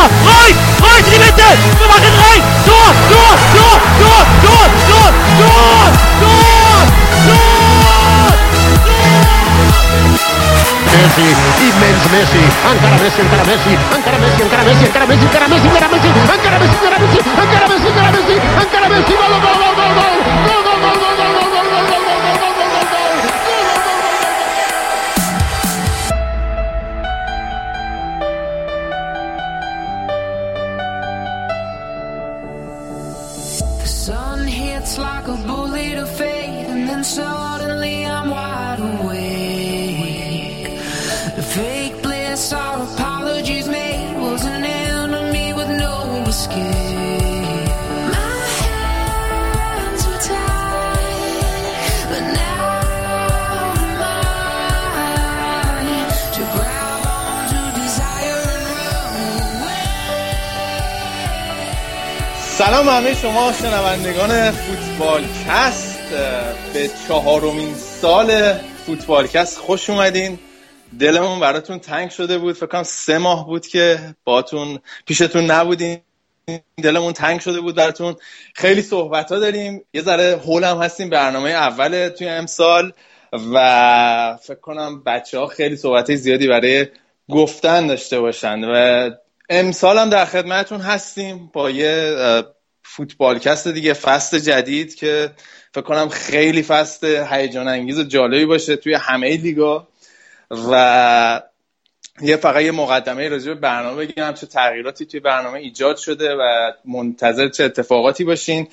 Tor! 0.00 0.08
Reus! 0.24 0.56
Reus 0.80 1.04
in 1.04 1.12
die 1.12 1.18
Mitte! 1.18 1.44
Wir 1.78 1.88
machen 1.88 2.14
rein! 2.24 2.42
Tor! 2.64 2.90
Tor! 3.12 3.36
Tor! 3.52 3.76
Tor! 4.00 4.24
Tor! 4.40 4.68
Tor! 4.88 5.10
Tor! 5.36 5.92
Tor! 6.20 6.84
Tor! 7.26 8.34
Messi, 10.90 11.28
immens 11.68 12.04
Messi, 12.10 12.42
encara 12.64 12.96
Messi, 12.96 13.20
encara 13.20 13.44
Messi, 13.44 13.76
encara 13.92 14.18
Messi, 14.18 14.42
encara 14.42 14.64
Messi, 14.64 14.84
encara 14.84 15.06
Messi, 15.06 15.26
encara 15.26 15.48
Messi, 15.48 15.66
encara 15.68 15.88
Messi, 15.88 16.08
encara 16.08 16.58
Messi, 16.58 16.78
encara 16.80 16.98
Messi, 16.98 17.18
encara 17.20 17.68
Messi, 17.68 17.86
encara 17.86 18.10
Messi, 18.10 18.34
encara 18.56 18.88
Messi, 18.88 19.12
gol, 19.12 19.28
gol, 19.30 19.56
gol, 19.60 19.74
gol, 19.76 19.92
gol, 20.00 20.16
gol, 20.48 20.62
gol, 20.64 20.80
gol, 20.80 20.96
gol, 21.00 21.09
سلام 62.60 62.88
همه 62.88 63.14
شما 63.14 63.52
شنوندگان 63.52 64.50
فوتبال 64.50 65.24
کست 65.46 66.10
به 66.72 66.90
چهارمین 67.08 67.74
سال 67.74 68.52
فوتبال 68.52 69.26
کست 69.26 69.58
خوش 69.58 69.90
اومدین. 69.90 70.38
دلمون 70.98 71.40
براتون 71.40 71.78
تنگ 71.78 72.10
شده 72.10 72.38
بود. 72.38 72.56
فکر 72.56 72.66
کنم 72.66 72.82
سه 72.82 73.18
ماه 73.18 73.46
بود 73.46 73.66
که 73.66 73.98
باتون 74.24 74.78
پیشتون 75.06 75.50
نبودیم 75.50 76.02
دلمون 76.82 77.12
تنگ 77.12 77.40
شده 77.40 77.60
بود 77.60 77.74
براتون. 77.74 78.16
خیلی 78.54 78.82
صحبت 78.82 79.32
ها 79.32 79.38
داریم. 79.38 79.84
یه 79.94 80.02
ذره 80.02 80.40
هول 80.44 80.64
هم 80.64 80.78
هستیم. 80.78 81.10
برنامه 81.10 81.50
اول 81.50 82.08
توی 82.08 82.28
امسال. 82.28 82.92
و 83.52 84.38
فکر 84.42 84.60
کنم 84.60 85.02
بچه 85.02 85.38
ها 85.38 85.46
خیلی 85.46 85.76
صحبت 85.76 86.14
زیادی 86.14 86.48
برای 86.48 86.86
گفتن 87.30 87.86
داشته 87.86 88.20
باشن. 88.20 88.64
و 88.64 89.10
امسال 89.52 89.98
هم 89.98 90.10
در 90.10 90.24
خدمتتون 90.24 90.80
هستیم 90.80 91.50
با 91.52 91.70
یه 91.70 92.16
فوتبالکست 92.82 93.68
دیگه 93.68 93.92
فصل 93.92 94.38
جدید 94.38 94.94
که 94.94 95.30
فکر 95.74 95.84
کنم 95.84 96.08
خیلی 96.08 96.62
فصل 96.62 97.26
هیجان 97.30 97.68
انگیز 97.68 97.98
و 97.98 98.02
جالبی 98.02 98.46
باشه 98.46 98.76
توی 98.76 98.94
همه 98.94 99.36
لیگا. 99.36 99.88
و 100.50 101.42
یه 102.22 102.36
فقط 102.36 102.62
یه 102.62 102.70
مقدمه 102.70 103.28
راجع 103.28 103.54
به 103.54 103.60
برنامه 103.60 104.06
بگم. 104.06 104.32
چه 104.32 104.46
تغییراتی 104.46 105.06
توی 105.06 105.20
برنامه 105.20 105.58
ایجاد 105.58 105.96
شده 105.96 106.34
و 106.34 106.72
منتظر 106.84 107.48
چه 107.48 107.64
اتفاقاتی 107.64 108.24
باشین. 108.24 108.68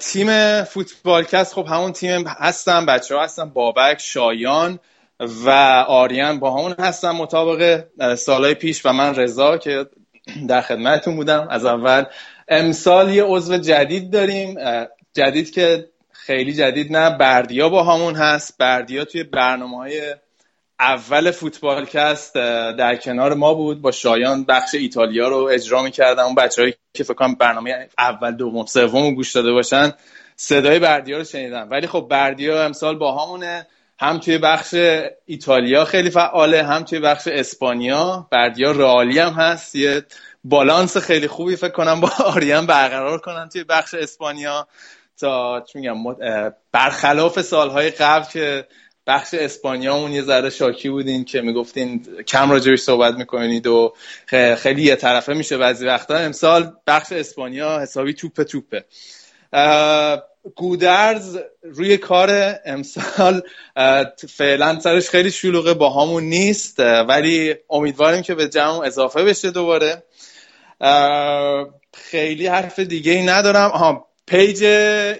تیم 0.00 0.62
فوتبالکست 0.62 1.54
خب 1.54 1.66
همون 1.66 1.92
تیم 1.92 2.26
هستن 2.26 2.86
بچه 2.86 3.14
ها 3.14 3.24
هستن 3.24 3.50
بابک 3.50 4.00
شایان. 4.00 4.78
و 5.20 5.50
آریان 5.88 6.38
با 6.38 6.58
همون 6.58 6.74
هستن 6.78 7.10
مطابق 7.10 7.84
سالهای 8.14 8.54
پیش 8.54 8.86
و 8.86 8.92
من 8.92 9.14
رضا 9.14 9.58
که 9.58 9.86
در 10.48 10.60
خدمتتون 10.60 11.16
بودم. 11.16 11.48
از 11.50 11.64
اول 11.64 12.04
امسال 12.48 13.10
یه 13.10 13.24
عضو 13.24 13.56
جدید 13.58 14.10
داریم 14.10 14.58
جدید 15.12 15.50
که 15.50 15.88
خیلی 16.12 16.52
جدید 16.52 16.96
نه 16.96 17.18
بردیا 17.18 17.68
با 17.68 17.84
همون 17.84 18.14
هست. 18.14 18.58
بردیا 18.58 19.04
توی 19.04 19.22
برنامه 19.22 19.76
های 19.76 20.14
اول 20.80 21.30
فوتبالکست 21.30 22.34
در 22.78 22.96
کنار 22.96 23.34
ما 23.34 23.54
بود. 23.54 23.82
با 23.82 23.90
شایان 23.90 24.44
بخش 24.44 24.74
ایتالیا 24.74 25.28
رو 25.28 25.36
اجرا 25.36 25.82
می‌کردن 25.82 26.22
اون 26.22 26.34
بچه‌هایی 26.34 26.74
که 26.94 27.04
فکر 27.04 27.14
کنم 27.14 27.34
برنامه 27.34 27.88
اول 27.98 28.32
دوم 28.32 28.66
سوم 28.66 29.14
گوش 29.14 29.32
داده 29.32 29.52
باشن 29.52 29.92
صدای 30.36 30.78
بردیا 30.78 31.18
رو 31.18 31.24
شنیدن 31.24 31.68
ولی 31.68 31.86
خب 31.86 32.06
بردیا 32.10 32.64
امسال 32.64 32.98
با 32.98 33.22
همونه. 33.24 33.66
هم 33.98 34.18
توی 34.18 34.38
بخش 34.38 34.74
ایتالیا 35.26 35.84
خیلی 35.84 36.10
فعاله 36.10 36.62
هم 36.62 36.82
توی 36.82 36.98
بخش 36.98 37.28
اسپانیا. 37.28 38.28
بردیا 38.30 38.70
رئالی 38.70 39.18
هم 39.18 39.32
هست. 39.32 39.74
یه 39.74 40.02
بالانس 40.44 40.96
خیلی 40.96 41.28
خوبی 41.28 41.56
فکر 41.56 41.72
کنم 41.72 42.00
با 42.00 42.10
آریان 42.34 42.66
برقرار 42.66 43.18
کنن 43.18 43.48
توی 43.48 43.64
بخش 43.64 43.94
اسپانیا. 43.94 44.68
تا 45.20 45.64
میگم 45.74 45.96
برخلاف 46.72 47.40
سالهای 47.40 47.90
قبل 47.90 48.24
که 48.24 48.66
بخش 49.06 49.34
اسپانیامون 49.34 50.12
یه 50.12 50.22
ذره 50.22 50.50
شاکی 50.50 50.88
بودین 50.88 51.24
که 51.24 51.40
می‌گفتین 51.40 52.06
کم 52.22 52.50
راجبش 52.50 52.80
صحبت 52.80 53.14
می‌کنید 53.14 53.66
و 53.66 53.94
خیلی 54.56 54.82
یه 54.82 54.96
طرفه 54.96 55.34
میشه 55.34 55.56
بعضی 55.58 55.86
وقتا. 55.86 56.16
امسال 56.16 56.72
بخش 56.86 57.12
اسپانیا 57.12 57.80
حسابی 57.80 58.14
توپه. 58.14 58.44
توپه 58.44 58.84
گودرز 60.54 61.38
روی 61.62 61.96
کار 61.96 62.54
امسال 62.64 63.42
فعلا 64.28 64.80
سرش 64.80 65.08
خیلی 65.08 65.30
شلوغه 65.30 65.74
باهامون 65.74 66.24
نیست 66.24 66.80
ولی 66.80 67.54
امیدواریم 67.70 68.22
که 68.22 68.34
به 68.34 68.48
جمع 68.48 68.78
اضافه 68.78 69.24
بشه 69.24 69.50
دوباره. 69.50 70.02
خیلی 71.94 72.46
حرف 72.46 72.78
دیگه 72.78 73.12
ای 73.12 73.26
ندارم. 73.26 73.70
آها 73.70 74.06
page 74.26 74.64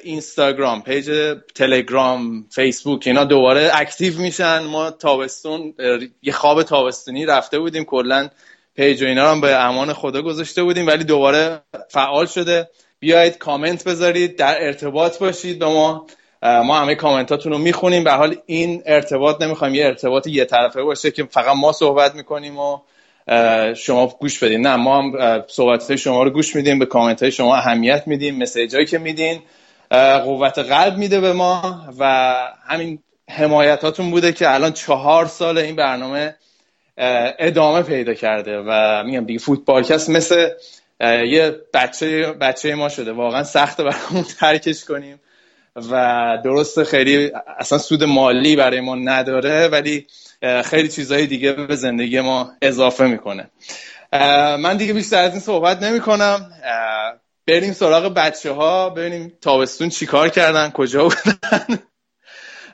اینستاگرام 0.02 0.82
page 0.82 1.36
تلگرام 1.54 2.46
فیسبوک 2.50 3.02
اینا 3.06 3.24
دوباره 3.24 3.70
active 3.72 4.18
میشن. 4.18 4.58
ما 4.58 4.90
تابستون 4.90 5.74
یه 6.22 6.32
خواب 6.32 6.62
تابستونی 6.62 7.26
رفته 7.26 7.58
بودیم 7.58 7.84
کلا 7.84 8.28
page 8.76 9.02
و 9.02 9.06
اینا 9.06 9.32
رو 9.32 9.40
به 9.40 9.64
امان 9.64 9.92
خدا 9.92 10.22
گذاشته 10.22 10.62
بودیم 10.62 10.86
ولی 10.86 11.04
دوباره 11.04 11.62
فعال 11.90 12.26
شده. 12.26 12.68
بیایید 13.00 13.38
کامنت 13.38 13.84
بذارید 13.84 14.36
در 14.36 14.64
ارتباط 14.64 15.18
باشید 15.18 15.58
با 15.58 15.72
ما. 15.72 16.06
ما 16.42 16.78
همه 16.78 16.94
کامنتاتون 16.94 17.52
رو 17.52 17.58
می‌خونیم. 17.58 18.04
به 18.04 18.12
حال 18.12 18.36
این 18.46 18.82
ارتباط 18.86 19.42
نمی‌خوایم 19.42 19.74
یه 19.74 19.86
ارتباط 19.86 20.26
یه 20.26 20.44
طرفه 20.44 20.82
باشه 20.82 21.10
که 21.10 21.24
فقط 21.24 21.56
ما 21.56 21.72
صحبت 21.72 22.14
می‌کنیم 22.14 22.58
و 22.58 22.78
شما 23.74 24.06
گوش 24.06 24.44
بدین. 24.44 24.66
نه 24.66 24.76
ما 24.76 25.02
هم 25.02 25.42
صحبت 25.48 25.96
شما 25.96 26.22
رو 26.22 26.30
گوش 26.30 26.56
میدیم 26.56 26.78
به 26.78 26.86
کامنت 26.86 27.22
های 27.22 27.32
شما 27.32 27.56
اهمیت 27.56 28.02
میدیم 28.06 28.38
مسیج 28.38 28.74
هایی 28.74 28.86
که 28.86 28.98
میدین. 28.98 29.42
قوت 30.24 30.58
قلب 30.58 30.96
میده 30.96 31.20
به 31.20 31.32
ما 31.32 31.80
و 31.98 32.34
همین 32.66 32.98
حمایتاتون 33.30 34.10
بوده 34.10 34.32
که 34.32 34.54
الان 34.54 34.72
چهار 34.72 35.26
سال 35.26 35.58
این 35.58 35.76
برنامه 35.76 36.34
ادامه 37.38 37.82
پیدا 37.82 38.14
کرده. 38.14 38.62
و 38.66 39.02
میگم 39.06 39.24
دیگه 39.24 39.38
فوتبالکست 39.38 40.10
مثل 40.10 40.48
یه 41.00 41.60
بچه 41.74 42.32
بچه 42.32 42.74
ما 42.74 42.88
شده. 42.88 43.12
واقعا 43.12 43.44
سخته 43.44 43.82
برامون 43.84 44.22
ترکش 44.40 44.84
کنیم 44.84 45.20
و 45.76 46.38
درست 46.44 46.82
خیلی 46.82 47.32
اصلا 47.58 47.78
سود 47.78 48.04
مالی 48.04 48.56
برای 48.56 48.80
ما 48.80 48.94
نداره 48.94 49.68
ولی 49.68 50.06
خیلی 50.64 50.88
چیزهای 50.88 51.26
دیگه 51.26 51.52
به 51.52 51.76
زندگی 51.76 52.20
ما 52.20 52.52
اضافه 52.62 53.06
می‌کنه. 53.06 53.50
من 54.58 54.76
دیگه 54.76 54.92
بیشتر 54.92 55.22
از 55.22 55.30
این 55.32 55.40
صحبت 55.40 55.82
نمی 55.82 56.00
کنم 56.00 56.52
بریم 57.46 57.72
سراغ 57.72 58.14
بچه 58.14 58.52
ها 58.52 58.90
ببینیم 58.90 59.32
تابستون 59.40 59.88
چیکار 59.88 60.28
کردن 60.28 60.70
کجا 60.70 61.02
بودن 61.04 61.78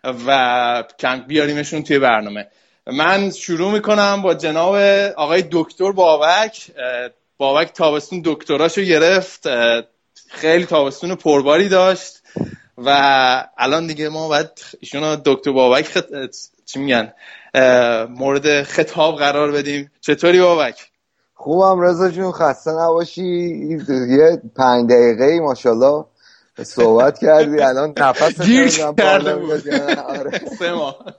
و 0.26 0.84
کم 0.98 1.20
بیاریمشون 1.20 1.82
توی 1.82 1.98
برنامه. 1.98 2.46
من 2.86 3.30
شروع 3.30 3.72
می‌کنم 3.72 4.22
با 4.22 4.34
جناب 4.34 4.74
آقای 5.16 5.44
دکتر 5.50 5.92
بابک. 5.92 6.70
بابک 7.42 7.72
تابستون 7.72 8.22
دکتراشو 8.24 8.82
گرفت 8.82 9.48
خیلی 10.28 10.66
تابستون 10.66 11.14
پرباری 11.14 11.68
داشت 11.68 12.22
و 12.78 12.88
الان 13.58 13.86
دیگه 13.86 14.08
ما 14.08 14.28
باید 14.28 14.48
ایشون 14.80 15.22
دکتر 15.24 15.52
بابک 15.52 15.84
خط... 15.84 16.06
چی 16.64 16.78
میگن 16.78 17.12
مورد 18.08 18.62
خطاب 18.62 19.18
قرار 19.18 19.52
بدیم 19.52 19.90
چطوری 20.00 20.40
بابک 20.40 20.90
خوبم 21.34 21.80
رضا 21.80 22.10
جون 22.10 22.32
خسته 22.32 22.70
نباشی 22.70 23.22
یه 24.08 24.42
پنج 24.56 24.90
دقیقه 24.90 25.24
ای 25.24 25.40
ماشاءالله 25.40 26.04
صحبت 26.62 27.18
کردی 27.18 27.60
الان 27.60 27.94
نفس 27.98 28.42
گیر 28.42 28.68
کرده 28.68 29.36
بود. 29.36 29.68
نه. 29.68 30.00
آره. 30.00 30.40
سه 30.58 30.72
ماه 30.72 31.06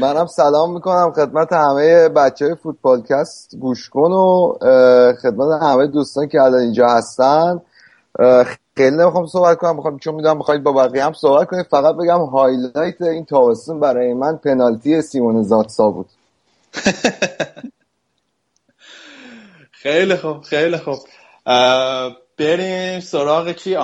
منم 0.00 0.26
سلام 0.26 0.74
می‌کنم 0.74 1.12
خدمت 1.12 1.52
همه 1.52 2.08
بچه 2.08 2.44
های 2.44 2.54
فوتبالکست 2.54 3.56
گوش 3.56 3.88
کن 3.88 4.12
و 4.12 4.52
خدمت 5.22 5.62
همه 5.62 5.86
دوستان 5.86 6.28
که 6.28 6.40
الان 6.40 6.60
اینجا 6.60 6.88
هستن. 6.88 7.60
خیلی 8.76 8.96
نمی‌خوام 8.96 9.26
صحبت 9.26 9.58
کنم. 9.58 9.76
می‌خوام 9.76 9.98
چون 9.98 10.14
می‌دونم 10.14 10.36
می‌خواید 10.36 10.62
با 10.62 10.72
بقیه 10.72 11.04
هم 11.04 11.12
صحبت 11.12 11.48
کنید. 11.48 11.66
فقط 11.66 11.94
بگم 11.94 12.24
highlight 12.24 13.02
این 13.02 13.24
تابستون 13.24 13.80
برای 13.80 14.14
من 14.14 14.36
پنالتی 14.36 15.02
سیمون 15.02 15.42
زازا 15.42 15.90
بود. 15.90 16.06
خیلی 19.82 20.16
خوب 20.16 20.40
خیلی 20.40 20.76
خوب. 20.76 20.98
بریم 22.38 23.00
سراغ 23.00 23.52
کی؟ 23.52 23.76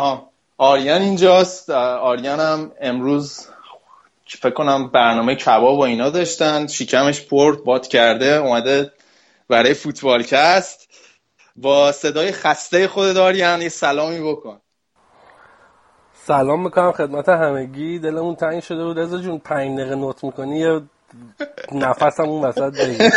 آریان 0.59 1.03
اینجاست. 1.03 1.71
آریان 1.71 2.41
هم 2.41 2.73
امروز 2.81 3.47
فکر 4.37 4.51
کنم 4.51 4.91
برنامه 4.91 5.35
کباب 5.35 5.79
و 5.79 5.83
اینا 5.83 6.11
داشتن 6.11 6.67
شکمش 6.67 7.27
پرد 7.27 7.65
باد 7.65 7.87
کرده 7.87 8.27
اومده 8.27 8.93
برای 9.49 9.75
فوتبالکست 9.75 10.89
با 11.57 11.93
صدای 11.93 12.33
خسته 12.33 12.89
خود 12.89 13.17
آریان 13.17 13.63
یه 13.63 13.69
سلامی 13.69 14.21
بکن. 14.21 14.61
سلام 16.15 16.65
می‌کنم 16.65 16.93
خدمت 16.93 17.29
همگی. 17.29 17.99
دلمون 17.99 18.35
تنگ 18.35 18.63
شده 18.63 18.85
بود. 18.85 18.99
ازا 18.99 19.19
جون 19.19 19.39
پنج 19.39 19.79
دقیقه 19.79 19.95
نوت 19.95 20.25
می‌کنی؟ 20.25 20.59
یا 20.59 20.83
نفسم 21.73 22.23
اون 22.23 22.45
وسط 22.45 22.73
بگیر. 22.81 23.13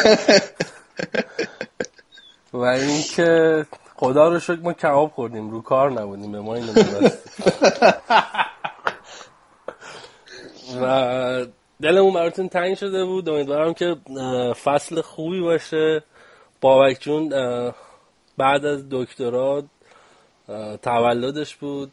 و 2.53 2.57
اینکه 2.57 3.65
خدا 3.95 4.29
رو 4.29 4.39
شکر 4.39 4.59
ما 4.59 4.73
کباب 4.73 5.11
خوردیم. 5.11 5.49
رو 5.49 5.61
کار 5.61 5.91
نبودیم. 5.91 6.31
به 6.31 6.39
ما 6.39 6.55
اینو 6.55 6.73
و 10.81 11.45
دلمون 11.81 12.13
براتون 12.13 12.49
تنگ 12.49 12.77
شده 12.77 13.05
بود. 13.05 13.29
امیدوارم 13.29 13.73
که 13.73 13.95
فصل 14.63 15.01
خوبی 15.01 15.41
باشه. 15.41 16.03
بابک 16.61 17.01
جون 17.01 17.29
بعد 18.37 18.65
از 18.65 18.83
دکترا 18.91 19.63
تولدش 20.81 21.55
بود 21.55 21.91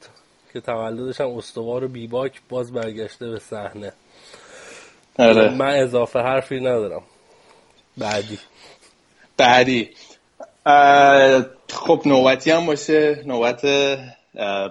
که 0.53 0.61
تولدش 0.61 1.21
هم 1.21 1.37
استوار 1.37 1.85
و 1.85 1.89
بیباک 1.89 2.41
باز 2.49 2.73
برگشته 2.73 3.31
به 3.31 3.39
صحنه. 3.39 3.93
آره. 5.19 5.51
من 5.51 5.75
اضافه 5.77 6.19
حرفی 6.19 6.61
ندارم. 6.61 7.03
بعدی. 7.99 8.39
بعدی. 9.37 9.91
خب 11.73 12.03
نوبتی 12.07 12.51
هم 12.51 12.67
باشه. 12.67 13.23
نوبت 13.27 13.65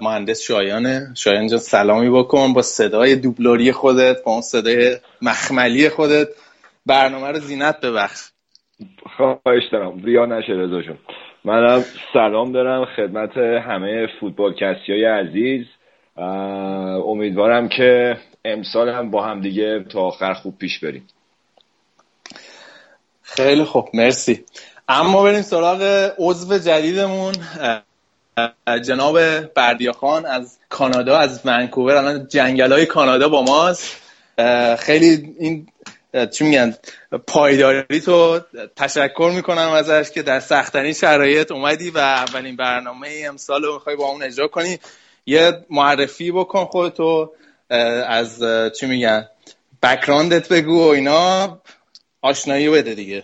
مهندس 0.01 0.41
شایانه. 0.41 1.13
شایان 1.15 1.47
جان 1.47 1.59
سلامی 1.59 2.09
بکن 2.09 2.53
با 2.53 2.61
صدای 2.61 3.15
دوبلوری 3.15 3.71
خودت 3.71 4.23
با 4.23 4.31
اون 4.31 4.41
صدای 4.41 4.97
مخملی 5.21 5.89
خودت. 5.89 6.27
برنامه 6.85 7.27
رو 7.27 7.39
زینت 7.39 7.81
ببخش. 7.81 8.19
خواهش 9.17 9.63
دارم. 9.71 10.03
ریا 10.03 10.25
نشه 10.25 10.53
رضا 10.53 10.81
جون 10.81 10.97
منم 11.45 11.83
سلام 12.13 12.51
دارم 12.51 12.85
خدمت 12.85 13.37
همه 13.37 14.07
فوتبال 14.19 14.53
کسی 14.53 14.91
های 14.91 15.05
عزیز 15.05 15.65
امیدوارم 17.05 17.69
که 17.69 18.17
امسال 18.45 18.89
هم 18.89 19.11
با 19.11 19.23
هم 19.25 19.41
دیگه 19.41 19.83
تا 19.83 20.01
آخر 20.01 20.33
خوب 20.33 20.57
پیش 20.57 20.79
بریم. 20.79 21.07
خیلی 23.21 23.63
خوب. 23.63 23.89
مرسی. 23.93 24.45
اما 24.87 25.23
بریم 25.23 25.41
سراغ 25.41 26.11
عضو 26.17 26.57
جدیدمون. 26.57 27.33
جناب 28.81 29.39
بردیا 29.53 29.91
خان 29.91 30.25
از 30.25 30.59
کانادا 30.69 31.17
از 31.17 31.41
ونکوور. 31.45 31.95
الان 31.95 32.27
جنگل 32.27 32.71
های 32.71 32.85
کانادا 32.85 33.29
با 33.29 33.41
ماست. 33.41 34.01
خیلی 34.79 35.35
این 35.39 35.67
چی 36.31 36.43
میگن 36.43 36.75
پایداری 37.27 38.01
تو 38.01 38.39
تشکر 38.75 39.31
می‌کنم 39.35 39.69
ازش 39.69 40.11
که 40.11 40.21
در 40.21 40.39
سختترین 40.39 40.93
شرایط 40.93 41.51
اومدی 41.51 41.89
و 41.89 41.97
اولین 41.97 42.55
برنامه 42.55 43.09
امسال 43.25 43.63
رو 43.63 43.73
می‌خوای 43.73 43.95
با 43.95 44.05
اون 44.05 44.23
اجرا 44.23 44.47
کنی. 44.47 44.79
یه 45.25 45.65
معرفی 45.69 46.31
بکن 46.31 46.65
خودتو 46.65 47.31
از 48.07 48.43
چی 48.79 48.85
میگن 48.85 49.27
بکراندت 49.83 50.49
بگو 50.49 50.85
و 50.85 50.87
اینا. 50.87 51.61
آشنایی 52.21 52.69
بده 52.69 52.95
دیگه. 52.95 53.23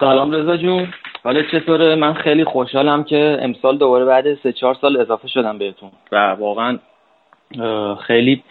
سلام 0.00 0.32
رضا 0.32 0.56
جون. 0.56 0.92
حالا 1.24 1.42
چطوره؟ 1.52 1.94
من 1.94 2.14
خیلی 2.14 2.44
خوشحالم 2.44 3.04
که 3.04 3.38
امسال 3.40 3.78
دوباره 3.78 4.04
بعد 4.04 4.34
سه 4.34 4.52
چهار 4.52 4.74
سال 4.80 5.00
اضافه 5.00 5.28
شدم 5.28 5.58
بهتون 5.58 5.90
و 6.12 6.16
واقعا 6.38 6.78
خیلی 8.06 8.42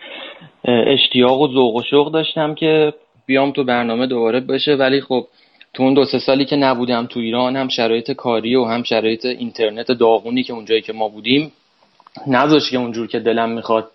اشتیاق 0.66 1.42
و 1.42 1.48
ذوق 1.48 1.76
و 1.76 1.84
شوق 1.84 2.12
داشتم 2.12 2.56
که 2.56 2.94
بیام 3.26 3.52
تو 3.52 3.64
برنامه 3.64 4.08
دوباره 4.08 4.40
بشه. 4.40 4.76
ولی 4.76 5.02
خب 5.02 5.28
تو 5.74 5.84
اون 5.84 5.94
دو 5.94 6.06
سه 6.06 6.20
سالی 6.20 6.46
که 6.46 6.56
نبودم 6.56 7.06
تو 7.06 7.20
ایران 7.20 7.56
هم 7.56 7.68
شرایط 7.68 8.12
کاری 8.12 8.56
و 8.56 8.66
هم 8.66 8.84
شرایط 8.84 9.26
اینترنت 9.26 9.92
داغونی 9.92 10.44
که 10.44 10.54
اونجایی 10.54 10.82
که 10.82 10.94
ما 10.94 11.10
بودیم 11.10 11.52
نذاشت 12.28 12.72
که 12.72 12.78
اونجور 12.78 13.08
که 13.08 13.20
دلم 13.20 13.50
می‌خواد 13.50 13.92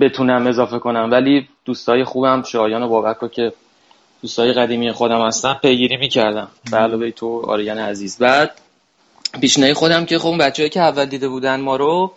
بتونم 0.00 0.46
اضافه 0.46 0.78
کنم. 0.78 1.08
ولی 1.10 1.48
دوستای 1.64 2.04
خوبم 2.04 2.42
شایان 2.42 2.82
و 2.82 2.88
بابک 2.88 3.32
که 3.32 3.52
دوستای 4.24 4.52
قدیمی 4.52 4.92
خودم 4.92 5.26
هستن 5.26 5.54
پیگیری 5.54 5.96
می‌کردم. 5.96 6.48
به 6.70 6.76
علاوه 6.76 7.10
تو 7.10 7.42
آریان 7.46 7.78
عزیز. 7.78 8.18
بعد 8.18 8.50
پیشنهی 9.40 9.74
خودم 9.74 10.04
که 10.04 10.18
خب 10.18 10.36
بچه‌ای 10.40 10.68
که 10.68 10.80
اول 10.80 11.04
دیده 11.04 11.28
بودن 11.28 11.60
ما 11.60 11.76
رو 11.76 12.12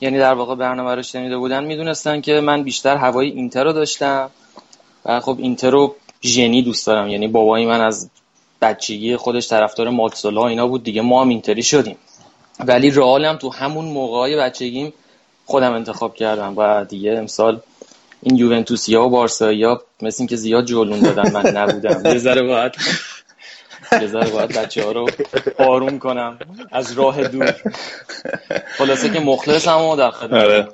یعنی 0.00 0.18
در 0.18 0.34
واقع 0.34 0.54
برنامه 0.54 0.94
رو 0.94 1.02
شنیده 1.02 1.38
بودن 1.38 1.64
می‌دونستن 1.64 2.20
که 2.20 2.40
من 2.40 2.62
بیشتر 2.62 2.96
هوای 2.96 3.30
اینتر 3.30 3.64
رو 3.64 3.72
داشتم 3.72 4.30
و 5.04 5.20
خب 5.20 5.36
اینتر 5.38 5.70
رو 5.70 5.94
ژنی 6.22 6.62
دوست 6.62 6.86
دارم. 6.86 7.08
یعنی 7.08 7.28
بابای 7.28 7.66
من 7.66 7.80
از 7.80 8.10
بچگی 8.62 9.16
خودش 9.16 9.48
طرفدار 9.48 9.88
ماتسولا 9.88 10.46
اینا 10.46 10.66
بود. 10.66 10.84
دیگه 10.84 11.02
ما 11.02 11.22
هم 11.22 11.28
اینتری 11.28 11.62
شدیم. 11.62 11.96
ولی 12.60 12.90
رئالم 12.90 13.36
تو 13.36 13.52
همون 13.52 13.84
موقعای 13.84 14.36
بچگیم 14.36 14.92
خودم 15.46 15.72
انتخاب 15.72 16.14
کردم 16.14 16.54
و 16.56 16.84
دیگه 16.84 17.12
امسال 17.12 17.60
این 18.22 18.36
یوونتوسیا 18.36 19.02
و 19.02 19.10
بارسایا 19.10 19.82
مثل 20.02 20.16
اینکه 20.18 20.36
زیاد 20.36 20.64
جولون 20.64 21.00
دادن 21.00 21.32
من 21.32 21.46
نبودم. 21.56 22.12
یه 22.12 22.18
ذره 22.18 22.42
باید 22.42 22.72
یه 23.92 24.06
ذره 24.06 24.30
باید 24.30 24.52
بچه 24.52 24.84
ها 24.84 24.92
رو 24.92 25.10
آروم 25.58 25.98
کنم. 25.98 26.38
از 26.72 26.92
راه 26.92 27.28
دور. 27.28 27.54
خلاصه 28.78 29.10
که 29.10 29.20
مخلصم 29.20 29.80
و 29.80 29.96
در 29.96 30.10
خدمت 30.10 30.32
آره. 30.44 30.68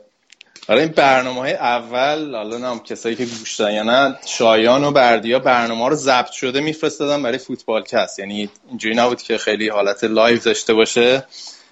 آره 0.69 0.81
این 0.81 0.93
برنامه 0.93 1.41
های 1.41 1.53
اول 1.53 2.35
حالا 2.35 2.59
نام 2.59 2.83
کسایی 2.83 3.17
که 3.17 3.25
گوش 3.25 3.57
دادن 3.57 3.75
یا 3.75 3.83
نه 3.83 4.19
شایان 4.27 4.85
و 4.85 4.91
بردیا 4.91 5.39
برنامه 5.39 5.89
رو 5.89 5.95
ضبط 5.95 6.31
شده 6.31 6.61
میفرستادن 6.61 7.23
برای 7.23 7.39
فوتبال 7.39 7.83
کست. 7.83 8.19
یعنی 8.19 8.51
اینجوری 8.69 8.95
نبود 8.95 9.23
که 9.23 9.39
خیلی 9.39 9.69
حالت 9.69 10.05
live 10.05 10.39
داشته 10.39 10.75
باشه. 10.75 11.25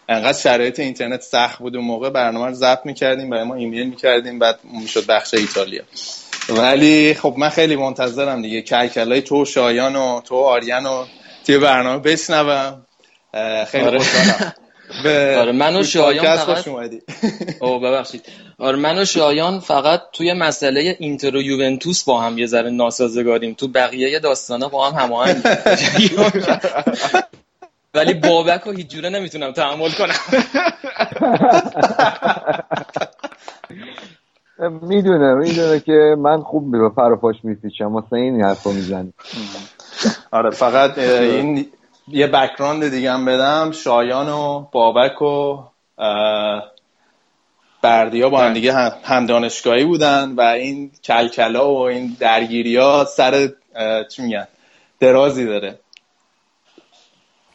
انقدر 0.09 0.39
شرایط 0.39 0.81
اینترنت 0.81 1.23
سخت 1.23 1.59
بود 1.59 1.77
اون 1.77 1.85
موقع 1.85 2.11
برنامه 2.11 2.47
رو 2.47 2.55
ضبط 2.55 2.87
می‌کردیم 2.87 3.31
برای 3.31 3.45
ما 3.45 3.55
ایمیل 3.55 3.87
می‌کردیم 3.87 4.39
بعد 4.39 4.59
می‌شد 4.65 5.07
بخش 5.07 5.35
ایتالیا. 5.35 5.83
ولی 6.49 7.15
خب 7.15 7.35
من 7.39 7.49
خیلی 7.49 7.77
منتظرم 7.77 8.43
دیگه. 8.43 8.63
کلکلای 8.63 9.23
تو 9.23 9.45
شایان 9.45 9.97
و 9.97 10.21
تو 10.21 10.35
آریان 10.35 10.87
و 10.87 11.05
توی 11.47 11.59
برنامه 11.59 11.99
بشنوم. 11.99 12.87
خیلی 13.67 13.85
آره. 13.85 13.99
خوشحالم. 13.99 14.55
به 15.05 15.37
آره 15.39 15.53
من 15.53 15.77
و 15.77 15.83
شایان 15.83 16.37
فقط 16.37 16.69
او 17.61 17.81
ببخشید. 17.85 18.25
آره 18.59 18.77
من 18.77 18.99
و 18.99 19.05
شایان 19.05 19.61
فقط 19.61 20.03
توی 20.13 20.33
مسئله 20.33 20.97
اینتر 20.99 21.37
و 21.37 21.43
یوونتوس 21.43 22.05
با 22.05 22.21
هم 22.21 22.39
یه 22.39 22.47
ذره 22.47 22.71
ناسازگاریم. 22.71 23.55
تو 23.55 23.69
بقیه 23.69 24.19
داستانا 24.19 24.69
با 24.69 24.91
هم 24.91 25.03
هماهنگ 25.03 25.43
ولی 27.95 28.15
بابک 28.15 28.61
رو 28.61 28.73
هیچ 28.73 28.87
جوره 28.89 29.09
نمی‌تونم 29.09 29.53
تحمل 29.53 29.91
کنم. 29.91 30.15
می‌دونه 34.83 35.35
می‌دونه 35.35 35.81
که 35.81 36.17
من 36.19 36.43
خوب 36.43 36.73
به 36.73 37.17
پاش 37.17 37.37
میپیچم. 37.43 37.95
واسه 37.95 38.13
این 38.13 38.43
حرفو 38.43 38.73
می‌زنی. 38.73 39.13
آره 40.31 40.51
فقط 40.51 40.99
این 40.99 41.67
یه 42.09 42.27
بکراند 42.27 42.89
دیگه 42.89 43.13
هم 43.13 43.25
بدم. 43.25 43.71
شایان 43.73 44.29
و 44.29 44.67
بابک 44.73 45.23
و 45.23 45.63
بردیا 47.83 48.29
با 48.31 48.41
هم 48.41 48.53
دیگه 48.53 48.73
هم, 48.73 48.93
هم 49.05 49.27
دانشگاهی 49.27 49.85
بودن 49.85 50.33
و 50.37 50.41
این 50.41 50.91
کلکلا 51.05 51.75
و 51.75 51.79
این 51.79 52.17
درگیری 52.21 52.77
ها 52.77 53.05
سر 53.05 53.49
چی 54.11 54.23
میگن؟ 54.23 54.47
درازی 55.01 55.47
داره. 55.47 55.79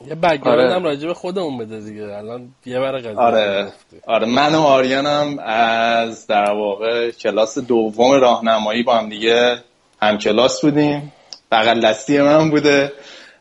یه 0.08 0.15
بگراند 0.15 0.60
آره. 0.60 0.74
هم 0.74 0.84
راجع 0.84 1.08
به 1.08 1.13
خودمون 1.13 1.58
بده 1.58 1.79
دیگه. 1.79 2.03
الان 2.03 2.50
یه 2.65 2.79
بر 2.79 2.98
قضیه 2.98 3.18
آره. 3.18 3.72
آره. 4.08 4.27
من 4.27 4.56
و 4.56 4.62
آریانم 4.62 5.39
از 5.46 6.27
در 6.27 6.51
واقع 6.51 7.12
کلاس 7.12 7.58
دوم 7.58 8.12
راهنمایی 8.12 8.84
با 8.84 8.98
هم 8.98 9.10
دیگه 9.10 9.58
هم 10.01 10.18
کلاس 10.18 10.62
بودیم. 10.62 11.13
بغل 11.51 11.82
دستی 11.82 12.22
من 12.22 12.50
بوده 12.50 12.94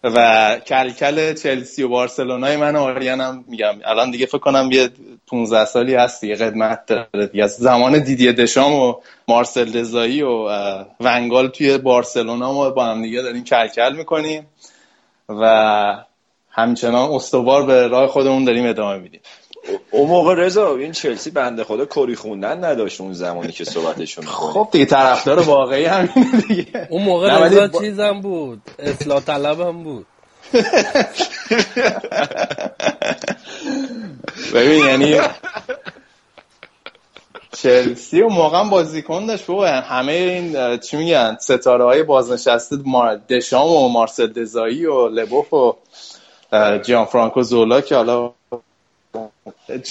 و 0.05 0.59
کلکل 0.67 1.35
چلسی 1.35 1.83
و 1.83 1.89
بارسلونای 1.89 2.57
من 2.57 2.77
و 2.77 2.81
آریانم 2.81 3.45
میگم. 3.49 3.75
الان 3.85 4.11
دیگه 4.11 4.27
فکر 4.27 4.39
کنم 4.39 4.69
یه 4.73 4.91
15 5.27 5.65
سالی 5.65 5.95
هست 5.95 6.21
دیگه 6.21 6.35
قدمت 6.35 6.87
داره 6.87 7.27
دیگه. 7.27 7.45
از 7.45 7.51
زمان 7.57 7.99
دیدی 7.99 8.33
دشام 8.33 8.73
و 8.73 8.95
مارسل 9.29 9.65
دزایی 9.65 10.23
و 10.23 10.49
ونگال 11.01 11.49
توی 11.49 11.79
بارسلونا 11.79 12.53
ما 12.53 12.71
با 12.71 12.85
هم 12.85 13.03
دیگه 13.03 13.23
داریم 13.23 13.45
کلکل 13.45 13.97
می‌کنیم. 13.97 14.47
و 15.29 16.05
همچنان 16.59 17.11
استوار 17.11 17.67
به 17.67 17.89
راه 17.89 18.07
خودمون 18.09 18.45
داریم 18.45 18.67
ادامه 18.69 18.99
میدیم. 18.99 19.21
اون 19.91 20.09
موقع 20.09 20.35
رضا 20.35 20.77
این 20.77 20.93
چلسی 20.93 21.31
بنده 21.31 21.65
خدا 21.65 21.87
کری 21.87 22.15
خوندن 22.15 22.65
نداشت 22.65 23.01
اون 23.01 23.13
زمانی 23.13 23.53
که 23.53 23.65
صحبتشون 23.65 24.25
می‌کنه 24.25 24.53
خب 24.53 24.69
دیگه 24.73 24.85
طرفدار 24.85 25.41
واقعی 25.41 25.85
همینه 25.85 26.41
دیگه. 26.49 26.89
اون 26.91 27.03
موقع 27.03 27.45
رضا 27.47 27.67
با- 27.67 27.81
چیزم 27.81 28.21
بود. 28.21 28.63
اصلاح 28.79 29.21
طلبم 29.21 29.83
بود. 29.83 30.07
ببین 34.55 34.87
یعنی 34.87 35.21
چلسی 37.63 38.23
و 38.23 38.29
موقع 38.29 38.69
بازیکن 38.69 39.27
داشت 39.27 39.47
بابا. 39.47 39.67
همه 39.67 40.13
این 40.13 40.77
چی 40.79 40.97
میگن 40.97 41.37
ستاره 41.41 41.85
های 41.85 42.03
بازنشسته 42.03 42.77
دشام 43.29 43.71
و 43.71 43.89
مارسل 43.89 44.27
دزایی 44.27 44.87
و 44.87 45.09
لبوف 45.09 45.53
و 45.55 45.77
جیان 46.83 47.05
فرانکو 47.05 47.43
زولا 47.43 47.81
که 47.81 47.97
حالا 47.97 48.33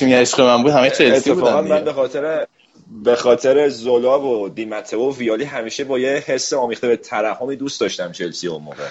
میگن 0.01 0.17
عشق 0.17 0.41
من 0.41 0.63
بود 0.63 0.71
همه 0.71 0.89
چلسی 0.89 1.31
بودن 1.31 1.53
من 1.53 1.83
به 1.83 1.93
خاطر 1.93 2.47
به 3.03 3.15
خاطر 3.15 3.69
زولا 3.69 4.21
و 4.21 4.49
دیمته 4.49 4.97
و 4.97 5.15
ویالی 5.15 5.43
همیشه 5.43 5.83
با 5.83 5.99
یه 5.99 6.09
حس 6.09 6.53
آمیخته 6.53 6.87
به 6.87 6.97
ترحمی 6.97 7.55
دوست 7.55 7.81
داشتم 7.81 8.11
چلسی 8.11 8.47
اون 8.47 8.63
موقع. 8.63 8.87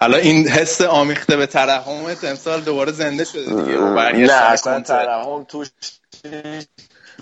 حالا 0.00 0.16
این 0.16 0.48
حس 0.48 0.80
آمیخته 0.80 1.36
به 1.36 1.46
ترحمت 1.46 2.24
امسال 2.24 2.60
دوباره 2.60 2.92
زنده 2.92 3.24
شده 3.24 3.44
دیگه. 3.44 3.78
نه 4.12 4.32
اصلا. 4.32 4.80
ترحم 4.80 5.44
توش 5.44 5.68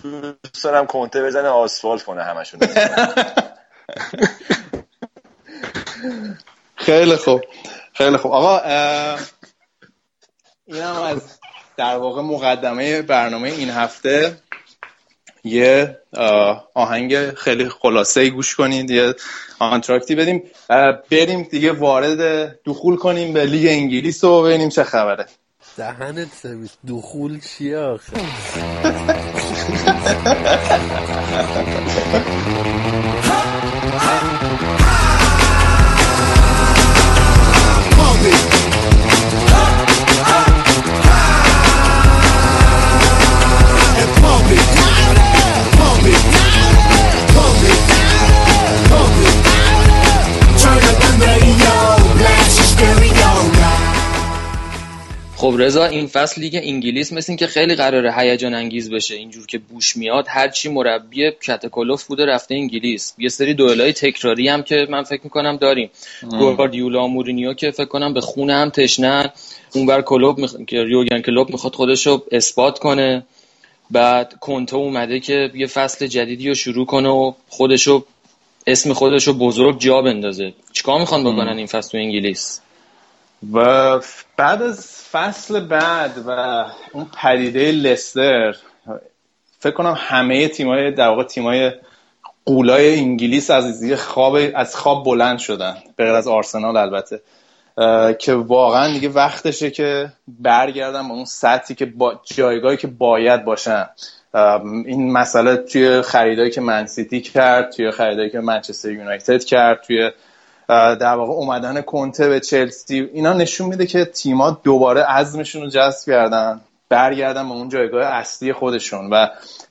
دوست 0.03 0.65
دارم 0.65 0.87
کنته 0.87 1.23
بزنه 1.23 1.49
آسفالت 1.49 2.03
کنه 2.03 2.23
همشون. 2.23 2.61
خیلی 6.77 7.17
خوب. 7.17 7.41
خیلی 7.93 8.17
خوب. 8.17 8.33
آقا 8.33 8.59
این 10.67 10.83
هم 10.83 11.03
از 11.03 11.39
در 11.77 11.97
واقع 11.97 12.23
مقدمه 12.23 13.03
برنامه 13.03 13.49
این 13.49 13.71
هفته. 13.71 14.37
یه 15.45 15.99
آهنگ 16.75 17.31
خیلی 17.35 17.69
خلاصه 17.69 18.21
ای 18.21 18.31
گوش 18.31 18.55
کنید 18.55 18.91
یه 18.91 19.15
آنتراکتی 19.59 20.15
بدیم. 20.15 20.43
بریم 21.11 21.43
دیگه 21.43 21.73
وارد 21.73 22.53
دخول 22.65 22.97
کنیم 22.97 23.33
به 23.33 23.45
لیگ 23.45 23.67
انگلیس 23.69 24.25
و 24.25 24.43
ببینیم 24.43 24.69
چه 24.69 24.85
خبره. 24.85 25.27
دهنت 25.77 26.29
سرویس. 26.43 26.71
دخول 26.89 27.41
چیه 27.41 27.79
آخه؟ 27.79 28.13
خب 55.43 55.55
رضا 55.59 55.85
این 55.85 56.07
فصل 56.07 56.41
لیگ 56.41 56.61
انگلیس 56.63 57.13
مثل 57.13 57.33
این 57.33 57.37
که 57.37 57.47
خیلی 57.47 57.75
قراره 57.75 58.15
هیجان 58.17 58.55
انگیز 58.55 58.91
بشه 58.91 59.15
اینجور 59.15 59.47
که 59.47 59.59
بوش 59.59 59.97
میاد 59.97 60.25
هرچی 60.29 60.69
مربی 60.69 61.31
کتکلوف 61.31 62.05
بوده 62.05 62.27
رفته 62.27 62.55
انگلیس. 62.55 63.15
یه 63.19 63.29
سری 63.29 63.55
دوئلای 63.55 63.93
تکراری 63.93 64.49
هم 64.49 64.63
که 64.63 64.87
من 64.91 65.03
فکر 65.03 65.21
می‌کنم 65.25 65.57
داریم. 65.57 65.91
گواردیولا 66.31 67.07
مورینیو 67.07 67.55
که 67.55 67.71
فکر 67.71 67.85
کنم 67.85 68.15
به 68.15 68.21
خونه 68.21 68.55
هم 68.55 68.71
تشنن. 68.71 69.31
اونور 69.75 70.03
کلوب 70.03 70.39
میخ... 70.39 70.55
که 70.67 70.77
یورگن 70.77 71.21
کلوب 71.21 71.51
می‌خواد 71.51 71.75
خودش 71.75 72.07
رو 72.07 72.23
اثبات 72.33 72.79
کنه. 72.79 73.27
بعد 73.91 74.35
کنته 74.41 74.77
اومده 74.77 75.21
که 75.21 75.51
یه 75.55 75.67
فصل 75.67 76.07
جدیدی 76.07 76.49
رو 76.49 76.55
شروع 76.55 76.87
کنه 76.87 77.09
و 77.09 77.33
خودشو 77.49 78.05
اسم 78.67 78.93
خودش 78.93 79.27
رو 79.27 79.33
بزرگ 79.33 79.79
جا 79.79 80.03
بندازه. 80.03 80.53
چیکار 80.73 81.01
می‌خوان 81.01 81.25
بکنن 81.25 81.57
این 81.57 81.67
فصل 81.67 81.91
تو 81.91 81.99
انگلیس؟ 81.99 82.61
و 83.53 84.01
بعد 84.37 84.63
از 84.63 85.03
فصل 85.13 85.61
بعد 85.61 86.19
و 86.27 86.65
اون 86.93 87.07
پدیده 87.23 87.73
لستر 87.73 88.57
فکر 89.59 89.75
کنم 89.75 89.95
همه 89.99 90.49
تیمای 90.49 90.91
در 90.91 91.09
واقع 91.09 91.25
تیمای 91.25 91.73
قولای 92.45 92.99
انگلیس 92.99 93.51
از 93.51 93.83
یه 93.83 93.97
خواب 93.97 94.39
از 94.55 94.77
خواب 94.77 95.05
بلند 95.05 95.39
شدن 95.39 95.77
به 95.97 96.05
غیر 96.05 96.15
از 96.15 96.29
آرسنال 96.29 96.77
البته 96.77 97.21
که 98.19 98.35
واقعا 98.35 98.93
دیگه 98.93 99.09
وقتشه 99.09 99.71
که 99.71 100.13
برگردن 100.29 101.09
به 101.09 101.15
اون 101.15 101.25
سطحی 101.25 101.75
که 101.75 101.87
با 101.87 102.21
جایگاهی 102.25 102.77
که 102.77 102.87
باید 102.87 103.45
باشن. 103.45 103.87
این 104.87 105.13
مسئله 105.13 105.57
توی 105.57 106.03
خریدایی 106.03 106.51
که 106.51 106.61
منسیتی 106.61 107.21
کرد 107.21 107.71
توی 107.71 107.91
خریدایی 107.91 108.31
که 108.31 108.41
منچستر 108.41 108.91
یونایتد 108.91 109.45
کرد 109.45 109.83
توی 109.83 110.11
در 110.69 111.15
واقع 111.15 111.33
اومدن 111.33 111.81
کنته 111.81 112.29
به 112.29 112.41
چلسی 112.41 113.11
اینا 113.15 113.33
نشون 113.33 113.69
میده 113.69 113.87
که 113.87 114.05
تیما 114.05 114.61
دوباره 114.65 115.03
عزمشون 115.03 115.63
رو 115.63 115.69
جذب 115.69 116.07
کردن 116.07 116.61
برگردن 116.89 117.49
به 117.49 117.55
اون 117.55 117.69
جایگاه 117.69 118.05
اصلی 118.05 118.53
خودشون. 118.53 119.11
و 119.11 119.27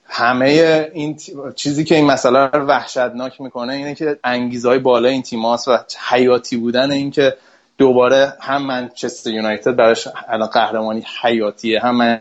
همه 0.08 0.90
این 0.92 1.16
چیزی 1.56 1.84
که 1.84 1.94
این 1.94 2.06
مسئله 2.06 2.46
رو 2.46 2.66
وحشتناک 2.66 3.40
می‌کنه 3.40 3.72
اینه 3.72 3.94
که 3.94 4.18
انگیزه 4.24 4.68
های 4.68 4.78
بالا 4.78 5.08
این 5.08 5.22
تیماست 5.22 5.68
و 5.68 5.78
حیاتی 6.08 6.56
بودن 6.56 6.90
این 6.90 7.10
که 7.10 7.36
دوباره 7.78 8.34
هم 8.40 8.62
منچستر 8.62 9.30
یونایتد 9.30 9.76
براش 9.76 10.08
الان 10.28 10.48
قهرمانی 10.48 11.04
حیاتیه 11.22 11.80
هم 11.80 12.20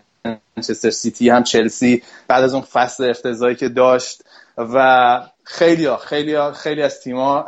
منچستر 0.57 0.89
سیتی 0.89 1.29
هم 1.29 1.43
چلسی 1.43 2.03
بعد 2.27 2.43
از 2.43 2.53
اون 2.53 2.63
فصل 2.63 3.09
افتضاحی 3.09 3.55
که 3.55 3.69
داشت. 3.69 4.21
و 4.57 5.21
خیلی 5.43 5.85
ها 5.85 5.97
خیلی 5.97 6.33
ها 6.33 6.51
خیلی 6.51 6.81
از 6.81 7.01
تیما 7.01 7.45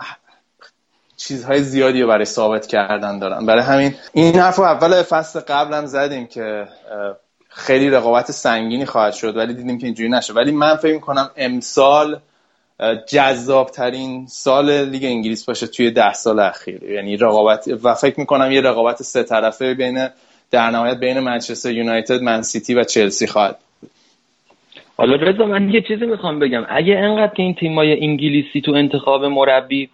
چیزهای 1.28 1.64
زیادی 1.64 2.02
رو 2.02 2.08
برای 2.08 2.26
ثابت 2.26 2.68
کردن 2.68 3.20
دارن. 3.20 3.46
برای 3.46 3.64
همین 3.64 3.96
این 4.14 4.36
حرف 4.36 4.56
رو 4.56 4.64
اول 4.64 5.04
فصل 5.04 5.40
قبلم 5.40 5.86
زدیم 5.86 6.28
که 6.28 6.68
خیلی 7.50 7.90
رقابت 7.90 8.32
سنگینی 8.32 8.86
خواهد 8.86 9.14
شد 9.14 9.38
ولی 9.38 9.54
دیدیم 9.54 9.78
که 9.78 9.86
اینجوری 9.86 10.10
نشد. 10.10 10.38
ولی 10.38 10.52
من 10.52 10.76
فکر 10.76 11.00
کنم 11.00 11.30
امسال 11.38 12.20
جذاب 13.08 13.70
ترین 13.70 14.26
سال 14.28 14.90
لیگ 14.90 15.04
انگلیس 15.06 15.46
باشه 15.46 15.68
توی 15.68 15.92
ده 15.92 16.14
سال 16.14 16.40
اخیر. 16.40 16.84
یعنی 16.84 17.18
رقابت 17.18 17.70
و 17.84 17.94
فکر 17.94 18.20
می‌کنم 18.20 18.52
یه 18.52 18.62
رقابت 18.62 19.04
سه 19.04 19.24
طرفه 19.24 19.74
بین 19.74 20.08
در 20.52 20.70
نهایت 20.70 20.98
بین 20.98 21.20
منچستر 21.20 21.72
یونایتد 21.72 22.22
من 22.22 22.42
سیتی 22.42 22.74
و 22.74 22.84
چلسی 22.84 23.28
خواهد 23.28 23.58
حالا 24.98 25.16
رضا 25.16 25.46
من 25.46 25.70
یه 25.70 25.82
چیزی 25.82 26.06
می‌خوام 26.06 26.40
بگم. 26.40 26.66
اگه 26.70 26.94
انقدر 26.94 27.34
که 27.34 27.44
این 27.44 27.56
تیمای 27.56 28.00
انگلیسی 28.02 28.62
تو 28.62 28.72
انتخاب 28.72 29.26
مربی 29.26 29.90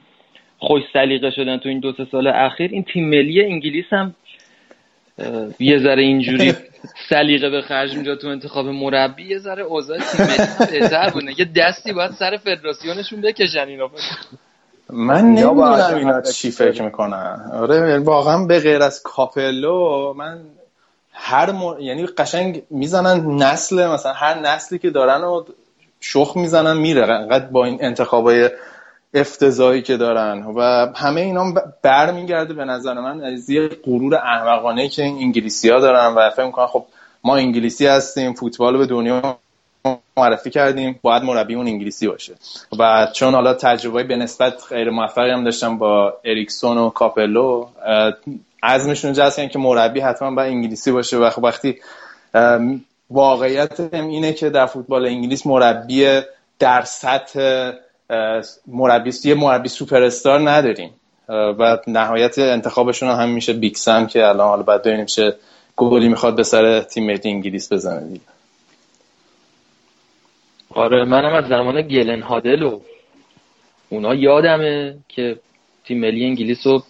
خوش 0.59 0.81
سلیقه 0.93 1.31
شدن 1.31 1.57
تو 1.57 1.69
این 1.69 1.79
دو 1.79 1.93
سه 1.93 2.07
سال 2.11 2.27
اخیر. 2.27 2.71
این 2.71 2.85
تیم 2.93 3.09
ملی 3.09 3.41
انگلیس 3.41 3.85
هم 3.91 4.15
یه 5.59 5.79
ذره 5.79 6.01
اینجوری 6.01 6.53
سلیقه 7.09 7.49
به 7.49 7.61
خرج 7.61 7.95
می‌داد 7.97 8.17
تو 8.17 8.27
انتخاب 8.27 8.65
مربی. 8.65 9.23
یه 9.23 9.37
ذره 9.37 9.63
اوضاع 9.63 9.97
تیم 9.97 10.25
ملی 10.25 10.79
بهتر 10.79 11.09
بود 11.09 11.23
یه 11.39 11.45
دستی 11.55 11.93
باید 11.93 12.11
سر 12.11 12.37
فدراسیونشون 12.37 13.21
بکشن 13.21 13.67
اینا. 13.67 13.89
من 14.89 15.21
نمی‌دونم. 15.21 15.95
اینا 15.95 16.21
چی 16.21 16.51
فکر 16.51 16.83
می‌کنن. 16.83 17.51
آره 17.53 17.99
واقعا 17.99 18.45
به 18.45 18.59
غیر 18.59 18.81
از 18.81 19.03
کاپلو 19.03 20.13
من 20.13 20.39
هر 21.13 21.51
م... 21.51 21.79
یعنی 21.79 22.05
قشنگ 22.05 22.63
می‌زنن 22.69 23.43
نسل 23.43 23.87
مثلا 23.87 24.13
هر 24.13 24.39
نسلی 24.39 24.79
که 24.79 24.89
دارن 24.89 25.23
و 25.23 25.43
شخم 25.99 26.37
می‌زنن 26.37 26.77
میره 26.77 27.13
انقدر 27.13 27.45
با 27.45 27.65
این 27.65 27.77
انتخابای 27.81 28.49
افتضاحی 29.13 29.81
که 29.81 29.97
دارن 29.97 30.43
و 30.43 30.87
همه 30.95 31.21
اینا 31.21 31.53
برمیگرده 31.81 32.53
به 32.53 32.65
نظر 32.65 32.93
من 32.93 33.23
از 33.23 33.49
یه 33.49 33.67
غرور 33.67 34.15
احمقانه 34.15 34.89
که 34.89 35.03
این 35.03 35.17
انگلیسی 35.17 35.69
ها 35.69 35.79
دارن 35.79 36.13
و 36.15 36.29
فکر 36.29 36.45
می‌کنن 36.45 36.67
خب 36.67 36.85
ما 37.23 37.35
انگلیسی 37.35 37.87
هستیم 37.87 38.33
فوتبال 38.33 38.77
به 38.77 38.85
دنیا 38.85 39.37
معرفی 40.17 40.49
کردیم 40.49 40.99
باید 41.01 41.23
مربی 41.23 41.55
اون 41.55 41.67
انگلیسی 41.67 42.07
باشه. 42.07 42.35
و 42.79 43.07
چون 43.15 43.33
حالا 43.33 43.53
تجربه 43.53 44.03
به 44.03 44.15
نسبت 44.15 44.53
غیر 44.69 44.89
موفقی 44.89 45.29
هم 45.29 45.43
داشتم 45.43 45.77
با 45.77 46.13
اریکسون 46.25 46.77
و 46.77 46.89
کاپلو 46.89 47.65
عزمشون 48.63 49.13
کردن 49.13 49.47
که 49.47 49.59
مربی 49.59 49.99
حتما 49.99 50.31
باید 50.31 50.53
انگلیسی 50.53 50.91
باشه 50.91 51.17
و 51.17 51.29
خب 51.29 51.43
وقتی 51.43 51.77
واقعیت 53.09 53.79
اینه 53.93 54.33
که 54.33 54.49
در 54.49 54.65
فوتبال 54.65 55.05
انگلیس 55.05 55.47
مربی 55.47 56.21
در 56.59 56.81
سطح 56.81 57.71
مربی 58.67 59.11
یه 59.23 59.35
مربی 59.35 59.69
سوپر 59.69 60.03
استار 60.03 60.49
نداریم 60.49 60.89
و 61.29 61.77
نهایت 61.87 62.39
انتخابشون 62.39 63.09
هم 63.09 63.29
میشه 63.29 63.53
بیکسم 63.53 64.07
که 64.07 64.27
الان 64.27 64.47
حالا 64.47 64.63
بعد 64.63 64.83
ببینیم 64.83 65.05
چه 65.05 65.35
گلی 65.75 66.09
می‌خواد 66.09 66.35
به 66.35 66.43
سر 66.43 66.81
تیم 66.81 67.05
ملی 67.05 67.29
انگلیس 67.29 67.73
بزنه 67.73 68.07
دیگه. 68.07 68.21
آره 70.69 71.05
منم 71.05 71.33
از 71.33 71.47
زمان 71.47 71.81
گلن 71.81 72.21
هادل 72.21 72.63
و 72.63 72.79
اونا 73.89 74.15
یادمه 74.15 74.97
که 75.07 75.39
تیم 75.85 75.99
ملی 75.99 76.25
انگلیس 76.25 76.67
رو 76.67 76.83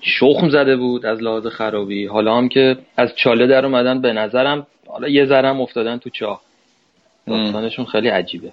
شخم 0.00 0.48
زده 0.48 0.76
بود 0.76 1.06
از 1.06 1.18
لحاظ 1.22 1.46
خرابی. 1.46 2.06
حالا 2.06 2.36
هم 2.36 2.48
که 2.48 2.76
از 2.96 3.08
چاله 3.16 3.46
در 3.46 3.66
اومدن 3.66 4.00
به 4.00 4.12
نظرم 4.12 4.66
حالا 4.86 5.08
یه 5.08 5.26
ذرم 5.26 5.60
افتادن 5.60 5.98
تو 5.98 6.10
چاه. 6.10 6.40
داستانشون 7.26 7.84
خیلی 7.84 8.08
عجیبه. 8.08 8.52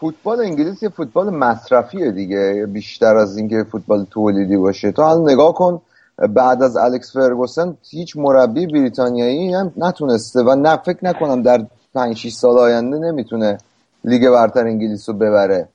فوتبال 0.00 0.40
انگلیس 0.40 0.82
یه 0.82 0.88
فوتبال 0.88 1.30
مصرفیه 1.30 2.10
دیگه. 2.10 2.66
بیشتر 2.72 3.16
از 3.16 3.36
اینکه 3.36 3.64
فوتبال 3.72 4.06
تولیدی 4.10 4.56
باشه. 4.56 4.92
تو 4.92 5.02
حالا 5.02 5.32
نگاه 5.32 5.54
کن 5.54 5.80
بعد 6.28 6.62
از 6.62 6.76
الکس 6.76 7.12
فرگوسن 7.12 7.76
هیچ 7.90 8.16
مربی 8.16 8.66
بریتانیایی 8.66 9.54
هم 9.54 9.72
نتونسته 9.76 10.42
و 10.42 10.54
نه 10.54 10.76
فکر 10.76 10.98
نکنم 11.02 11.42
در 11.42 11.66
5 11.94 12.16
6 12.16 12.32
سال 12.32 12.58
آینده 12.58 12.98
نمی‌تونه 12.98 13.58
لیگ 14.04 14.30
برتر 14.30 14.66
انگلیس 14.66 15.08
رو 15.08 15.14
ببره. 15.14 15.68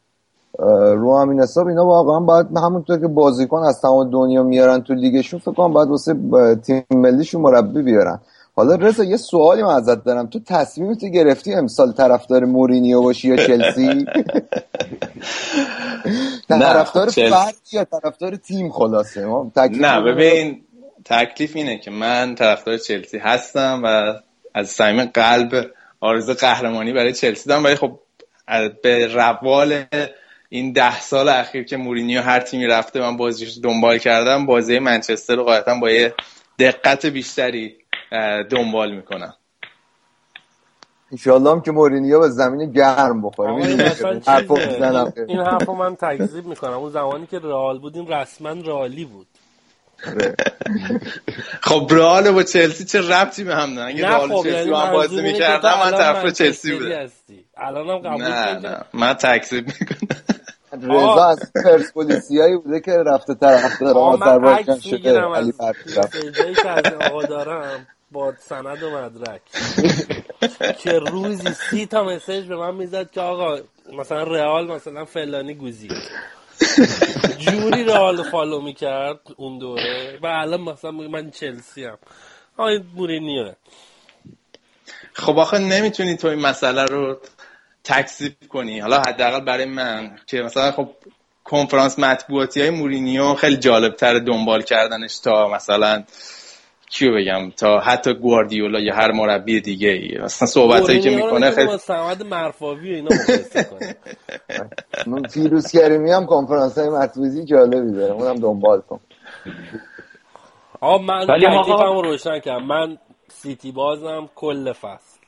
رو 0.94 1.18
همین 1.18 1.42
حساب 1.42 1.68
اینا 1.68 1.86
واقعا 1.86 2.20
باید 2.20 2.58
همونطور 2.58 3.00
که 3.00 3.08
بازیکن 3.08 3.58
از 3.58 3.82
تمام 3.82 4.10
دنیا 4.10 4.44
میارن 4.44 4.82
تو 4.82 4.94
لیگشون 4.94 5.40
فکر 5.40 5.52
کنم 5.52 5.74
باید 5.74 5.90
واسه 5.90 6.16
تیم 6.56 6.84
ملیشون 6.92 7.42
مربی 7.42 7.82
بیارن. 7.82 8.20
حالا 8.56 8.76
رضا 8.76 9.04
یه 9.04 9.18
سوالی 9.18 9.64
من 9.64 9.74
ازت 9.74 10.04
دارم. 10.04 10.28
تو 10.28 10.40
تصمیمت 10.40 11.06
گرفتی 11.06 11.54
امسال 11.54 11.92
طرفدار 11.92 12.46
مورینیو 12.46 13.02
باشی 13.02 13.28
یا 13.28 13.36
چلسی؟ 13.48 14.06
طرفدار 16.50 17.10
فرد 17.10 17.56
یا 17.72 17.84
طرفدار 17.84 18.36
تیم 18.36 18.72
خلاصه؟ 18.72 19.26
نه 19.56 20.02
ببین 20.02 20.62
تکلیف 21.06 21.56
اینه 21.56 21.78
که 21.78 21.92
من 21.92 22.36
طرفدار 22.36 22.78
چلسی 22.78 23.18
هستم 23.18 23.82
و 23.84 24.14
از 24.54 24.70
صمیم 24.70 25.06
قلب 25.06 25.72
آرزو 26.00 26.34
قهرمانی 26.34 26.94
برای 26.94 27.14
چلسی 27.14 27.50
دارم. 27.50 27.64
ولی 27.64 27.76
خب 27.76 28.00
به 28.84 29.08
روال 29.08 29.84
این 30.50 30.72
ده 30.72 31.00
سال 31.00 31.30
اخیر 31.30 31.64
که 31.64 31.78
مورینیو 31.78 32.22
هر 32.22 32.40
تیمی 32.40 32.68
رفته 32.68 33.00
من 33.00 33.18
بازیش 33.18 33.58
دنبال 33.64 33.98
کردم 33.98 34.46
بازی 34.46 34.80
منچستر 34.80 35.36
رو 35.36 35.44
قاعدتا 35.44 35.80
با 35.80 35.92
یه 35.92 36.14
دقت 36.60 37.06
بیشتری 37.06 37.76
دنبال 38.50 38.92
می‌کنم. 38.96 39.34
انشالله 41.12 41.52
هم 41.52 41.62
که 41.62 41.72
مورینیو 41.72 42.20
به 42.20 42.30
زمین 42.30 42.72
گرم 42.72 43.22
بخوره. 43.22 43.54
این 45.28 45.40
حرف 45.40 45.70
من 45.70 45.96
تکذیب 45.96 46.46
می‌کنم. 46.46 46.74
اون 46.74 46.90
زمانی 46.90 47.28
که 47.28 47.40
رئال 47.40 47.80
بودیم 47.80 48.08
رسما 48.08 48.50
رئالی 48.50 49.06
بود. 49.06 49.28
خب 51.62 51.88
رئال 51.92 52.32
با 52.32 52.44
چلسی 52.44 52.86
چه 52.86 53.02
ربطی 53.02 53.44
به 53.44 53.56
هم 53.56 53.76
دارن؟ 53.76 53.88
اگه 53.88 54.08
رئال 54.08 54.30
خب، 54.30 54.44
چلسی 54.44 54.58
یعنی 54.58 54.72
با 54.72 54.80
هم 54.80 54.94
بازی 54.94 55.22
می‌کردم 55.22 55.80
من 55.80 55.92
طرف 55.92 56.26
چلسی 56.26 56.78
بودم 56.78 57.10
الان 57.58 57.90
هم 57.90 57.98
قبول 57.98 58.24
نه 58.24 58.60
نه. 58.60 58.86
من 58.94 59.14
تکذیب 59.14 59.66
می‌کنم. 59.68 60.08
رضا 60.74 61.26
از 61.26 61.52
پرسپولیسیایی 61.66 62.58
بوده 62.58 62.80
که 62.80 62.92
رفته 62.92 63.34
طرفدار 63.34 63.98
آذربایجان 63.98 64.80
شده 64.80 65.20
علی 65.20 65.52
فرقی 65.52 66.32
جایی 66.32 66.56
که 66.56 66.70
از 66.70 66.94
آقا 66.94 67.24
دارم. 67.24 67.88
با 68.12 68.34
سند 68.40 68.84
و 68.84 68.90
مدرک. 68.90 69.42
که 70.80 71.00
روزی 71.00 71.54
سی 71.54 71.86
تا 71.86 72.04
مسیج 72.04 72.46
به 72.46 72.56
من 72.56 72.76
می‌زد 72.76 73.12
که 73.12 73.22
آقا 73.22 73.58
مثلا 73.94 74.24
رئال 74.24 74.68
مثلا 74.72 75.06
فلانی 75.06 75.54
گوزید 75.54 75.92
جوری 77.38 77.84
رئال 77.84 78.24
follow 78.24 78.62
می‌کرد 78.62 79.20
اون 79.38 79.60
دوره. 79.60 80.20
و 80.24 80.28
الان 80.28 80.62
مثلا 80.62 80.92
من 80.92 81.32
چلسی 81.32 81.84
هم 81.86 81.98
آقای 82.58 82.84
مورینیو. 82.96 83.52
خب 85.14 85.40
آخه 85.40 85.58
نمی‌تونی 85.58 86.18
تو 86.18 86.28
این 86.28 86.40
مسئله 86.40 86.86
رو 86.86 87.18
تکذیب 87.84 88.36
کنی. 88.50 88.80
حالا 88.80 89.00
حداقل 89.00 89.46
برای 89.46 89.66
من 89.66 90.20
که 90.28 90.42
مثلا 90.42 90.72
خب 90.72 90.90
کنفرانس 91.44 92.00
مطبوعاتی 92.00 92.62
های 92.62 92.70
مورینیو 92.70 93.34
خیلی 93.34 93.58
جالب 93.58 93.96
تر 93.96 94.20
دنبال 94.20 94.62
کردنش 94.62 95.20
تا 95.20 95.48
مثلا 95.48 96.04
کیو 96.92 97.16
بگم؟ 97.16 97.52
تا 97.58 97.80
حتی 97.80 98.14
گواردیولا 98.14 98.80
یا 98.80 98.96
هر 98.96 99.12
مربی 99.12 99.62
دیگه 99.62 99.90
ای. 99.90 100.18
اصلا 100.18 100.48
صحبت 100.48 100.90
هایی 100.90 101.00
که 101.00 101.10
می‌کنه 101.10 101.52
خیلی 101.52 101.78
سمد 101.78 102.24
مرفاوی 102.24 102.96
اینا 102.96 103.10
مقایسه 103.24 103.64
کنه. 103.64 103.96
من 105.08 105.24
فیروز 105.24 105.72
کریمی 105.72 106.12
هم 106.12 106.26
کنفرانس 106.26 106.78
های 106.78 106.90
مطبوعاتی 106.90 107.46
جالبی 107.46 107.92
داره. 107.92 108.14
اونم 108.14 108.36
دنبال 108.36 108.82
کن. 108.82 109.00
آقا 110.82 110.98
من 110.98 111.26
تکلیفم 111.26 112.02
روشن 112.04 112.40
کردم. 112.40 112.66
من 112.66 112.98
سیتی 113.28 113.72
بازم 113.72 114.30
کل 114.36 114.72
فصل. 114.72 115.20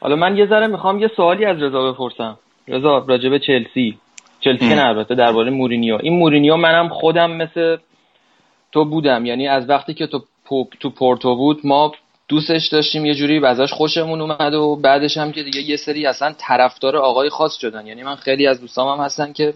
حالا 0.00 0.16
من 0.16 0.36
یه 0.36 0.46
ذره 0.46 0.66
می‌خوام 0.66 0.98
یه 0.98 1.10
سوالی 1.16 1.44
از 1.44 1.62
رضا 1.62 1.92
بپرسم. 1.92 2.38
رضا 2.68 3.04
راجب 3.08 3.38
چلسی. 3.38 3.98
چلسی 4.40 4.68
نه 4.68 4.86
البته 4.86 5.14
درباره 5.14 5.50
مورینیو. 5.50 5.98
این 6.02 6.18
مورینیو 6.18 6.56
منم 6.56 6.88
خودم 6.88 7.30
مثل 7.30 7.76
تو 8.76 8.84
بودم. 8.84 9.26
یعنی 9.26 9.48
از 9.48 9.68
وقتی 9.68 9.94
که 9.94 10.06
تو 10.06 10.24
تو 10.80 10.90
پورتو 10.90 11.36
بود 11.36 11.60
ما 11.64 11.92
دوستش 12.28 12.68
داشتیم 12.72 13.06
یه 13.06 13.14
جوری 13.14 13.46
ازش 13.46 13.72
خوشمون 13.72 14.20
اومد 14.20 14.54
و 14.54 14.76
بعدش 14.76 15.16
هم 15.16 15.32
که 15.32 15.42
دیگه 15.42 15.60
یه 15.60 15.76
سری 15.76 16.06
اصلا 16.06 16.34
طرفدار 16.38 16.96
آقای 16.96 17.30
خاص 17.30 17.56
شدن. 17.60 17.86
یعنی 17.86 18.02
من 18.02 18.16
خیلی 18.16 18.46
از 18.46 18.60
دوستام 18.60 18.98
هم 18.98 19.04
هستن 19.04 19.32
که 19.32 19.54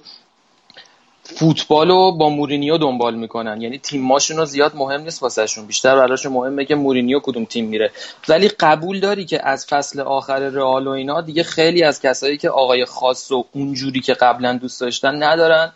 فوتبال 1.22 1.88
رو 1.88 2.12
با 2.12 2.28
مورینیو 2.28 2.78
دنبال 2.78 3.14
می‌کنن. 3.14 3.60
یعنی 3.60 3.78
تیماشون 3.78 4.36
رو 4.36 4.44
زیاد 4.44 4.76
مهم 4.76 5.00
نیست 5.00 5.22
واسهشون. 5.22 5.66
بیشتر 5.66 5.96
براشون 5.96 6.32
مهمه 6.32 6.64
که 6.64 6.74
مورینیو 6.74 7.20
کدوم 7.20 7.44
تیم 7.44 7.66
میره. 7.66 7.90
ولی 8.28 8.48
قبول 8.48 9.00
داری 9.00 9.24
که 9.24 9.48
از 9.48 9.66
فصل 9.66 10.00
آخر 10.00 10.38
رئال 10.38 10.86
و 10.86 10.90
اینا 10.90 11.20
دیگه 11.20 11.42
خیلی 11.42 11.82
از 11.82 12.02
کسایی 12.02 12.36
که 12.36 12.50
آقای 12.50 12.84
خاص 12.84 13.32
و 13.32 13.44
اونجوری 13.52 14.00
که 14.00 14.14
قبلا 14.14 14.58
دوست 14.58 14.80
داشتن 14.80 15.22
ندارن 15.22 15.72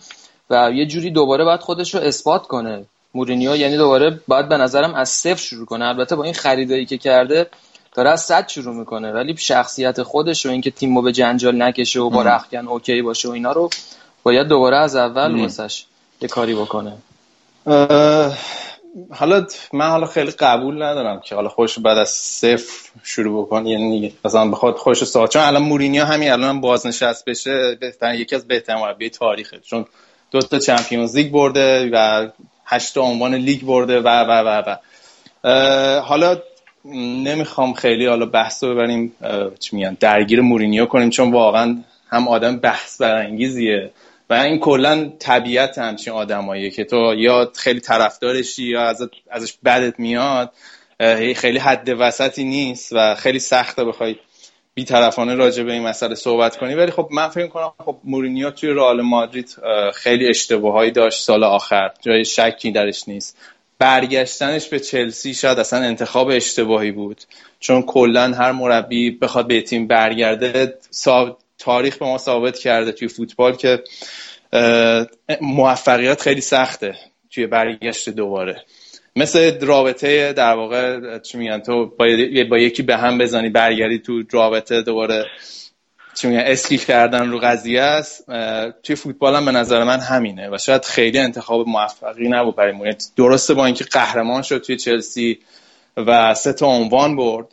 و 0.51 0.71
یه 0.75 0.87
جوری 0.87 1.11
دوباره 1.11 1.45
باید 1.45 1.61
خودش 1.61 1.95
رو 1.95 2.01
اثبات 2.01 2.47
کنه. 2.47 2.85
مورینیو 3.15 3.57
یعنی 3.57 3.77
دوباره 3.77 4.21
باید 4.29 4.49
به 4.49 4.57
نظرم 4.57 4.95
از 4.95 5.09
صفر 5.09 5.43
شروع 5.43 5.67
کنه. 5.67 5.85
البته 5.85 6.17
با 6.17 6.25
این 6.25 6.35
خریدایی 6.35 6.87
که 6.87 6.99
کرده 6.99 7.47
داره 7.95 8.11
از 8.11 8.21
صد 8.21 8.49
شروع 8.49 8.75
می‌کنه. 8.75 9.13
ولی 9.13 9.37
شخصیت 9.37 10.03
خودش 10.03 10.47
و 10.47 10.51
اینکه 10.51 10.71
تیمو 10.71 11.03
به 11.03 11.13
جنجال 11.13 11.63
نکشه 11.63 12.01
و 12.01 12.11
با 12.11 12.23
رختکن 12.23 12.69
OK 12.69 13.03
باشه 13.03 13.29
و 13.29 13.33
اینا 13.33 13.53
رو 13.53 13.71
باید 14.23 14.49
دوباره 14.49 14.77
از 14.77 14.97
اول 14.97 15.41
واسش 15.41 15.85
یه 16.21 16.29
کاری 16.29 16.55
بکنه. 16.55 16.93
حالا 19.11 19.47
من 19.73 19.89
حالا 19.89 20.07
خیلی 20.07 20.31
قبول 20.31 20.83
ندارم 20.83 21.21
که 21.21 21.35
حالا 21.35 21.49
خوش 21.49 21.79
بعد 21.79 21.99
از 21.99 22.09
صفر 22.09 22.91
شروع 23.03 23.47
بکن 23.47 23.67
یعنی 23.67 24.15
مثلا 24.25 24.51
بخواد 24.51 24.77
خوش 24.77 25.05
ساعت 25.05 25.31
چون 25.31 25.43
الان 25.43 25.63
مورینیو 25.63 26.05
همین 26.05 26.31
الان 26.31 26.49
هم 26.49 26.61
بازنشست 26.61 27.25
بشه 27.25 27.75
بهتر 27.81 28.15
یکی 28.15 28.37
از 28.37 28.49
بهترین 28.49 28.79
مربی 28.79 29.11
تاریخه. 29.11 29.59
چون 29.59 29.87
دو 30.31 30.41
تا 30.41 30.59
چمپیونز 30.59 31.17
لیگ 31.17 31.33
برده 31.33 31.91
و 31.93 32.29
هشت 32.67 32.99
عنوان 32.99 33.35
لیگ 33.35 33.63
برده 33.63 34.01
و 34.01 34.09
و 34.09 34.31
و 34.31 34.63
و. 34.67 34.77
حالا 36.01 36.39
نمی‌خوام 37.25 37.73
خیلی 37.73 38.07
حالا 38.07 38.27
بحث 38.27 38.65
رو 38.65 38.75
ببریم 38.75 39.13
چی 39.61 39.77
میگن 39.77 39.97
درگیر 40.01 40.41
مورینیو 40.41 40.87
کنیم 40.87 41.11
چون 41.11 41.33
واقعا 41.33 41.77
هم 42.09 42.29
آدم 42.29 42.57
بحث 42.57 43.01
برانگیزیه 43.01 43.91
و 44.31 44.35
این 44.35 44.59
کلا 44.59 45.13
طبیعت 45.19 45.79
همچین 45.79 46.13
آدماییه 46.13 46.71
که 46.71 46.85
تو 46.85 47.15
یا 47.17 47.53
خیلی 47.57 47.81
طرفدارشی 47.81 48.65
یا 48.65 48.95
ازش 49.31 49.53
بدت 49.65 50.01
میاد 50.01 50.53
خیلی 51.37 51.59
حد 51.59 51.89
وسطی 51.99 52.45
نیست 52.45 52.93
و 52.93 53.15
خیلی 53.15 53.39
سخته 53.39 53.85
بخوای 53.85 54.17
بیطرفانه 54.75 55.35
راجع 55.35 55.63
به 55.63 55.73
این 55.73 55.83
مسئله 55.83 56.15
صحبت 56.15 56.57
کنی. 56.57 56.75
ولی 56.75 56.91
خب 56.91 57.09
من 57.11 57.29
فکر 57.29 57.47
کنم 57.47 57.73
خب 57.85 57.97
مورینیو 58.05 58.51
توی 58.51 58.71
رئال 58.71 59.03
مادرید 59.03 59.57
خیلی 59.95 60.29
اشتباهایی 60.29 60.91
داشت 60.91 61.21
سال 61.21 61.45
آخر. 61.45 61.91
جای 62.01 62.25
شکی 62.25 62.73
درش 62.73 63.09
نیست. 63.09 63.39
برگشتنش 63.79 64.69
به 64.69 64.81
چلسی 64.81 65.35
شاید 65.35 65.59
اصلا 65.59 65.79
انتخاب 65.79 66.29
اشتباهی 66.29 66.91
بود. 66.93 67.23
چون 67.61 67.83
کلا 67.83 68.33
هر 68.33 68.53
مربی 68.53 69.11
بخواد 69.11 69.47
به 69.49 69.61
تیم 69.61 69.87
برگرده 69.87 70.79
تاریخ 71.59 71.99
به 71.99 72.07
ما 72.07 72.19
ثابت 72.19 72.59
کرده 72.59 72.93
توی 72.93 73.09
فوتبال 73.09 73.57
که 73.57 73.83
موفقیت 75.41 76.21
خیلی 76.21 76.41
سخته 76.41 76.95
توی 77.31 77.47
برگشت 77.47 78.09
دوباره. 78.09 78.65
مثل 79.17 79.61
رابطه 79.61 80.33
در 80.33 80.55
واقع 80.55 81.19
چی 81.19 81.39
میگن 81.39 81.61
تو 81.61 81.87
با, 81.87 82.07
با 82.51 82.59
یکی 82.59 82.83
به 82.83 82.97
هم 82.97 83.19
بزنی 83.19 83.49
برگردی 83.49 83.99
تو 83.99 84.23
رابطه 84.31 84.83
دوباره 84.83 85.27
چی 86.15 86.29
میگن 86.29 86.41
اسکی 86.41 86.79
کردن 86.79 87.31
رو 87.31 87.39
قضیه 87.39 87.83
است. 87.83 88.25
توی 88.83 88.97
فوتبال 88.97 89.35
هم 89.35 89.45
به 89.45 89.53
نظر 89.53 89.85
من 89.85 90.01
همینه 90.01 90.49
و 90.51 90.59
شاید 90.59 90.85
خیلی 90.85 91.19
انتخاب 91.19 91.69
موفقی 91.69 92.29
نبود 92.29 92.57
برای 92.57 92.73
مورینیو 92.73 92.99
درسته 93.17 93.55
با 93.55 93.67
اینکه 93.67 93.85
قهرمان 93.85 94.43
شد 94.43 94.59
توی 94.59 94.77
چلسی 94.77 95.39
و 95.97 96.35
سه 96.35 96.53
تا 96.53 96.67
عنوان 96.67 97.17
برد 97.17 97.47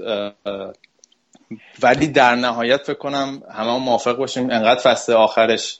ولی 1.83 2.07
در 2.07 2.35
نهایت 2.35 2.81
فکر 2.81 2.93
کنم 2.93 3.43
همه 3.51 3.77
موافق 3.77 4.17
باشیم 4.17 4.49
انقدر 4.49 4.79
فصل 4.79 5.13
آخرش 5.13 5.79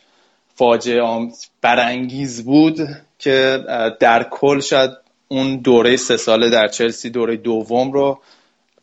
فاجعه 0.55 1.29
برانگیز 1.61 2.45
بود 2.45 2.79
که 3.19 3.63
در 3.99 4.23
کل 4.23 4.59
شاید 4.59 5.00
اون 5.31 5.57
دوره 5.57 5.95
سه 5.95 6.17
ساله 6.17 6.49
در 6.49 6.67
چلسی 6.67 7.09
دوره 7.09 7.37
دوم 7.37 7.91
رو 7.91 8.21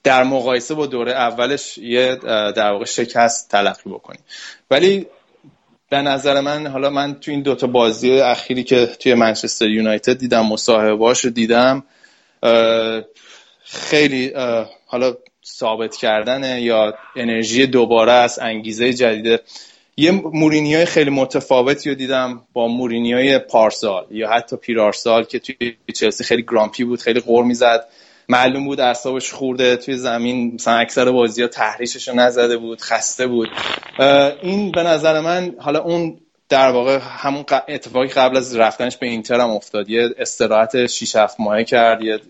در 0.03 0.25
مقایسه 0.25 0.75
با 0.75 0.87
دوره 0.87 1.13
اولش 1.13 1.79
یه 1.79 2.17
در 2.57 2.71
واقع 2.73 2.85
شکست 2.85 3.51
تلقی 3.51 3.91
بکنیم 3.91 4.21
ولی 4.71 5.07
به 5.91 6.03
نظر 6.03 6.41
من 6.41 6.67
حالا 6.67 6.91
من 6.91 7.21
تو 7.21 7.31
این 7.31 7.43
دوتا 7.43 7.67
بازی 7.67 8.21
اخیری 8.21 8.65
که 8.65 8.87
توی 8.87 9.15
منچستر 9.15 9.69
یونایتد 9.69 10.19
دیدم 10.19 10.47
مصاحبهاش 10.47 11.25
رو 11.25 11.31
دیدم 11.31 11.85
خیلی 13.65 14.33
حالا 14.87 15.15
ثابت 15.47 15.97
کردن 15.97 16.59
یا 16.59 16.95
انرژی 17.17 17.67
دوباره 17.67 18.13
است 18.13 18.43
انگیزه 18.43 18.93
جدید 18.93 19.41
یه 20.01 20.11
مورینیوی 20.11 20.85
خیلی 20.85 21.11
متفاوتی 21.11 21.89
رو 21.89 21.95
دیدم 21.95 22.43
با 22.53 22.69
مورینیوی 22.69 23.39
پارسال 23.39 24.07
یا 24.11 24.31
حتی 24.31 24.57
پیرارسال 24.57 25.25
که 25.25 25.39
توی 25.39 25.77
چلسی 25.95 26.25
خیلی 26.25 26.43
گرامپی 26.43 26.85
بود 26.85 27.03
خیلی 27.03 27.21
غور 27.21 27.45
می‌زد. 27.45 27.89
معلوم 28.29 28.65
بود 28.65 28.81
اعصابش 28.81 29.33
خورده 29.33 29.77
توی 29.77 29.97
زمین 29.97 30.55
مثلا 30.55 30.75
اکثر 30.75 31.11
بازی 31.11 31.43
ها 31.43 31.49
تحریشش 31.49 32.09
رو 32.09 32.15
نزده 32.15 32.57
بود 32.57 32.81
خسته 32.81 33.27
بود. 33.27 33.49
این 34.43 34.73
به 34.73 34.83
نظر 34.83 35.21
من 35.21 35.55
حالا 35.59 35.81
اون 35.81 36.19
در 36.49 36.71
واقع 36.71 36.99
همون 37.03 37.45
اتفاقی 37.69 38.09
قبل 38.09 38.37
از 38.37 38.57
رفتنش 38.57 38.97
به 38.97 39.07
اینتر 39.07 39.41
هم 39.41 39.51
افتاد. 39.51 39.91
یه 39.91 40.09
استراحت 40.19 40.87
6 40.87 41.17
7 41.17 41.41
ماهه 41.41 41.65
کرد 41.65 42.03
یه 42.03 42.21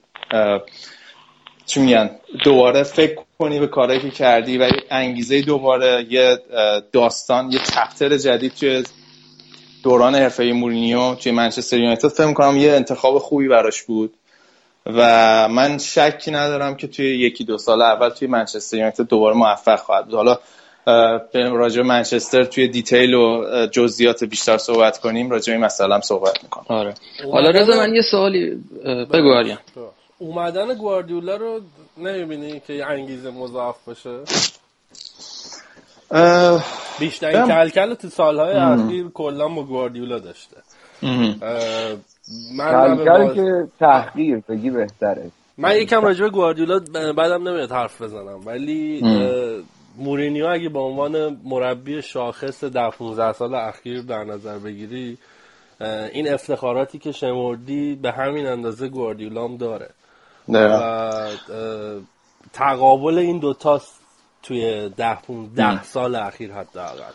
چی 1.67 1.81
میگن؟ 1.81 2.11
دوباره 2.45 2.83
فکر 2.83 3.17
کنی 3.41 3.61
به 3.61 3.67
کارهایی 3.67 4.01
که 4.01 4.11
کردی 4.11 4.59
و 4.59 4.71
انگیزه 4.91 5.43
دوباره 5.43 6.07
یه 6.11 6.39
داستان 6.93 7.53
یه 7.53 7.59
چپتر 7.59 8.17
جدید 8.17 8.53
توی 8.55 8.85
دوران 9.83 10.15
حرفه 10.15 10.45
مورینیو 10.45 11.15
توی 11.15 11.33
منچستر 11.33 11.79
یونایتد. 11.79 12.09
فکر 12.09 12.33
کنم 12.33 12.57
یه 12.57 12.73
انتخاب 12.73 13.19
خوبی 13.19 13.49
براش 13.49 13.83
بود 13.83 14.15
و 14.87 15.49
من 15.49 15.79
شکی 15.79 16.31
ندارم 16.31 16.75
که 16.75 16.87
توی 16.87 17.19
یکی 17.19 17.45
دو 17.45 17.59
سال 17.59 17.83
اول 17.83 18.09
توی 18.09 18.29
منچستر 18.29 18.77
یونایتد 18.77 19.09
دوباره 19.09 19.37
موفق 19.37 19.79
خواهد 19.79 20.05
بود. 20.05 20.15
حالا 20.15 20.39
راجع 21.35 21.83
منچستر 21.83 22.45
توی 22.45 22.69
دیتیل 22.69 23.15
و 23.15 23.45
جزئیات 23.67 24.25
بیشتر 24.25 24.59
صحبت 24.59 24.99
کنیم 24.99 25.31
راجع 25.31 25.53
این 25.53 25.65
مسئله 25.65 25.95
هم 25.95 26.01
صحبت 26.01 26.43
می‌کنم. 26.43 26.65
آره. 26.69 26.95
حالا 27.33 27.51
رضا 27.51 27.77
من 27.77 27.95
یه 27.95 28.03
سوالی 28.11 28.65
بگو 29.13 29.45
اومدن 30.21 30.75
گواردیولا 30.75 31.37
رو 31.37 31.61
نمی‌بینی 32.01 32.61
که 32.61 32.73
یه 32.73 32.87
انگیزه 32.87 33.31
مضاعف 33.31 33.77
باشه؟ 33.87 34.21
بیشترین 36.99 37.47
کلکل 37.47 37.95
تو 37.95 38.09
سالهای 38.09 38.55
اخیر 38.57 39.09
کلا 39.09 39.49
با 39.49 39.63
گواردیولا 39.63 40.19
داشته. 40.19 40.57
من 42.57 42.97
کلکل 42.97 43.35
که 43.35 43.69
تحقیر 43.81 44.43
بگی 44.49 44.71
بهتره. 44.71 45.31
من 45.59 45.77
یکم 45.77 46.03
راجع 46.03 46.25
به 46.25 46.31
گواردیولا 46.31 46.81
بعدم 47.17 47.49
نمیاد 47.49 47.73
حرف 47.73 48.03
بزنم 48.03 48.41
ولی 48.47 49.03
مورینیو 49.97 50.47
اگه 50.47 50.69
به 50.69 50.79
عنوان 50.79 51.41
مربی 51.45 52.03
شاخص 52.03 52.65
ده 52.65 52.91
15 52.91 53.33
سال 53.33 53.55
اخیر 53.55 54.03
در 54.03 54.25
نظر 54.25 54.59
بگیری 54.59 55.19
این 56.13 56.33
افتخاراتی 56.33 56.99
که 56.99 57.13
شمردی 57.13 57.95
به 57.95 58.13
همین 58.13 58.47
اندازه 58.47 58.89
گواردیولا 58.89 59.45
هم 59.45 59.57
داره. 59.57 59.91
و 60.49 61.29
تقابل 62.53 63.19
این 63.19 63.39
دوتاست 63.39 63.93
توی 64.43 64.89
ده, 64.97 65.19
ده 65.57 65.85
سال 65.85 66.15
اخیر 66.15 66.53
حداقل. 66.53 67.13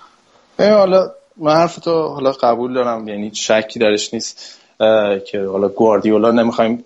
حالا 0.60 1.12
من 1.38 1.56
حرف 1.56 1.76
تو 1.76 2.08
حالا 2.08 2.32
قبول 2.32 2.74
دارم 2.74 3.08
یعنی 3.08 3.36
شکی 3.36 3.80
درش 3.80 4.14
نیست 4.14 4.60
که 5.26 5.46
حالا 5.52 5.68
گواردیولا 5.68 6.32
نمی‌خوایم 6.32 6.86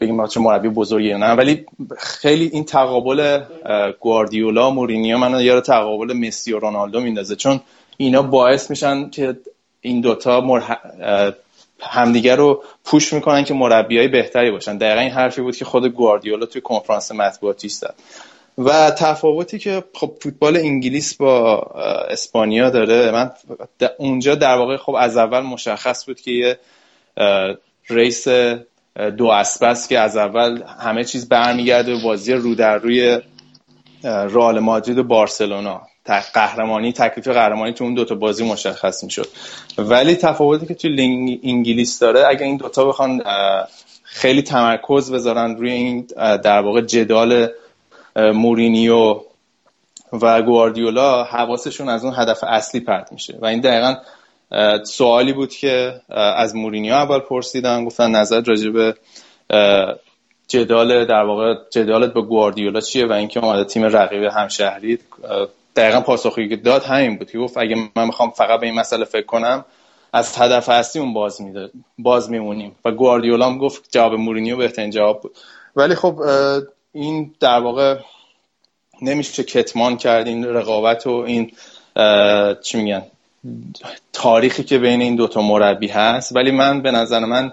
بگیم 0.00 0.26
چه 0.26 0.40
مربی 0.40 0.68
بزرگی 0.68 1.14
نه. 1.14 1.32
ولی 1.32 1.66
خیلی 1.98 2.50
این 2.52 2.64
تقابل 2.64 3.42
گواردیولا 4.00 4.70
مورینیو 4.70 5.18
منو 5.18 5.42
یاد 5.42 5.64
تقابل 5.64 6.12
مسی 6.12 6.52
و 6.52 6.58
رونالدو 6.58 7.00
میندازه. 7.00 7.36
چون 7.36 7.60
اینا 7.96 8.22
باعث 8.22 8.70
میشن 8.70 9.10
که 9.10 9.36
این 9.80 10.00
دوتا 10.00 10.40
مر... 10.40 10.76
همدیگه 11.80 12.34
رو 12.36 12.62
پوش 12.84 13.12
می‌کنن 13.12 13.44
که 13.44 13.54
مربیای 13.54 14.08
بهتری 14.08 14.50
باشن. 14.50 14.76
دقیقا 14.76 15.00
این 15.00 15.10
حرفی 15.10 15.40
بود 15.40 15.56
که 15.56 15.64
خود 15.64 15.86
گواردیولا 15.86 16.46
توی 16.46 16.60
کنفرانس 16.60 17.12
مطبوعاتی 17.12 17.68
زد. 17.68 17.94
و 18.58 18.90
تفاوتی 18.90 19.58
که 19.58 19.84
خب 19.94 20.12
فوتبال 20.20 20.56
انگلیس 20.56 21.14
با 21.14 21.60
اسپانیا 22.10 22.70
داره 22.70 23.10
من 23.10 23.30
اونجا 23.98 24.34
در 24.34 24.56
واقع 24.56 24.76
خب 24.76 24.94
از 24.98 25.16
اول 25.16 25.40
مشخص 25.40 26.06
بود 26.06 26.20
که 26.20 26.30
یه 26.30 26.58
ریس 27.90 28.28
دو 29.16 29.26
اسبست 29.26 29.88
که 29.88 29.98
از 29.98 30.16
اول 30.16 30.62
همه 30.78 31.04
چیز 31.04 31.28
برمیگرده 31.28 31.96
بازی 32.04 32.32
رو 32.32 32.54
در 32.54 32.78
روی 32.78 33.18
رئال 34.04 34.58
مادرید 34.58 34.98
و 34.98 35.04
بارسلونا. 35.04 35.82
قهرمانی 36.06 36.92
تکلیف 36.92 37.28
قهرمانی 37.28 37.72
تو 37.72 37.84
اون 37.84 37.94
دوتا 37.94 38.14
بازی 38.14 38.44
مشخص 38.44 39.04
می‌شد. 39.04 39.28
ولی 39.78 40.14
تفاوتی 40.14 40.74
که 40.74 40.88
لیگ 40.88 41.40
انگلیس 41.42 41.98
داره 41.98 42.26
اگه 42.26 42.42
این 42.42 42.56
دوتا 42.56 42.84
بخوان 42.84 43.22
خیلی 44.02 44.42
تمرکز 44.42 45.12
بذارن 45.12 45.56
روی 45.56 45.72
این 45.72 46.06
در 46.16 46.60
واقع 46.60 46.80
جدال 46.80 47.48
مورینیو 48.16 49.20
و 50.12 50.42
گواردیولا 50.42 51.24
حواسشون 51.24 51.88
از 51.88 52.04
اون 52.04 52.14
هدف 52.16 52.44
اصلی 52.44 52.80
پرت 52.80 53.12
میشه. 53.12 53.38
و 53.40 53.46
این 53.46 53.60
دقیقا 53.60 53.96
سوالی 54.84 55.32
بود 55.32 55.50
که 55.50 56.00
از 56.08 56.56
مورینیو 56.56 56.94
اول 56.94 57.18
پرسیدن 57.18 57.84
گفتن 57.84 58.10
نظر 58.10 58.40
راجع 58.40 58.70
به 58.70 58.94
جدال 60.48 61.04
در 61.04 61.22
واقع 61.22 61.54
جدالت 61.70 62.12
با 62.12 62.22
گواردیولا 62.22 62.80
چیه 62.80 63.06
و 63.06 63.12
اینکه 63.12 63.44
اومده 63.44 63.64
تیم 63.64 63.84
رقیب 63.84 64.22
همشهری 64.22 64.98
دقیقا 65.76 66.00
پاسخی 66.00 66.48
که 66.48 66.56
داد 66.56 66.84
همین 66.84 67.16
بود. 67.18 67.30
که 67.30 67.38
گفت 67.38 67.56
اگه 67.56 67.76
من 67.96 68.04
می‌خوام 68.04 68.30
فقط 68.30 68.60
به 68.60 68.66
این 68.66 68.74
مسئله 68.74 69.04
فکر 69.04 69.26
کنم 69.26 69.64
از 70.12 70.38
هدف 70.38 70.68
اصلی 70.68 71.02
اون 71.02 71.14
باز 71.14 71.42
میده 71.42 71.70
باز 71.98 72.30
میمونیم. 72.30 72.76
و 72.84 72.90
گواردیولا 72.90 73.46
هم 73.46 73.58
گفت 73.58 73.88
جواب 73.92 74.14
مورینیو 74.14 74.56
بهترین 74.56 74.90
جواب 74.90 75.20
بود. 75.20 75.36
ولی 75.76 75.94
خب 75.94 76.20
این 76.92 77.34
در 77.40 77.60
واقع 77.60 77.98
نمیشه 79.02 79.42
کتمان 79.42 79.96
کرد 79.96 80.26
این 80.26 80.44
رقابت 80.44 81.06
و 81.06 81.10
این 81.10 81.52
چی 82.62 82.82
میگن 82.82 83.02
تاریخی 84.12 84.64
که 84.64 84.78
بین 84.78 85.00
این 85.00 85.16
دوتا 85.16 85.42
مربی 85.42 85.88
هست. 85.88 86.36
ولی 86.36 86.50
من 86.50 86.82
به 86.82 86.90
نظر 86.90 87.18
من 87.18 87.52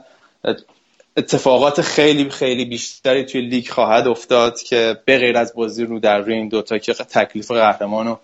اتفاقات 1.17 1.81
خیلی 1.81 2.29
خیلی 2.29 2.65
بیشتری 2.65 3.23
توی 3.25 3.41
لیگ 3.41 3.67
خواهد 3.67 4.07
افتاد 4.07 4.61
که 4.61 4.97
به 5.05 5.17
غیر 5.17 5.37
از 5.37 5.53
بازی 5.55 5.85
رو 5.85 5.99
در 5.99 6.19
روی 6.19 6.33
این 6.33 6.47
دوتا 6.47 6.77
که 6.77 6.93
تکلیف 6.93 7.51
قهرمان 7.51 8.07
رو 8.07 8.17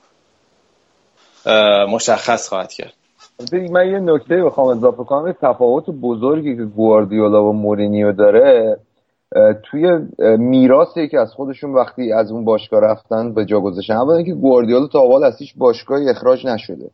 مشخص 1.85 2.49
خواهد 2.49 2.73
کرد. 2.73 2.93
من 3.71 3.87
یه 3.87 3.99
نکته 3.99 4.43
بخوام 4.43 4.67
اضافه 4.77 5.03
کنم. 5.03 5.35
تفاوت 5.41 5.89
بزرگی 5.89 6.55
که 6.55 6.63
گواردیولا 6.63 7.43
و 7.43 7.53
مورینیو 7.53 8.11
داره 8.11 8.77
توی 9.63 9.99
میراثی 10.37 11.07
که 11.07 11.19
از 11.19 11.33
خودشون 11.33 11.73
وقتی 11.73 12.13
از 12.13 12.31
اون 12.31 12.45
باشگاه 12.45 12.81
رفتن 12.81 13.33
به 13.33 13.45
جا 13.45 13.59
گذاشتن. 13.59 13.93
اولا 13.93 14.15
اینکه 14.15 14.33
گواردیولا 14.33 14.87
تا 14.87 14.99
اول 14.99 15.23
از 15.23 15.37
هیچ 15.37 15.53
باشگاهی 15.57 16.09
اخراج 16.09 16.47
نشده. 16.47 16.89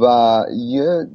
و 0.00 0.44
یه 0.56 1.06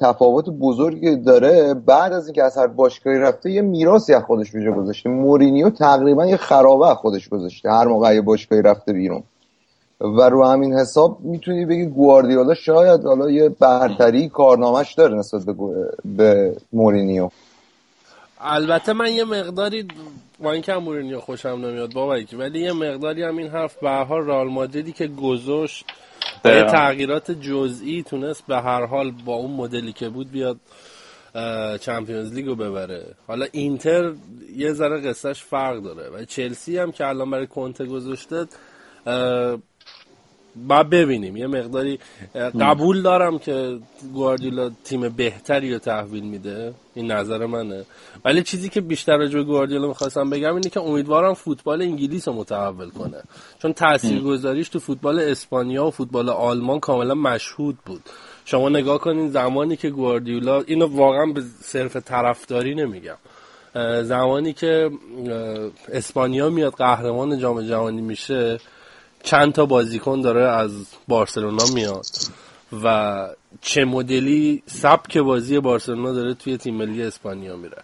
تفاوت 0.00 0.48
بزرگی 0.48 1.16
داره. 1.16 1.74
بعد 1.74 2.12
از 2.12 2.26
اینکه 2.26 2.42
از 2.42 2.58
هر 2.58 2.66
باشگاهی 2.66 3.18
رفته 3.18 3.50
یه 3.50 3.62
میراثی 3.62 4.14
از 4.14 4.22
خودش 4.22 4.52
جا 4.52 4.72
گذاشته. 4.72 5.10
مورینیو 5.10 5.70
تقریبا 5.70 6.26
یه 6.26 6.36
خرابه 6.36 6.90
از 6.90 6.96
خودش 6.96 7.28
گذاشته. 7.28 7.70
هر 7.70 7.84
موقع 7.84 8.14
یه 8.14 8.20
باشگاهی 8.20 8.62
رفته 8.62 8.92
بیرون. 8.92 9.22
و 10.00 10.20
رو 10.20 10.44
همین 10.44 10.74
حساب 10.74 11.18
می‌تونی 11.20 11.66
بگی 11.66 11.86
گواردیولا 11.86 12.54
شاید 12.54 13.04
حالا 13.04 13.30
یه 13.30 13.48
برتری 13.48 14.28
کارنامهش 14.28 14.94
داره 14.94 15.14
نسبت 15.14 15.42
به, 15.42 15.54
به 16.04 16.56
مورینیو. 16.72 17.30
البته 18.40 18.92
من 18.92 19.12
یه 19.12 19.24
مقداری 19.24 19.88
با 20.42 20.52
اینکه 20.52 20.72
مورینیو 20.72 21.20
خوشم 21.20 21.48
نمیاد 21.48 21.92
بابک 21.92 22.34
ولی 22.38 22.60
یه 22.60 22.72
مقداری 22.72 23.22
هم 23.22 23.36
این 23.36 23.48
حرف 23.48 23.76
به 23.76 23.90
هر 23.90 24.20
رئال 24.20 24.48
مادریدی 24.48 24.92
که 24.92 25.06
گذاشت 25.06 25.84
یه 26.44 26.64
تغییرات 26.64 27.30
جزئی 27.30 28.02
تونست 28.02 28.46
به 28.46 28.56
هر 28.56 28.86
حال 28.86 29.10
با 29.10 29.34
اون 29.34 29.50
مدلی 29.50 29.92
که 29.92 30.08
بود 30.08 30.30
بیاد 30.30 30.56
چمپیونز 31.80 32.32
لیگو 32.32 32.54
ببره. 32.54 33.14
حالا 33.26 33.46
اینتر 33.52 34.12
یه 34.56 34.72
ذره 34.72 35.00
قصهش 35.00 35.42
فرق 35.42 35.82
داره. 35.82 36.08
و 36.08 36.24
چلسی 36.24 36.78
هم 36.78 36.92
که 36.92 37.06
الان 37.06 37.30
برای 37.30 37.46
کنته 37.46 37.86
گذاشته 37.86 38.46
باید 40.66 40.90
ببینیم. 40.90 41.36
یه 41.36 41.46
مقداری 41.46 41.98
قبول 42.60 43.02
دارم 43.02 43.38
که 43.38 43.78
گواردیولا 44.14 44.70
تیم 44.84 45.08
بهتری 45.08 45.72
رو 45.72 45.78
تحویل 45.78 46.24
میده. 46.24 46.74
این 46.94 47.12
نظر 47.12 47.46
منه. 47.46 47.84
ولی 48.24 48.42
چیزی 48.42 48.68
که 48.68 48.80
بیشتر 48.80 49.16
راجع 49.16 49.38
به 49.38 49.44
گواردیولا 49.44 49.88
می‌خواستم 49.88 50.30
بگم 50.30 50.54
اینه 50.54 50.70
که 50.70 50.80
امیدوارم 50.80 51.34
فوتبال 51.34 51.82
انگلیس 51.82 52.28
رو 52.28 52.34
متحول 52.34 52.90
کنه. 52.90 53.22
چون 53.62 53.72
تاثیرگذاریش 53.72 54.68
تو 54.68 54.78
فوتبال 54.78 55.20
اسپانیا 55.20 55.86
و 55.86 55.90
فوتبال 55.90 56.28
آلمان 56.28 56.80
کاملا 56.80 57.14
مشهود 57.14 57.78
بود. 57.86 58.02
شما 58.44 58.68
نگاه 58.68 58.98
کنین 58.98 59.30
زمانی 59.30 59.76
که 59.76 59.90
گواردیولا 59.90 60.60
اینو 60.60 60.86
واقعا 60.86 61.26
به 61.26 61.42
صرف 61.62 61.96
طرفداری 61.96 62.74
نمیگم. 62.74 63.16
زمانی 64.02 64.52
که 64.52 64.90
اسپانیا 65.92 66.50
میاد 66.50 66.72
قهرمان 66.72 67.38
جام 67.38 67.62
جهانی 67.62 68.02
میشه 68.02 68.58
چند 69.22 69.52
تا 69.52 69.66
بازیکن 69.66 70.20
داره 70.20 70.48
از 70.48 70.86
بارسلونا 71.08 71.64
میاد 71.74 72.06
و 72.84 73.28
چه 73.60 73.84
مدلی 73.84 74.62
سبک 74.66 75.18
بازی 75.18 75.60
بارسلونا 75.60 76.12
داره 76.12 76.34
توی 76.34 76.56
تیم 76.56 76.74
ملی 76.74 77.02
اسپانیا 77.02 77.56
میره. 77.56 77.82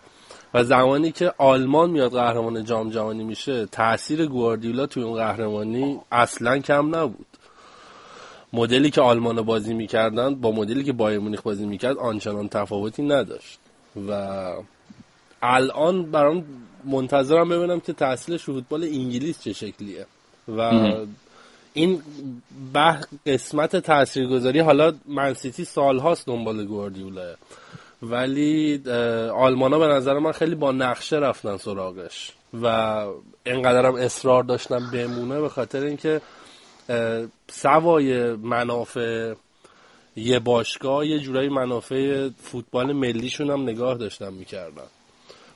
و 0.54 0.64
زمانی 0.64 1.12
که 1.12 1.32
آلمان 1.38 1.90
میاد 1.90 2.12
قهرمان 2.12 2.64
جام 2.64 2.90
جهانی 2.90 3.24
میشه 3.24 3.66
تاثیر 3.66 4.26
گواردیولا 4.26 4.86
توی 4.86 5.02
اون 5.02 5.14
قهرمانی 5.14 6.00
اصلا 6.12 6.58
کم 6.58 6.96
نبود. 6.96 7.26
مدلی 8.52 8.90
که 8.90 9.00
آلمان 9.00 9.42
بازی 9.42 9.74
می‌کردن 9.74 10.34
با 10.34 10.52
مدلی 10.52 10.84
که 10.84 10.92
بایر 10.92 11.18
مونیخ 11.18 11.42
بازی 11.42 11.66
می‌کرد 11.66 11.98
آنچنان 11.98 12.48
تفاوتی 12.48 13.02
نداشت. 13.02 13.58
و 14.08 14.42
الان 15.42 16.10
برام 16.10 16.44
منتظرم 16.84 17.48
ببینم 17.48 17.80
که 17.80 17.92
تحصیلش 17.92 18.42
فوتبال 18.42 18.84
انگلیس 18.84 19.42
چه 19.42 19.52
شکلیه. 19.52 20.06
و 20.48 20.70
این 21.74 22.02
به 22.72 22.98
قسمت 23.26 23.76
تاثیرگذاری 23.76 24.60
حالا 24.60 24.92
منسیتی 25.06 25.64
سالهاست 25.64 26.26
دنبال 26.26 26.64
گواردیولا. 26.64 27.34
ولی 28.02 28.82
آلمانا 29.30 29.78
به 29.78 29.86
نظر 29.86 30.18
من 30.18 30.32
خیلی 30.32 30.54
با 30.54 30.72
نقشه 30.72 31.16
رفتن 31.16 31.56
سراغش 31.56 32.32
و 32.62 32.66
اینقدرم 33.46 33.94
اصرار 33.94 34.42
داشتن 34.42 34.90
بمونه 34.92 35.40
به 35.40 35.48
خاطر 35.48 35.84
اینکه 35.84 36.20
سوای 37.50 38.32
منافع 38.32 39.34
یه 40.16 40.38
باشگاه 40.38 41.06
یه 41.06 41.18
جورایی 41.18 41.48
منافع 41.48 42.28
فوتبال 42.42 42.92
ملیشون 42.92 43.50
هم 43.50 43.62
نگاه 43.62 43.98
داشتن 43.98 44.32
می‌کردن. 44.32 44.86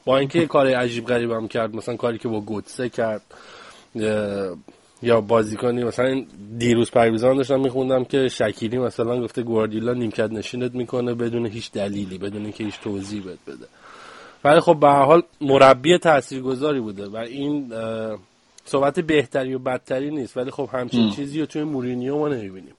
با 0.04 0.18
اینکه 0.18 0.46
کار 0.46 0.66
عجیب 0.74 1.06
غریب 1.06 1.30
هم 1.30 1.48
کرد 1.48 1.74
مثلا 1.74 1.96
کاری 1.96 2.18
که 2.18 2.28
با 2.28 2.40
گوتسه 2.40 2.88
کرد 2.88 3.22
یا 5.02 5.20
بازیکنی 5.20 5.84
مثلا 5.84 6.22
دیروز 6.58 6.90
پرویزان 6.90 7.36
داشتم 7.36 7.60
میخوندم 7.60 8.04
که 8.04 8.28
شکیری 8.28 8.78
مثلا 8.78 9.22
گفته 9.22 9.42
گواردیولا 9.42 9.92
نیمکت 9.92 10.32
نشینت 10.32 10.74
می‌کنه 10.74 11.14
بدون 11.14 11.46
هیچ 11.46 11.72
دلیلی 11.72 12.18
بدون 12.18 12.42
اینکه 12.42 12.64
هیچ 12.64 12.80
توضیح 12.80 13.22
بده 13.22 13.38
بده. 13.46 13.66
ولی 14.44 14.60
خب 14.60 14.76
به 14.80 14.88
حال 14.88 15.22
مربی 15.40 15.98
تاثیرگذاری 15.98 16.80
بوده 16.80 17.06
و 17.06 17.16
این 17.16 17.72
صحبت 18.64 19.00
بهتری 19.00 19.54
و 19.54 19.58
بدتری 19.58 20.10
نیست. 20.10 20.36
ولی 20.36 20.50
خب 20.50 20.68
همچین 20.72 21.10
چیزی 21.10 21.40
رو 21.40 21.46
توی 21.46 21.62
مورینیو 21.62 22.18
ما 22.18 22.28
نمی‌بینیم. 22.28 22.74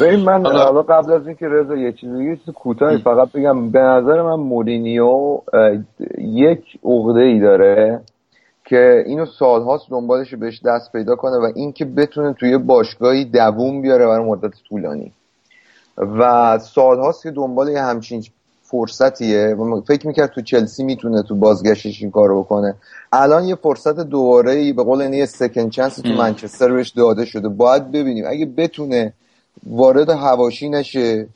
ببین 0.00 0.20
من 0.20 0.46
حالا 0.46 0.82
قبل 0.82 1.12
از 1.12 1.26
اینکه 1.26 1.46
رضا 1.48 1.76
یه 1.76 1.92
چیزی 1.92 2.24
یه 2.24 2.36
چیز 2.36 2.54
کوتاهی 2.54 2.98
فقط 2.98 3.32
بگم. 3.32 3.70
به 3.70 3.78
نظر 3.78 4.22
من 4.22 4.34
مورینیو 4.34 5.40
یک 6.18 6.78
عقده 6.84 7.20
ای 7.20 7.40
داره. 7.40 8.00
که 8.66 9.04
اینو 9.06 9.26
سالهاست 9.26 9.90
دنبالش 9.90 10.34
بهش 10.34 10.60
دست 10.64 10.92
پیدا 10.92 11.16
کنه 11.16 11.36
و 11.36 11.52
اینکه 11.54 11.84
بتونه 11.84 12.32
توی 12.32 12.58
باشگاهی 12.58 13.24
دووم 13.24 13.82
بیاره 13.82 14.06
برای 14.06 14.26
مدت 14.26 14.52
طولانی. 14.68 15.12
و 15.98 16.58
سالهاست 16.58 17.22
که 17.22 17.30
دنبال 17.30 17.68
یه 17.68 17.82
همچین 17.82 18.24
فرصتیه 18.62 19.56
فکر 19.86 20.06
می‌کرد 20.06 20.30
تو 20.30 20.40
چلسی 20.40 20.84
می‌تونه 20.84 21.22
تو 21.22 21.34
بازگشتش 21.34 22.02
این 22.02 22.10
کارو 22.10 22.42
بکنه. 22.42 22.74
الان 23.12 23.44
یه 23.44 23.54
فرصت 23.54 24.00
دوباره 24.00 24.72
به 24.72 24.82
قول 24.82 25.14
یه 25.14 25.26
سکند 25.26 25.70
چانس 25.70 25.96
تو 25.96 26.08
منچستر 26.08 26.72
بهش 26.72 26.88
داده 26.88 27.24
شده. 27.24 27.48
باید 27.48 27.92
ببینیم. 27.92 28.24
اگه 28.28 28.46
بتونه 28.46 29.12
وارد 29.66 30.10
هواشی 30.10 30.68
نشه 30.68 31.26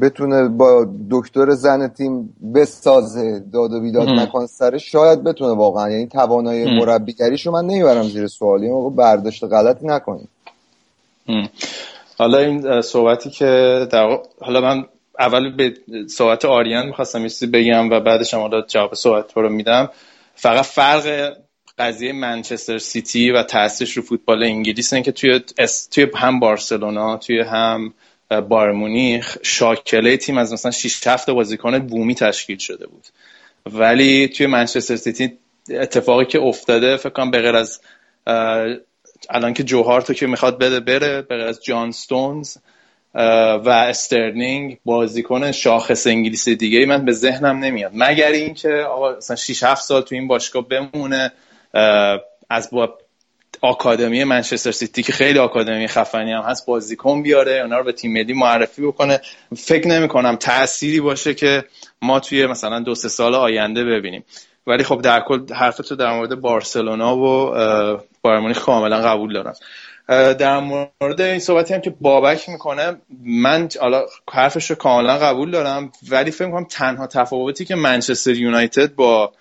بتونه 0.00 0.48
با 0.48 0.86
دکتر 1.10 1.50
زن 1.50 1.88
تیم 1.88 2.36
بسازه 2.54 3.44
داد 3.52 3.72
و 3.72 3.80
بیداد 3.80 4.08
نکن 4.08 4.46
سرش 4.46 4.92
شاید 4.92 5.24
بتونه 5.24 5.52
واقعا. 5.52 5.90
یعنی 5.90 6.06
توانایی 6.06 6.64
مربیگریشو 6.80 7.50
من 7.50 7.64
نمی‌برم 7.64 8.02
زیر 8.02 8.26
سوالی. 8.26 8.68
موقع 8.68 8.96
برداشت 8.96 9.44
غلطی 9.44 9.86
نکنیم 9.86 10.28
حالا 12.18 12.38
این 12.38 12.80
صحبتی 12.80 13.30
که 13.30 13.46
در 13.92 14.18
حالا 14.40 14.60
من 14.60 14.84
اول 15.18 15.56
به 15.56 15.74
صحبت 16.08 16.44
آریان 16.44 16.86
می‌خواستم 16.86 17.22
یه 17.22 17.48
بگم 17.52 17.90
و 17.90 18.00
بعدش 18.00 18.34
هم 18.34 18.40
حالا 18.40 18.62
جواب 18.62 18.94
صحبت 18.94 19.36
رو 19.36 19.48
میدم. 19.48 19.88
فقط 20.34 20.64
فرق 20.64 21.32
قضیه 21.78 22.12
منچستر 22.12 22.78
سیتی 22.78 23.30
و 23.30 23.42
تاثیرش 23.42 23.96
رو 23.96 24.02
فوتبال 24.02 24.42
انگلیس 24.42 24.92
اینه 24.92 25.04
که 25.04 25.12
توی 25.12 25.40
توی 25.90 26.06
هم 26.14 26.40
بارسلونا 26.40 27.16
توی 27.16 27.40
هم 27.40 27.94
بایرن 28.48 28.83
مونیخ 28.83 29.36
شاکله 29.42 30.16
تیم 30.16 30.38
از 30.38 30.52
مثلا 30.52 30.70
6 30.70 31.06
7 31.06 31.30
بازیکن 31.30 31.78
بومی 31.78 32.14
تشکیل 32.14 32.58
شده 32.58 32.86
بود. 32.86 33.06
ولی 33.72 34.28
توی 34.28 34.46
منچستر 34.46 34.96
سیتی 34.96 35.38
اتفاقی 35.70 36.24
که 36.24 36.40
افتاده 36.40 36.96
فکر 36.96 37.10
کنم 37.10 37.30
به 37.30 37.40
غیر 37.42 37.56
از 37.56 37.80
الان 39.30 39.54
که 39.54 39.62
جو 39.62 39.77
هارت 39.77 40.00
رو 40.00 40.14
که 40.14 40.26
می‌خواد 40.26 40.58
بده 40.58 40.80
بره. 40.80 41.22
به 41.22 41.36
غیر 41.36 41.46
از 41.46 41.64
جان 41.64 41.90
استونز 41.90 42.56
و 43.14 43.68
استرلینگ 43.68 44.78
بازیکن 44.84 45.52
شاخص 45.52 46.06
انگلیسی 46.06 46.56
دیگه 46.56 46.86
من 46.86 47.04
به 47.04 47.12
ذهنم 47.12 47.58
نمیاد. 47.58 47.92
مگر 47.94 48.30
اینکه 48.30 48.72
آقا 48.72 49.16
مثلا 49.16 49.36
6 49.36 49.62
7 49.62 49.82
سال 49.82 50.02
تو 50.02 50.14
این 50.14 50.28
باشگاه 50.28 50.68
بمونه 50.68 51.32
از 52.50 52.70
با 52.72 52.98
آکادمی 53.60 54.24
منچستر 54.24 54.70
سیتی 54.70 55.02
که 55.02 55.12
خیلی 55.12 55.38
آکادمی 55.38 55.88
خفنی 55.88 56.32
هم 56.32 56.42
هست 56.42 56.66
بازیکن 56.66 57.22
بیاره 57.22 57.52
اونا 57.52 57.78
رو 57.78 57.84
به 57.84 57.92
تیم 57.92 58.12
ملی 58.12 58.32
معرفی 58.32 58.82
بکنه. 58.82 59.20
فکر 59.56 59.88
نمی 59.88 60.08
کنم 60.08 60.36
تأثیری 60.36 61.00
باشه 61.00 61.34
که 61.34 61.64
ما 62.02 62.20
توی 62.20 62.46
مثلا 62.46 62.80
دو 62.80 62.94
سه 62.94 63.08
سال 63.08 63.34
آینده 63.34 63.84
ببینیم. 63.84 64.24
ولی 64.66 64.84
خب 64.84 65.02
در 65.02 65.20
کل 65.20 65.54
حرفتو 65.54 65.96
در 65.96 66.12
مورد 66.12 66.40
بارسلونا 66.40 67.16
و 67.16 67.54
بایرن 68.22 68.52
کاملا 68.52 69.00
قبول 69.00 69.32
دارم. 69.32 69.54
در 70.34 70.60
مورد 70.60 71.20
این 71.20 71.38
صحبتی 71.38 71.74
هم 71.74 71.80
که 71.80 71.94
بابک 72.00 72.48
می‌کنه 72.48 72.96
من 73.24 73.68
حالا 73.80 74.06
حرفش 74.32 74.70
رو 74.70 74.76
کاملا 74.76 75.18
قبول 75.18 75.50
دارم 75.50 75.92
ولی 76.08 76.30
فکر 76.30 76.50
کنم 76.50 76.64
تنها 76.64 77.06
تفاوتی 77.06 77.64
که 77.64 77.74
منچستر 77.74 78.34
یونایتد 78.34 78.94
با 78.94 79.32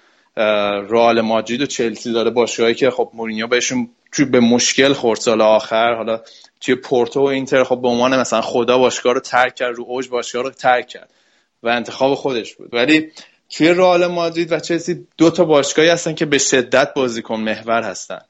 رئال 0.90 1.22
مادرید 1.22 1.62
و 1.62 1.66
چلسی 1.66 2.14
داره 2.14 2.30
باشگاهی 2.30 2.74
که 2.74 2.90
خب 2.90 3.12
مورینیو 3.14 3.48
بهشون 3.48 3.90
توی 4.12 4.26
به 4.26 4.40
مشکل 4.40 4.94
خورد 4.94 5.20
سال 5.20 5.42
آخر. 5.42 5.94
حالا 5.94 6.22
توی 6.62 6.76
پورتو 6.76 7.20
و 7.22 7.24
اینتر 7.24 7.64
خب 7.64 7.82
به 7.82 7.88
عنوان 7.88 8.20
مثلا 8.20 8.42
خودش 8.42 8.78
باشگاه 8.78 9.14
رو 9.14 9.20
ترک 9.20 9.56
کرد 9.56 9.76
رو 9.76 9.84
اوج 9.88 10.10
باشگاه 10.10 10.44
رو 10.44 10.50
ترک 10.50 10.88
کرد 10.88 11.10
و 11.64 11.68
انتخاب 11.68 12.16
خودش 12.16 12.56
بود. 12.56 12.74
ولی 12.74 13.12
توی 13.50 13.70
رئال 13.70 14.08
مادرید 14.08 14.52
و 14.52 14.60
چلسی 14.60 15.08
دو 15.18 15.30
تا 15.30 15.46
باشگاهی 15.46 15.90
هستن 15.90 16.14
که 16.14 16.26
به 16.26 16.38
شدت 16.38 16.94
بازیکن 16.94 17.40
محور 17.40 17.84
هستن. 17.84 18.22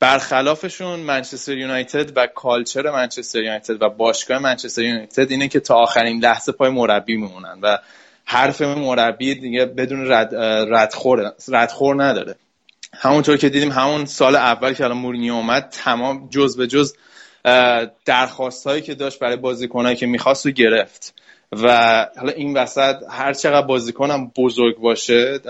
برخلافشون 0.00 1.00
منچستر 1.00 1.56
یونایتد 1.56 2.16
و 2.16 2.26
culture 2.26 2.90
منچستر 2.90 3.42
یونایتد 3.42 3.82
و 3.82 3.88
باشگاه 3.88 4.38
منچستر 4.38 4.82
یونایتد 4.82 5.30
اینه 5.30 5.48
که 5.48 5.60
تا 5.60 5.74
آخرین 5.74 6.20
لحظه 6.20 6.52
پای 6.52 6.70
مربی 6.70 7.16
میمونن 7.16 7.58
و 7.62 7.78
حرف 8.24 8.62
مربی 8.62 9.34
دیگه 9.34 9.66
بدون 9.66 10.12
رد 10.12 10.34
ردخور 10.74 11.32
ردخور 11.48 12.04
نداره. 12.04 12.34
همونطور 12.94 13.36
که 13.36 13.48
دیدیم 13.48 13.72
همون 13.72 14.04
سال 14.04 14.36
اول 14.36 14.72
که 14.72 14.84
الان 14.84 14.96
مورینیو 14.96 15.34
اومد 15.34 15.68
تمام 15.68 16.28
جز 16.30 16.56
به 16.56 16.66
جز 16.66 16.94
درخواست 18.04 18.66
هایی 18.66 18.82
که 18.82 18.94
داشت 18.94 19.18
برای 19.18 19.36
بازیکنایی 19.36 19.96
که 19.96 20.06
می‌خواست 20.06 20.46
رو 20.46 20.52
گرفت. 20.52 21.14
و 21.52 21.68
حالا 22.16 22.32
این 22.32 22.56
وسط 22.56 22.96
هر 23.10 23.32
چقدر 23.32 23.66
بازیکنم 23.66 24.32
بزرگ 24.36 24.78
باشه 24.78 25.40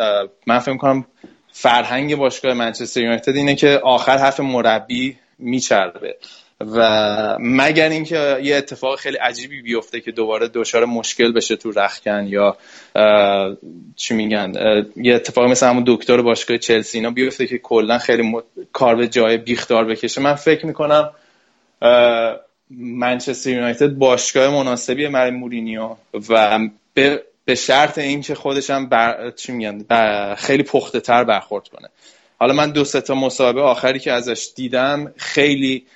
من 0.47 0.59
فکر 0.59 0.77
کنم 0.77 1.07
فرهنگ 1.53 2.17
باشگاه 2.17 2.55
منچستر 2.55 3.01
یونایتد 3.01 3.37
اینه 3.37 3.55
که 3.55 3.81
آخر 3.85 4.19
حرف 4.19 4.41
مربی 4.41 5.17
میچربه. 5.39 6.17
و 6.61 7.37
مگر 7.41 7.89
اینکه 7.89 8.39
یه 8.43 8.57
اتفاق 8.57 8.99
خیلی 8.99 9.17
عجیبی 9.17 9.63
بیفته 9.63 10.01
که 10.01 10.13
دوباره 10.13 10.49
دچار 10.55 10.85
مشکل 10.85 11.33
بشه 11.33 11.57
تو 11.57 11.71
رخکن 11.71 12.27
یا 12.27 12.57
چی 13.97 14.15
میگن 14.15 14.53
یه 14.97 15.15
اتفاق 15.15 15.45
مثل 15.45 15.67
همون 15.67 15.85
دکتر 15.87 16.23
باشگاه 16.23 16.59
چلسی 16.59 16.99
اینا 16.99 17.11
بیفته 17.11 17.47
که 17.47 17.59
کلا 17.59 17.99
خیلی 17.99 18.33
کار 18.73 18.97
به 18.97 19.09
جای 19.09 19.37
بیختار 19.37 19.85
بکشه. 19.85 20.21
من 20.21 20.35
فکر 20.35 20.67
می‌کنم 20.67 21.11
منچستر 22.71 23.51
یونایتد 23.51 23.89
باشگاه 23.89 24.55
مناسبی 24.55 25.09
برای 25.09 25.31
مورینیو 25.31 25.97
و 26.29 26.59
به 26.95 27.23
به 27.45 27.55
شرط 27.55 27.99
اینکه 27.99 28.35
خودش 28.35 28.71
هم 28.71 28.89
بر... 28.89 29.31
چی 29.31 29.53
میگن 29.53 29.85
خیلی 30.35 30.63
پخته 30.63 31.01
تر 31.01 31.25
برخورد 31.25 31.69
کنه. 31.69 31.89
حالا 32.39 32.53
من 32.53 32.71
دو 32.71 32.85
سه 32.85 33.01
تا 33.01 33.15
مسابقه 33.15 33.61
آخری 33.61 33.99
که 33.99 34.13
ازش 34.13 34.49
دیدم 34.57 35.13
خیلی 35.17 35.87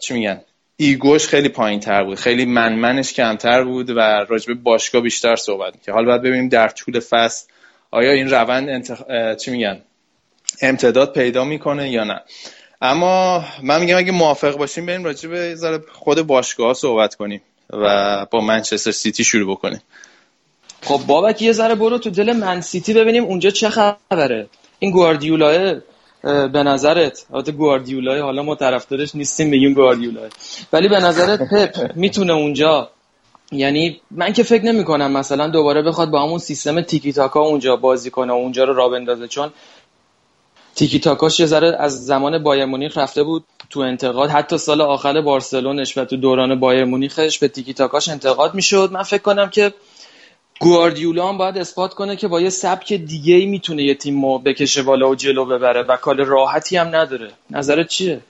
چی 0.00 0.14
میگن؟ 0.14 0.40
ایگوش 0.76 1.28
خیلی 1.28 1.48
پایین 1.48 1.80
تر 1.80 2.04
بود. 2.04 2.18
خیلی 2.18 2.44
منمنش 2.44 3.12
کمتر 3.12 3.64
بود 3.64 3.90
و 3.90 4.00
راجبه 4.28 4.54
باشگاه 4.54 5.02
بیشتر 5.02 5.36
صحبت 5.36 5.82
که 5.82 5.92
حالا 5.92 6.06
باید 6.06 6.22
ببینیم 6.22 6.48
در 6.48 6.68
طول 6.68 7.00
فصل 7.00 7.46
آیا 7.90 8.12
این 8.12 8.30
روند 8.30 8.68
انتخ... 8.68 9.02
چی 9.36 9.50
میگن؟ 9.50 9.80
امتداد 10.62 11.12
پیدا 11.12 11.44
می‌کنه 11.44 11.90
یا 11.90 12.04
نه. 12.04 12.20
اما 12.82 13.44
من 13.62 13.80
میگم 13.80 13.96
اگه 13.96 14.12
موافق 14.12 14.56
باشیم 14.56 14.86
بریم 14.86 15.04
راجبه 15.04 15.56
خود 15.92 16.22
باشگاه 16.22 16.74
صحبت 16.74 17.14
کنیم 17.14 17.42
و 17.70 18.26
با 18.30 18.40
منچستر 18.40 18.90
سیتی 18.90 19.24
شروع 19.24 19.50
بکنیم. 19.50 19.82
خب 20.82 21.00
بابک 21.06 21.42
یه 21.42 21.52
ذره 21.52 21.74
برو 21.74 21.98
تو 21.98 22.10
دل 22.10 22.32
من 22.32 22.60
سیتی 22.60 22.94
ببینیم 22.94 23.24
اونجا 23.24 23.50
چه 23.50 23.68
خبره. 23.68 24.48
این 24.78 24.90
گواردیولاه 24.90 25.80
به 26.22 26.62
نظرت 26.62 27.26
البته 27.32 27.52
گواردیولا 27.52 28.22
حالا 28.22 28.42
ما 28.42 28.54
طرفدارش 28.54 29.14
نیستیم 29.14 29.50
بگیم 29.50 29.74
گواردیولا 29.74 30.20
ولی 30.72 30.88
به 30.88 31.00
نظرت 31.00 31.42
پپ 31.42 31.96
می‌تونه 31.96 32.32
اونجا 32.32 32.90
یعنی 33.52 34.00
من 34.10 34.32
که 34.32 34.42
فکر 34.42 34.64
نمی 34.64 34.84
کنم 34.84 35.12
مثلا 35.12 35.48
دوباره 35.48 35.82
بخواد 35.82 36.10
با 36.10 36.22
همون 36.22 36.38
سیستم 36.38 36.80
تیکی 36.80 37.12
تاکا 37.12 37.40
اونجا 37.40 37.76
بازی 37.76 38.10
کنه 38.10 38.32
و 38.32 38.36
اونجا 38.36 38.64
رو 38.64 38.74
را 38.74 38.88
بندازه 38.88 39.28
چون 39.28 39.50
تیکی 40.74 40.98
تاکاش 40.98 41.40
یه 41.40 41.46
ذره 41.46 41.76
از 41.78 42.06
زمان 42.06 42.42
بایر 42.42 42.64
مونیخ 42.64 42.98
رفته 42.98 43.22
بود 43.22 43.44
تو 43.70 43.80
انتقاد. 43.80 44.30
حتی 44.30 44.58
سال 44.58 44.80
آخر 44.80 45.20
بارسلونش 45.20 45.98
و 45.98 46.04
تو 46.04 46.16
دوران 46.16 46.60
بایر 46.60 46.84
مونیخش 46.84 47.38
به 47.38 47.48
تیکی 47.48 47.74
تاکاش 47.74 48.08
انتقاد 48.08 48.54
می‌شد. 48.54 48.90
من 48.92 49.02
فکر 49.02 49.22
کنم 49.22 49.50
که 49.50 49.72
گواردیولا 50.60 51.28
هم 51.28 51.38
باید 51.38 51.58
اثبات 51.58 51.94
کنه 51.94 52.16
که 52.16 52.28
با 52.28 52.40
یه 52.40 52.50
سبک 52.50 52.92
دیگه 52.92 53.34
ای 53.34 53.46
می‌تونه 53.46 53.82
یه 53.82 53.94
تیم 53.94 54.38
بکشه 54.38 54.82
بالا 54.82 55.10
و 55.10 55.14
جلو 55.14 55.44
ببره 55.44 55.82
و 55.82 55.96
کال 55.96 56.20
راحتی 56.24 56.76
هم 56.76 56.86
نداره. 56.86 57.30
نظرت 57.50 57.88
چیه؟ 57.88 58.20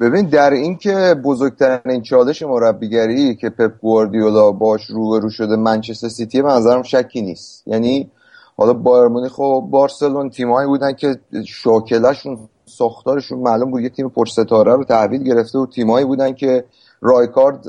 ببین 0.00 0.28
در 0.28 0.50
این 0.50 0.76
که 0.76 1.14
بزرگترین 1.24 2.02
چالش 2.02 2.42
مربیگری 2.42 3.36
که 3.36 3.50
پپ 3.50 3.72
گواردیولا 3.80 4.50
باش 4.50 4.80
روبرو 4.86 5.30
شده 5.30 5.56
منچستر 5.56 6.08
سیتی 6.08 6.42
به 6.42 6.48
نظرم 6.48 6.82
شکی 6.82 7.22
نیست. 7.22 7.62
یعنی 7.66 8.10
حالا 8.56 8.72
بایرن 8.72 9.08
مونیخ 9.08 9.38
و 9.38 9.60
بارسلون 9.60 10.30
تیمایی 10.30 10.66
بودن 10.68 10.92
که 10.92 11.16
شاکلشون 11.46 12.38
ساختارشون 12.66 13.38
معلوم 13.38 13.70
بود 13.70 13.82
یه 13.82 13.88
تیم 13.88 14.08
پرستاره 14.08 14.72
رو 14.72 14.84
تحویل 14.84 15.22
گرفته 15.22 15.58
و 15.58 15.66
تیمایی 15.66 16.04
بودن 16.04 16.32
که 16.32 16.64
رایکارد 17.00 17.64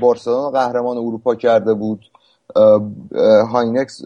بارسلون 0.00 0.50
قهرمان 0.50 0.96
اروپا 0.96 1.34
کرده 1.34 1.74
بود. 1.74 2.00
هاینکس 3.52 4.00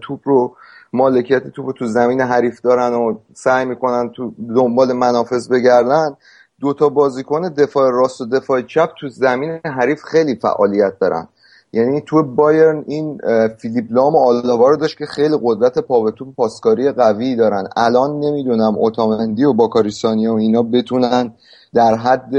توپ 0.00 0.20
رو 0.24 0.56
مالکیت 0.92 1.48
توپ 1.48 1.66
رو 1.66 1.72
تو 1.72 1.86
زمین 1.86 2.20
حریف 2.20 2.60
دارن 2.60 2.94
و 2.94 3.18
سعی 3.34 3.64
می‌کنن 3.64 4.10
تو 4.10 4.32
دنبال 4.56 4.92
منافذ 4.92 5.48
بگردن 5.48 6.16
دو 6.60 6.72
تا 6.74 6.88
بازیکن 6.88 7.48
دفاع 7.48 7.90
راست 7.90 8.20
و 8.20 8.26
دفاع 8.26 8.62
چپ 8.62 8.90
تو 9.00 9.08
زمین 9.08 9.60
حریف 9.64 10.02
خیلی 10.02 10.36
فعالیت 10.36 10.98
دارن. 10.98 11.28
یعنی 11.72 12.00
تو 12.00 12.22
بایرن 12.22 12.84
این 12.86 13.20
فیلیپ 13.58 13.86
لام 13.90 14.14
و 14.14 14.18
آلاوا 14.18 14.68
رو 14.68 14.76
داشت 14.76 14.98
که 14.98 15.06
خیلی 15.06 15.38
قدرت 15.42 15.78
پا 15.78 16.12
پاسکاری 16.36 16.92
قوی 16.92 17.36
دارن. 17.36 17.68
الان 17.76 18.20
نمی‌دونم 18.20 18.74
اوتامندی 18.78 19.44
و 19.44 19.52
باکاریسانی 19.52 20.26
و 20.26 20.34
اینا 20.34 20.62
بتونن 20.62 21.34
در 21.74 21.94
حد 21.94 22.32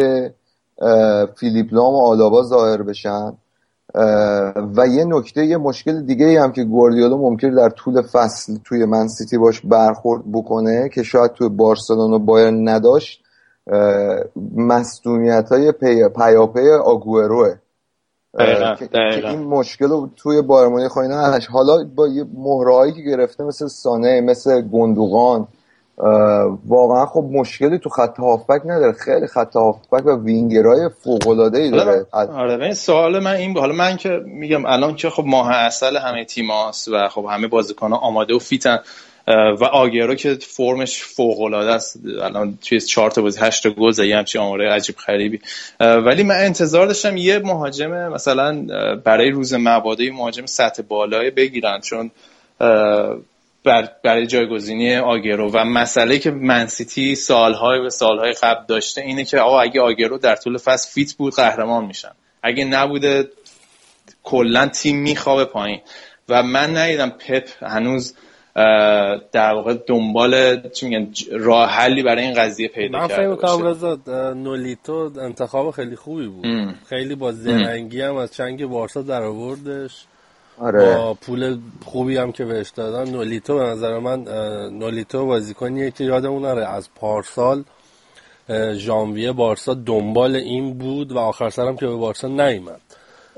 فیلیپ 1.36 1.74
لام 1.74 1.94
و 1.94 2.06
آلاوا 2.06 2.44
ظاهر 2.44 2.82
بشن. 2.82 3.34
و 4.76 4.88
یه 4.88 5.06
نکته 5.06 5.46
یه 5.46 5.58
مشکل 5.58 6.02
دیگه 6.02 6.42
هم 6.42 6.52
که 6.52 6.64
گواردیولا 6.64 7.18
ممکن 7.18 7.50
در 7.50 7.70
طول 7.70 8.02
فصل 8.02 8.58
توی 8.66 8.86
منسیتی 8.86 9.38
باش 9.38 9.62
برخورد 9.62 10.24
بکنه 10.34 10.90
که 10.90 11.04
شاید 11.04 11.32
توی 11.32 11.50
بارسلون 11.50 12.14
و 12.14 12.20
بایرن 12.20 12.70
نداشت 12.70 13.24
مصدومیت 14.56 15.50
های 15.52 15.72
پی... 15.72 16.10
پیاپی 16.10 16.70
که 18.38 19.30
این 19.30 19.44
مشکل 19.44 19.86
رو 19.86 20.10
توی 20.16 20.42
بایرن 20.42 20.88
مونیخ 20.88 21.04
هی 21.04 21.10
حالا 21.52 21.84
با 21.96 22.08
یه 22.08 22.26
مهره‌هایی 22.38 22.94
که 22.94 23.02
گرفته 23.02 23.44
مثل 23.44 23.68
سانه 23.68 24.22
مثل 24.22 24.62
گندوغان 24.62 25.48
واقعا 26.68 27.06
خب 27.06 27.30
مشکلی 27.32 27.80
تو 27.80 27.90
خط 27.90 28.20
هافبک 28.20 28.62
نداره. 28.66 28.94
خیلی 28.94 29.28
خط 29.28 29.56
هافبک 29.56 30.06
و 30.06 30.10
وینگرای 30.10 30.90
فوق 31.04 31.28
العاده 31.28 31.60
ای 31.60 31.72
داره 31.72 32.06
آره 32.12 32.64
این 32.64 32.74
سوال 32.74 33.20
من 33.20 33.36
این 33.36 33.58
حالا 33.58 33.74
من 33.74 33.98
که 33.98 34.10
میگم 34.26 34.66
الان 34.66 34.96
که 34.96 35.10
خب 35.10 35.24
ماه 35.26 35.52
عسل 35.52 35.98
همه 35.98 36.26
تیماست 36.26 36.88
و 36.88 37.10
خب 37.10 37.26
همه 37.30 37.48
بازیکن‌ها 37.48 37.98
آماده 37.98 38.36
و 38.36 38.40
fit 38.40 38.64
ن. 38.64 38.80
و 39.28 39.64
آگوئرو 39.64 40.16
که 40.16 40.38
فرمش 40.42 41.04
فوق 41.04 41.42
العاده 41.42 41.72
است. 41.72 42.00
الان 42.22 42.58
توی 42.62 42.80
چهار 42.80 43.12
تا 43.12 43.22
بازی 43.22 43.40
8 43.42 43.68
گل 43.68 43.92
زد 43.92 44.04
همچین 44.04 44.42
آماره 44.42 44.70
عجیب 44.70 44.96
غریبی. 44.96 45.40
ولی 45.80 46.24
من 46.24 46.36
انتظار 46.36 46.88
داشتم 46.88 47.18
یه 47.18 47.40
مهاجم 47.40 47.92
مثلا 48.14 48.66
برای 48.96 49.32
روز 49.32 49.54
مبادا 49.54 50.04
مهاجم 50.14 50.46
سطح 50.46 50.84
بالای 50.84 51.32
بگیرن 51.32 51.80
چون 51.80 52.12
برای 54.04 54.28
جایگزینی 54.28 54.96
آگوئرو 54.96 55.52
و 55.52 55.58
مسئله 55.58 56.20
که 56.20 56.32
منسیتی 56.32 57.16
سالهای 57.16 57.80
و 57.80 57.90
سالهای 57.90 58.32
قبل 58.32 58.66
داشته 58.68 59.02
اینه 59.02 59.26
که 59.26 59.40
آقا 59.40 59.62
اگه 59.62 59.82
آگوئرو 59.82 60.18
در 60.18 60.36
طول 60.36 60.58
فصل 60.58 60.92
fit 60.92 61.14
بود 61.14 61.36
قهرمان 61.36 61.86
میشن. 61.86 62.12
اگه 62.44 62.66
نبوده 62.66 63.30
کلا 64.24 64.68
تیم 64.68 64.98
میخوابه 65.02 65.46
پایین. 65.46 65.82
و 66.30 66.44
من 66.44 66.78
ندیدم 66.78 67.10
پپ 67.10 67.64
هنوز 67.64 68.16
در 69.32 69.54
واقع 69.54 69.74
دنبال 69.88 70.62
چی 70.70 70.88
میگن 70.88 71.08
راه 71.32 71.70
حلی 71.70 72.04
برای 72.04 72.24
این 72.24 72.34
قضیه 72.34 72.68
پیدا 72.68 73.08
کرده 73.08 73.28
من 73.28 73.36
فکر 73.36 73.64
رضا 73.64 74.00
نولیتو 74.34 75.12
انتخاب 75.22 75.72
خیلی 75.72 75.96
خوبی 75.96 76.28
بود. 76.28 76.46
ام. 76.46 76.76
خیلی 76.90 77.16
با 77.16 77.32
زرنگی 77.32 78.02
هم 78.02 78.16
از 78.16 78.34
چنگ 78.34 78.66
بارسا 78.66 79.02
در 79.02 79.24
آوردش 79.24 80.06
آره. 80.58 80.96
با 80.96 81.14
پول 81.14 81.58
خوبی 81.86 82.18
هم 82.18 82.32
که 82.32 82.46
بهش 82.46 82.70
دادن. 82.70 83.12
نولیتو 83.12 83.58
به 83.58 83.64
نظر 83.64 84.00
من 84.00 84.24
نولیتو 84.70 85.26
بازیکنیه 85.26 85.92
که 85.92 86.04
یادمون 86.04 86.46
نره 86.46 86.68
از 86.68 86.90
پارسال 86.96 87.64
ژانویه 88.74 89.32
بارسا 89.32 89.74
دنبال 89.74 90.36
این 90.36 90.78
بود 90.78 91.12
و 91.12 91.18
آخر 91.18 91.50
سرم 91.50 91.78
که 91.78 91.86
به 91.86 91.96
بارسا 91.96 92.28
نیومد. 92.28 92.82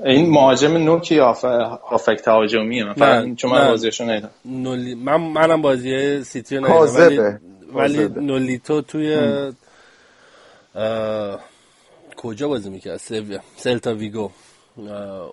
این 0.04 0.30
مهاجم 0.30 0.76
نوکی 0.76 1.20
آفک 1.20 2.16
تهاجمیه 2.24 2.84
من 2.84 2.92
فقط 2.92 3.34
چون 3.34 3.50
من 3.50 3.68
بازیشو 3.68 4.04
ندیدم. 4.04 4.30
نولی... 4.44 4.94
من 4.94 5.16
منم 5.16 5.62
بازی 5.62 6.24
سیتی 6.24 6.56
رو 6.56 6.66
ندیدم 6.66 7.40
ولی, 7.74 7.98
ولی 7.98 8.08
نولیتو 8.20 8.82
توی 8.82 9.14
اه... 10.74 11.40
کجا 12.16 12.48
بازی 12.48 12.70
می‌کرد؟ 12.70 12.96
سویا 12.96 13.40
سلتا 13.56 13.94
ویگو. 13.94 14.30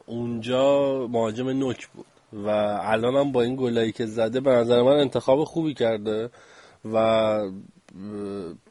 اونجا 0.05 1.07
مهاجم 1.07 1.49
نوک 1.49 1.88
بود. 1.88 2.05
و 2.34 2.47
الان 2.82 3.16
هم 3.16 3.32
با 3.32 3.41
این 3.41 3.55
گلایی 3.55 3.91
که 3.91 4.05
زده 4.05 4.39
به 4.39 4.51
نظر 4.51 4.82
من 4.82 4.99
انتخاب 4.99 5.43
خوبی 5.43 5.74
کرده. 5.74 6.30
و 6.93 6.97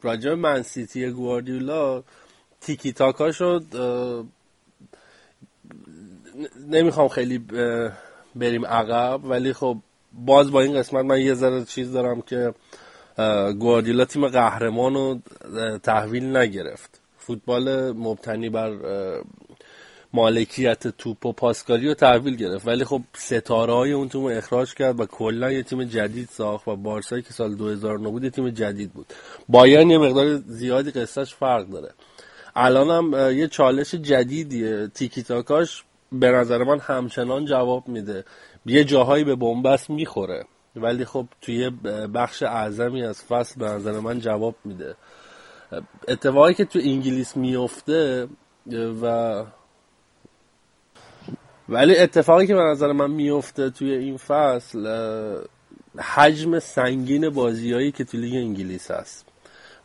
راجع 0.02 0.34
من 0.34 0.62
سیتی 0.62 1.10
گواردیولا 1.10 2.02
تیکی 2.60 2.92
تاکا 2.92 3.32
شد 3.32 3.64
نمی‌خوام 6.68 7.08
خیلی 7.08 7.38
بریم 8.34 8.66
عقب 8.66 9.24
ولی 9.24 9.52
خب 9.52 9.76
باز 10.12 10.50
با 10.50 10.60
این 10.60 10.74
قسمت 10.74 11.04
من 11.04 11.20
یه 11.20 11.34
ذره 11.34 11.64
چیز 11.64 11.92
دارم 11.92 12.22
که 12.22 12.54
گواردیولا 13.58 14.04
تیم 14.04 14.28
قهرمان 14.28 14.94
رو 14.94 15.18
تحویل 15.78 16.36
نگرفت. 16.36 17.00
فوتبال 17.18 17.92
مبتنی 17.92 18.48
بر 18.48 18.72
مالکیت 20.14 20.88
توپ 20.88 21.26
و 21.26 21.32
پاسکاری 21.32 21.88
رو 21.88 21.94
تحویل 21.94 22.36
گرفت. 22.36 22.68
ولی 22.68 22.84
خب 22.84 23.00
ستاره 23.16 23.72
های 23.72 23.92
اون 23.92 24.08
تیم 24.08 24.20
رو 24.20 24.28
اخراج 24.28 24.74
کرد 24.74 25.00
و 25.00 25.06
کلا 25.06 25.52
یه 25.52 25.62
تیم 25.62 25.84
جدید 25.84 26.28
ساخت 26.32 26.68
و 26.68 26.76
بارسایی 26.76 27.22
که 27.22 27.32
سال 27.32 27.54
2009 27.54 28.08
بود 28.08 28.24
یه 28.24 28.30
تیم 28.30 28.50
جدید 28.50 28.92
بود. 28.92 29.06
بایرن 29.48 29.90
یه 29.90 29.98
مقدار 29.98 30.36
زیادی 30.36 30.90
قصهش 30.90 31.34
فرق 31.34 31.68
داره. 31.68 31.90
الان 32.56 32.90
هم 32.90 33.36
یه 33.38 33.48
چالش 33.48 33.94
جدیدیه. 33.94 34.88
تیکی 34.94 35.22
تاکاش 35.22 35.84
به 36.12 36.30
نظر 36.30 36.64
من 36.64 36.78
همچنان 36.78 37.44
جواب 37.44 37.88
میده. 37.88 38.24
یه 38.66 38.84
جاهایی 38.84 39.24
به 39.24 39.34
بنبست 39.34 39.90
می‌خوره 39.90 40.44
ولی 40.76 41.04
خب 41.04 41.26
توی 41.40 41.70
بخش 42.14 42.42
اعظمی 42.42 43.02
از 43.02 43.22
فصل 43.24 43.60
به 43.60 43.66
نظر 43.66 44.00
من 44.00 44.20
جواب 44.20 44.54
میده. 44.64 44.94
اتفاقی 46.08 46.54
که 46.54 46.64
تو 46.64 46.78
انگلیس 46.82 47.36
میفته 47.36 48.28
و 49.02 49.44
ولی 51.68 51.98
اتفاقی 51.98 52.46
که 52.46 52.54
به 52.54 52.60
نظر 52.60 52.92
من 52.92 53.10
میفته 53.10 53.70
توی 53.70 53.92
این 53.92 54.16
فصل 54.16 54.86
حجم 55.98 56.58
سنگین 56.58 57.28
بازیایی 57.28 57.92
که 57.92 58.04
تو 58.04 58.18
لیگ 58.18 58.34
انگلیس 58.34 58.90
هست. 58.90 59.26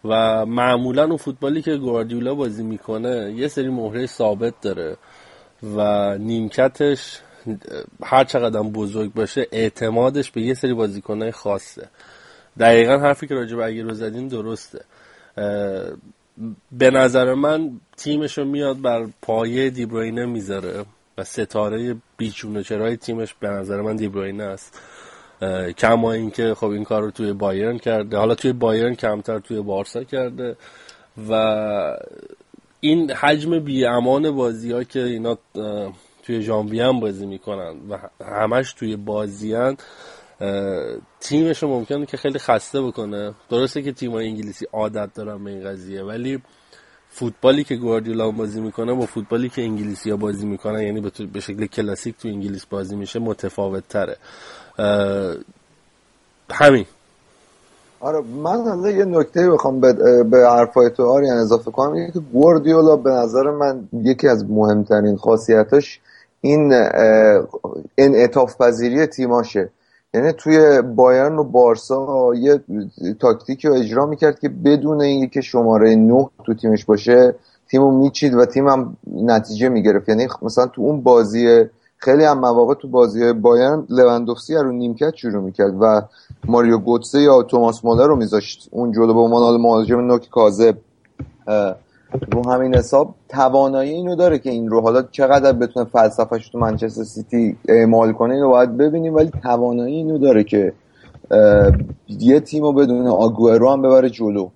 و 0.05 0.45
معمولا 0.45 1.03
اون 1.03 1.17
فوتبالی 1.17 1.61
که 1.61 1.77
گواردیولا 1.77 2.35
بازی 2.35 2.63
می‌کنه 2.63 3.33
یه 3.37 3.47
سری 3.47 3.69
مهره 3.69 4.05
ثابت 4.05 4.61
داره. 4.61 4.97
و 5.63 6.17
نیمکتش 6.17 7.19
هر 8.03 8.23
چقدر 8.23 8.61
بزرگ 8.61 9.13
باشه 9.13 9.47
اعتمادش 9.51 10.31
به 10.31 10.41
یه 10.41 10.53
سری 10.53 10.73
بازیکنهای 10.73 11.31
خاصه. 11.31 11.87
دقیقا 12.59 12.97
حرفی 12.97 13.27
که 13.27 13.35
راجع 13.35 13.55
به 13.55 13.81
رو 13.81 13.93
زدین 13.93 14.27
درسته. 14.27 14.79
به 16.71 16.91
نظر 16.91 17.33
من 17.33 17.71
تیمش 17.97 18.37
میاد 18.37 18.81
بر 18.81 19.07
پایه 19.21 19.69
دیبروینه 19.69 20.25
می‌ذاره 20.25 20.85
و 21.17 21.23
ستاره 21.23 21.95
بیچون 22.17 22.63
چرای 22.63 22.97
تیمش 22.97 23.33
به 23.33 23.49
نظر 23.49 23.81
من 23.81 23.95
دیبروینه 23.95 24.43
است. 24.43 24.81
کما 25.77 26.11
اینکه 26.11 26.53
خب 26.53 26.67
این 26.67 26.83
کار 26.83 27.01
رو 27.01 27.11
توی 27.11 27.33
بایرن 27.33 27.77
کرده. 27.77 28.17
حالا 28.17 28.35
توی 28.35 28.53
بایرن 28.53 28.95
کمتر 28.95 29.39
توی 29.39 29.61
بارسا 29.61 30.03
کرده 30.03 30.55
و 31.29 31.97
این 32.89 33.11
حجم 33.11 33.59
بی 33.59 33.85
امان 33.85 34.31
بازی 34.31 34.71
ها 34.71 34.83
که 34.83 35.03
اینا 35.03 35.37
توی 36.23 36.41
ژانویه 36.41 36.85
هم 36.85 36.99
بازی 36.99 37.25
می‌کنن 37.25 37.75
و 37.89 37.97
همش 38.25 38.73
توی 38.73 38.95
بازیان 38.95 39.77
تیمش 41.19 41.63
رو 41.63 41.69
ممکنه 41.69 42.05
که 42.05 42.17
خیلی 42.17 42.39
خسته 42.39 42.81
بکنه. 42.81 43.33
درسته 43.49 43.81
که 43.81 43.91
تیم 43.91 44.13
انگلیسی 44.13 44.65
عادت 44.73 45.13
دارن 45.13 45.43
به 45.43 45.51
این 45.51 45.63
قضیه 45.63 46.03
ولی 46.03 46.41
فوتبالی 47.09 47.63
که 47.63 47.75
گواردیولا 47.75 48.31
بازی 48.31 48.61
می‌کنه 48.61 48.93
با 48.93 49.05
فوتبالی 49.05 49.49
که 49.49 49.61
انگلیسی 49.61 50.09
ها 50.09 50.17
بازی 50.17 50.45
می‌کنن 50.45 50.81
یعنی 50.81 51.11
به 51.33 51.39
شکل 51.39 51.65
کلاسیک 51.65 52.17
تو 52.17 52.27
انگلیس 52.27 52.65
بازی 52.65 52.95
میشه 52.95 53.19
متفاوت 53.19 53.83
تره 53.87 54.17
همین. 56.51 56.85
آره 57.99 58.21
من 58.43 58.67
حالا 58.67 58.89
یه 58.89 59.05
نکته 59.05 59.51
بخوام 59.51 59.79
به, 59.79 60.23
به 60.23 60.37
حرفای 60.49 60.89
تو 60.89 61.05
آریان 61.05 61.37
اضافه 61.37 61.71
کنم 61.71 61.93
اینه 61.93 62.11
که 62.11 62.19
گواردیولا 62.19 62.95
به 62.95 63.09
نظر 63.09 63.51
من 63.51 63.87
یکی 63.93 64.27
از 64.27 64.49
مهمترین 64.49 65.17
خاصیتش 65.17 65.99
این 66.41 66.73
انعطاف 67.97 68.61
پذیری 68.61 69.05
تیماشه. 69.05 69.69
یعنی 70.13 70.31
توی 70.31 70.81
بایرن 70.81 71.37
و 71.37 71.43
بارسا 71.43 72.33
یه 72.35 72.59
تاکتیکی 73.19 73.67
رو 73.67 73.73
اجرا 73.73 74.05
می‌کرد 74.05 74.39
که 74.39 74.49
بدون 74.49 75.01
اینکه 75.01 75.41
شماره 75.41 75.95
نه 75.95 76.29
تو 76.45 76.53
تیمش 76.53 76.85
باشه 76.85 77.35
تیمو 77.69 77.91
میچید 77.91 78.33
و 78.33 78.45
تیمم 78.45 78.97
نتیجه 79.13 79.69
می‌گرفت. 79.69 80.09
یعنی 80.09 80.27
مثلا 80.41 80.67
تو 80.67 80.81
اون 80.81 81.01
بازی 81.01 81.65
خیلی 81.97 82.23
هم 82.23 82.39
مواقع 82.39 82.73
تو 82.73 82.87
بازی 82.87 83.33
بایرن 83.33 83.85
لوندوفسکی 83.89 84.55
رو 84.55 84.71
نیمکت 84.71 85.15
شروع 85.15 85.43
می‌کرد 85.43 85.73
و 85.81 86.01
ماریو 86.45 86.77
گوتسه 86.77 87.21
یا 87.21 87.43
توماس 87.43 87.85
مولر 87.85 88.07
رو 88.07 88.15
میذاشت 88.15 88.69
اون 88.71 88.91
جلو 88.91 89.13
به 89.13 89.19
عنوان 89.19 89.61
مهاجم 89.61 89.99
نوک 89.99 90.29
کاذب. 90.29 90.77
رو 92.31 92.49
همین 92.51 92.75
حساب 92.75 93.15
توانایی 93.29 93.91
اینو 93.91 94.15
داره 94.15 94.39
که 94.39 94.49
این 94.49 94.69
رو. 94.69 94.81
حالا 94.81 95.01
چقدر 95.01 95.53
بتونه 95.53 95.85
فلسفهش 95.85 96.49
تو 96.49 96.59
منچستر 96.59 97.03
سیتی 97.03 97.57
اعمال 97.69 98.13
کنه 98.13 98.33
اینو 98.33 98.49
باید 98.49 98.77
ببینیم 98.77 99.15
ولی 99.15 99.31
توانایی 99.43 99.95
اینو 99.95 100.17
داره 100.17 100.43
که 100.43 100.73
یه 102.07 102.39
تیم 102.39 102.63
رو 102.63 102.73
بدون 102.73 103.07
آگوئرو 103.07 103.71
هم 103.71 103.81
ببره 103.81 104.09
جلو. 104.09 104.49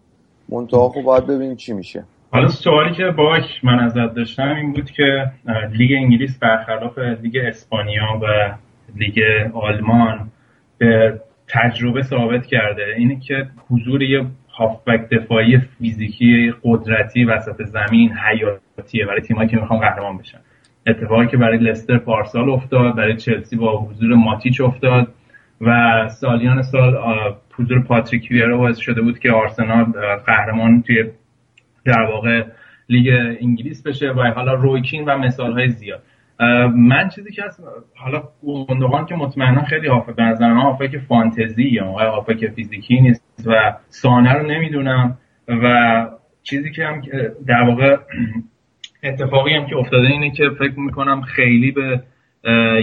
منتها 0.49 0.89
خب 0.89 1.01
باید 1.01 1.27
ببینیم 1.27 1.55
چی 1.55 1.73
میشه. 1.73 2.03
حالا 2.33 2.47
سوالی 2.47 2.93
که 2.93 3.05
باک 3.05 3.43
من 3.63 3.79
ازت 3.79 4.13
داشتم 4.13 4.55
این 4.55 4.73
بود 4.73 4.91
که 4.91 5.31
لیگ 5.71 5.91
انگلیس 5.91 6.39
برخلاف 6.39 6.97
لیگ 6.97 7.37
اسپانیا 7.37 8.19
و 8.21 8.55
لیگ 8.95 9.19
آلمان 9.53 10.31
به 10.77 11.19
تجربه 11.47 12.01
ثابت 12.01 12.45
کرده. 12.45 12.85
اینه 12.97 13.19
که 13.19 13.47
حضور 13.69 14.03
یه 14.03 14.25
هافبک 14.49 15.09
دفاعی 15.09 15.57
فیزیکی 15.57 16.53
قدرتی 16.63 17.23
وسط 17.23 17.63
زمین 17.63 18.11
حیاتیه 18.13 19.05
برای 19.05 19.21
تیمایی 19.21 19.49
که 19.49 19.57
می‌خوان 19.57 19.79
قهرمان 19.79 20.17
بشن. 20.17 20.39
اتفاقی 20.87 21.27
که 21.27 21.37
برای 21.37 21.57
لستر 21.57 21.97
پارسال 21.97 22.49
افتاد 22.49 22.95
برای 22.95 23.17
چلسی 23.17 23.55
با 23.55 23.77
حضور 23.77 24.15
ماتیچ 24.15 24.61
افتاد 24.61 25.07
و 25.61 26.09
سالیان 26.09 26.61
سال 26.61 26.97
حضور 27.59 27.81
پاتریک 27.81 28.27
ویرا 28.31 28.57
باعث 28.57 28.77
شده 28.77 29.01
بود 29.01 29.19
که 29.19 29.31
آرسنال 29.31 29.83
قهرمان 30.25 30.81
توی 30.81 31.05
در 31.85 32.01
واقع 32.01 32.43
لیگ 32.89 33.09
انگلیس 33.41 33.83
بشه 33.83 34.11
و 34.11 34.31
حالا 34.35 34.53
رویکین 34.53 35.05
و 35.05 35.17
مثال 35.17 35.53
های 35.53 35.69
زیاد 35.69 36.01
من 36.75 37.09
چیزی 37.09 37.31
که 37.31 37.45
از 37.45 37.59
حالا 37.95 38.23
گوندوغان 38.41 39.05
که 39.05 39.15
مطمئنا 39.15 39.63
خیلی 39.63 39.87
حافظ 39.87 40.15
به 40.15 40.23
نظر 40.23 40.53
من 40.53 40.87
که 40.91 40.99
فانتزی 40.99 41.63
یا 41.63 42.25
که 42.39 42.47
فیزیکی 42.47 43.01
نیست 43.01 43.23
و 43.45 43.73
سانه 43.89 44.33
رو 44.33 44.47
نمی‌دونم 44.47 45.17
و 45.47 46.07
چیزی 46.43 46.71
که 46.71 46.85
هم 46.85 47.01
در 47.47 47.61
واقع 47.61 47.97
اتفاقی 49.03 49.53
هم 49.53 49.65
که 49.65 49.77
افتاده 49.77 50.07
اینه 50.07 50.31
که 50.31 50.49
فکر 50.59 50.79
می‌کنم 50.79 51.21
خیلی 51.21 51.71
به 51.71 52.03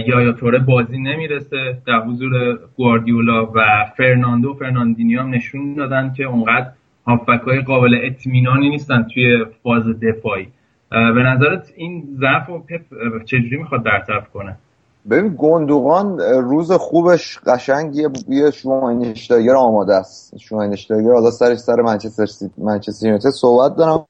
یا 0.07 0.31
توره 0.31 0.59
بازی 0.59 0.99
نمی‌رسه. 0.99 1.77
در 1.87 1.99
حضور 1.99 2.59
گواردیولا 2.77 3.45
و 3.55 3.85
فرناندو 3.97 4.53
فرناندینیو 4.53 5.19
هم 5.19 5.29
نشون 5.29 5.73
دادن 5.73 6.13
که 6.13 6.23
اونقدر 6.23 6.71
هافبک 7.09 7.41
های 7.47 7.61
قابل 7.61 7.95
اطمینانی 8.03 8.69
نیستن 8.69 9.07
توی 9.13 9.45
فاز 9.63 9.83
دفاعی. 9.83 10.47
به 10.91 11.23
نظرت 11.23 11.73
این 11.75 12.17
ضعف 12.19 12.49
و 12.49 12.59
پپ 12.59 12.81
چجوری 13.25 13.57
می‌خواد 13.57 13.83
برطرف 13.83 14.29
کنه؟ 14.33 14.57
ببین 15.09 15.35
گندوغان 15.37 16.19
روز 16.19 16.71
خوبش 16.71 17.39
قشنگ 17.45 17.95
یه 17.95 18.09
یه 18.27 18.51
شواین‌اشتایگر 18.51 19.55
آماده 19.55 19.95
است. 19.95 20.37
شواین‌اشتایگر 20.37 21.11
حالا 21.11 21.31
سرش 21.31 21.57
سر 21.57 21.75
منچستر 21.81 22.25
منچستر 22.57 23.05
یونایتد 23.05 23.29
صحبت 23.29 23.75
دارم 23.75 24.05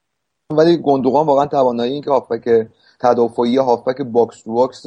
ولی 0.56 0.76
گندوغان 0.76 1.26
واقعا 1.26 1.46
توانایی 1.46 1.92
این 1.92 2.02
که 2.02 2.10
هافبک 2.10 2.68
تدافعی 3.00 3.56
هافبک 3.56 4.02
box 4.02 4.42
to 4.42 4.52
box 4.52 4.86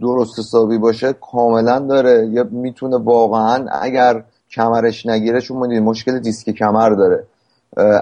درست 0.00 0.38
حسابی 0.38 0.78
باشه 0.78 1.12
کاملا 1.12 1.78
داره. 1.78 2.28
یا 2.32 2.44
می‌تونه 2.50 2.96
واقعا 2.96 3.66
اگر 3.82 4.24
کمرش 4.50 5.06
نگیره 5.06 5.40
چون 5.40 5.78
مشکل 5.78 6.18
دیسک 6.18 6.50
کمر 6.50 6.88
داره. 6.90 7.26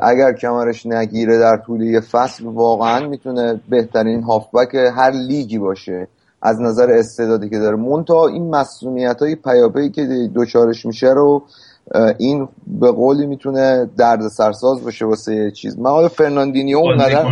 اگر 0.02 0.32
کمرش 0.32 0.86
نگیره 0.86 1.38
در 1.38 1.56
طول 1.66 1.80
یه 1.82 2.00
فصل 2.00 2.44
واقعا 2.44 3.08
می‌تونه 3.08 3.60
بهترین 3.68 4.22
هافبک 4.22 4.74
هر 4.74 5.10
لیگی 5.10 5.58
باشه. 5.58 6.08
از 6.42 6.60
نظر 6.60 6.90
استعدادی 6.90 7.50
که 7.50 7.58
داره. 7.58 7.76
منتها 7.76 8.26
این 8.26 8.50
مصدومیت 8.50 9.22
های 9.22 9.34
پیاپی 9.34 9.90
که 9.90 10.06
دچارش 10.34 10.86
میشه 10.86 11.08
رو 11.08 11.42
این 12.18 12.48
به 12.66 12.90
قولی 12.90 13.26
می‌تونه 13.26 13.90
دردسرساز 13.96 14.84
باشه 14.84 15.06
واسه 15.06 15.34
یه 15.34 15.50
چیز. 15.50 15.78
من 15.78 15.90
حالا 15.90 16.08
فرناندینیو 16.08 16.78
اونقدر 16.78 17.24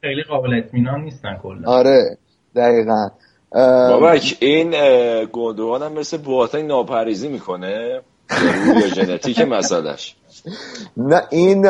خیلی 0.00 0.22
قابل 0.28 0.54
اطمینان 0.54 1.00
نیستن 1.00 1.38
کلا. 1.42 1.70
آره 1.70 2.18
دقیقا. 2.56 3.08
بابک 3.90 4.36
این 4.40 4.70
گندوان 5.32 5.82
هم 5.82 5.92
مثل 5.92 6.16
بواتنگ 6.16 6.64
ناپریزی 6.64 7.28
می‌کنه؟ 7.28 8.00
یا 8.80 8.88
ژنتیک 8.94 9.40
مسئلهش. 9.40 10.16
نه 10.96 11.22
این 11.30 11.66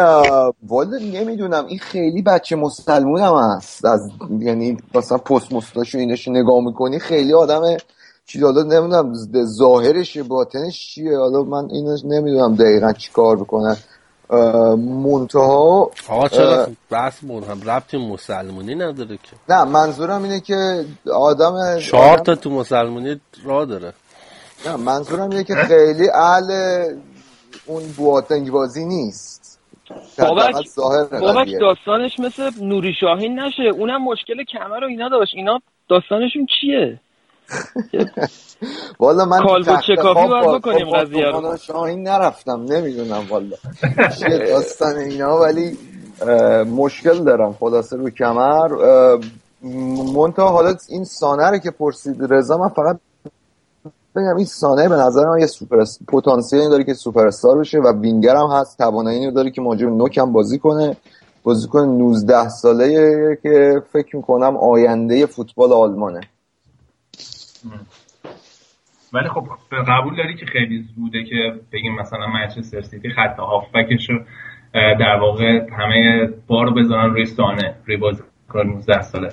والا 0.62 0.98
نمی‌دونم 0.98 1.66
این 1.66 1.78
خیلی 1.78 2.22
بچه 2.22 2.56
مسلمون 2.56 3.20
هم 3.20 3.34
هست. 3.34 3.84
از 3.84 4.10
یعنی 4.38 4.76
مثلا 4.94 5.18
پست 5.18 5.52
مستاشو 5.52 5.98
اینش 5.98 6.28
نگاه 6.28 6.64
می‌کنی 6.64 6.98
خیلی 6.98 7.34
آدم 7.34 7.76
چی 8.26 8.40
حالا 8.40 8.62
نمی‌دونم 8.62 9.12
ظاهرش 9.44 10.18
باطنش 10.18 10.86
چیه؟ 10.86 11.18
حالا 11.18 11.42
من 11.42 11.70
اینو 11.70 11.96
نمی‌دونم 12.04 12.54
دقیقا 12.54 12.92
چی 12.92 13.10
کار 13.12 13.36
بکنن 13.36 13.76
منتها 14.76 15.90
آقا 16.08 16.28
چرا 16.28 16.66
بحث 16.90 17.24
هم؟ 17.24 17.70
ربط 17.70 17.94
مسلمونی 17.94 18.74
نداره 18.74 19.16
که. 19.16 19.36
نه 19.48 19.64
منظورم 19.64 20.22
اینه 20.22 20.40
که 20.40 20.84
آدم 21.14 21.78
چهار 21.78 22.18
تا 22.18 22.34
تو 22.34 22.50
مسلمونی 22.50 23.20
را 23.44 23.64
داره. 23.64 23.92
نه 24.66 24.76
منظورم 24.76 25.30
اینه 25.30 25.44
که 25.44 25.54
خیلی 25.54 26.10
اهل 26.10 26.48
اون 27.66 27.82
بواتنگ 27.96 28.50
بازی 28.50 28.84
نیست 28.84 29.61
بابک 30.18 30.55
بابک. 31.20 31.48
داستانش 31.61 32.20
مثل 32.20 32.50
نوری 32.64 32.94
شاهین 33.00 33.38
نشه. 33.40 33.62
اونم 33.62 34.05
مشکل 34.05 34.44
کمر 34.44 34.84
و 34.84 34.86
اینا 34.88 35.09
داشت. 35.09 35.34
اینا 35.34 35.61
داستانشون 35.88 36.46
چیه؟ 36.61 37.00
والا 39.00 39.24
من 39.24 39.38
چکاپی 39.86 40.03
خب 40.12 40.30
باید 40.30 40.44
با- 40.44 40.59
بکنیم 40.59 40.90
قضیه 40.90 41.26
رو. 41.26 41.57
شاهین 41.57 42.03
نرفتم. 42.09 42.62
نمی‌دونم 42.68 43.26
والا 43.30 43.57
چیه 44.18 44.38
داستان 44.53 44.96
اینا 44.96 45.36
ولی 45.40 45.78
مشکل 46.64 47.24
دارم. 47.24 47.53
خلاصه 47.61 47.96
رو 47.96 48.11
کمر. 48.11 48.68
منتها 50.16 50.48
حالا 50.48 50.74
این 50.88 51.05
سانه 51.05 51.50
رو 51.50 51.59
که 51.59 51.70
پرسید. 51.70 52.16
رضا 52.32 52.57
من 52.57 52.68
فقط 52.68 52.98
بگم 54.16 54.36
این 54.36 54.44
سانه 54.46 54.88
به 54.88 54.94
نظر 54.94 55.24
من 55.24 55.38
یه 55.40 55.46
سوپر 55.46 55.84
پتانسیلی 56.08 56.68
داره 56.68 56.84
که 56.84 56.94
سوپر 56.94 57.26
استار 57.26 57.58
بشه 57.58 57.78
و 57.78 58.00
وینگر 58.00 58.36
هم 58.36 58.46
هست 58.46 58.78
توانایی 58.78 59.30
داره 59.30 59.50
که 59.50 59.60
مهاجم 59.61 59.88
نوک 59.88 60.18
هم 60.18 60.32
بازی 60.32 60.58
کنه. 60.58 60.96
بازیکن 61.42 61.80
19 61.80 62.48
ساله 62.48 63.38
که 63.42 63.82
فکر 63.92 64.16
می‌کنم 64.16 64.56
آینده 64.56 65.26
فوتبال 65.26 65.72
آلمانه. 65.72 66.20
ولی 69.12 69.28
خب 69.28 69.44
قبول 69.88 70.16
داری 70.16 70.36
که 70.36 70.46
خیلی 70.46 70.84
زوده 70.96 71.24
که 71.24 71.60
بگیم 71.72 71.94
مثلا 71.94 72.26
منچستر 72.26 72.82
سیتی 72.82 73.10
خط 73.10 73.38
هافبکش 73.38 74.10
رو 74.10 74.18
در 74.74 75.20
واقع 75.20 75.44
همه 75.78 76.28
بار 76.46 76.70
بزنن 76.70 77.10
روی 77.10 77.26
سانه 77.26 77.74
روی 77.86 77.96
بازیکن 77.96 78.66
19 78.66 79.02
ساله. 79.02 79.32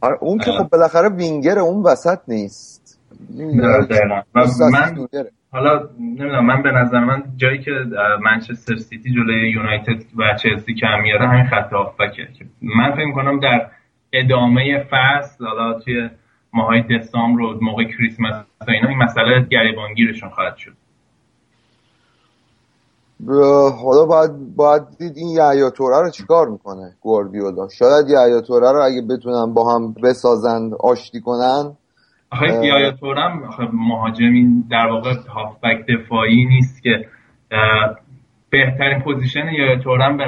آره 0.00 0.18
اون 0.20 0.38
که. 0.38 0.52
خب 0.52 0.68
بالاخره 0.68 1.08
وینگر 1.08 1.58
اون 1.58 1.82
وسط 1.82 2.18
نیست. 2.28 2.77
من. 4.72 5.06
حالا 5.52 5.88
نمی‌دونم 6.00 6.46
من 6.46 6.62
به 6.62 6.70
نظر 6.70 7.00
من 7.04 7.22
جایی 7.36 7.58
که 7.58 7.70
منچستر 8.24 8.76
سیتی 8.76 9.10
جلوی 9.10 9.50
یونایتد 9.50 10.04
و 10.16 10.22
چلسی 10.42 10.74
کم 10.74 11.02
میاره 11.02 11.28
همین 11.28 11.46
خط 11.46 11.72
هافبکه. 11.72 12.28
که 12.38 12.44
من 12.62 12.92
فکر 12.92 13.12
کنم 13.14 13.40
در 13.40 13.70
ادامه 14.12 14.86
فصل 14.90 15.44
حالا 15.44 15.80
توی 15.80 16.10
ماهای 16.52 16.82
دسامبر 16.82 17.40
و 17.40 17.58
موقع 17.62 17.84
کریسمس 17.84 18.34
و 18.60 18.70
اینا 18.70 18.88
این 18.88 18.98
مسئله 18.98 19.46
گریبانگیرشون 19.50 20.30
خواهد 20.30 20.56
شد. 20.56 20.72
حالا 23.84 24.04
باید, 24.04 24.30
باید 24.56 24.82
دید 24.98 25.16
این 25.16 25.28
یایا 25.28 25.70
توره 25.70 26.02
رو 26.02 26.10
چیکار 26.10 26.48
می‌کنه 26.48 26.92
گواردیولا؟ 27.00 27.68
شاید 27.68 28.06
توره 28.46 28.72
رو 28.72 28.82
اگه 28.84 29.02
بتونن 29.10 29.54
با 29.54 29.74
هم 29.74 29.94
بسازن 30.02 30.70
آشتی 30.80 31.20
کنن 31.20 31.76
آخه 32.30 32.46
اه. 32.46 32.66
یایا 32.66 32.90
توره‌م 32.90 33.42
آخه 33.42 33.68
مهاجمی 33.72 34.64
در 34.70 34.86
واقع 34.86 35.14
هافبک 35.28 35.86
دفاعی 35.86 36.44
نیست 36.44 36.82
که 36.82 37.08
بهترین 38.50 38.98
position 38.98 39.48
یایا 39.48 39.76
توره‌م 39.76 40.18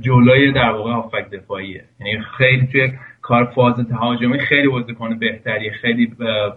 جلوی 0.00 0.52
در 0.52 0.70
واقع 0.70 0.92
هافبک 0.92 1.30
دفاعیه 1.30 1.84
یعنی 2.00 2.20
خیلی 2.20 2.66
توی 2.66 2.92
کار 3.22 3.44
فاز 3.44 3.88
تهاجمی 3.88 4.38
خیلی 4.38 4.68
بازیکن 4.68 5.18
بهتری 5.18 5.70
خیلی 5.70 6.12
اه، 6.20 6.56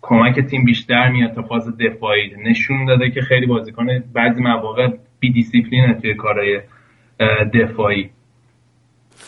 کمک 0.00 0.40
تیم 0.40 0.64
بیشتر 0.64 1.08
میاد 1.08 1.32
تا 1.34 1.42
فاز 1.42 1.76
دفاعی 1.76 2.30
نشون 2.44 2.84
داده 2.84 3.10
که 3.10 3.20
خیلی 3.20 3.46
بازیکن 3.46 3.86
بعضی 4.14 4.42
مواقع 4.42 4.88
بی 5.20 5.32
دیسیپلینه 5.32 5.94
توی 5.94 6.14
کارهای 6.14 6.60
دفاعی 7.54 8.10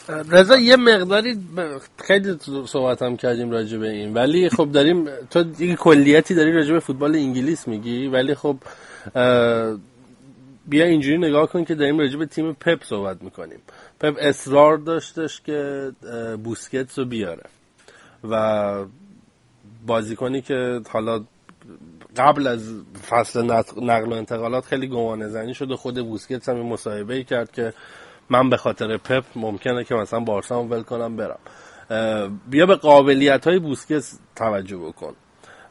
رضا 0.08 0.56
یه 0.56 0.76
مقداری 0.76 1.38
خیلی 1.96 2.36
صحبت 2.66 3.02
هم 3.02 3.16
کردیم 3.16 3.50
راجع 3.50 3.78
به 3.78 3.90
این. 3.90 4.14
ولی 4.14 4.48
خب 4.48 4.72
داریم 4.72 5.08
تو 5.30 5.44
یه 5.58 5.76
کلیتی 5.76 6.34
داری 6.34 6.52
راجع 6.52 6.72
به 6.72 6.80
فوتبال 6.80 7.14
انگلیس 7.14 7.68
میگی. 7.68 8.06
ولی 8.06 8.34
خب 8.34 8.56
بیا 10.68 10.84
اینجوری 10.84 11.18
نگاه 11.18 11.48
کن 11.48 11.64
که 11.64 11.74
داریم 11.74 11.98
راجع 11.98 12.18
به 12.18 12.26
تیم 12.26 12.52
پپ 12.52 12.84
صحبت 12.84 13.22
می‌کنیم. 13.22 13.58
پپ 14.00 14.16
اصرار 14.20 14.76
داشتش 14.76 15.40
که 15.40 15.90
بوسکتس 16.44 16.98
رو 16.98 17.04
بیاره. 17.04 17.44
و 18.30 18.84
بازیکنی 19.86 20.40
که 20.42 20.80
حالا 20.88 21.24
قبل 22.16 22.46
از 22.46 22.74
فصل 23.08 23.42
نقل 23.82 24.12
و 24.12 24.12
انتقالات 24.12 24.64
خیلی 24.64 24.88
گمانه 24.88 25.28
زنی 25.28 25.54
شد 25.54 25.70
و 25.70 25.76
خود 25.76 26.06
بوسکتس 26.06 26.48
هم 26.48 26.56
مصاحبه 26.56 27.24
کرد 27.24 27.52
که 27.52 27.72
من 28.30 28.50
به 28.50 28.56
خاطر 28.56 28.96
پپ 28.96 29.24
ممکنه 29.36 29.84
که 29.84 29.94
مثلا 29.94 30.20
بارسا 30.20 30.62
ول 30.62 30.82
کنم 30.82 31.16
برم. 31.16 31.38
بیا 32.50 32.66
به 32.66 32.76
قابلیت 32.76 33.46
های 33.46 33.58
بوسکتس 33.58 34.18
توجه 34.36 34.76
بکن. 34.76 35.14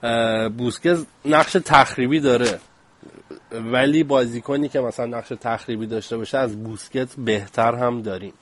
اه، 0.04 0.50
بوسکتس 0.50 1.06
نقش 1.26 1.52
تخریبی 1.66 2.20
داره. 2.20 2.60
ولی 3.52 4.04
بازیکنی 4.04 4.70
که 4.70 4.80
مثلا 4.80 5.06
نقش 5.06 5.30
تخریبی 5.42 5.88
داشته 5.88 6.18
باشه 6.18 6.38
از 6.38 6.64
بوسکتس 6.64 7.16
بهتر 7.18 7.76
هم 7.76 8.02
داریم. 8.02 8.34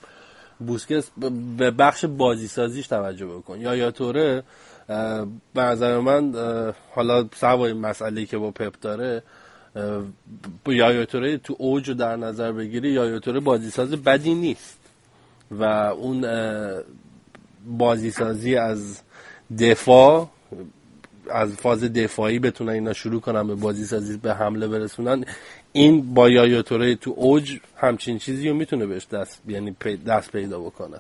بوسکتس 0.60 1.10
ب- 1.22 1.58
به 1.58 1.72
بخش 1.72 2.06
بازی 2.06 2.48
سازیش 2.48 2.88
توجه 2.88 3.26
بکن. 3.26 3.62
یا 3.62 3.76
یا 3.76 3.92
توره 3.92 4.44
به 5.54 5.62
نظر 5.62 6.00
من 6.00 6.34
حالا 6.96 7.26
سوای 7.36 7.74
مسئله 7.74 8.26
که 8.26 8.38
با 8.38 8.52
پپ 8.52 8.74
داره 8.82 9.24
اه، 9.78 10.04
ب- 10.66 10.72
یا 10.72 10.94
یا 10.94 11.06
توره 11.06 11.38
تو 11.38 11.56
اوج 11.60 11.92
در 11.92 12.18
نظر 12.18 12.54
بگیری 12.54 12.90
یا 12.92 13.08
یا 13.08 13.20
توره 13.20 13.42
بازی 13.42 13.72
ساز 13.72 13.92
بدی 14.04 14.36
نیست. 14.36 14.80
و 15.52 15.64
اون 15.66 16.26
اه، 16.26 16.84
بازی 17.68 18.12
سازی 18.12 18.58
از 18.58 19.04
دفاع 19.60 20.30
از 21.32 21.56
فاز 21.58 21.84
دفاعی 21.94 22.40
بتونن 22.40 22.70
اینا 22.74 22.94
شروع 22.94 23.22
کنن 23.22 23.48
به 23.48 23.56
بازی 23.56 23.86
سازی 23.86 24.18
به 24.18 24.36
حمله 24.36 24.70
برسونن 24.70 25.26
این 25.74 26.14
با 26.16 26.30
یایا 26.30 26.62
توره 26.62 26.96
تو 26.96 27.14
اوج 27.18 27.60
همچین 27.78 28.20
چیزی 28.20 28.50
رو 28.50 28.56
می‌تونه 28.56 28.88
بهش 28.88 29.08
دست 29.08 29.44
یعنی 29.48 29.76
دست 30.08 30.34
پیدا 30.34 30.60
بکنه. 30.62 30.98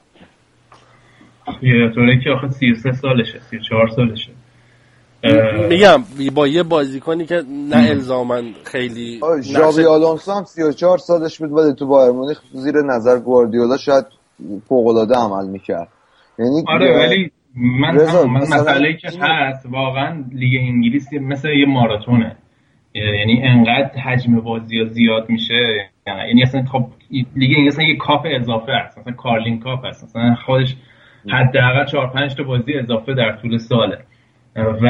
یایا 1.61 1.89
توره 1.91 2.21
که 2.23 2.31
آخه 2.31 2.49
33 2.49 2.93
سالشه 2.93 3.39
34 3.39 3.89
سالشه. 3.89 4.36
میگم 5.69 6.03
با 6.35 6.47
یه 6.47 6.63
بازیکنی 6.63 7.25
که 7.25 7.43
نه 7.71 7.89
الزامن 7.89 8.43
خیلی 8.63 9.19
ژاوی 9.41 9.85
آلونسو 9.85 10.31
هم 10.31 10.43
34 10.43 10.97
سالش 10.97 11.37
بود 11.37 11.51
ولی 11.51 11.73
تو 11.73 11.87
بایر 11.87 12.11
مونیخ 12.11 12.41
زیر 12.53 12.75
نظر 12.81 13.19
گواردیولا 13.19 13.77
شاید 13.77 14.05
فوق 14.69 14.87
العاده 14.87 15.15
عمل 15.15 15.47
می‌کرد. 15.47 15.87
یعنی 16.39 16.63
آره 16.67 16.97
ولی 16.97 17.31
من 17.55 17.99
هم 17.99 18.31
من 18.33 18.41
مسئله 18.41 18.93
که 18.93 19.09
هست 19.21 19.65
واقعا 19.65 20.23
لیگ 20.31 20.61
انگلیس 20.61 21.13
مثل 21.13 21.49
یه 21.49 21.65
ماراتونه. 21.65 22.35
یعنی 22.93 23.41
انقدر 23.43 23.99
حجم 23.99 24.39
بازی 24.39 24.79
ها 24.79 24.85
زیاد 24.85 25.29
میشه 25.29 25.89
یعنی 26.07 26.43
اصلا 26.43 26.63
خب 26.71 26.85
لیگ 27.09 27.51
انگلیس 27.57 27.73
اصلا 27.73 27.85
یه 27.85 27.97
کاپ 27.97 28.25
اضافه 28.41 28.71
هست 28.71 28.97
مثلا 28.97 29.13
کارلینگ 29.13 29.59
کاپ 29.59 29.85
هست 29.85 30.03
مثلا 30.03 30.35
خودش 30.45 30.75
حداقل 31.29 31.85
4 31.85 32.07
5 32.07 32.35
تا 32.35 32.43
بازی 32.43 32.73
اضافه 32.73 33.13
در 33.13 33.37
طول 33.41 33.57
ساله. 33.57 33.97
و 34.57 34.87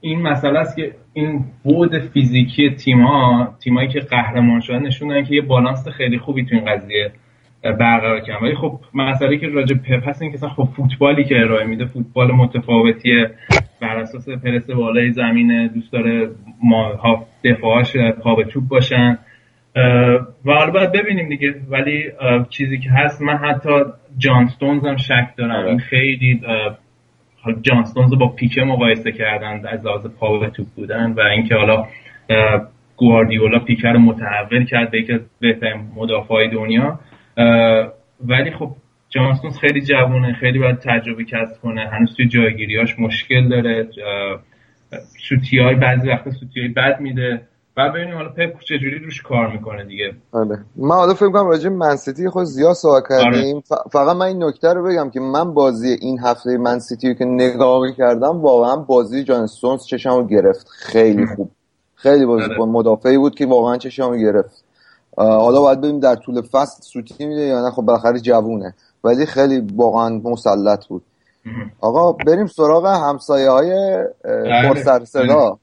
این 0.00 0.22
مسئله 0.22 0.58
است 0.58 0.76
که 0.76 0.92
این 1.12 1.44
بعد 1.64 1.98
فیزیکی 1.98 2.70
تیم‌ها 2.70 3.54
تیمایی 3.64 3.88
که 3.88 4.00
قهرمان 4.00 4.60
شدن 4.60 4.82
نشون 4.82 5.08
دادن 5.08 5.24
که 5.24 5.34
یه 5.34 5.42
بالانس 5.42 5.88
خیلی 5.88 6.18
خوبی 6.18 6.44
تو 6.44 6.54
این 6.54 6.64
قضیه 6.64 7.12
برقرار 7.62 8.20
کردن. 8.20 8.46
ولی 8.46 8.54
خب 8.54 8.80
مسئله 8.94 9.36
که 9.36 9.48
راجع 9.48 9.76
هست 10.06 10.22
این 10.22 10.32
که 10.32 10.38
خب 10.38 10.68
فوتبالی 10.76 11.24
که 11.24 11.40
ارائه 11.40 11.66
میده 11.66 11.84
فوتبال 11.84 12.32
متفاوتیه 12.32 13.30
بر 13.80 13.96
اساس 13.96 14.28
پرس 14.28 14.70
بالای 14.70 15.12
زمین 15.12 15.66
دوست 15.66 15.92
داره 15.92 16.30
ما 16.64 16.88
ها 16.88 17.26
دفاعاش 17.44 17.96
پا 17.96 18.34
به 18.34 18.44
توپ 18.44 18.68
باشن. 18.68 19.18
و 20.44 20.52
حالا 20.52 20.70
باید 20.70 20.92
ببینیم 20.92 21.28
دیگه. 21.28 21.54
ولی 21.68 22.04
چیزی 22.48 22.78
که 22.78 22.90
هست 22.90 23.22
من 23.22 23.36
حتی 23.36 23.70
جان 24.18 24.46
ستونز 24.46 24.86
هم 24.86 24.96
شک 24.96 25.28
دارم. 25.36 25.50
آره. 25.50 25.68
این 25.68 25.78
خیلی 25.78 26.40
اه، 27.42 27.44
حالا 27.44 27.60
جان 27.62 27.84
ستونز 27.84 28.12
رو 28.12 28.18
با 28.18 28.28
پیکه 28.28 28.62
مقایسه 28.62 29.12
کردن 29.12 29.66
از 29.66 29.86
لحاظ 29.86 30.06
پا 30.06 30.38
به 30.38 30.50
توپ 30.50 30.66
بودن 30.76 31.12
و 31.12 31.20
اینکه 31.20 31.54
حالا 31.54 31.86
گواردیولا 32.96 33.58
پیکه 33.58 33.88
رو 33.88 33.98
متحول 33.98 34.64
کرد 34.64 34.90
به 34.90 34.98
یکی 34.98 35.12
از 35.12 35.20
بهترین 35.40 35.80
مدافعای 35.96 36.48
دنیا. 36.48 37.00
ولی 38.24 38.50
خب 38.50 38.70
جان 39.08 39.34
ستونز 39.34 39.58
خیلی 39.58 39.80
جوونه 39.80 40.32
خیلی 40.32 40.58
باید 40.58 40.78
تجربه 40.78 41.24
کسب 41.24 41.60
کنه. 41.62 41.88
هنوز 41.88 42.16
توی 42.16 42.28
جایگیریاش 42.28 42.98
مشکل 42.98 43.48
داره. 43.48 43.88
سوتی 45.28 45.74
بعضی 45.74 46.08
وقتا 46.08 46.30
سوتی 46.30 46.60
های 46.60 46.68
بد 46.68 47.00
میده. 47.00 47.40
و 47.76 47.90
ببینیم 47.90 48.14
حالا 48.14 48.28
پپ 48.28 48.60
چجوری 48.60 48.98
روش 49.04 49.22
کار 49.22 49.52
می‌کنه 49.52 49.84
دیگه. 49.84 50.14
آره. 50.32 50.58
من 50.76 50.94
حالا 50.96 51.14
فکر 51.14 51.30
کنم 51.30 51.46
راجع 51.46 51.68
منسیتی 51.68 52.28
خود 52.28 52.44
زیاد 52.44 52.72
صحبت 52.72 53.02
کردیم. 53.08 53.60
ف- 53.60 53.90
فقط 53.92 54.16
من 54.16 54.26
این 54.26 54.44
نکته 54.44 54.72
رو 54.72 54.84
بگم 54.84 55.10
که 55.10 55.20
من 55.20 55.54
بازی 55.54 55.88
این 56.00 56.18
هفته 56.18 56.56
منسیتی 56.56 57.08
رو 57.08 57.14
که 57.14 57.24
نگاه 57.24 57.92
کردم 57.92 58.40
واقعا 58.40 58.76
بازی 58.76 59.24
جان 59.24 59.42
استونز 59.42 59.84
چشم 59.84 60.10
رو 60.10 60.26
گرفت. 60.26 60.68
خیلی 60.68 61.26
خوب. 61.36 61.50
خیلی 61.94 62.26
بازی 62.26 62.44
آره. 62.44 62.64
مدافعی 62.64 63.18
بود 63.18 63.34
که 63.34 63.46
واقعا 63.46 63.76
چشم 63.76 64.10
رو 64.10 64.16
گرفت 64.16 64.64
حالا 65.16 65.60
باید 65.60 65.78
ببینیم 65.78 66.00
در 66.00 66.14
طول 66.14 66.42
فصل 66.42 66.82
سوتی 66.82 67.26
میده 67.26 67.40
یا 67.40 67.62
نه؟ 67.64 67.70
خب 67.70 67.82
بالاخره 67.82 68.20
جوونه. 68.20 68.74
ولی 69.04 69.26
خیلی 69.26 69.66
واقعا 69.76 70.20
مسلط 70.24 70.86
بود. 70.86 71.02
آقا 71.80 72.12
بریم 72.12 72.46
سراغ 72.46 72.86
همسایه 72.86 73.50
های. 73.50 73.98
پرسر 74.68 75.04
صدا. 75.04 75.58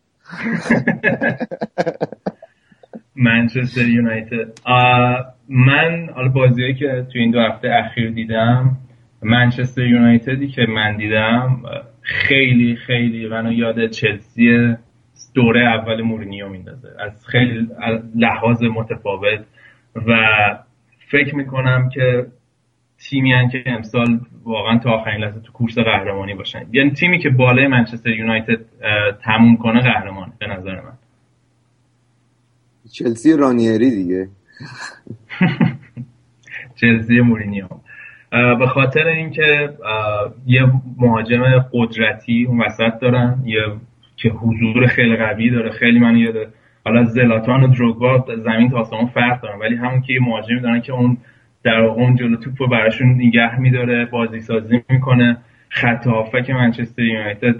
منچستر 3.15 3.87
یونایتد 3.87 4.59
من 5.49 6.09
حالا 6.15 6.29
بازیهایی 6.29 6.73
که 6.73 7.07
تو 7.13 7.19
این 7.19 7.31
دو 7.31 7.39
هفته 7.39 7.69
اخیر 7.69 8.09
دیدم 8.09 8.77
منچستر 9.21 9.85
یونایتدی 9.85 10.47
که 10.47 10.65
من 10.65 10.97
دیدم 10.97 11.61
خیلی 12.01 12.75
خیلی 12.75 13.27
منو 13.27 13.51
یاد 13.51 13.87
چلسی 13.87 14.75
دوره 15.33 15.61
اول 15.61 16.01
مورینیو 16.01 16.49
میندازه. 16.49 16.87
از 16.99 17.27
خیلی 17.27 17.67
لحاظ 18.15 18.63
متفاوت. 18.63 19.45
و 19.95 20.15
فکر 21.11 21.35
می‌کنم 21.35 21.89
که 21.89 22.25
تیمی 22.99 23.33
هن 23.33 23.49
که 23.49 23.63
امسال 23.65 24.19
واقعا 24.43 24.77
تا 24.77 24.91
آخرین 24.91 25.21
لحظه 25.21 25.39
تو 25.39 25.51
کورس 25.51 25.77
قهرمانی 25.77 26.33
باشن. 26.33 26.65
یعنی 26.71 26.91
تیمی 26.91 27.19
که 27.19 27.29
بالای 27.29 27.67
منچستر 27.67 28.09
یونایتد 28.09 28.59
تموم 29.23 29.57
کنه 29.57 29.81
قهرمان 29.81 30.33
به 30.39 30.47
نظر 30.47 30.75
من. 30.75 30.97
چلسی 32.91 33.37
رانیری 33.37 33.89
دیگه. 33.89 34.27
چلسی 36.81 37.21
مورینیو. 37.21 37.67
به 38.31 38.67
خاطر 38.67 39.07
اینکه 39.07 39.69
یه 40.45 40.71
مهاجم 40.97 41.65
قدرتی 41.73 42.45
اون 42.45 42.61
وسط 42.61 42.99
دارن 43.01 43.43
یه 43.45 43.61
که 44.15 44.29
حضور 44.29 44.87
خیلی 44.87 45.15
قوی 45.15 45.49
داره 45.49 45.69
خیلی 45.71 45.99
من 45.99 46.17
یاده 46.17 46.47
حالا 46.85 47.03
زلاتان 47.03 47.63
و 47.63 47.67
دروگبا 47.67 48.25
زمین 48.43 48.69
تا 48.69 48.77
آسمون 48.77 49.05
فرق 49.05 49.41
دارن 49.41 49.59
ولی 49.59 49.75
همون 49.75 50.01
که 50.01 50.13
یه 50.13 50.19
مهاجمی 50.19 50.59
دارن 50.59 50.81
که 50.81 50.93
اون 50.93 51.17
در 51.63 51.79
اون 51.79 52.15
جلو 52.15 52.35
توپ 52.35 52.61
رو 52.61 52.67
براشون 52.67 53.07
نگه 53.07 53.59
میداره 53.59 54.05
بازی 54.05 54.39
سازی 54.39 54.81
می‌کنه. 54.89 55.37
خط 55.69 56.07
هافک 56.07 56.49
منچستر 56.49 57.01
یونایتد 57.01 57.55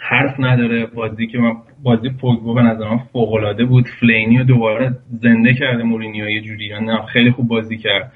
حرف 0.00 0.40
نداره. 0.40 0.86
بازی 0.86 1.26
که 1.26 1.38
من 1.38 1.56
بازی 1.82 2.10
پوگبا 2.10 2.54
به 2.54 2.62
نظر 2.62 2.88
من 2.88 2.98
فوق 2.98 3.32
العاده 3.32 3.64
بود. 3.64 3.88
فلینی 3.88 4.38
رو 4.38 4.44
دوباره 4.44 4.96
زنده 5.10 5.54
کرده. 5.54 5.82
مورینیو 5.82 6.28
یه 6.28 6.40
جوری 6.40 6.66
یعنی 6.66 6.90
خیلی 7.12 7.30
خوب 7.30 7.48
بازی 7.48 7.78
کرد. 7.78 8.12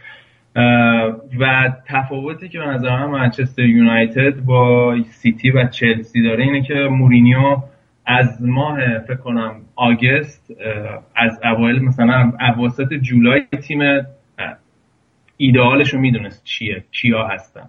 و 1.38 1.72
تفاوتی 1.86 2.48
که 2.48 2.58
به 2.58 2.66
نظر 2.66 2.96
من 2.96 3.06
منچستر 3.06 3.62
یونایتد 3.62 4.40
با 4.40 4.96
سیتی 5.02 5.50
و 5.50 5.64
چلسی 5.64 6.22
داره 6.22 6.44
اینه 6.44 6.62
که 6.62 6.74
مورینیو 6.74 7.56
از 8.06 8.42
ماه 8.42 8.98
فکر 8.98 9.16
کنم 9.16 9.52
August 9.76 10.50
از 11.16 11.40
اوایل 11.44 11.82
مثلا 11.84 12.32
اواسط 12.40 12.94
جولای 12.94 13.42
تیم 13.62 13.80
ایدئالش 15.38 15.94
رو 15.94 16.00
می‌دونست 16.00 16.44
چیه 16.44 16.84
کیا 16.92 17.26
هستن. 17.26 17.68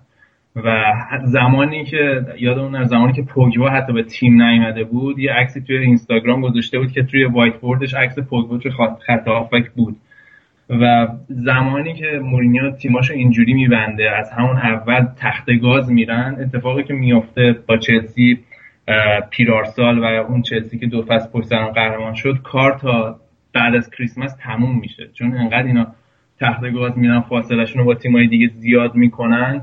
و 0.55 0.83
زمانی 1.23 1.85
که 1.85 2.25
یادمون 2.39 2.83
زمانی 2.83 3.13
که 3.13 3.21
پوگبا 3.21 3.69
حتی 3.69 3.93
به 3.93 4.03
تیم 4.03 4.41
نیومده 4.41 4.83
بود 4.83 5.19
یه 5.19 5.33
عکسی 5.33 5.61
توی 5.61 5.77
اینستاگرام 5.77 6.41
گذاشته 6.41 6.79
بود 6.79 6.91
که 6.91 7.03
توی 7.03 7.25
whiteboard 7.25 7.57
ش 7.57 7.93
عکس 7.93 8.19
پوگبا 8.19 8.57
توی 8.57 8.71
خط 9.07 9.27
هافک 9.27 9.69
بود. 9.75 9.95
و 10.69 11.07
زمانی 11.27 11.93
که 11.93 12.19
مورینیو 12.23 12.71
تیماشو 12.71 13.13
اینجوری 13.13 13.53
میبنده 13.53 14.17
از 14.17 14.31
همون 14.31 14.57
اول 14.57 15.05
تخت 15.17 15.45
گاز 15.61 15.91
میرن 15.91 16.37
اتفاقی 16.39 16.83
که 16.83 16.93
میافته 16.93 17.55
با 17.67 17.77
چلسی 17.77 18.39
پیرارسال 19.29 19.99
و 19.99 20.03
اون 20.03 20.41
چلسی 20.41 20.79
که 20.79 20.87
دو 20.87 21.03
فصل 21.03 21.29
پشت 21.29 21.53
قهرمان 21.53 22.13
شد 22.13 22.41
کار 22.43 22.79
تا 22.79 23.19
بعد 23.53 23.75
از 23.75 23.89
کریسمس 23.89 24.35
تموم 24.43 24.79
میشه. 24.79 25.09
چون 25.13 25.37
انقدر 25.37 25.63
اینا 25.63 25.87
تخت 26.41 26.61
گاز 26.73 26.97
میرن 26.97 27.21
فاصلهشون 27.21 27.79
رو 27.81 27.85
با 27.85 27.95
تیمای 27.95 28.27
دیگه 28.27 28.47
زیاد 28.47 28.95
می‌کنن 28.95 29.61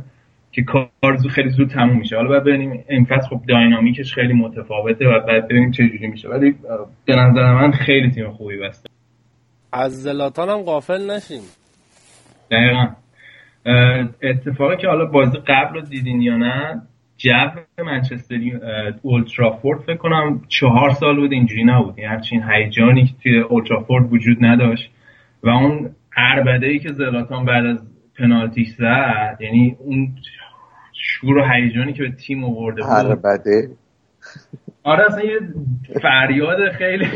که 0.53 0.63
کار 0.63 0.89
خیلی 1.31 1.49
زود 1.49 1.69
تموم 1.69 1.99
میشه. 1.99 2.17
حالا 2.17 2.29
باید 2.29 2.45
ببینیم 2.45 2.85
این 2.89 3.05
فصل 3.05 3.29
خب 3.29 3.41
داینامیکش 3.49 4.15
خیلی 4.15 4.33
متفاوته 4.33 5.09
و 5.09 5.21
بعد 5.29 5.49
ببینیم 5.49 5.71
چه 5.71 5.89
جوری 5.89 6.07
میشه. 6.07 6.29
ولی 6.29 6.55
به 7.05 7.17
نظر 7.17 7.53
من 7.55 7.71
خیلی 7.71 8.11
تیم 8.11 8.31
خوبی 8.31 8.57
بسته. 8.57 8.89
از 9.73 10.03
زلاتان 10.03 10.49
هم 10.49 10.63
غافل 10.63 11.11
نشیم. 11.11 11.43
دقیقا. 12.51 12.87
اتفاقی 14.23 14.77
که 14.77 14.89
حالا 14.89 15.05
بازی 15.05 15.39
قبل 15.39 15.75
رو 15.75 15.81
دیدین 15.81 16.21
یا 16.21 16.37
نه 16.37 16.83
جو 17.17 17.83
منچستری 17.85 18.53
اولترافورد 19.03 19.81
فکر 19.81 19.97
کنم 19.97 20.41
چهار 20.49 20.91
سال 20.91 21.17
بود 21.17 21.33
اینجوری 21.33 21.65
نبود. 21.65 21.99
یعنی 21.99 22.15
همچین 22.15 22.43
هیجانی 22.51 23.05
که 23.05 23.13
توی 23.23 23.39
اولترافورد 23.39 24.13
وجود 24.13 24.45
نداشت. 24.45 24.91
و 25.43 25.49
اون 25.49 25.91
عربده 26.17 26.67
ای 26.67 26.79
که 26.79 26.93
زلاتان 26.93 27.45
بعد 27.45 27.67
از 27.67 27.87
پنالتیش 28.19 28.69
زد 28.69 29.39
یعنی 29.41 29.77
اون 29.79 30.15
شور 30.93 31.37
و 31.37 31.45
هیجانی 31.53 31.93
که 31.93 32.03
به 32.03 32.11
تیم 32.11 32.45
آورده 32.45 32.83
بود. 32.83 32.91
عربده. 32.91 33.69
آره 34.83 35.05
اصلا 35.05 35.25
یه 35.25 35.41
فریاد 36.03 36.73
خیلی 36.73 37.07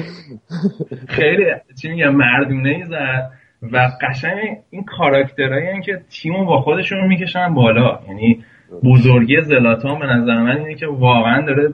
خیلی 1.08 1.44
چی 1.82 1.88
میگم 1.88 2.14
مردونه 2.14 2.68
ای 2.68 2.84
زد. 2.84 3.30
و 3.62 3.90
قشنگ 4.00 4.58
این 4.70 4.84
کاراکترهایی 4.84 5.82
که 5.82 6.00
تیمو 6.10 6.44
با 6.44 6.60
خودشون 6.60 7.06
می‌کشن 7.06 7.54
بالا. 7.54 8.00
یعنی 8.08 8.44
بزرگی 8.84 9.40
زلاتان 9.40 9.98
به 9.98 10.06
نظر 10.06 10.42
من 10.42 10.56
اینه 10.56 10.74
که 10.74 10.86
واقعا 10.86 11.46
داره 11.46 11.72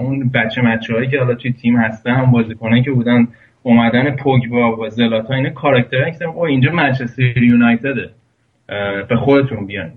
اون 0.00 0.30
بچه 0.34 0.62
مچه 0.62 0.94
هایی 0.94 1.08
که 1.08 1.18
حالا 1.18 1.34
توی 1.34 1.52
تیم 1.52 1.76
هستن 1.76 2.10
هم 2.10 2.30
بازیکنایی 2.30 2.82
که 2.82 2.90
بودن 2.90 3.28
اومدن 3.66 4.16
پوگبا 4.16 4.76
و 4.76 4.88
زلاتان 4.88 5.36
اینه 5.36 5.50
کاراکترهایی 5.50 6.12
که 6.12 6.28
اینجا 6.38 6.70
منچستر 6.72 7.42
یونایتده. 7.42 8.10
به 9.08 9.16
خودتون 9.16 9.66
بیان. 9.66 9.92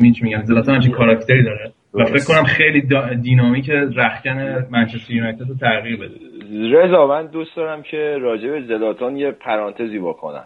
میگم 0.00 0.42
زلاتان 0.42 0.74
همچین 0.74 0.92
کاراکتری 0.92 1.42
داره. 1.42 1.72
و 1.94 2.04
فکر 2.04 2.24
کنم 2.24 2.44
خیلی 2.44 2.82
دینامیک 3.22 3.70
رخکن 3.70 4.66
منچستر 4.70 5.12
یونایتد 5.14 5.48
رو 5.48 5.54
تغییر 5.54 5.96
بده. 5.96 6.14
رضا 6.72 7.06
من 7.06 7.26
دوست 7.26 7.56
دارم 7.56 7.82
که 7.82 8.18
راجع 8.20 8.50
به 8.50 8.60
زلاتان 8.60 9.16
یه 9.16 9.30
پرانتزی 9.30 9.98
بکنم. 9.98 10.44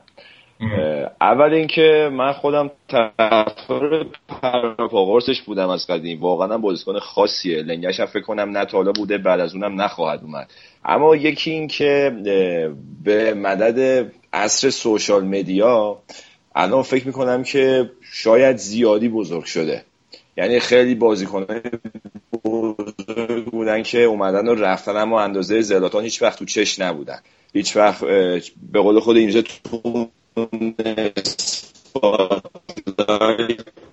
اول 1.20 1.54
اینکه 1.54 2.10
من 2.12 2.32
خودم 2.32 2.70
طرفدار 2.88 4.06
پاقورسش 4.90 5.42
بودم 5.42 5.68
از 5.68 5.86
قدیم. 5.86 6.20
واقعا 6.20 6.58
بازیکن 6.58 6.98
خاصیه. 6.98 7.62
لنگش 7.62 8.00
فکر 8.00 8.22
کنم 8.22 8.58
نه 8.58 8.66
حالا 8.72 8.92
بوده 8.92 9.18
بعد 9.18 9.40
از 9.40 9.54
اونم 9.54 9.80
نخواهد 9.80 10.20
اومد. 10.22 10.50
اما 10.84 11.16
یکی 11.16 11.50
این 11.50 11.68
که 11.68 12.12
به 13.04 13.34
مدد 13.34 14.06
عصر 14.32 14.70
سوشال 14.70 15.24
مدیا 15.24 15.98
الان 16.54 16.82
فکر 16.82 17.06
می‌کنم 17.06 17.42
که 17.42 17.90
شاید 18.12 18.56
زیادی 18.56 19.08
بزرگ 19.08 19.44
شده. 19.44 19.84
یعنی 20.36 20.60
خیلی 20.60 20.94
بازیکن 20.94 21.46
بزرگ 22.44 23.44
بودن 23.44 23.82
که 23.82 24.02
اومدن 24.02 24.48
و 24.48 24.54
رفتن 24.54 24.96
اما 24.96 25.20
اندازه 25.20 25.60
زلاتان 25.60 26.04
هیچ 26.04 26.22
وقت 26.22 26.38
تو 26.38 26.44
چش 26.44 26.78
نبودن. 26.78 27.18
هیچ 27.52 27.76
وقت 27.76 28.04
به 28.72 28.80
قول 28.80 29.00
خود 29.00 29.16
اینجا 29.16 29.42
تو 29.42 30.08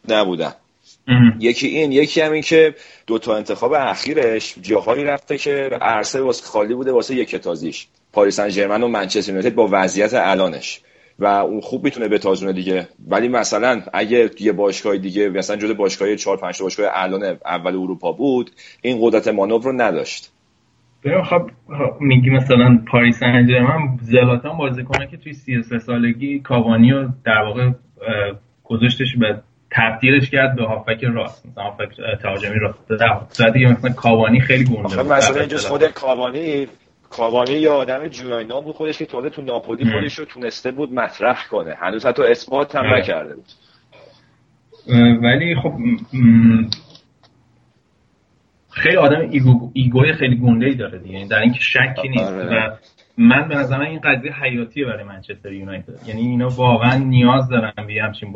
نبودن. 0.08 0.54
یکی 1.40 1.68
این 1.68 1.92
یکی 1.92 2.22
هم 2.22 2.32
این 2.32 2.42
که 2.42 2.76
دو 3.08 3.20
تا 3.20 3.36
انتخاب 3.36 3.74
اخیرش 3.74 4.56
جاهایی 4.62 5.04
رفته 5.04 5.38
که 5.38 5.70
عرصه 5.82 6.22
واسه 6.22 6.46
خالی 6.46 6.74
بوده 6.74 6.92
واسه 6.92 7.16
یک 7.16 7.36
تازیش. 7.36 7.88
پاریس 8.14 8.40
سن 8.40 8.82
و 8.82 8.88
منچستر 8.88 9.30
یونایتد 9.30 9.56
با 9.56 9.70
وضعیت 9.72 10.14
الانش. 10.14 10.82
و 11.20 11.26
اون 11.26 11.62
خوب 11.62 11.84
می‌تونه 11.84 12.08
بتازونه 12.08 12.54
دیگه. 12.54 12.88
ولی 13.08 13.28
مثلا 13.28 13.82
اگه 13.94 14.30
یه 14.40 14.52
باشگاه 14.52 14.98
دیگه 14.98 15.30
مثلا 15.30 15.56
جدا 15.56 15.74
باشگاه 15.74 16.16
4 16.16 16.38
5 16.38 16.62
باشگاه 16.62 16.90
الان 16.94 17.40
اول 17.46 17.76
اروپا 17.76 18.12
بود 18.12 18.52
این 18.82 18.98
قدرت 19.02 19.28
مانور 19.28 19.64
رو 19.64 19.72
نداشت. 19.72 20.32
خب 21.04 21.50
میگی 22.00 22.30
مثلا 22.30 22.80
پاریس 22.92 23.20
سن 23.20 23.48
زلاتان 24.02 24.58
بازیکنه 24.58 25.08
که 25.08 25.18
توی 25.18 25.34
33 25.34 25.80
سالگی 25.80 26.40
کاوانی 26.40 26.92
رو 26.92 27.10
در 27.26 27.42
واقع 27.42 27.72
گذاشتش 28.64 29.16
به 29.20 29.42
تبدیلش 29.72 30.30
کرد 30.30 30.56
به 30.56 30.64
هافک 30.64 31.04
راست 31.04 31.46
مثلا 31.46 31.64
هافک 31.64 31.90
تهاجمی 32.22 32.60
راست. 32.60 32.80
زدی 33.30 33.66
مثلا 33.66 33.94
کاوانی 33.94 34.40
خیلی 34.40 34.64
گنده 34.64 35.04
مثلا 35.04 35.40
اینجا 35.40 35.58
خود 35.58 35.86
کاوانی 35.86 36.68
کاوانی 37.10 37.54
یه 37.54 37.74
آدم 37.74 38.08
جویای 38.08 38.44
نام 38.44 38.62
بود 38.62 38.76
خودش 38.76 38.98
که 38.98 39.06
تازه 39.06 39.30
تو 39.30 39.42
ناپولی 39.42 39.92
خودش 39.92 40.20
رو 40.20 40.26
تونسته 40.26 40.72
بود 40.72 40.94
مطرح 40.94 41.48
کنه. 41.52 41.76
هنوز 41.80 42.06
حتی 42.06 42.24
اثبات 42.24 42.76
هم 42.76 42.94
نکرده 42.94 43.36
بود. 43.36 43.46
ولی 45.22 45.56
خب 45.56 45.74
خیلی 48.74 48.98
آدم 48.98 49.20
ego 49.32 49.72
ego 49.74 50.04
ی 50.04 50.14
خیلی 50.14 50.36
گنده 50.36 50.66
ای 50.66 50.76
داره 50.76 51.00
دیگه. 51.00 51.28
در 51.28 51.40
اینکه 51.40 51.60
شکی 51.60 52.10
نیست. 52.10 52.34
آره. 52.34 52.68
و 52.68 52.72
من 53.18 53.48
به 53.48 53.56
نظر 53.56 53.82
این 53.82 54.00
قضیه 54.00 54.44
حیاتیه 54.44 54.86
برای 54.86 55.04
منچستر 55.04 55.52
یونایتد. 55.52 56.08
یعنی 56.08 56.22
اینا 56.22 56.50
واقعا 56.50 56.98
نیاز 56.98 57.50
دارن 57.50 57.74
به 57.88 58.04
همچین 58.04 58.34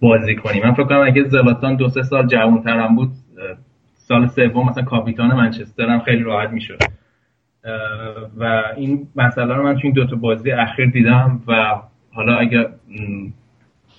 بازی 0.00 0.34
کنی 0.34 0.60
من 0.60 0.72
فکر 0.72 0.84
کنم 0.84 1.02
اگه 1.06 1.22
زلاتان 1.22 1.76
دو 1.76 1.88
سه 1.88 2.02
سال 2.02 2.26
جوانترم 2.26 2.96
بود 2.96 3.10
سال 3.94 4.26
سوم 4.26 4.68
مثلا 4.68 4.84
کاپیتان 4.84 5.36
منچستر 5.36 5.88
هم 5.88 6.00
خیلی 6.00 6.22
راحت 6.22 6.50
می‌شد. 6.50 6.78
و 8.36 8.62
این 8.76 9.08
مسئله 9.16 9.54
رو 9.54 9.62
من 9.62 9.74
تو 9.74 9.80
این 9.82 9.92
دوتا 9.92 10.16
بازی 10.16 10.50
اخیر 10.50 10.90
دیدم 10.90 11.40
و 11.48 11.74
حالا 12.12 12.36
اگر 12.36 12.66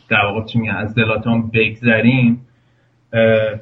در 0.10 0.26
واقع 0.26 0.46
چی 0.46 0.70
از 0.70 0.96
زلاتان 0.96 1.52
بگذریم 1.54 2.47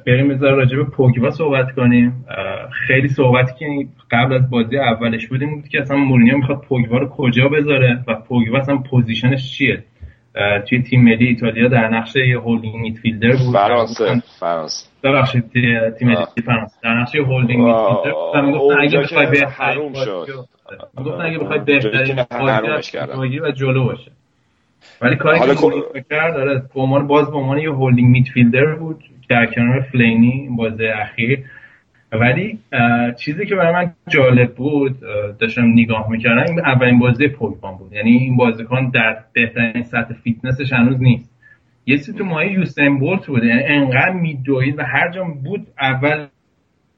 بریم 0.06 0.28
بذار 0.28 0.52
راجع 0.54 0.76
به 0.76 0.84
پوگبا 0.84 1.30
صحبت 1.30 1.72
کنیم. 1.74 2.24
خیلی 2.86 3.08
صحبتی 3.08 3.52
که 3.58 3.66
قبل 4.10 4.32
از 4.34 4.50
بازی 4.50 4.78
اولش 4.78 5.26
بودیم 5.26 5.54
بود 5.54 5.68
که 5.68 5.80
اصلا 5.80 5.96
مورینیو 5.96 6.36
می‌خواد 6.36 6.60
پوگبا 6.60 6.98
رو 6.98 7.08
کجا 7.08 7.48
بذاره 7.48 8.04
و 8.06 8.14
پوگبا 8.14 8.58
اصلا 8.58 8.76
position 8.76 9.37
ش 9.37 9.52
چیه؟ 9.58 9.84
توی 10.68 10.82
تیم 10.82 11.04
ملی 11.04 11.26
ایتالیا 11.26 11.68
در 11.68 11.88
نقش 11.88 12.16
یه 12.16 12.38
holding 12.40 12.74
midfielder 12.76 13.28
بود. 13.28 13.52
فرانسه 13.52 14.22
فرانسه. 14.40 14.86
ببخشید 15.04 15.50
تی- 15.52 15.90
تیم 15.98 16.08
ملی. 16.08 16.16
فرانسه. 16.46 16.76
در 16.82 16.94
نقش 16.94 17.14
holding 17.16 17.60
midfielder 17.60 18.10
بود. 18.50 18.72
اگه 18.80 18.98
بخوای 19.00 19.26
بهترین 19.26 19.48
حروم 19.54 19.92
شد. 19.92 20.26
اگه 21.20 21.38
بخوای 21.38 21.58
بهترین 21.58 22.16
بازی 23.16 23.38
و 23.40 23.50
جلو 23.50 23.84
باشه. 23.84 24.10
ولی 25.02 25.16
کاری 25.16 25.40
که 25.40 25.54
کو- 25.54 25.62
مورینیو 25.70 26.02
کرد 26.10 26.34
داره 26.34 26.62
به 26.74 26.80
عنوان 26.80 27.06
باز 27.06 27.30
به 27.30 27.36
عنوان 27.36 27.58
یه 27.58 27.70
holding 27.72 28.08
midfielder 28.10 28.74
بود. 28.74 29.04
در 29.28 29.46
کنار 29.46 29.80
فلینی 29.80 30.48
بازی 30.56 30.86
اخیر. 30.86 31.44
ولی 32.12 32.58
چیزی 33.18 33.46
که 33.46 33.54
برای 33.54 33.72
من 33.72 33.92
جالب 34.08 34.54
بود 34.54 35.00
داشتم 35.38 35.64
نگاه 35.64 36.10
می‌کردم 36.10 36.44
این 36.48 36.60
اولین 36.60 36.98
بازی 36.98 37.28
پوگبا 37.28 37.72
بود. 37.72 37.92
یعنی 37.92 38.10
این 38.10 38.36
بازیکن 38.36 38.90
در 38.90 39.16
بهترین 39.32 39.82
سطح 39.82 40.14
فیتنسش 40.14 40.72
هنوز 40.72 41.02
نیست. 41.02 41.30
یه 41.86 41.96
چیزی 41.96 42.12
تو 42.12 42.24
مایه 42.24 42.52
یوسین 42.52 42.98
بولت 42.98 43.26
بود. 43.26 43.44
یعنی 43.44 43.62
انقدر 43.62 44.12
میدوید 44.12 44.78
و 44.78 44.82
هر 44.82 45.10
جا 45.10 45.24
بود 45.24 45.66
اول 45.80 46.26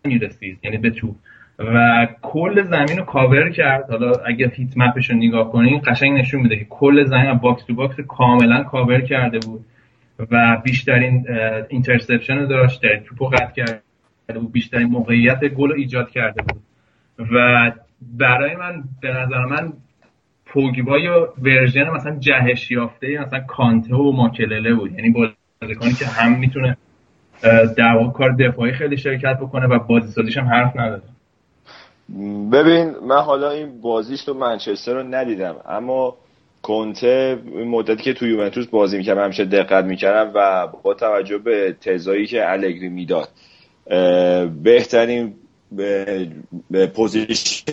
می‌رسید. 0.04 0.58
یعنی 0.62 0.76
به 0.76 0.90
تو. 0.90 1.14
و 1.58 2.08
کل 2.22 2.62
زمین 2.62 2.98
رو 2.98 3.04
کاور 3.04 3.50
کرد. 3.50 3.90
حالا 3.90 4.12
اگه 4.26 4.52
heat 4.54 4.76
map 4.76 4.97
ش 4.97 5.10
رو 5.10 5.16
نگاه 5.16 5.52
کنین 5.52 5.80
قشنگ 5.86 6.18
نشون 6.18 6.40
میده 6.40 6.56
که 6.56 6.66
کل 6.70 7.04
زمین 7.04 7.32
box 7.32 7.64
to 7.64 7.74
box 7.74 8.00
کاملا 8.00 8.62
کاور 8.62 9.00
کرده 9.00 9.38
بود. 9.38 9.64
و 10.30 10.56
بیشترین 10.64 11.26
interception 11.68 12.38
رو 12.38 12.46
داشت 12.46 12.82
در 12.82 13.00
توپ 13.06 13.22
رو 13.22 13.28
قطع 13.28 13.52
کرده 13.52 14.40
بود 14.40 14.52
بیشترین 14.52 14.86
موقعیت 14.86 15.44
گل 15.44 15.72
ایجاد 15.72 16.10
کرده 16.10 16.42
بود. 16.42 16.62
و 17.32 17.72
برای 18.18 18.56
من 18.56 18.82
به 19.00 19.08
نظر 19.08 19.44
من 19.44 19.72
پوگبا 20.46 20.98
یا 20.98 21.34
ورژن 21.42 21.90
مثلا 21.90 22.16
جهش 22.18 22.70
یافته 22.70 23.18
مثلا 23.26 23.40
کانته 23.40 23.94
و 23.94 24.12
ماکلله 24.12 24.74
بود. 24.74 24.92
یعنی 24.92 25.10
بازیکنی 25.60 25.92
که 25.92 26.06
هم 26.06 26.38
می‌تونه 26.38 26.76
در 27.76 28.10
کار 28.14 28.32
دفاعی 28.32 28.72
خیلی 28.72 28.96
شرکت 28.96 29.38
بکنه 29.40 29.66
و 29.66 29.78
بازی 29.78 30.12
سازیش 30.12 30.38
هم 30.38 30.46
حرف 30.46 30.76
نداره. 30.76 31.02
ببین 32.52 32.94
من 33.08 33.20
حالا 33.20 33.50
این 33.50 33.80
بازیش 33.80 34.24
تو 34.24 34.34
منچستر 34.34 34.94
رو 34.94 35.02
ندیدم 35.02 35.54
اما 35.68 36.16
کنته 36.62 37.38
مدتی 37.66 38.02
که 38.02 38.12
تو 38.12 38.26
یوونتوس 38.26 38.66
بازی 38.66 38.98
می‌کردم 38.98 39.24
همیشه 39.24 39.44
دقت 39.44 39.84
می‌کردم 39.84 40.30
و 40.34 40.66
با 40.82 40.94
توجه 40.94 41.38
به 41.38 41.76
تزایی 41.80 42.26
که 42.26 42.50
الگری 42.50 42.88
می‌داد 42.88 43.28
بهترین 44.62 45.34
به, 46.70 46.86
position 46.94 47.72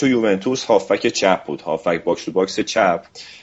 تو 0.00 0.08
یوونتوس 0.08 0.64
هافبک 0.64 1.06
چپ 1.06 1.44
بود. 1.44 1.60
هافبک 1.60 2.04
box 2.04 2.24
to 2.24 2.32
box 2.32 2.60
چپ. 2.60 3.00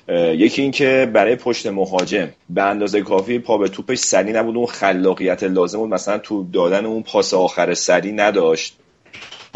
یکی 0.09 0.61
این 0.61 0.71
که 0.71 1.11
برای 1.13 1.35
پشت 1.35 1.67
مهاجم 1.67 2.27
به 2.49 2.63
اندازه 2.63 3.01
کافی 3.01 3.39
پا 3.39 3.57
به 3.57 3.69
توپش 3.69 3.97
سریع 3.97 4.33
نبود. 4.33 4.55
اون 4.55 4.65
خلاقیت 4.65 5.43
لازم 5.43 5.77
بود. 5.77 5.89
مثلا 5.89 6.17
تو 6.17 6.47
دادن 6.53 6.85
اون 6.85 7.03
پاس 7.03 7.33
آخر 7.33 7.73
سری 7.73 8.11
نداشت. 8.11 8.77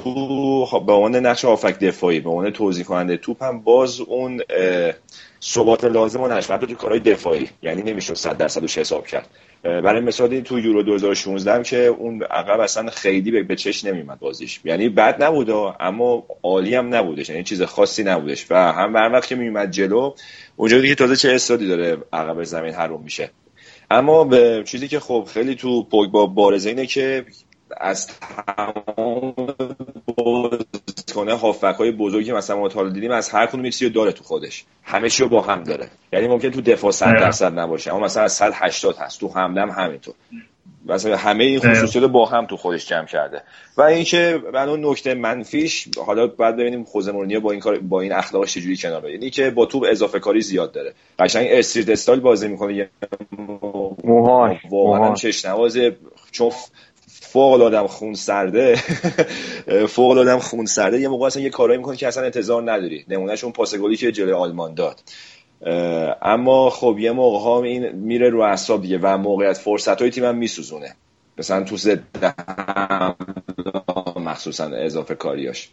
تو 0.04 0.80
به 0.80 0.94
عنوان 0.94 1.16
نقش 1.16 1.46
هافبک 1.46 1.80
دفاعی 1.80 2.20
به 2.20 2.30
عنوان 2.30 2.50
توزیع 2.52 2.86
کننده 2.86 3.18
توپ 3.18 3.44
هم 3.44 3.60
باز 3.62 4.00
اون 4.02 4.42
ثبات 5.44 5.84
لازم 5.84 6.24
نداشت 6.26 6.52
حتی 6.52 6.68
تو 6.68 6.76
کارهای 6.76 7.00
دفاعی 7.00 7.50
یعنی 7.62 7.82
نمی‌شد 7.82 8.14
100 8.14 8.38
درصدش 8.38 8.78
حساب 8.78 9.08
کرد. 9.08 9.30
برای 9.64 10.02
مثال 10.02 10.40
تو 10.42 10.60
یورو 10.60 10.84
2016 10.84 11.54
هم 11.54 11.64
که 11.64 11.78
اون 11.86 12.24
عقب 12.24 12.60
اصلا 12.60 12.90
خیلی 12.90 13.32
به- 13.44 13.56
چش 13.56 13.86
نمیومد 13.86 14.20
بازیش. 14.20 14.60
یعنی 14.66 14.90
بد 14.90 15.24
نبود 15.24 15.50
اما 15.80 16.24
عالی 16.44 16.76
هم 16.76 16.96
نبودش 16.96 17.30
یعنی 17.30 17.44
چیز 17.44 17.62
خاصی 17.62 18.04
نبودش. 18.04 18.46
و 18.52 18.56
هم 18.74 18.96
هر 18.96 19.14
وقت 19.14 19.28
که 19.28 19.36
میومد 19.36 19.72
جلو 19.72 20.14
اونجا 20.56 20.80
دیگه 20.82 20.96
تازه 20.96 21.16
چه 21.16 21.32
استادی 21.32 21.68
داره 21.68 21.98
عقب 22.14 22.44
زمین 22.44 22.74
حروم 22.74 23.02
میشه. 23.04 23.30
اما 23.92 24.24
به 24.24 24.64
چیزی 24.66 24.88
که 24.88 25.00
خب 25.00 25.28
خیلی 25.34 25.56
تو 25.56 25.84
پوگبا 25.84 26.26
بارزه 26.26 26.70
اینه 26.70 26.86
که 26.86 27.26
از 27.78 28.08
تمام 28.08 29.34
بازیکنه 30.24 31.34
هافبک 31.34 31.76
های 31.76 31.92
بزرگی 31.92 32.32
مثلا 32.32 32.60
ما 32.60 32.68
تا 32.68 32.80
حالا 32.80 32.90
دیدیم 32.90 33.12
از 33.12 33.30
هر 33.30 33.46
کدوم 33.46 33.66
یه 33.66 33.72
چیزی 33.72 33.90
داره 33.90 34.12
تو 34.12 34.24
خودش. 34.24 34.66
همه 34.84 35.10
چی 35.10 35.24
رو 35.24 35.30
با 35.30 35.42
هم 35.42 35.64
داره. 35.64 35.90
یعنی 36.14 36.28
ممکن 36.28 36.50
تو 36.50 36.62
دفاع 36.62 36.92
100 36.92 37.14
درصد 37.14 37.60
نباشه 37.60 37.94
اما 37.94 38.06
مثلا 38.06 38.24
از 38.24 38.34
180 38.34 38.96
هست. 38.98 39.20
تو 39.20 39.28
حمله 39.28 39.62
هم 39.62 39.70
همینطور. 39.70 40.14
مثلا 40.86 41.18
همه 41.18 41.44
این 41.44 41.60
خصوصیات 41.60 42.04
رو 42.04 42.08
با 42.08 42.26
هم 42.26 42.46
تو 42.46 42.58
خودش 42.58 42.88
جمع 42.88 43.06
کرده. 43.06 43.42
و 43.78 43.82
اینکه 43.82 44.44
من 44.54 44.70
اون 44.70 44.86
نکته 44.86 45.14
منفیش 45.14 45.88
حالا 46.06 46.28
بعد 46.28 46.58
ببینیم 46.58 46.84
خوزه 46.84 47.12
مورینیو 47.12 47.40
با 47.40 47.52
این 47.52 47.60
کار 47.60 47.80
با 47.80 48.02
این 48.02 48.14
اخلاقش 48.14 48.54
چجوری 48.54 48.78
کنار 48.78 49.02
بیاد 49.02 49.14
یعنی 49.14 49.30
که 49.30 49.50
با 49.50 49.66
توپ 49.66 49.86
اضافه 49.90 50.20
کاری 50.20 50.42
زیاد 50.42 50.72
داره. 50.72 50.94
قشنگ 51.20 51.48
استریت 51.52 51.90
استایل 51.90 52.20
بازی 52.20 52.48
می‌کنه. 52.48 52.74
یه 52.76 52.90
موهاش. 54.04 54.58
واقعا 54.70 54.98
هم 54.98 55.04
موهاش. 55.04 55.22
چشنوازه 55.22 55.98
چون 56.32 56.52
فوق 57.22 57.54
العاده 57.54 57.88
خون 57.88 58.14
سرده 58.14 58.76
فوق 59.96 60.12
العاده 60.12 60.40
خون 60.40 60.66
سرده 60.66 61.00
یه 61.00 61.08
موقع 61.08 61.26
اصلا 61.26 61.44
یه 61.44 61.50
کارایی 61.50 61.78
می‌کنه 61.78 61.96
که 61.96 62.08
اصلا 62.08 62.24
انتظار 62.24 62.72
نداری. 62.72 63.06
نمونهش 63.08 63.44
اون 63.44 63.54
پاس 63.54 63.76
گلی 63.76 63.98
که 63.98 64.12
جلوی 64.12 64.34
آلمان 64.34 64.74
داد. 64.74 65.00
اما 66.22 66.70
خب 66.70 66.96
یه 67.00 67.12
موقع 67.12 67.40
ها 67.40 67.64
این 67.64 67.92
میره 67.92 68.30
رو 68.30 68.42
اعصاب 68.42 68.82
دیگه 68.82 69.00
و 69.02 69.18
موقعیت 69.18 69.58
فرصت 69.58 70.02
های 70.02 70.12
تیم 70.12 70.26
هم 70.26 70.36
میسوزونه. 70.36 70.96
مثلا 71.38 71.64
تو 71.64 71.78
ضد 71.78 72.02
مخصوصا 74.16 74.66
اضافه 74.66 75.16
کاریاش. 75.16 75.70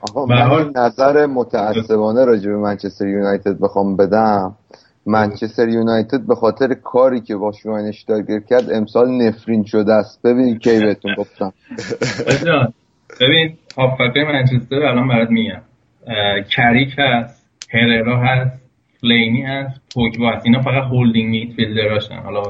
آقا 0.00 0.26
به 0.26 0.48
من 0.48 0.72
نظر 0.76 1.26
متعصبانه 1.26 2.24
راجع 2.24 2.50
به 2.50 2.56
منچستر 2.56 3.06
یونایتد 3.06 3.58
بخوام 3.58 3.96
بدم. 3.96 4.56
منچستر 5.10 5.68
یونایتد 5.68 6.26
به 6.28 6.34
خاطر 6.34 6.74
کاری 6.74 7.20
که 7.20 7.36
با 7.36 7.52
شواینشتاگر 7.52 8.40
کرد 8.50 8.72
امسال 8.72 9.08
نفرین 9.10 9.64
شده 9.64 9.92
است. 9.92 10.22
ببین 10.26 10.58
کی 10.58 10.80
بهتون 10.80 11.14
گفتم. 11.14 11.52
ببین 13.20 13.56
هافبک 13.76 14.16
منچستر 14.16 14.82
الان 14.82 15.08
برات 15.08 15.30
میگم. 15.30 15.60
کریک 16.56 16.94
هست 16.98 17.46
هررا 17.72 18.20
هست 18.20 18.60
فلینی 19.00 19.42
هست 19.42 19.80
پوگبا 19.94 20.30
هست. 20.30 20.46
اینا 20.46 20.60
فقط 20.60 20.82
holding 20.82 21.30
midfielder 21.30 21.95
اشن 21.95 22.14
حالا 22.14 22.42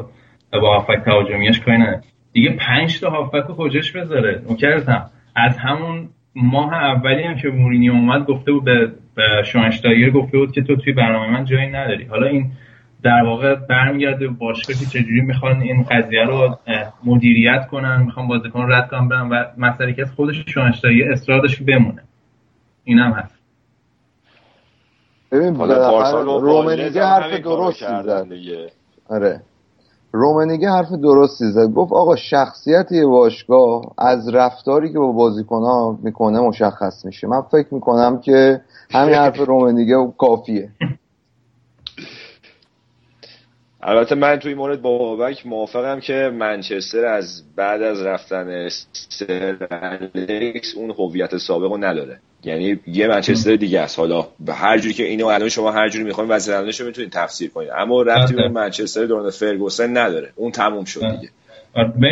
با 0.52 0.78
هافبک 0.78 1.04
تهاجمیاش 1.04 1.60
کاری 1.60 1.84
دیگه 2.32 2.50
پنج 2.50 3.00
تا 3.00 3.10
هافبک 3.10 3.46
رو 3.46 3.54
کجاش 3.54 3.92
بذاره. 3.92 4.42
نوکرتم 4.48 5.10
از 5.36 5.56
همون 5.58 6.08
ماه 6.34 6.74
اولی 6.74 7.22
هم 7.22 7.36
که 7.36 7.48
مورینیو 7.48 7.92
اومد 7.92 8.26
گفته 8.26 8.52
بود 8.52 8.64
به, 8.64 8.92
به 9.14 9.42
شواینشتایگر 9.44 10.10
گفته 10.10 10.38
بود 10.38 10.52
که 10.52 10.62
تو 10.62 10.76
توی 10.76 10.92
برنامه 10.92 11.30
من 11.30 11.44
جایی 11.44 11.66
نداری. 11.66 12.04
حالا 12.04 12.26
این 12.26 12.50
در 13.02 13.22
واقع 13.22 13.54
برمیگرده 13.54 14.28
به 14.28 14.34
باشگاه 14.34 14.76
که 14.76 14.86
چجوری 14.86 15.20
می‌خوان 15.20 15.60
این 15.60 15.82
قضیه 15.82 16.24
رو 16.24 16.58
مدیریت 17.04 17.66
کنن 17.66 18.02
می‌خوان 18.02 18.28
بازیکن 18.28 18.72
رد 18.72 18.88
کنن 18.88 19.08
برن 19.08 19.28
و 19.28 19.44
مسئله 19.58 19.92
که 19.92 20.02
از 20.02 20.12
خودش 20.12 20.44
شواینشتایگر 20.46 21.12
اصرار 21.12 21.40
داشت 21.40 21.58
که 21.58 21.64
بمونه. 21.64 22.02
اینم 22.84 23.12
هست. 23.12 23.34
ببین 25.32 25.56
حالا 25.56 25.90
پارسال 25.90 26.24
با 26.24 26.38
رومنیگه 26.38 27.04
حرف 27.04 27.24
همین 27.24 27.42
کارو 27.42 27.64
درستی 27.64 27.84
کردن 27.84 28.24
زد 28.24 28.28
دیگه. 28.28 28.66
آره. 29.08 29.40
رومنیگه 30.12 30.70
حرف 30.70 30.92
درستی 30.92 31.44
زد 31.44 31.66
گفت 31.66 31.92
آقا 31.92 32.16
شخصیت 32.16 32.92
یه 32.92 33.06
باشگاه 33.06 33.82
از 33.98 34.28
رفتاری 34.28 34.92
که 34.92 34.98
با 34.98 35.12
بازیکن 35.12 35.62
ها 35.62 35.98
می‌کنه 36.02 36.40
مشخص 36.40 37.04
میشه. 37.04 37.26
من 37.26 37.40
فکر 37.40 37.74
می‌کنم 37.74 38.20
که 38.20 38.60
همین 38.90 39.14
حرف 39.14 39.36
رومنیگه 39.36 40.12
کافیه. 40.18 40.70
البته 43.82 44.14
من 44.14 44.36
توی 44.36 44.54
مورد 44.54 44.82
با 44.82 44.98
بابک 44.98 45.46
موافقم 45.46 46.00
که 46.00 46.30
منچستر 46.34 47.04
از 47.04 47.42
بعد 47.56 47.82
از 47.82 48.02
رفتن 48.02 48.68
سر 48.92 49.56
اون 50.76 50.90
هویت 50.90 51.36
سابق 51.36 51.70
رو 51.70 51.76
نداره. 51.76 52.20
یعنی 52.44 52.78
یه 52.86 53.08
منچستر 53.08 53.56
دیگه 53.56 53.80
است. 53.80 53.98
حالا 53.98 54.26
به 54.40 54.54
هر 54.54 54.78
جوری 54.78 54.94
که 54.94 55.04
اینو 55.04 55.26
الان 55.26 55.48
شما 55.48 55.72
هر 55.72 55.88
جوری 55.88 56.04
می‌خواین 56.04 56.30
وزیر 56.30 56.56
رو 56.56 56.86
می‌تونید 56.86 57.10
تفسیر 57.10 57.50
کنید. 57.50 57.68
اما 57.76 58.02
رفتی 58.02 58.34
به 58.34 58.42
بله. 58.42 58.52
منچستر 58.52 59.06
دوران 59.06 59.30
فرگوسن 59.30 59.96
نداره. 59.96 60.28
اون 60.36 60.52
تموم 60.52 60.84
شد 60.84 61.00
بله. 61.00 61.16
دیگه. 61.16 61.28
آره، 61.74 61.92
به 61.98 62.06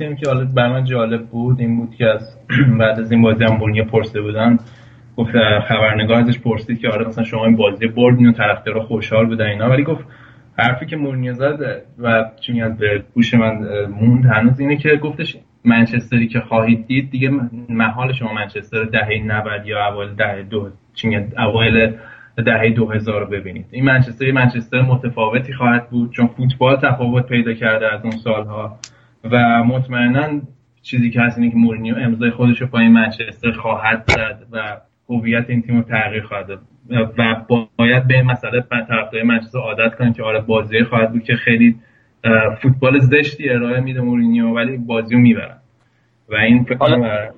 این 0.00 0.16
که 0.16 0.26
حالا 0.26 0.44
بر 0.44 0.68
من 0.68 0.84
جالب 0.84 1.26
بود 1.26 1.60
این 1.60 1.76
بود 1.76 1.94
که 1.94 2.06
از 2.06 2.36
بعد 2.80 3.00
از 3.00 3.12
این 3.12 3.22
بازی 3.22 3.44
هم 3.44 3.84
پرسیده 3.84 4.22
بودن. 4.22 4.58
گفت 5.16 5.30
خبرنگار 5.68 6.16
ازش 6.16 6.38
پرسید 6.38 6.80
که 6.80 6.88
آره 6.88 7.08
مثلا 7.08 7.24
شما 7.24 7.44
این 7.44 7.56
بازی 7.56 7.86
بردین 7.86 8.26
و 8.28 8.32
طرفدارا 8.32 8.82
خوشحال 8.82 9.26
بودن 9.26 9.46
اینا. 9.46 9.70
ولی 9.70 9.84
گفت 9.84 10.04
حرفی 10.58 10.86
که 10.86 10.96
مورینیو 10.96 11.34
زد 11.34 11.82
و 11.98 12.24
چون 12.40 12.62
از 12.62 12.78
به 12.78 13.04
گوش 13.14 13.34
من 13.34 13.86
موند 13.86 14.24
هنوز 14.26 14.60
اینه 14.60 14.76
که 14.76 14.96
گفتش 14.96 15.36
منچستری 15.64 16.28
که 16.28 16.40
خواهید 16.40 16.86
دید 16.86 17.10
دیگه 17.10 17.30
محال 17.68 18.12
شما 18.12 18.32
منچستر 18.32 18.84
دهه 18.84 19.22
90 19.26 19.66
یا 19.66 19.86
اوایل 19.86 20.14
دهه 20.14 20.42
دو 20.42 20.70
اوایل 21.38 21.94
دهه 22.36 22.70
2000 22.70 23.20
رو 23.20 23.26
ببینید. 23.26 23.66
این 23.70 23.84
منچستر 23.84 24.32
منچستر 24.32 24.82
متفاوتی 24.82 25.52
خواهد 25.52 25.90
بود 25.90 26.12
چون 26.12 26.26
فوتبال 26.26 26.76
تفاوت 26.76 27.26
پیدا 27.26 27.52
کرده 27.52 27.92
از 27.92 28.02
اون 28.02 28.10
سالها 28.10 28.78
و 29.24 29.64
مطمئنا 29.64 30.40
چیزی 30.82 31.10
که 31.10 31.20
هست 31.20 31.38
اینه 31.38 31.50
که 31.50 31.56
مورینیو 31.56 31.96
امضای 31.96 32.30
خودش 32.30 32.60
رو 32.60 32.66
پای 32.66 32.88
منچستر 32.88 33.52
خواهد 33.52 34.04
زد 34.06 34.46
و 34.52 34.76
هویت 35.08 35.50
این 35.50 35.62
تیم 35.62 35.76
رو 35.76 35.82
تغییر 35.82 36.22
خواهد 36.22 36.46
داد. 36.46 36.60
و 37.18 37.34
باید 37.76 38.06
به 38.06 38.14
این 38.14 38.24
مسئله 38.24 38.60
طرفدارای 38.70 39.22
منچستر 39.22 39.58
عادت 39.58 39.94
کنیم 39.94 40.12
که 40.12 40.22
آره 40.22 40.40
بازی 40.40 40.84
خواهد 40.84 41.12
بود 41.12 41.22
که 41.22 41.36
خیلی 41.36 41.76
فوتبال 42.62 43.00
زشتی 43.00 43.50
ارائه 43.50 43.80
میده 43.80 44.00
مورینیو 44.00 44.54
ولی 44.54 44.76
بازی 44.76 45.14
رو 45.14 45.20
می‌برن. 45.20 45.58
و 46.28 46.34
این 46.34 46.64
فکر 46.64 46.76
کنم 46.76 47.30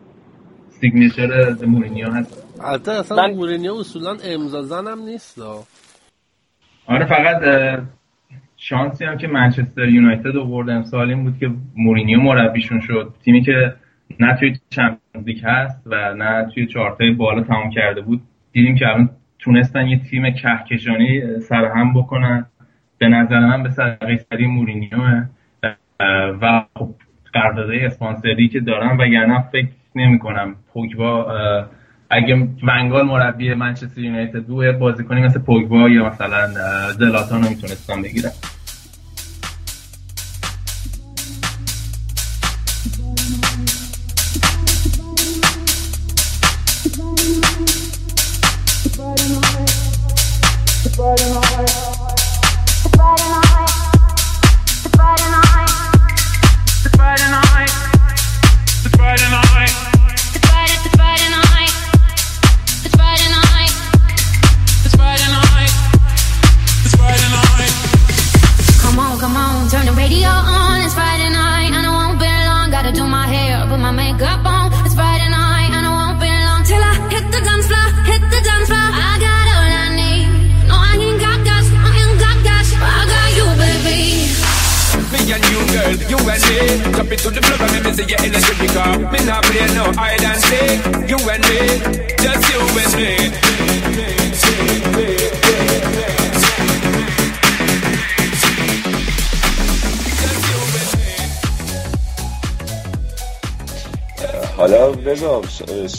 signature 0.69 1.55
مورینیو 1.67 2.11
هست. 2.11 2.61
البته 2.65 2.93
اصلا 2.93 3.27
مورینیو 3.27 3.75
اصولا 3.75 4.17
امضا 4.25 4.63
زنم 4.63 4.99
نیست 4.99 5.39
آره 6.87 7.05
فقط 7.07 7.43
شانسی 8.57 9.05
هم 9.05 9.19
که 9.19 9.27
منچستر 9.27 9.89
یونایتد 9.89 10.37
آورد 10.37 10.71
امسال 10.71 11.09
این 11.09 11.25
بود 11.25 11.39
که 11.39 11.51
مورینیو 11.77 12.21
مربیشون 12.21 12.81
شد. 12.81 13.15
تیمی 13.25 13.43
که 13.43 13.75
نه 14.21 14.37
توی 14.37 14.57
Champions 14.71 15.27
League 15.27 15.41
هست 15.45 15.83
و 15.87 16.15
نه 16.15 16.51
توی 16.55 16.67
چهارتای 16.67 17.11
بالا 17.11 17.43
تمام 17.43 17.71
کرده 17.71 18.01
بود. 18.01 18.21
دیدیم 18.53 18.75
که 18.75 18.89
الان 18.89 19.11
تونستن 19.39 19.87
یه 19.87 19.99
تیم 19.99 20.31
کهکشانی 20.31 21.41
سرهم 21.41 21.95
بکنن. 21.95 22.47
به 23.05 23.11
نظر 23.11 23.39
من 23.41 23.63
به 23.63 23.71
سری 24.31 24.47
مورینیو 24.47 24.99
و 26.43 26.65
خب 26.79 26.89
قراردادهای 27.33 27.87
اسپانسری 27.87 28.49
که 28.49 28.61
دارن 28.61 29.01
و 29.01 29.07
یعنی 29.07 29.35
فکر 29.53 29.69
نمی 29.95 30.19
کنم 30.19 30.57
پوگبا 30.73 31.27
اگه 32.11 32.49
ونگال 32.63 33.07
مربی 33.07 33.55
منچستر 33.55 34.01
یونایتد 34.01 34.43
بود 34.43 34.79
بازیکنی 34.79 35.21
مثل 35.21 35.41
پوگبا 35.41 35.89
یا 35.89 36.09
مثلا 36.09 36.49
زلاتان 36.93 37.43
رو 37.43 37.49
می‌تونستن 37.49 38.03
بگیرن 38.03 38.31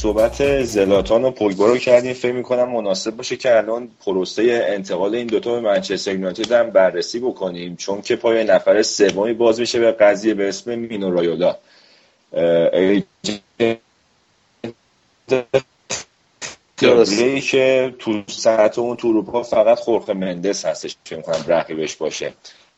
صحبت 0.05 0.63
زلاتان 0.63 1.25
و 1.25 1.31
پوگبا 1.31 1.67
رو 1.67 1.77
کردیم. 1.77 2.13
فکر 2.13 2.31
می‌کنم 2.31 2.71
مناسب 2.71 3.15
باشه 3.15 3.37
که 3.37 3.57
الان 3.57 3.89
پروسه 4.05 4.65
انتقال 4.67 5.15
این 5.15 5.27
دوتا 5.27 5.53
به 5.53 5.59
منچستر 5.59 6.11
یونایتد 6.11 6.51
هم 6.51 6.69
بررسی 6.69 7.19
بکنیم. 7.19 7.75
چون 7.75 8.01
که 8.01 8.15
پای 8.15 8.43
نفر 8.43 8.81
سومی 8.81 9.33
باز 9.33 9.59
میشه 9.59 9.79
به 9.79 9.91
قضیه 9.91 10.33
به 10.33 10.49
اسم 10.49 10.75
مینو 10.75 11.11
رایولا. 11.11 11.55
که 17.41 17.93
تو 17.99 18.23
ساعت 18.27 18.79
اون 18.79 18.97
تو 18.97 19.07
اروپا 19.07 19.43
فقط 19.43 19.79
خورخ 19.79 20.09
مندس 20.09 20.65
هستش 20.65 20.95
فکر 21.03 21.21
کنم 21.21 21.45
رقیبش 21.47 21.95
باشه. 21.95 22.33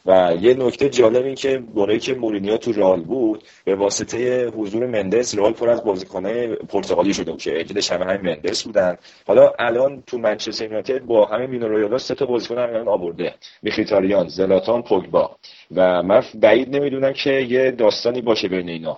و 0.07 0.35
یه 0.41 0.53
نکته 0.53 0.89
جالب 0.89 1.25
این 1.25 1.35
که 1.35 1.63
برای 1.75 1.99
که 1.99 2.13
مورینیو 2.13 2.57
تو 2.57 2.71
رال 2.71 3.01
بود 3.01 3.43
به 3.65 3.75
واسطه 3.75 4.47
حضور 4.47 4.85
مندس 4.85 5.37
رال 5.37 5.53
پر 5.53 5.69
از 5.69 5.83
بازیکنای 5.83 6.55
پرتغالی 6.55 7.13
شده 7.13 7.31
بود 7.31 7.41
که 7.41 7.59
اجدش 7.59 7.91
همه 7.91 8.05
همین 8.05 8.21
مندس 8.21 8.63
بودن. 8.63 8.97
حالا 9.27 9.53
الان 9.59 10.03
تو 10.07 10.17
منچستر 10.17 10.65
یونایتد 10.65 10.99
با 10.99 11.25
همین 11.25 11.49
مینو 11.49 11.67
رویالا 11.67 11.97
سه 11.97 12.15
تا 12.15 12.25
بازیکن 12.25 12.57
هم 12.57 12.87
آورده. 12.87 13.33
میخیتاریان 13.63 14.27
زلاتان 14.27 14.81
پوگبا. 14.81 15.35
و 15.75 16.03
من 16.03 16.23
بعید 16.35 16.75
نمی‌دونم 16.75 17.13
که 17.13 17.31
یه 17.31 17.71
داستانی 17.71 18.21
باشه 18.21 18.47
بین 18.47 18.69
اینا. 18.69 18.97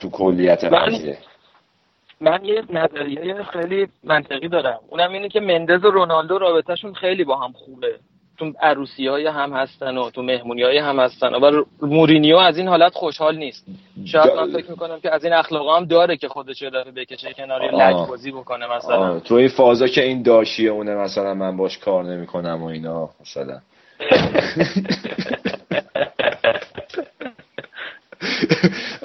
تو 0.00 0.10
کلیت 0.10 0.64
قضیه 0.64 1.18
من 2.20 2.44
یه 2.44 2.62
نظریه 2.70 3.42
خیلی 3.42 3.88
منطقی 4.04 4.48
دارم. 4.48 4.80
اونم 4.88 5.12
اینه 5.12 5.28
که 5.28 5.40
مندز 5.40 5.84
و 5.84 5.90
رونالدو 5.90 6.38
رابطهشون 6.38 6.94
خیلی 6.94 7.24
با 7.24 7.36
هم 7.36 7.52
خوبه. 7.52 7.98
تو 8.40 8.52
عروسی 8.60 9.06
های 9.06 9.26
هم 9.26 9.52
هستن 9.52 9.96
و 9.96 10.10
تو 10.10 10.22
مهمونی 10.22 10.62
های 10.62 10.78
هم 10.78 11.00
هستن 11.00 11.34
و 11.34 11.64
مورینیو 11.82 12.36
از 12.36 12.58
این 12.58 12.68
حالت 12.68 12.94
خوشحال 12.94 13.36
نیست. 13.36 13.66
شاید 14.04 14.32
من 14.36 14.52
فکر 14.52 14.70
می‌کنم 14.70 15.00
که 15.00 15.14
از 15.14 15.24
این 15.24 15.32
اخلاق 15.32 15.76
هم 15.76 15.84
داره 15.84 16.16
که 16.16 16.28
خودش 16.28 16.62
داره 16.62 16.90
بکشه 16.90 17.32
کنار 17.32 17.74
لج 17.74 18.08
بازی 18.08 18.30
بکنه 18.30 18.76
مثلا. 18.76 19.20
تو 19.20 19.34
این 19.34 19.48
فازا 19.48 19.86
که 19.86 20.02
این 20.02 20.22
داشیه 20.22 20.70
اونه 20.70 20.94
مثلا 20.94 21.34
من 21.34 21.56
باش 21.56 21.78
کار 21.78 22.04
نمی‌کنم 22.04 22.62
و 22.62 22.66
اینا 22.66 23.10
مثلا. 23.20 23.60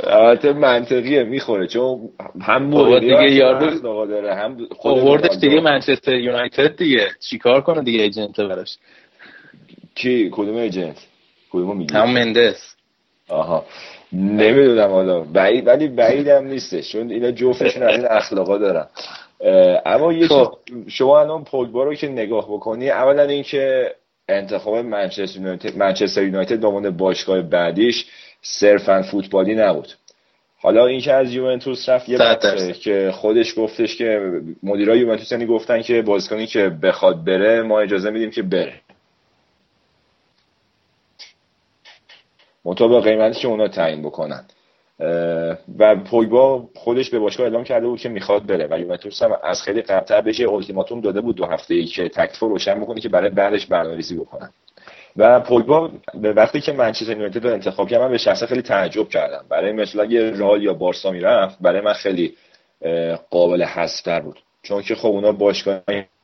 البته 0.08 0.54
منطقیه 0.54 1.24
می‌خوره. 1.24 1.68
چون 1.68 2.00
هم 2.42 2.64
مورینیو 2.64 3.00
دیگه 3.00 3.32
یارو 3.32 4.06
داره 4.06 4.36
هم 4.36 4.58
خود 4.72 5.28
دیگه 5.42 5.62
منچستر 5.62 6.14
یونایتد 6.14 6.76
دیگه. 6.76 7.08
چیکار 7.30 7.62
کنه 7.62 7.84
دیگه 7.84 8.04
ایجنت 8.04 8.40
براش؟ 8.40 8.78
کی؟ 9.96 10.30
کدوم 10.32 10.56
ایجنت؟ 10.56 10.98
کدوم 11.52 11.78
میگی؟ 11.78 11.94
هم 11.94 12.14
مندس. 12.14 12.76
آها. 13.30 13.66
نمی‌دونم 14.14 14.90
حالا. 14.90 15.20
بعید 15.22 15.68
ولی 15.68 15.88
بعیدم 15.88 16.48
نیستش. 16.48 16.92
چون 16.92 17.12
اینا 17.12 17.32
جفتشون 17.32 17.84
از 17.84 17.96
این 17.96 18.08
اخلاقا 18.10 18.58
دارن. 18.58 18.88
اما 19.86 20.14
یه 20.14 20.28
خب. 20.28 20.58
شما 20.88 21.20
الان 21.20 21.44
پوگبا 21.44 21.84
رو 21.84 21.96
که 21.96 22.08
نگاه 22.08 22.46
بکنی 22.46 22.90
اولا 22.90 23.24
اینکه 23.24 23.96
انتخاب 24.30 24.76
منچستر 24.76 25.40
یونایتد 25.40 25.78
منچستر 25.78 26.24
یونایتد 26.24 26.60
به 26.60 26.90
باشگاه 26.90 27.42
بعدیش 27.42 28.06
صرفا 28.42 29.02
فوتبالی 29.02 29.56
نبود. 29.56 29.88
حالا 30.58 30.86
اینکه 30.86 31.14
از 31.14 31.34
یوونتوس 31.34 31.90
رفت 31.90 32.10
یه 32.10 32.18
که 32.74 33.12
خودش 33.14 33.54
گفتش 33.58 33.96
که 33.96 34.42
مدیرای 34.64 35.00
یوونتوس 35.00 35.32
یعنی 35.32 35.46
گفتن 35.46 35.82
که 35.82 36.02
بازیکنی 36.02 36.48
که 36.48 36.70
بخواد 36.70 37.26
بره 37.26 37.62
ما 37.62 37.80
اجازه 37.80 38.10
میدیم 38.10 38.32
که 38.32 38.44
بره. 38.44 38.74
مطابق 42.66 43.04
قیمتی 43.04 43.40
که 43.40 43.48
اونا 43.48 43.68
تعیین 43.68 44.02
بکنن. 44.02 44.46
و 45.80 45.96
پویبا 45.96 46.70
خودش 46.76 47.10
به 47.10 47.20
باشگاه 47.20 47.48
اعلام 47.48 47.64
کرده 47.64 47.88
بود 47.88 48.00
که 48.00 48.10
می‌خواد 48.10 48.46
بره. 48.46 48.68
و 48.72 48.80
یوونتوس 48.80 49.24
هم 49.24 49.38
از 49.44 49.62
خیلی 49.62 49.82
قبلتر 49.82 50.22
بهش 50.22 50.42
اولتیماتوم 50.42 51.02
داده 51.02 51.22
بود 51.22 51.36
دو 51.36 51.46
هفته 51.46 51.74
ای 51.74 51.86
که 51.86 52.10
تکلیف 52.10 52.40
روشن 52.40 52.80
بکنه 52.82 53.02
که 53.02 53.10
برای 53.10 53.30
بعدش 53.30 53.66
برنامه‌ریزی 53.66 54.16
بکنن. 54.16 54.50
و 55.18 55.40
پویبا 55.40 55.92
به 56.14 56.34
وقتی 56.34 56.62
که 56.62 56.72
منچستر 56.72 57.12
یونایتد 57.12 57.46
رو 57.46 57.54
انتخاب 57.54 57.90
کردم 57.90 58.10
به 58.10 58.18
شخصه 58.18 58.46
خیلی 58.46 58.62
تعجب 58.62 59.10
کردم. 59.10 59.46
برای 59.50 59.72
مثلا 59.72 60.04
اگه 60.04 60.32
رال 60.32 60.64
یا 60.64 60.74
بارسا 60.74 61.12
می‌رفت 61.12 61.58
برای 61.62 61.82
من 61.82 61.94
خیلی 61.94 62.34
قابل 63.30 63.64
حذفتر 63.64 64.20
بود. 64.20 64.40
چون 64.64 64.82
که 64.82 64.96
خب 64.96 65.08
اونا 65.08 65.32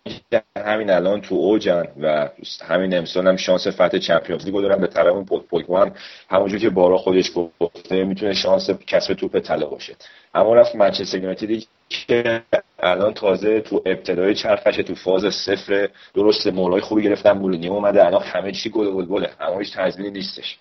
باشگاه 0.05 0.41
همین 0.65 0.89
الان 0.89 1.21
تو 1.21 1.35
اوجن 1.35 1.87
و 2.01 2.29
همین 2.67 2.97
امسال 2.97 3.27
هم 3.27 3.35
شانس 3.35 3.67
فتح 3.67 3.97
چمپیونز 3.97 4.45
لیگو 4.45 4.61
دارن 4.61 4.81
به 4.81 4.87
طرف 4.87 5.13
اون 5.13 5.25
پوگبا 5.25 5.81
هم. 5.81 5.93
همونجور 6.29 6.59
که 6.59 6.69
بارا 6.69 6.97
خودش 6.97 7.31
گفته 7.59 8.03
می‌تونه 8.03 8.33
شانس 8.33 8.69
کسب 8.87 9.13
توپ 9.13 9.39
طلا 9.39 9.65
باشه. 9.65 9.95
اما 10.33 10.55
رفت 10.55 10.75
منچستر 10.75 11.17
یونایتد 11.17 11.63
که 11.89 12.41
الان 12.79 13.13
تازه 13.13 13.61
تو 13.61 13.81
ابتدای 13.85 14.35
چرخش 14.35 14.75
تو 14.75 14.95
فاز 14.95 15.33
صفر 15.33 15.89
درست 16.13 16.47
مولای 16.47 16.81
خوبی 16.81 17.03
گرفتن 17.03 17.31
مورینیو 17.31 17.73
اومده 17.73 18.05
الان 18.05 18.21
همه 18.23 18.51
چی 18.51 18.69
گل 18.69 18.91
گل 18.91 19.05
گله 19.05 19.29
اما 19.39 19.59
هیچ 19.59 19.77
تضمینی 19.77 20.11
نیستش. 20.11 20.57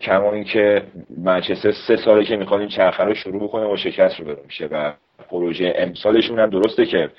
کما 0.00 0.32
اینکه 0.32 0.82
منچستر 1.18 1.72
سه 1.72 1.96
ساله 1.96 2.24
که 2.24 2.36
می‌خواد 2.36 2.60
این 2.60 2.68
چرخه 2.68 3.04
رو 3.04 3.14
شروع 3.14 3.42
بکنه 3.42 3.66
با 3.66 3.76
شکست 3.76 4.20
رو 4.20 4.24
برو 4.24 4.42
میشه. 4.44 4.66
و 4.66 4.92
پروژه 5.32 5.74
امسالشون 5.76 6.38
هم 6.38 6.50
درسته 6.50 6.86
که 6.86 7.10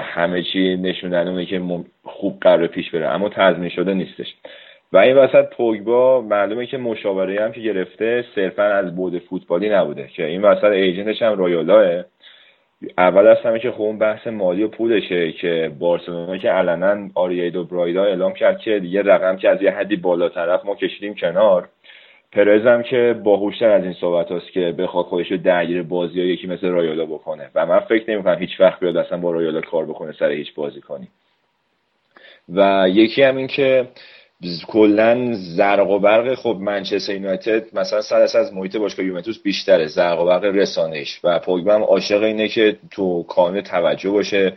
همه 0.00 0.42
چی 0.42 0.76
نشوندن 0.76 1.44
که 1.44 1.62
خوب 2.04 2.40
قرار 2.40 2.66
پیش 2.66 2.90
بره 2.90 3.08
اما 3.08 3.28
تضمین 3.28 3.68
شده 3.68 3.94
نیستش. 3.94 4.34
و 4.92 4.98
این 4.98 5.16
وسط 5.16 5.44
پوگبا 5.50 6.20
معلومه 6.20 6.66
که 6.66 6.78
مشاوره 6.78 7.44
هم 7.44 7.52
که 7.52 7.60
گرفته 7.60 8.24
صرفا 8.34 8.62
از 8.62 8.96
بود 8.96 9.18
فوتبالی 9.18 9.68
نبوده 9.68 10.08
که 10.16 10.26
این 10.26 10.42
وسط 10.42 10.64
ایجنتش 10.64 11.22
هم 11.22 11.38
رایولاه 11.38 12.04
اول 12.98 13.26
از 13.26 13.36
همه 13.44 13.58
که 13.58 13.70
خب 13.70 13.80
اون 13.80 13.98
بحث 13.98 14.26
مالی 14.26 14.62
و 14.62 14.68
پولشه 14.68 15.32
که 15.32 15.72
بارسلونا 15.78 16.36
که 16.36 16.50
علنا 16.50 17.08
آرییدو 17.14 17.64
برایدا 17.64 18.04
اعلام 18.04 18.32
کرد 18.32 18.58
که 18.58 18.78
دیگه 18.78 19.02
رقم 19.02 19.36
که 19.36 19.48
از 19.48 19.62
یه 19.62 19.70
حدی 19.70 19.96
بالا 19.96 20.28
طرف 20.28 20.64
ما 20.64 20.74
کشیدیم 20.74 21.14
کنار. 21.14 21.68
پرز 22.32 22.66
هم 22.66 22.82
که 22.82 23.20
باهوشتر 23.24 23.70
از 23.70 23.84
این 23.84 23.92
صحبت 23.92 24.32
هست 24.32 24.52
که 24.52 24.74
بخواد 24.78 25.06
خودش 25.06 25.30
رو 25.30 25.36
درگیر 25.36 25.82
بازی 25.82 26.20
ها 26.20 26.26
یکی 26.26 26.46
مثل 26.46 26.68
رایولا 26.68 27.06
بکنه. 27.06 27.50
و 27.54 27.66
من 27.66 27.80
فکر 27.80 28.10
نمی 28.10 28.22
کنم 28.22 28.38
هیچ 28.38 28.60
وقت 28.60 28.80
بیاد 28.80 28.96
اصلا 28.96 29.18
با 29.18 29.30
رایولا 29.30 29.60
کار 29.60 29.86
بکنه 29.86 30.12
سر 30.12 30.30
هیچ 30.30 30.54
بازی 30.54 30.80
کنی. 30.80 31.08
و 32.48 32.86
یکی 32.88 33.22
هم 33.22 33.36
این 33.36 33.46
که 33.46 33.88
کلا 34.66 35.32
زرق 35.32 35.90
و 35.90 35.98
برق 35.98 36.34
خب 36.34 36.56
منچستر 36.60 37.14
یونایتد 37.14 37.78
مثلا 37.78 38.02
سر 38.02 38.38
از 38.38 38.54
محیط 38.54 38.76
باشگاه 38.76 39.06
یوونتوس 39.06 39.42
بیشتره. 39.42 39.86
زرق 39.86 40.20
و 40.20 40.26
برق 40.26 40.44
رسانه‌ش 40.44 41.20
و 41.24 41.38
پوگبا 41.38 41.74
هم 41.74 41.82
عاشق 41.82 42.22
اینه 42.22 42.48
که 42.48 42.76
تو 42.90 43.22
کانون 43.22 43.60
توجه 43.60 44.10
باشه. 44.10 44.52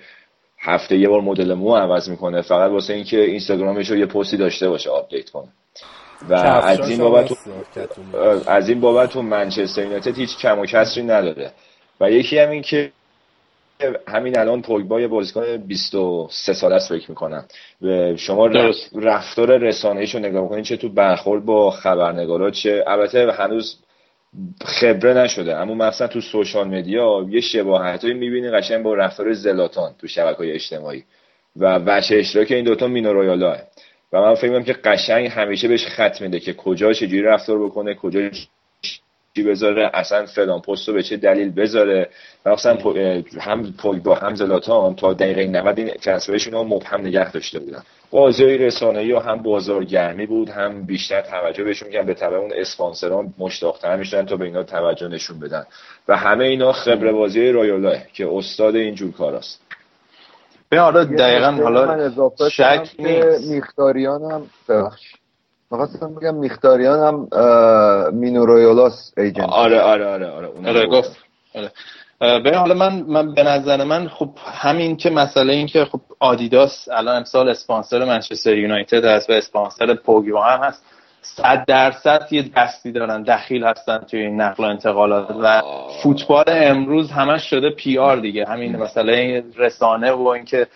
هفته 0.59 0.97
یه 0.97 1.09
بار 1.09 1.21
مدل 1.21 1.53
مو 1.53 1.76
عوض 1.76 2.09
می‌کنه. 2.09 2.41
فقط 2.41 2.71
واسه 2.71 2.93
اینکه 2.93 3.21
اینستاگرامش 3.21 3.89
رو 3.89 3.97
یه 3.97 4.05
پستی 4.05 4.38
داشته 4.38 4.69
باشه 4.69 4.89
update 4.89 5.30
کنه. 5.30 5.47
و 6.30 6.34
از 6.34 6.89
این 6.89 6.99
بابت 6.99 7.32
از 8.47 8.69
این 8.69 8.80
بابت 8.80 9.09
تو 9.09 9.21
منچستر 9.21 9.84
یونایتد 9.84 10.17
هیچ 10.17 10.38
کم 10.38 10.59
و 10.59 10.65
کسری 10.65 11.03
نداره. 11.03 11.51
و 12.01 12.11
یکی 12.11 12.39
هم 12.39 12.49
این 12.49 12.61
که 12.61 12.91
همین 14.07 14.39
الان 14.39 14.61
پوگبا 14.61 15.01
یه 15.01 15.07
بازیکن 15.07 15.57
23 15.57 16.53
ساله 16.53 16.76
است 16.76 16.89
فکر 16.89 17.09
می‌کنم. 17.09 17.45
شما 18.17 18.47
رفتار 18.95 19.57
رسانه‌ایشو 19.57 20.19
نگاه 20.19 20.49
کنید 20.49 20.65
چه 20.65 20.78
تو 20.78 20.89
برخورد 20.89 21.45
با 21.45 21.71
خبرنگارا 21.71 22.51
چه 22.51 22.84
البته 22.88 23.32
هنوز 23.32 23.80
خبره 24.65 25.13
نشده 25.13 25.55
اما 25.55 25.74
مثلا 25.74 26.07
تو 26.07 26.21
سوشال 26.21 26.67
مدیا 26.67 27.26
یه 27.30 27.41
شباهتایی 27.41 28.13
می‌بینی 28.13 28.51
قشنگ 28.51 28.84
با 28.84 28.93
رفتار 28.93 29.34
زلاتان 29.34 29.91
تو 30.01 30.07
شبکه‌های 30.07 30.51
اجتماعی. 30.51 31.03
و 31.55 31.80
وجه 31.86 32.17
اشتراک 32.17 32.51
این 32.51 32.65
دوتا 32.65 32.88
مینو 32.88 33.13
رویالا 33.13 33.57
و 34.14 34.22
من 34.22 34.36
فکر 34.36 34.61
که 34.61 34.74
قشنگ 34.74 35.28
همیشه 35.28 35.68
بهش 35.68 35.86
خط 35.86 36.22
میده 36.22 36.39
که 36.39 36.53
کجا 36.53 36.93
چجوری 36.93 37.22
رفتار 37.22 37.66
بکنه 37.66 37.95
کجا 37.95 38.30
چی 39.36 39.43
بذاره 39.43 39.91
اصلا 39.93 40.26
فلان 40.26 40.61
پست 40.61 40.88
رو 40.88 40.93
به 40.93 41.03
چه 41.03 41.18
دلیل 41.18 41.51
بذاره. 41.51 42.09
اصلا 42.45 42.78
هم 43.39 43.74
با 44.03 44.16
هم 44.16 44.36
زلاتان 44.36 44.95
تا 44.95 45.14
دقیقه 45.14 45.47
90 45.47 45.80
این 45.80 45.89
تصویرشون 45.89 46.53
رو 46.53 46.64
مبهم 46.64 47.01
نگه 47.01 47.32
داشته 47.32 47.59
بودن. 47.59 47.84
بازی 48.11 48.43
رسانه‌ای 48.43 49.11
و 49.11 49.20
هم 49.20 49.43
بازارگرمی 49.43 50.26
بود 50.26 50.49
هم 50.49 50.86
بیشتر 50.86 51.22
توجه 51.22 51.64
بهشون 51.64 51.88
میگن 51.88 52.05
به 52.05 52.14
تبع 52.14 52.36
اون 52.36 52.51
اسپانسران 52.55 53.34
مشتاق‌تر 53.38 53.95
می‌شدن 53.95 54.26
تا 54.26 54.36
به 54.36 54.45
اینا 54.45 54.64
توجه 54.64 55.07
نشون 55.07 55.39
بدن. 55.39 55.66
و 56.07 56.18
همه 56.18 56.45
اینا 56.45 56.72
خبره 56.72 57.11
بازی 57.11 57.51
رایولاه 57.51 57.97
که 58.14 58.28
استاد 58.32 58.76
اینجور 58.76 59.11
کاراست. 59.11 59.61
به 60.74 60.80
حالا 60.80 61.03
دقیقا 61.03 61.51
حالا 61.51 62.09
شک 62.49 62.89
نیست. 62.99 63.51
میختاریان 63.51 64.32
هم 64.32 64.41
ببخش 64.69 65.01
می‌خواستم 65.71 66.15
بگم 66.15 66.36
میختاریان 66.36 66.99
هم 66.99 67.28
مینو 68.15 68.45
رویولاس 68.45 69.13
ایجنت. 69.17 69.49
آره 69.49 69.82
آره 69.82 70.05
آره 70.05 70.28
آره 70.28 70.47
آره 70.67 70.88
گفت. 70.88 71.17
آره. 71.55 71.71
به 72.39 72.57
حالا 72.57 72.74
من 72.74 73.03
من 73.07 73.34
به 73.34 73.43
نظر 73.43 73.84
من 73.84 74.07
خب 74.07 74.30
همین 74.45 74.97
که 74.97 75.09
مسئله 75.09 75.53
این 75.53 75.67
که 75.67 75.86
خب 75.86 75.99
آدیداس 76.19 76.88
الان 76.91 77.15
امسال 77.17 77.49
اسپانسر 77.49 78.05
منچستر 78.05 78.57
یونایتد 78.57 79.05
هست 79.05 79.30
و 79.30 79.34
اسپانسر 79.34 79.93
پوگبا 79.93 80.43
هم 80.43 80.63
هست. 80.63 80.84
صد 81.24 81.65
درصد 81.65 82.28
یه 82.32 82.45
دستی 82.55 82.91
دارن 82.91 83.24
دخیل 83.24 83.63
هستن 83.63 83.97
توی 83.97 84.19
این 84.19 84.41
نقل 84.41 84.63
و 84.63 84.67
انتقالات 84.67 85.32
و 85.41 85.61
فوتبال 86.03 86.43
امروز 86.47 87.11
همش 87.11 87.49
شده 87.49 87.69
پی 87.69 87.97
آر 87.97 88.17
دیگه. 88.17 88.45
همین 88.45 88.76
مسئله 88.76 89.43
رسانه 89.57 90.11
و 90.11 90.28
اینکه 90.28 90.67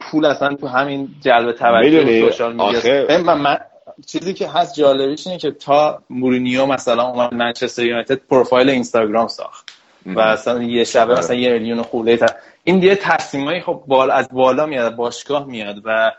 پول 0.00 0.24
اصلا 0.24 0.54
تو 0.54 0.66
همین 0.68 1.08
جلب 1.20 1.52
توجه 1.52 2.20
سوشال 2.20 2.52
میدیا. 2.52 3.34
من 3.34 3.58
چیزی 4.06 4.34
که 4.34 4.48
هست 4.48 4.74
جالبیش 4.74 5.26
اینه 5.26 5.38
که 5.38 5.50
تا 5.50 6.02
مورینیو 6.10 6.66
مثلا 6.66 7.02
اومد 7.02 7.34
منچستر 7.34 7.84
یونایتد 7.84 8.20
پروفایل 8.30 8.70
اینستاگرام 8.70 9.28
ساخت. 9.28 9.72
و 10.06 10.20
اصلا 10.20 10.62
یه 10.62 10.84
شبه 10.84 11.14
مثلا 11.14 11.36
یه 11.36 11.52
میلیون 11.52 11.82
خورده 11.82 12.16
تا 12.16 12.26
این 12.64 12.82
یه 12.82 12.94
تصمیمایی 12.94 13.60
خب 13.60 13.82
بال 13.86 14.10
از 14.10 14.28
بالا 14.32 14.66
میاد 14.66 14.96
باشگاه 14.96 15.46
میاد 15.46 15.76
و 15.84 16.12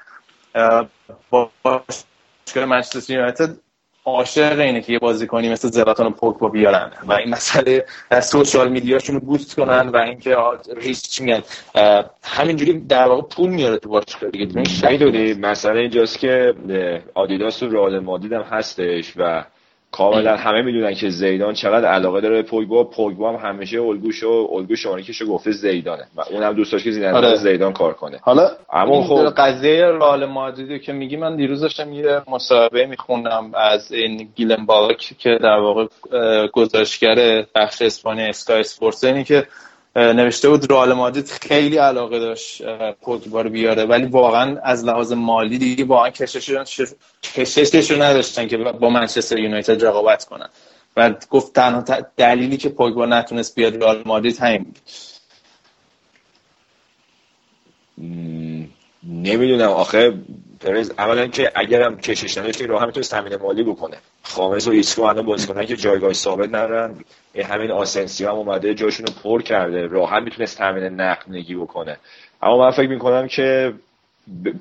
باشگاه 2.46 2.66
منچستر 2.66 3.14
یونایتد 3.14 3.50
عاشق 4.06 4.60
اینه 4.60 4.82
که 4.82 4.94
یه 4.94 5.00
بازیکنی 5.00 5.50
مثل 5.50 5.68
زلاتان 5.68 6.08
و 6.08 6.10
پوگبا 6.10 6.50
بیارن. 6.50 6.92
و 7.08 7.14
این 7.14 7.30
مسئله 7.30 7.86
سوشال 8.22 8.72
میدیاشون 8.72 9.16
رو 9.16 9.22
بوست 9.22 9.56
کنن 9.56 9.90
و 9.90 9.98
اینکه 9.98 10.36
ریش 10.78 11.02
چی 11.02 11.24
میگن؟ 11.24 11.44
همینجوری 12.24 12.80
در 12.80 13.08
واقع 13.08 13.22
پول 13.22 13.50
میاره 13.50 13.78
تو 13.78 13.90
باشگاه 13.90 14.30
دیگه. 14.30 14.66
می‌دونی 14.90 15.34
مسئله 15.34 15.80
اینجاست 15.80 16.20
که 16.20 16.54
آدیداس 17.14 17.64
و 17.64 17.70
رئال 17.70 18.00
مادرید 18.00 18.34
هم 18.34 18.42
هستش 18.42 19.14
و 19.18 19.44
کاملا 19.94 20.38
همه 20.38 20.62
می‌دونن 20.62 20.94
که 20.94 21.10
زیدان 21.10 21.54
چقدر 21.54 21.88
علاقه 21.88 22.22
داره 22.22 22.36
به 22.36 22.50
پوگبا. 22.50 22.84
پوگبا 22.84 23.32
هم 23.32 23.50
همیشه 23.50 23.82
الگوش 23.82 24.24
و 24.24 24.50
الگو 24.52 24.76
شو 24.76 25.26
گفته 25.26 25.52
زیدانه. 25.52 26.04
و 26.16 26.22
اونم 26.32 26.54
دوست 26.54 26.72
داشت 26.72 26.84
که 26.84 26.92
زیدان 26.92 27.16
آره. 27.16 27.36
زیدان 27.36 27.74
کار 27.74 27.94
کنه. 27.94 28.20
حالا 28.22 28.50
اما 28.74 29.04
خب 29.04 29.30
قضیه 29.38 29.86
رئال 29.86 30.26
مادرید 30.26 30.82
که 30.82 30.94
میگی 30.94 31.18
من 31.18 31.36
دیروز 31.36 31.62
داشتم 31.62 31.94
یه 31.94 32.22
مصاحبه 32.28 32.86
میخوندم 32.86 33.52
از 33.54 33.92
این 33.92 34.30
گیلن 34.36 34.66
بالاک 34.66 35.16
که 35.20 35.38
در 35.42 35.60
واقع 35.60 35.86
گزارشگر 36.54 37.46
بخش 37.56 37.82
اسپانیا 37.82 38.28
اسکای 38.28 38.60
اسپورتس 38.60 39.04
اینی 39.04 39.24
که 39.24 39.48
نوشته 39.96 40.50
بود 40.50 40.72
رئال 40.72 40.94
مادرید 40.94 41.28
خیلی 41.28 41.78
علاقه 41.78 42.20
داشت 42.20 42.64
پوگبا 43.02 43.42
رو 43.42 43.50
بیاره. 43.50 43.86
ولی 43.86 44.06
واقعا 44.06 44.60
از 44.64 44.86
لحاظ 44.86 45.12
مالی 45.12 45.58
دیگه 45.58 45.86
واقعا 45.86 46.10
کشششون 46.10 46.66
کشششون 47.24 48.02
نداشتن 48.02 48.48
که 48.48 48.58
با 48.58 48.90
منچستر 48.90 49.40
یونایتد 49.40 49.86
رقابت 49.86 50.26
کنن. 50.26 50.50
و 50.98 51.14
گفت 51.30 51.54
تنها 51.54 51.84
دلیلی 52.18 52.58
که 52.58 52.70
پوگبا 52.70 53.06
نتونست 53.06 53.56
بیاد 53.56 53.84
رئال 53.84 54.02
مادرید 54.06 54.38
همین 54.38 54.64
بود. 54.64 54.80
نمی‌دونم. 59.04 59.70
آخه 59.70 60.14
پرز 60.60 60.92
اولا 60.98 61.28
که 61.28 61.52
اگرم 61.56 61.98
کشش 61.98 62.38
نداشت 62.38 62.58
که 62.58 62.74
هم 62.74 62.86
می‌تونست 62.86 63.12
تامین 63.12 63.36
مالی 63.36 63.64
بکنه. 63.64 63.98
خامس 64.24 64.68
و 64.68 64.72
ایسکو 64.72 65.02
الان 65.02 65.26
بازیکنن 65.26 65.66
که 65.66 65.76
جایگاه 65.76 66.14
ثابت 66.14 66.48
ندارن. 66.50 66.96
همین 67.42 67.72
آسنسیو 67.72 68.30
هم 68.30 68.36
اومده 68.36 68.74
جاشون 68.74 69.06
رو 69.06 69.14
پر 69.24 69.42
کرده 69.42 69.88
راحت 69.88 70.24
می‌تونست 70.24 70.58
تامین 70.58 70.84
نقدینگی 70.84 71.56
بکنه. 71.56 71.98
اما 72.42 72.58
من 72.58 72.72
فکر 72.72 72.90
می‌کنم 72.90 73.28
که 73.28 73.74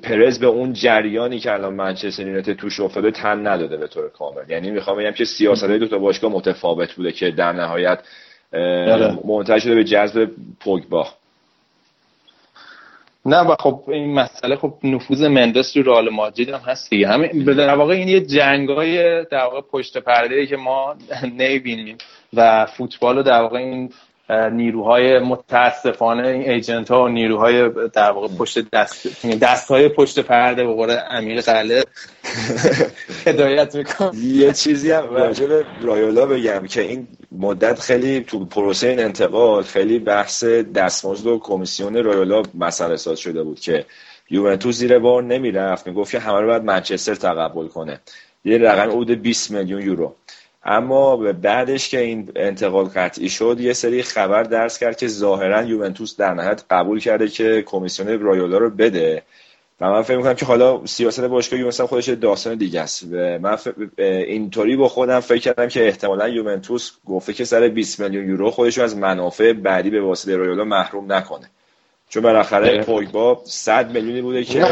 پرز 0.03 0.39
به 0.39 0.47
اون 0.47 0.73
جریانی 0.73 1.39
که 1.39 1.53
الان 1.53 1.73
منچستر 1.73 2.27
یونایتد 2.27 2.53
توش 2.53 2.79
افتاده 2.79 3.11
تن 3.11 3.47
نداده 3.47 3.77
به 3.77 3.87
طور 3.87 4.09
کامل. 4.09 4.49
یعنی 4.49 4.71
می‌خوام 4.71 4.97
بگم 4.97 5.11
که 5.11 5.25
سیاست 5.25 5.65
دو 5.65 5.87
تا 5.87 5.97
باشگاه 5.97 6.31
متفاوت 6.31 6.93
بوده 6.93 7.11
که 7.11 7.31
در 7.31 7.51
نهایت 7.51 7.99
آره. 8.53 9.17
منتهی 9.25 9.59
شده 9.59 9.75
به 9.75 9.83
جذب 9.83 10.29
پوگبا. 10.59 11.07
نه 13.25 13.39
و 13.39 13.55
خب 13.59 13.83
این 13.87 14.13
مسئله 14.13 14.55
خب 14.55 14.73
نفوذ 14.83 15.23
مندس 15.23 15.77
رو 15.77 15.83
رئال 15.83 16.09
مادرید 16.09 16.49
هم 16.49 16.59
هست 16.59 16.89
دیگه. 16.89 17.07
همین 17.07 17.43
در 17.43 17.75
واقع 17.75 17.93
این 17.93 18.07
یه 18.07 18.21
جنگای 18.21 19.25
در 19.25 19.43
واقع 19.43 19.61
پشت 19.61 19.97
پرده 19.97 20.45
که 20.47 20.57
ما 20.57 20.95
نمی‌بینیم. 21.39 21.97
و 22.35 22.65
فوتبال 22.65 23.15
رو 23.15 23.23
در 23.23 23.41
واقع 23.41 23.57
این 23.57 23.89
نیروهای 24.51 25.19
متاسفانه 25.19 26.27
این 26.27 26.49
ایجنت 26.49 26.91
ها 26.91 27.03
و 27.03 27.07
نیروهای 27.07 27.69
در 27.93 28.11
واقع 28.11 28.27
پشت 28.27 28.71
دست 28.71 29.25
دست 29.41 29.71
های 29.71 29.89
پشت 29.89 30.19
پرده 30.19 30.63
به 30.63 30.73
قول 30.73 30.97
امیر 31.09 31.41
قله 31.41 31.83
هدایت 33.27 33.75
می‌کنم 33.75 34.11
یه 34.23 34.53
چیزی 34.53 34.91
هم 34.91 35.09
راجع 35.09 35.45
به 35.45 35.65
رایولا 35.81 36.25
بگم 36.25 36.67
که 36.67 36.81
این 36.81 37.07
مدت 37.31 37.79
خیلی 37.79 38.21
تو 38.21 38.45
پروسه 38.45 38.87
این 38.87 38.99
انتقال 38.99 39.63
خیلی 39.63 39.99
بحث 39.99 40.43
دستمزد 40.43 41.27
و 41.27 41.39
کمیسیون 41.39 42.03
رایولا 42.03 42.43
مسئله 42.53 42.95
ساز 42.95 43.19
شده 43.19 43.43
بود 43.43 43.59
که 43.59 43.85
یوونتوس 44.29 44.75
زیر 44.75 44.99
بار 44.99 45.23
نمی‌رفت. 45.23 45.87
می‌گفت 45.87 46.11
که 46.11 46.19
همه 46.19 46.39
رو 46.39 46.47
باید 46.47 46.63
منچستر 46.63 47.15
تقبل 47.15 47.67
کنه. 47.67 47.99
یه 48.45 48.57
رقم 48.57 48.91
عود 48.91 49.11
20 49.11 49.51
میلیون 49.51 49.81
یورو. 49.81 50.15
اما 50.65 51.15
بعدش 51.17 51.89
که 51.89 51.99
این 51.99 52.31
انتقال 52.35 52.85
قطعی 52.85 53.29
شد 53.29 53.57
یه 53.59 53.73
سری 53.73 54.03
خبر 54.03 54.43
درس 54.43 54.79
کرد 54.79 54.97
که 54.97 55.07
ظاهرا 55.07 55.63
یوونتوس 55.63 56.17
در 56.17 56.33
نهایت 56.33 56.63
قبول 56.71 56.99
کرده 56.99 57.27
که 57.27 57.63
کمیسیون 57.65 58.19
رایولا 58.19 58.57
رو 58.57 58.69
بده. 58.69 59.23
و 59.81 59.89
من 59.89 60.01
فکر 60.01 60.17
می‌کنم 60.17 60.33
که 60.33 60.45
حالا 60.45 60.85
سیاست 60.85 61.21
باشگاه 61.21 61.59
یوونتوس 61.59 61.81
خودش 61.81 62.09
داستان 62.09 62.55
دیگه 62.55 62.81
است. 62.81 63.03
و 63.11 63.39
من 63.39 63.57
اینطوری 63.97 64.75
با 64.75 64.87
خودم 64.87 65.19
فکر 65.19 65.39
کردم 65.39 65.67
که 65.67 65.87
احتمالا 65.87 66.29
یوونتوس 66.29 66.91
گفته 67.05 67.33
که 67.33 67.45
سر 67.45 67.67
20 67.67 67.99
میلیون 67.99 68.29
یورو 68.29 68.51
خودش 68.51 68.77
از 68.77 68.97
منافع 68.97 69.53
بعدی 69.53 69.89
به 69.89 70.01
واسطه 70.01 70.35
رایولا 70.35 70.63
محروم 70.63 71.13
نکنه. 71.13 71.49
چون 72.09 72.23
بالاخره 72.23 72.83
پوگبا 72.83 73.41
100 73.45 73.91
میلیونی 73.91 74.21
بوده 74.21 74.43
که 74.43 74.65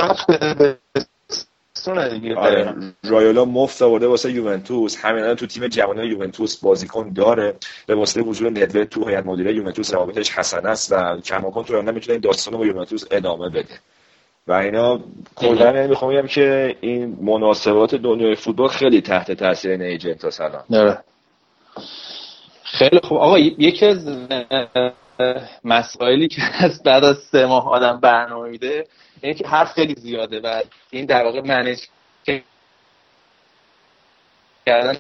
ترسونه 1.82 2.10
دیگه. 2.10 2.36
آره. 2.36 2.74
رایولا 3.04 3.46
مفت 3.46 3.82
آورده 3.82 4.08
واسه 4.08 4.32
یوونتوس. 4.32 5.06
همین 5.06 5.36
تو 5.36 5.48
تیم 5.48 5.68
جوانان 5.68 6.06
یوونتوس 6.06 6.58
بازیکن 6.58 7.10
داره. 7.10 7.54
به 7.86 7.96
واسطه 7.96 8.22
وجود 8.22 8.60
ندوه 8.60 8.86
تو 8.86 9.08
هیئت 9.08 9.26
مدیره 9.26 9.54
یوونتوس 9.54 9.94
روابطش 9.94 10.32
حسن 10.32 10.66
است 10.66 10.92
و 10.92 11.18
کماکان 11.22 11.64
تو 11.64 11.82
می‌تونه 11.82 12.12
این 12.12 12.20
داستان 12.22 12.58
با 12.58 12.66
یوونتوس 12.66 13.06
ادامه 13.12 13.50
بده. 13.50 13.80
و 14.48 14.54
اینا 14.54 15.00
کلا 15.36 15.88
می‌خوام 15.88 16.14
بگم 16.14 16.28
که 16.28 16.76
این 16.82 17.18
مناسبات 17.22 17.96
دنیای 17.96 18.36
فوتبال 18.36 18.68
خیلی 18.68 19.02
تحت 19.02 19.32
تاثیر 19.32 19.72
این 19.72 19.82
ایجنت 19.82 20.30
سلام 20.30 20.64
داره 20.72 21.04
خیلی 22.64 23.00
خوب. 23.04 23.18
آقا 23.18 23.40
یکی 23.40 23.86
از 23.86 24.10
مسائلی 25.64 26.28
که 26.28 26.42
از 26.66 26.84
بعد 26.84 27.04
از 27.04 27.18
سه 27.18 27.46
ماه 27.46 27.70
آدم 27.70 28.00
برنامه 28.00 28.50
میده 28.50 28.88
اینه 29.22 29.36
که 29.36 29.48
حرف 29.48 29.72
خیلی 29.72 29.96
زیاده 29.96 30.40
و 30.40 30.62
این 30.90 31.06
در 31.06 31.24
واقع 31.24 31.42
منیج 31.42 31.80
کردن 34.66 34.98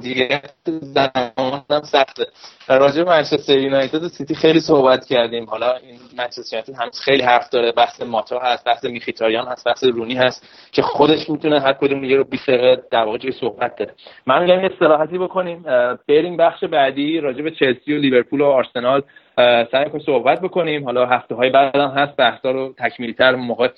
دیگه 0.00 0.42
زمان 0.64 1.64
هم 1.70 1.82
سخته 1.82 2.26
راجع 2.68 3.02
منچستر 3.02 3.58
یونایتد 3.58 4.04
و 4.04 4.08
سیتی 4.08 4.34
خیلی 4.34 4.60
صحبت 4.60 5.06
کردیم. 5.06 5.44
حالا 5.44 5.76
این 5.76 5.98
منچستر 6.18 6.56
یونایتد 6.56 6.74
هم 6.74 6.90
خیلی 7.04 7.22
حرف 7.22 7.48
داره. 7.48 7.72
بحث 7.72 8.02
ماتا 8.02 8.38
هست 8.38 8.64
بحث 8.64 8.84
میخیتاریان 8.84 9.46
هست 9.46 9.66
بحث 9.66 9.84
رونی 9.84 10.14
هست 10.14 10.48
که 10.72 10.82
خودش 10.82 11.30
می‌تونه 11.30 11.60
هر 11.60 11.72
کدوم 11.72 12.04
یه 12.04 12.16
رو 12.16 12.24
20 12.24 12.46
دقیقه 12.46 12.82
در 12.90 13.04
واقع 13.04 13.30
صحبت 13.30 13.76
داره. 13.76 13.94
من 14.26 14.42
میگم 14.42 14.60
یه 14.60 14.70
استراحتی 14.72 15.18
بکنیم. 15.18 15.62
بریم 16.08 16.36
بخش 16.36 16.64
بعدی 16.64 17.20
راجع 17.20 17.42
به 17.42 17.50
چلسی 17.50 17.92
و 17.92 17.98
لیورپول 17.98 18.40
و 18.40 18.44
آرسنال. 18.44 19.02
سعی 19.36 19.84
کنیم 19.90 20.04
صحبت 20.06 20.40
بکنیم. 20.40 20.84
حالا 20.84 21.06
هفته 21.06 21.34
های 21.34 21.50
بعد 21.50 21.76
هم 21.76 21.90
هست 21.90 22.16
بحثا 22.16 22.50
رو 22.50 22.74
تکمیلی 22.78 23.12
تر 23.12 23.34
موقع 23.34 23.68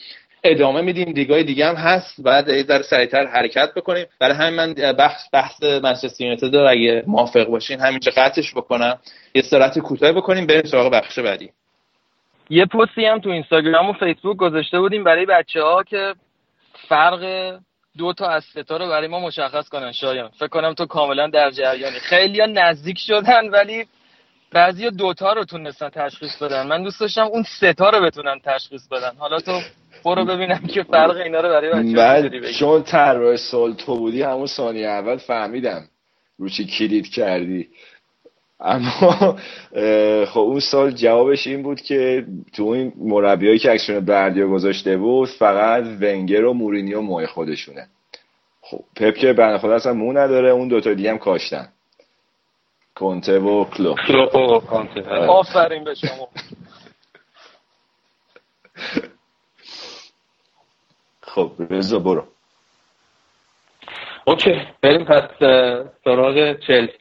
ادامه 0.45 0.81
میدیم. 0.81 1.13
دیگای 1.13 1.45
دیگه 1.45 1.67
هم 1.67 1.75
هست. 1.75 2.23
بعد 2.23 2.63
ذره 2.63 2.83
سریعتر 2.83 3.27
حرکت 3.27 3.75
بکنیم. 3.75 4.07
برای 4.21 4.35
همین 4.35 4.55
من 4.55 4.93
بحث 4.93 5.29
بحث 5.33 5.63
منچستر 5.63 6.25
یونایتد 6.25 6.57
رو 6.57 6.71
اگه 6.71 7.05
موافق 7.07 7.45
باشین 7.45 7.81
همینجا 7.81 8.13
قطعش 8.17 8.55
بکنم. 8.55 8.99
یه 9.35 9.43
استراحت 9.45 9.79
کوتاه 9.79 10.13
بکنیم 10.13 10.47
بریم 10.47 10.63
سراغ 10.63 10.93
بخش 10.93 11.19
بعدی. 11.19 11.51
یه 12.51 12.67
پستی 12.67 13.05
هم 13.05 13.19
تو 13.19 13.31
اینستاگرام 13.31 13.91
و 13.91 13.93
فیسبوک 13.93 14.37
گذاشته 14.37 14.81
بودیم 14.81 15.05
برای 15.05 15.27
بچه 15.27 15.63
ها 15.63 15.83
که 15.83 16.15
فرق 16.89 17.25
دو 17.99 18.13
تا 18.13 18.27
از 18.27 18.45
ستا 18.45 18.77
رو 18.77 18.89
برای 18.89 19.09
ما 19.09 19.21
مشخص 19.21 19.69
کنن 19.69 19.93
شایان. 19.93 20.29
فکر 20.29 20.49
کنم 20.49 20.75
تو 20.75 20.87
کاملا 20.87 21.27
در 21.27 21.51
جریانی. 21.51 21.99
خیلی 21.99 22.47
نزدیک 22.47 22.99
شدن 22.99 23.49
ولی 23.49 23.87
بعضی 24.53 24.90
دوتا 24.90 25.32
رو 25.32 25.44
تونستن 25.44 25.88
تشخیص 25.88 26.42
بدن. 26.42 26.66
من 26.66 26.82
دوست 26.82 27.01
داشتم 27.01 27.26
اون 27.26 27.42
ستا 27.42 27.90
رو 27.90 28.01
بتونن 28.01 28.40
تشخیص 28.44 28.88
بدن. 28.88 29.11
حالا 29.18 29.38
تو 29.38 29.61
برو 30.05 30.24
ببینم 30.24 30.59
که 30.59 30.82
فرق 30.82 31.16
اینا 31.16 31.40
رو 31.40 31.49
برای 31.49 31.70
بچه‌ها 31.70 31.92
بعد 31.96 32.51
چون 32.51 32.82
طراح 32.82 33.36
سؤال 33.37 33.74
تو 33.74 33.96
بودی 33.96 34.22
همون 34.22 34.46
ثانیه 34.46 34.86
اول 34.86 35.16
فهمیدم 35.16 35.88
رو 36.38 36.49
چی 36.49 36.66
کلید 36.66 37.09
کردی. 37.09 37.68
اما 38.61 39.36
خب 40.26 40.40
اون 40.40 40.61
سؤال 40.61 40.91
جوابش 40.90 41.46
این 41.46 41.62
بود 41.62 41.80
که 41.80 42.26
تو 42.57 42.66
این 42.66 42.92
مربیایی 42.96 43.59
که 43.59 43.72
عکسشون 43.72 44.01
بردیا 44.01 44.49
گذاشته 44.49 44.96
بود 44.96 45.28
فقط 45.28 45.84
ونگر 46.01 46.44
و 46.44 46.53
مورینیو 46.55 47.01
موی 47.01 47.26
خودشونه. 47.26 47.86
خب 48.61 48.80
پپ 48.96 49.14
که 49.14 49.32
بنده 49.32 49.59
خدا 49.59 49.74
اصلا 49.74 49.92
مو 49.92 50.12
نداره 50.12 50.51
اون 50.51 50.68
دوتا 50.68 50.94
دیگه 50.94 51.11
هم 51.11 51.18
کاشتن. 51.18 51.68
کنته 52.99 53.38
و 53.38 53.64
کلوپ 53.64 53.99
کلوپ 54.07 54.35
و 54.34 54.61
کنته. 54.61 55.03
آفرین 55.11 55.84
به 55.84 55.94
شما. 55.94 56.28
خب 61.20 61.53
رضا 61.70 61.99
برو. 61.99 62.24
okay 64.24 64.61
بریم 64.82 65.05
پس 65.05 65.30
سراغ 66.05 66.57
چلسی. 66.66 66.99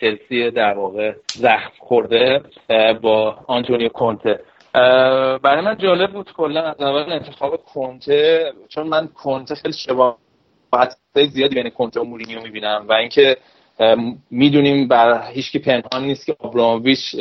چلسی 0.00 0.50
در 0.50 0.74
واقع 0.74 1.14
زخم 1.34 1.72
خورده 1.78 2.40
با 3.02 3.38
آنتونیو 3.46 3.88
کونته 3.88 4.40
برای 5.42 5.60
من 5.60 5.78
جالب 5.78 6.12
بود 6.12 6.32
کلا 6.32 6.62
از 6.62 6.80
اول 6.80 7.12
انتخاب 7.12 7.56
کونته 7.56 8.52
چون 8.68 8.86
من 8.86 9.08
کونته 9.08 9.54
خیلی 9.54 9.74
شباهت 9.74 10.96
زیادی 11.14 11.54
بین 11.54 11.68
کونته 11.70 12.00
و 12.00 12.04
مورینیو 12.04 12.42
می‌بینم 12.42 12.84
و 12.88 12.92
اینکه 12.92 13.36
می‌دونیم 14.30 14.88
بر 14.88 15.30
هیچ 15.30 15.56
پنهان 15.56 16.04
نیست 16.04 16.26
که 16.26 16.36
آبراموویچ 16.38 17.16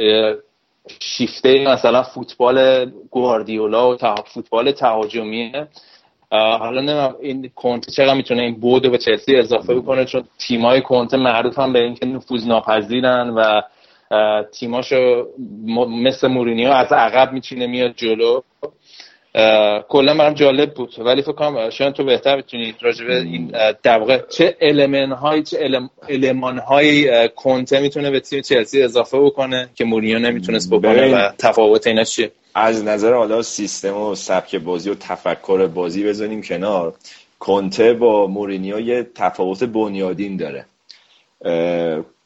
شیفته 0.99 1.64
مثلا 1.68 2.04
فوتبال 2.04 2.86
گواردیولا 3.12 3.91
و 3.91 3.97
فوتبال 4.34 4.72
تهاجمیه. 4.72 5.68
حالا 6.32 6.82
نمیم 6.82 7.16
این 7.22 7.52
کنته 7.56 7.91
چقدر 7.91 8.14
می‌تونه 8.14 8.41
این 8.41 8.56
بود 8.56 8.91
به 8.91 8.97
چلسی 8.97 9.36
اضافه 9.36 9.76
بکنه 9.76 10.06
چون 10.06 10.24
تیمای 10.39 10.82
کنته 10.82 11.18
معروف 11.18 11.60
هم 11.60 11.74
به 11.74 11.80
اینکه 11.80 12.06
نفوذ 12.06 12.47
ناپذیرن 12.47 13.30
و 13.30 13.62
تیماشو 14.52 15.28
مثل 15.89 16.28
مورینیو 16.28 16.70
از 16.70 16.91
عقب 16.91 17.34
میچینه 17.34 17.68
میاد 17.68 17.93
جلو. 17.95 18.41
کلا 19.90 20.14
برام 20.14 20.34
جالب 20.34 20.74
بود. 20.74 20.96
ولی 21.00 21.22
فکر 21.22 21.32
کنم 21.32 21.70
شاید 21.70 21.94
تو 21.94 22.04
بهتر 22.04 22.38
بتونید 22.38 22.76
راجع 22.82 23.06
به 23.06 23.16
این 23.16 23.54
در 23.84 24.00
واقع 24.00 24.22
چه 24.30 24.58
المن 24.62 25.12
های 25.12 25.44
چه 25.44 25.70
المان 26.10 26.58
های 26.58 27.30
کنته 27.36 27.80
می‌تونه 27.80 28.12
به 28.12 28.20
تیم 28.20 28.42
چلسی 28.42 28.84
اضافه 28.84 29.20
بکنه 29.20 29.70
که 29.76 29.86
مورینیو 29.86 30.20
نمی‌تونست 30.20 30.70
بکنه 30.70 31.16
و 31.16 31.32
تفاوت 31.38 31.88
اینا 31.88 32.04
چیه؟ 32.04 32.32
از 32.56 32.84
نظر 32.84 33.14
حالا 33.14 33.42
سیستم 33.42 33.98
و 33.98 34.16
سبک 34.16 34.56
بازی 34.56 34.90
و 34.90 34.96
تفکر 34.96 35.68
بازی 35.68 36.04
بزنیم 36.04 36.42
کنار. 36.42 36.94
کنته 37.40 37.94
با 37.94 38.28
مورینیو 38.28 38.80
یه 38.80 39.08
تفاوت 39.16 39.64
بنیادین 39.64 40.38
داره. 40.38 40.66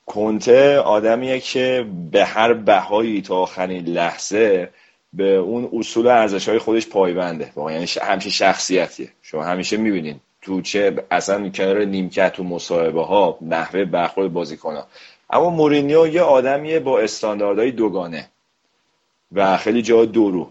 کنته 0.05 0.77
آدمیه 0.77 1.39
که 1.39 1.85
به 2.11 2.25
هر 2.25 2.53
بهایی 2.53 3.21
تا 3.21 3.35
آخرین 3.35 3.85
لحظه 3.85 4.69
به 5.15 5.35
اون 5.35 5.69
اصول 5.73 6.07
ارزش 6.07 6.49
های 6.49 6.59
خودش 6.59 6.87
پایبنده. 6.87 7.51
واقعا 7.55 7.73
یعنی 7.73 7.87
همچین 8.01 8.31
شخصیتیه. 8.31 9.09
شما 9.21 9.43
همیشه 9.43 9.77
می‌بینین 9.77 10.19
تو 10.41 10.61
چه 10.61 11.05
اصلا 11.11 11.49
کنار 11.49 11.83
نیمکت 11.85 12.33
تو 12.33 12.43
مصاحبه 12.43 13.05
ها 13.05 13.37
نحوه 13.41 13.85
برخورد 13.85 14.33
بازیکن 14.33 14.75
ها 14.75 14.87
اما 15.29 15.49
مورینیو 15.49 16.07
یه 16.07 16.21
آدمیه 16.21 16.79
با 16.79 16.99
استانداردهای 16.99 17.71
دوگانه 17.71 18.29
و 19.31 19.57
خیلی 19.57 19.81
جا 19.81 20.05
دورو. 20.05 20.49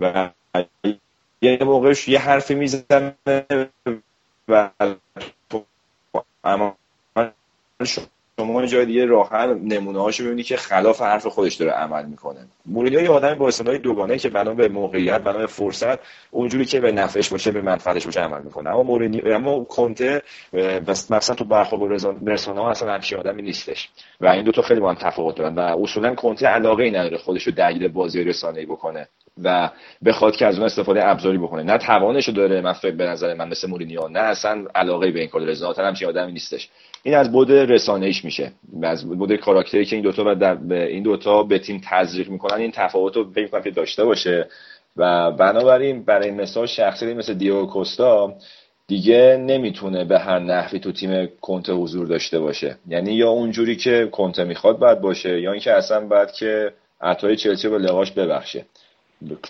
و 0.00 0.30
یه 1.42 1.58
موقعش 1.60 2.08
یه 2.08 2.18
حرفی 2.18 2.54
می‌زنه 2.54 3.14
و 4.48 4.70
اما 6.44 6.76
شما 7.86 8.04
جای 8.66 8.86
دیگه 8.86 9.04
راحت 9.04 9.48
نمونه 9.48 10.02
هاشو 10.02 10.24
ببینی 10.24 10.42
که 10.42 10.56
خلاف 10.56 11.02
حرف 11.02 11.26
خودش 11.26 11.54
داره 11.54 11.72
عمل 11.72 12.04
می‌کنه. 12.06 12.46
مورینیو 12.66 13.00
یه 13.00 13.10
آدمی 13.10 13.34
با 13.34 13.48
استعداد 13.48 13.76
دوگانه 13.76 14.18
که 14.18 14.28
بنا 14.28 14.54
به 14.54 14.68
موقعیت 14.68 15.20
بنا 15.20 15.38
به 15.38 15.46
فرصت 15.46 15.98
اونجوری 16.30 16.64
که 16.64 16.80
به 16.80 16.92
نفعش 16.92 17.28
باشه 17.28 17.50
به 17.50 17.62
منفعتش 17.62 18.04
باشه 18.04 18.20
عمل 18.20 18.42
می‌کنه. 18.42 18.70
اما 18.70 18.82
مورینیو 18.82 19.34
اما 19.34 19.64
کنته 19.64 20.22
بس 20.86 21.10
مثلا 21.10 21.36
تو 21.36 21.44
برخورد 21.44 22.00
با 22.00 22.52
ها 22.62 22.70
اصلا 22.70 22.92
همچین 22.92 23.18
آدمی 23.18 23.42
نیستش. 23.42 23.88
و 24.20 24.26
این 24.26 24.44
دو 24.44 24.52
تا 24.52 24.62
خیلی 24.62 24.80
با 24.80 24.88
هم 24.88 24.94
تفاوت 25.00 25.36
دارن. 25.36 25.54
و 25.54 25.60
اصولا 25.60 26.14
کنته 26.14 26.46
علاقه 26.46 26.82
ای 26.84 26.90
نداره 26.90 27.16
خودش 27.16 27.42
رو 27.42 27.52
درگیر 27.52 27.88
بازی 27.88 28.24
رسانه‌ای 28.24 28.66
بکنه 28.66 29.08
و 29.42 29.70
بخواد 30.04 30.36
که 30.36 30.46
از 30.46 30.56
اون 30.56 30.66
استفاده 30.66 31.08
ابزاری 31.08 31.38
بکنه. 31.38 31.62
نه 31.62 31.78
توانشو 31.78 32.32
داره 32.32 32.60
من 32.60 32.72
فکر 32.72 32.94
به 32.94 33.04
نظر 33.04 33.34
من 33.34 33.48
مثل 33.48 33.70
مورینیو 33.70 34.08
نه 34.08 34.20
اصلا 34.20 34.64
علاقه 34.74 35.10
به 35.10 35.20
این 35.20 35.28
کار 35.28 35.40
داره 35.40 35.54
ذاتا 35.54 35.86
هم 35.86 35.94
آدمی 36.08 36.32
نیستش. 36.32 36.68
این 37.06 37.14
از 37.14 37.32
بود 37.32 37.52
رسانه‌ایش 37.52 38.24
میشه. 38.24 38.52
از 38.82 39.08
بود 39.08 39.36
کاراکتری 39.36 39.84
که 39.84 39.96
این 39.96 40.02
دوتا 40.02 40.24
و 40.26 40.34
در 40.34 40.58
این 40.72 41.02
دوتا 41.02 41.42
به 41.42 41.58
تیم 41.58 41.80
تزریق 41.90 42.28
می‌کنن 42.28 42.60
این 42.60 42.70
تفاوت 42.70 43.16
رو 43.16 43.30
فکر 43.30 43.60
که 43.60 43.70
داشته 43.70 44.04
باشه. 44.04 44.48
و 44.96 45.32
بنابراین 45.32 46.04
برای 46.04 46.30
مثال 46.30 46.66
شخصی 46.66 47.14
مثل 47.14 47.34
دیو 47.34 47.66
کوستا 47.66 48.34
دیگه 48.86 49.36
نمی‌تونه 49.40 50.04
به 50.04 50.18
هر 50.18 50.38
نحوی 50.38 50.78
تو 50.78 50.92
تیم 50.92 51.28
کنته 51.40 51.72
حضور 51.72 52.06
داشته 52.06 52.40
باشه. 52.40 52.76
یعنی 52.88 53.12
یا 53.12 53.28
اونجوری 53.28 53.76
که 53.76 54.08
کنته 54.12 54.44
می‌خواد 54.44 54.78
باید 54.78 55.00
باشه 55.00 55.40
یا 55.40 55.52
اینکه 55.52 55.72
اصلا 55.72 56.06
باید 56.06 56.32
که 56.32 56.72
عطای 57.00 57.36
چلسی 57.36 57.68
به 57.68 57.78
لواش 57.78 58.12
ببخشه. 58.12 58.64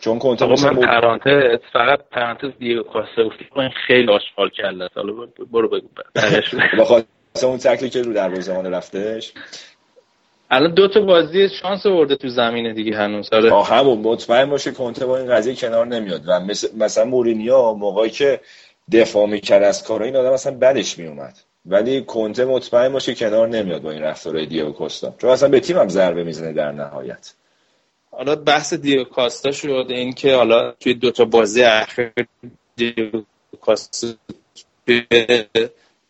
چون 0.01 0.19
کنته 0.19 0.47
من 0.47 0.75
پرانتز 0.75 1.61
فقط 1.73 2.01
پرانتز 2.11 2.51
دیگه 2.59 2.83
خواسته 2.83 3.25
گفتی 3.25 3.47
خیلی 3.87 4.13
آشغال 4.13 4.49
کرده 4.49 4.89
حالا 4.95 5.13
برو 5.53 5.69
بگو. 5.69 5.89
بخاطر 7.37 7.47
اون 7.47 7.59
تکلی 7.59 7.91
که 7.91 8.03
رو 8.03 8.13
دروازه‌بان 8.13 8.67
رفتش. 8.67 9.33
الان 10.51 10.75
دو 10.75 10.89
تا 10.89 11.01
بازی 11.01 11.49
شانس 11.49 11.87
ورده 11.87 12.17
تو 12.17 12.29
زمینه 12.29 12.73
دیگه 12.73 12.97
هنوز. 12.97 13.33
آره. 13.33 13.63
همون. 13.63 13.99
مطمئن 13.99 14.51
باشه 14.51 14.71
کنته 14.71 15.07
با 15.07 15.19
این 15.19 15.27
قضیه 15.27 15.55
کنار 15.55 15.87
نمیاد. 15.87 16.23
و 16.27 16.41
مثلا 16.77 17.05
مورینیو 17.05 17.73
موقعی 17.73 18.11
که 18.11 18.41
دفاع 18.93 19.27
می‌کرد 19.27 19.63
از 19.63 19.85
کارا 19.85 20.07
این 20.07 20.17
آدم 20.17 20.33
اصلا 20.33 20.55
بدش 20.55 20.99
میومد 20.99 21.39
ولی 21.67 22.03
کنته 22.03 22.45
مطمئن 22.45 22.93
باشه 22.93 23.15
کنار 23.15 23.49
نمیاد 23.49 23.83
با 23.83 23.91
این 23.91 24.03
رفتارهای 24.03 24.47
دیگو 24.47 24.71
کوستا. 24.73 25.15
چون 25.19 25.31
اصلا 25.31 25.49
به 25.49 25.61
تیم 25.61 25.79
هم 25.79 25.89
ضربه 25.89 26.25
می‌زنه 26.25 26.53
در 26.53 26.73
نهایت. 26.73 27.33
حالا 28.11 28.37
بحث 28.37 28.75
دیگو 28.75 29.05
کاستا 29.05 29.53
شد. 29.53 29.87
این 29.89 30.13
که 30.13 30.35
حالا 30.35 30.73
توی 30.81 30.95
دوتا 30.95 31.25
بازی 31.25 31.63
اخیر 31.63 32.13
دیگو 32.77 33.23
کاستا 33.61 34.09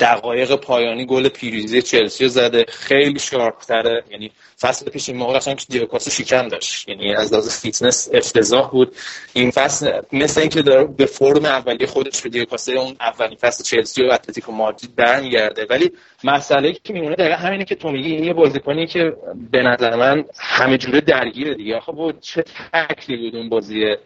دقایق 0.00 0.54
پایانی 0.54 1.06
گل 1.06 1.28
پیروزی 1.28 1.82
چلسی 1.82 2.24
رو 2.24 2.30
زده. 2.30 2.64
خیلی 2.68 3.18
sharp 3.18 3.66
تره. 3.66 4.04
یعنی 4.10 4.30
فصل 4.60 4.90
پیش 4.90 5.08
این 5.08 5.18
موقع 5.18 5.38
قشنگ 5.38 5.60
دیگو 5.68 5.89
کاستا 5.89 6.10
شیکم 6.10 6.48
داشت. 6.48 6.88
یعنی 6.88 7.14
از 7.14 7.32
لحاظ 7.32 7.60
فیتنس 7.60 8.08
افتضاح 8.12 8.70
بود. 8.70 8.96
این 9.32 9.50
فصل 9.50 10.00
مثل 10.12 10.40
اینکه 10.40 10.62
داره 10.62 10.84
به 10.84 11.06
فرم 11.06 11.44
اولیه 11.44 11.86
خودش 11.86 12.22
به 12.22 12.28
دیوکاسو 12.28 12.72
اون 12.72 12.96
اولین 13.00 13.36
فصل 13.36 13.64
چلسی 13.64 14.02
و 14.02 14.12
اتلتیکو 14.12 14.52
مادرید 14.52 14.96
برمیگرده. 14.96 15.66
ولی 15.70 15.92
مسئله 16.24 16.72
که 16.72 16.92
میمونه 16.92 17.14
دقیقا 17.14 17.36
همینه 17.36 17.64
که 17.64 17.74
تو 17.74 17.90
میگی 17.90 18.12
این 18.12 18.24
یه 18.24 18.32
بازیکنی 18.32 18.86
که 18.86 19.16
به 19.50 19.62
نظر 19.62 19.96
من 19.96 20.24
همه 20.38 20.78
جوره 20.78 21.00
درگیره 21.00 21.54
دیگه. 21.54 21.76
آخه 21.76 21.92
چه 22.20 22.44
تکلی 22.72 23.16
بود 23.16 23.36
اون 23.36 23.48
بازی 23.48 23.96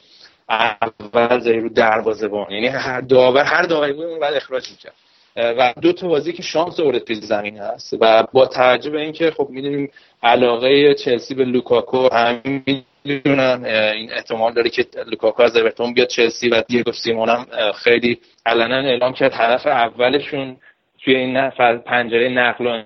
اول 0.49 1.41
زیر 1.41 1.57
رو 1.57 1.69
دروازه‌بان. 1.69 2.51
یعنی 2.51 2.67
هر 2.67 3.01
داور 3.01 3.45
هر 3.45 3.63
داوری 3.63 3.93
بود 3.93 4.21
بعد 4.21 4.35
اخراج 4.35 4.71
می‌کرد. 4.71 4.95
و 5.37 5.75
دو 5.83 5.93
تا 5.93 6.09
بازی 6.09 6.33
که 6.33 6.43
شانس 6.43 6.81
آورد 6.81 6.99
پیش 6.99 7.19
زمین 7.19 7.59
هست 7.59 7.97
و 8.01 8.27
با 8.33 8.47
توجه 8.47 8.91
به 8.91 9.01
اینکه 9.01 9.31
خب 9.31 9.49
می‌دونیم 9.51 9.91
علاقه 10.23 10.95
چلسی 10.95 11.35
به 11.35 11.45
لوکاکو 11.45 12.09
هم 12.15 12.63
می‌دونن 13.05 13.65
این 13.95 14.13
احتمال 14.13 14.53
داره 14.53 14.71
که 14.71 14.87
لوکاکو 15.07 15.43
از 15.43 15.57
اورتون 15.57 15.95
بیاد 15.95 16.09
چلسی 16.09 16.49
و 16.49 16.63
دیگو 16.69 16.93
سیمون 16.93 17.29
هم 17.29 17.47
خیلی 17.73 18.19
علنا 18.47 18.77
اعلام 18.77 19.13
کرد. 19.13 19.33
هدف 19.35 19.67
اولشون 19.67 20.57
توی 21.05 21.17
این 21.17 21.51
پنجره 21.87 22.29
نقل 22.29 22.67
و 22.67 22.83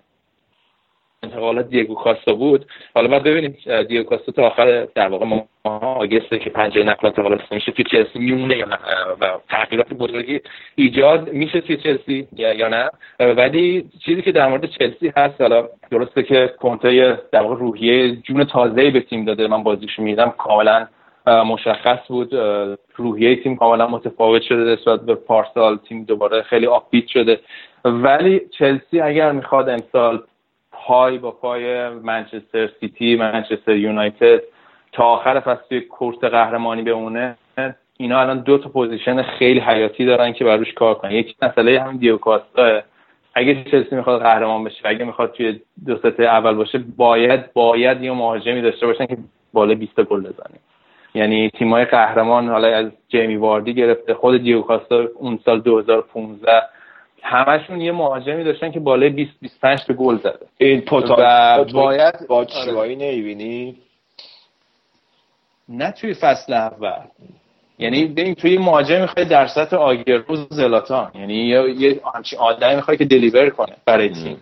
انتقالات 1.22 1.68
دیگو 1.68 1.94
کاستا 1.94 2.34
بود. 2.34 2.66
حالا 2.94 3.08
باید 3.08 3.22
ببینیم 3.22 3.56
دیگو 3.88 4.02
کاستا 4.02 4.32
تا 4.32 4.46
آخر 4.46 4.86
در 4.94 5.08
واقع 5.08 5.26
ماه 5.26 5.46
آگسته 5.98 6.38
که 6.38 6.50
پنجره 6.50 6.84
نقل 6.84 7.06
انتقالات 7.06 7.52
میشه 7.52 7.72
توی 7.72 7.84
چلسی 7.84 8.18
میمونه 8.18 8.56
یا 8.56 8.66
نه؟ 8.66 8.78
و 9.20 9.38
تغییرات 9.48 9.94
بزرگی 9.94 10.40
ایجاد 10.74 11.32
میشه 11.32 11.60
توی 11.60 11.76
چلسی 11.76 12.28
یا 12.36 12.68
نه؟ 12.68 12.90
ولی 13.20 13.90
چیزی 14.04 14.22
که 14.22 14.32
در 14.32 14.48
مورد 14.48 14.64
چلسی 14.64 15.12
هست 15.16 15.40
حالا 15.40 15.68
درسته 15.90 16.22
که 16.22 16.54
کنته 16.60 17.20
در 17.32 17.42
واقع 17.42 17.54
روحیه 17.54 18.16
جون 18.16 18.44
تازه‌ای 18.44 18.90
به 18.90 19.00
تیم 19.00 19.24
داده. 19.24 19.46
من 19.46 19.62
بازیش 19.62 19.98
میدم 19.98 20.34
کاملا 20.38 20.86
مشخص 21.26 21.98
بود. 22.08 22.34
روحیه 22.96 23.36
تیم 23.36 23.56
کاملا 23.56 23.86
متفاوت 23.86 24.42
شده 24.42 24.72
نسبت 24.72 25.00
به 25.00 25.14
پارسال. 25.14 25.78
تیم 25.88 26.04
دوباره 26.04 26.42
خیلی 26.42 26.66
update 26.66 27.06
شده. 27.06 27.40
ولی 27.84 28.40
چلسی 28.58 29.00
اگر 29.00 29.32
می‌خواد 29.32 29.68
امسال 29.68 30.22
پای 30.86 31.18
با 31.18 31.30
پای 31.30 31.88
منچستر 31.88 32.70
سیتی 32.80 33.16
منچستر 33.16 33.76
یونایتد 33.76 34.40
تا 34.92 35.04
آخر 35.04 35.40
فصل 35.40 35.60
توی 35.68 35.80
کورس 35.80 36.18
قهرمانی 36.18 36.82
بمونه 36.82 37.36
اینا 37.96 38.20
الان 38.20 38.40
دو 38.40 38.59
تا 38.59 38.68
position 38.68 39.22
خیلی 39.22 39.60
حیاتی 39.60 40.04
دارن 40.04 40.32
که 40.32 40.44
بروش 40.44 40.72
کار 40.72 40.94
کنن. 40.94 41.10
یک 41.10 41.36
مسئله 41.42 41.80
هم 41.80 41.96
دیگو 41.96 42.38
کاستا 42.38 42.80
اگه 43.34 43.64
چلسی 43.64 43.96
می‌خواد 43.96 44.22
قهرمان 44.22 44.64
بشه 44.64 44.88
اگه 44.88 45.04
می‌خواد 45.04 45.32
توی 45.32 45.60
دو 45.86 45.96
سطح 45.96 46.22
اول 46.22 46.54
باشه 46.54 46.78
باید 46.96 47.52
باید 47.52 48.02
یه 48.02 48.12
مهاجمی 48.12 48.62
داشته 48.62 48.86
باشن 48.86 49.06
که 49.06 49.16
بالا 49.52 49.74
20 49.74 50.00
گل 50.00 50.20
بزنه. 50.20 50.59
یعنی 51.14 51.50
تیمای 51.50 51.84
قهرمان 51.84 52.48
حالا 52.48 52.68
از 52.68 52.86
جیمی 53.09 53.36
واردی 53.36 53.74
گرفته 53.74 54.14
خود 54.14 54.42
دیوکاستا 54.42 55.04
اون 55.14 55.38
سال 55.44 55.60
2015 55.60 56.62
همشون 57.22 57.80
یه 57.80 57.92
مهاجمی 57.92 58.44
داشتن 58.44 58.72
که 58.72 58.80
بالای 58.80 59.10
20 59.10 59.32
25 59.40 59.84
تا 59.84 59.94
گل 59.94 60.18
زده. 60.18 60.46
این 60.58 60.80
پوتا 60.80 61.16
و 61.18 61.64
باید 61.64 62.26
با 62.28 62.44
چوایی 62.44 62.96
نمی‌بینی؟ 62.96 63.76
نه 65.68 65.90
توی 65.90 66.14
فصل 66.14 66.52
اول. 66.52 67.04
یعنی 67.78 68.04
ببین 68.04 68.34
توی 68.34 68.58
مهاجم 68.58 69.00
می‌خوای 69.00 69.24
در 69.24 69.46
سطح 69.46 69.76
آگرو 69.76 70.36
زلاتان. 70.50 71.10
یعنی 71.14 71.34
یه 71.34 72.00
همچین 72.14 72.38
آدمی 72.38 72.74
می‌خوای 72.74 72.96
که 72.96 73.04
دلیور 73.04 73.50
کنه 73.50 73.76
برای 73.84 74.08
تیم. 74.08 74.36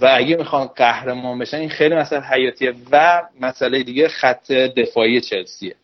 و 0.00 0.10
اگه 0.14 0.36
می‌خوان 0.36 0.66
قهرمان 0.66 1.38
بشن 1.38 1.56
این 1.56 1.68
خیلی 1.68 1.94
مسئله 1.94 2.20
حیاتیه 2.20 2.74
و 2.92 3.22
مسئله 3.40 3.82
دیگه 3.82 4.08
خط 4.08 4.52
دفاعی 4.52 5.20
چلسیه. 5.20 5.74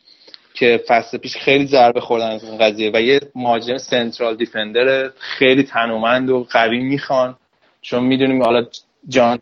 که 0.58 0.84
فصل 0.88 1.18
پیش 1.18 1.36
خیلی 1.36 1.66
ضربه 1.66 2.00
خوردن 2.00 2.30
از 2.30 2.44
اون 2.44 2.58
قضیه 2.58 2.90
و 2.94 3.00
یه 3.02 3.20
مهاجم 3.34 3.78
سنترال 3.78 4.36
دیفندر 4.36 5.10
خیلی 5.18 5.62
تنومند 5.62 6.30
و 6.30 6.46
قوی 6.50 6.78
می‌خوان. 6.78 7.36
چون 7.82 8.04
می‌دونیم 8.04 8.42
حالا 8.42 8.66
جان 9.08 9.38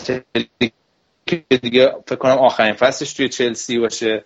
که 1.27 1.43
دیگه 1.63 1.95
فکر 2.07 2.17
کنم 2.17 2.39
آخرین 2.39 2.73
فصلش 2.73 3.13
توی 3.13 3.29
چلسی 3.29 3.79
باشه. 3.79 4.25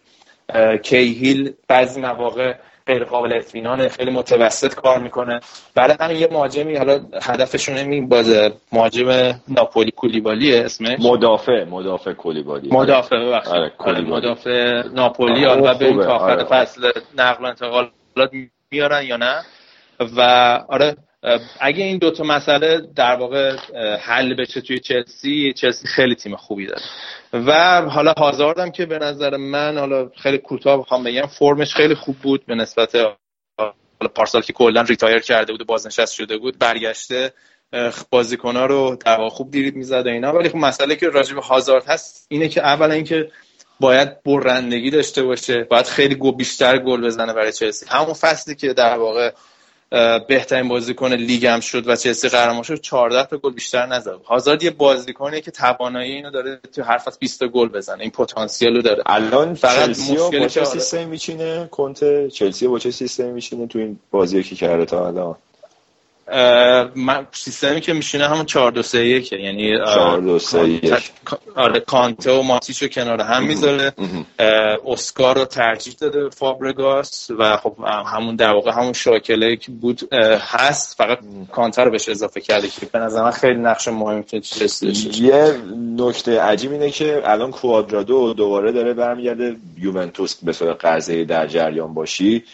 کیهیل 0.82 1.52
بعضی 1.68 2.00
مواقع 2.00 2.54
غیر 2.90 3.04
قابل 3.04 3.32
اطمینانه 3.32 3.88
خیلی 3.88 4.10
متوسط 4.10 4.74
کار 4.74 4.98
می‌کنه. 4.98 5.40
برای 5.74 5.96
همین 6.00 6.16
یه 6.16 6.28
مهاجمی 6.32 6.76
حالا 6.76 7.00
هدفشون 7.22 7.76
همین 7.76 8.08
باز 8.08 8.50
مهاجم 8.72 9.08
ناپولی 9.48 9.90
کولیبالیه 9.90 10.64
اسمش؟ 10.64 10.98
مدافع 11.00 11.64
مدافع 11.64 12.12
کولیبالی. 12.12 12.68
مدافع 12.72 13.16
ببخشید. 13.16 13.52
آره، 13.52 13.68
کولیبالی. 13.78 14.26
مدافع 14.26 14.82
ناپولی 14.88 15.44
حالا 15.44 15.68
آره، 15.70 15.90
خوبه، 15.90 16.04
تا 16.04 16.14
آخر 16.14 16.30
آره. 16.30 16.44
فصل 16.44 16.90
نقل 17.18 17.44
و 17.44 17.46
انتقالات 17.46 17.90
میارن 18.70 19.06
یا 19.06 19.16
نه؟ 19.16 19.42
و 20.16 20.20
آره 20.68 20.96
اگه 21.60 21.84
این 21.84 21.98
دوتا 21.98 22.24
مسئله 22.24 22.80
در 22.96 23.16
واقع 23.16 23.56
حل 24.00 24.34
بشه 24.34 24.60
توی 24.60 24.78
چلسی 24.78 25.52
چلسی 25.52 25.88
خیلی 25.88 26.14
تیم 26.14 26.36
خوبی 26.36 26.66
داره. 26.66 26.82
و 27.32 27.82
حالا 27.82 28.12
هازاردم 28.18 28.70
که 28.70 28.86
به 28.86 28.98
نظر 28.98 29.36
من 29.36 29.78
حالا 29.78 30.10
خیلی 30.22 30.38
کوتاه 30.38 30.80
بخوام 30.80 31.04
بگم 31.04 31.26
فرمش 31.26 31.74
خیلی 31.74 31.94
خوب 31.94 32.16
بود 32.16 32.46
به 32.46 32.54
نسبت 32.54 32.96
حالا 33.58 34.12
پارسال 34.14 34.42
که 34.42 34.52
کلا 34.52 34.80
retire 34.82 35.18
کرده 35.18 35.52
بود 35.52 35.62
و 35.62 35.64
بازنشست 35.64 36.14
شده 36.14 36.38
بود 36.38 36.58
برگشته 36.58 37.32
بازیکن 38.10 38.56
ها 38.56 38.66
رو 38.66 38.96
در 39.06 39.28
خوب 39.28 39.50
دریبل 39.50 39.76
می‌زد 39.76 40.06
و 40.06 40.08
اینا. 40.08 40.32
ولی 40.32 40.48
خب 40.48 40.56
مسئله 40.56 40.96
که 40.96 41.08
راجع 41.08 41.34
به 41.34 41.40
هازارد 41.40 41.84
هست 41.86 42.26
اینه 42.28 42.48
که 42.48 42.62
اولا 42.62 42.94
اینکه 42.94 43.30
باید 43.80 44.22
برندگی 44.22 44.90
داشته 44.90 45.22
باشه 45.22 45.64
باید 45.64 45.86
خیلی 45.86 46.14
گو 46.14 46.32
بیشتر 46.32 46.78
گل 46.78 47.06
بزنه 47.06 47.32
برای 47.32 47.52
چلسی. 47.52 47.86
همون 47.88 48.12
فصلی 48.12 48.54
که 48.54 48.72
در 48.72 48.98
واقع 48.98 49.32
بهترین 50.28 50.68
بازیکن 50.68 51.12
لیگ 51.12 51.46
هم 51.46 51.60
شد 51.60 51.88
و 51.88 51.96
چلسی 51.96 52.28
قهرمان 52.28 52.62
شد 52.62 52.80
14 52.80 53.24
تا 53.24 53.36
گل 53.36 53.52
بیشتر 53.52 53.86
نزد. 53.86 54.22
هازارد 54.24 54.62
یه 54.62 54.70
بازیکنه 54.70 55.40
که 55.40 55.50
توانایی 55.50 56.12
اینو 56.12 56.30
داره 56.30 56.60
تو 56.74 56.82
هر 56.82 56.98
فصل 56.98 57.16
20 57.20 57.40
تا 57.40 57.48
گل 57.48 57.68
بزنه. 57.68 58.02
این 58.02 58.10
پتانسیل 58.10 58.76
رو 58.76 58.82
داره. 58.82 59.02
الان 59.06 59.54
فقط 59.54 59.88
با 60.32 60.48
چه. 60.48 60.64
سیستمی 60.64 61.04
میچینه؟ 61.04 61.68
کنته 61.70 62.30
چلسی 62.30 62.68
با 62.68 62.78
چه 62.78 62.90
سیستمی 62.90 63.32
میچینه 63.32 63.66
تو 63.66 63.78
این 63.78 63.98
بازی 64.10 64.42
که 64.42 64.56
کرده 64.56 64.84
تا 64.84 65.06
الان؟ 65.06 65.36
سیستمی 67.32 67.80
که 67.80 67.92
میشینه 67.92 68.28
همون 68.28 68.44
4 68.46 68.72
2 68.72 68.82
3 68.82 68.98
1 68.98 69.32
یعنی 69.32 69.76
اه، 69.76 69.94
4 69.94 70.20
2 70.20 70.38
3 70.38 70.68
1 70.68 70.82
کانت- 71.24 71.40
آره 71.56 71.80
کانته 71.80 72.32
و 72.32 72.42
ماتیچ 72.42 72.82
رو 72.82 72.88
کنار 72.88 73.20
هم 73.20 73.42
می‌ذاره. 73.44 73.92
اسکار 74.86 75.38
رو 75.38 75.44
ترجیح 75.44 75.94
داده 76.00 76.28
فابرگاس 76.28 77.30
و 77.38 77.56
خب 77.56 77.76
همون 78.06 78.36
در 78.36 78.52
واقع 78.52 78.70
همون 78.72 78.92
شاکله 78.92 79.56
که 79.56 79.70
بود 79.72 80.14
هست. 80.40 80.96
فقط 80.98 81.18
کانتر 81.52 81.84
رو 81.84 81.90
بهش 81.90 82.08
اضافه 82.08 82.40
کرده 82.40 82.68
که 82.68 82.86
به 82.86 82.98
نظر 82.98 83.22
من 83.22 83.30
خیلی 83.30 83.58
نقش 83.60 83.88
مهمی 83.88 84.24
باشه. 84.32 85.22
یه 85.22 85.56
نکته 85.96 86.40
عجیب 86.40 86.72
اینه 86.72 86.90
که 86.90 87.22
الان 87.24 87.50
کوادرادو 87.50 88.34
دوباره 88.34 88.72
داره 88.72 88.94
برمیگرده. 88.94 89.56
یوونتوس 89.78 90.34
به 90.42 90.52
صورت 90.52 90.80
قرضه 90.80 91.24
در 91.24 91.46
جریان 91.46 91.94
باشی. 91.94 92.44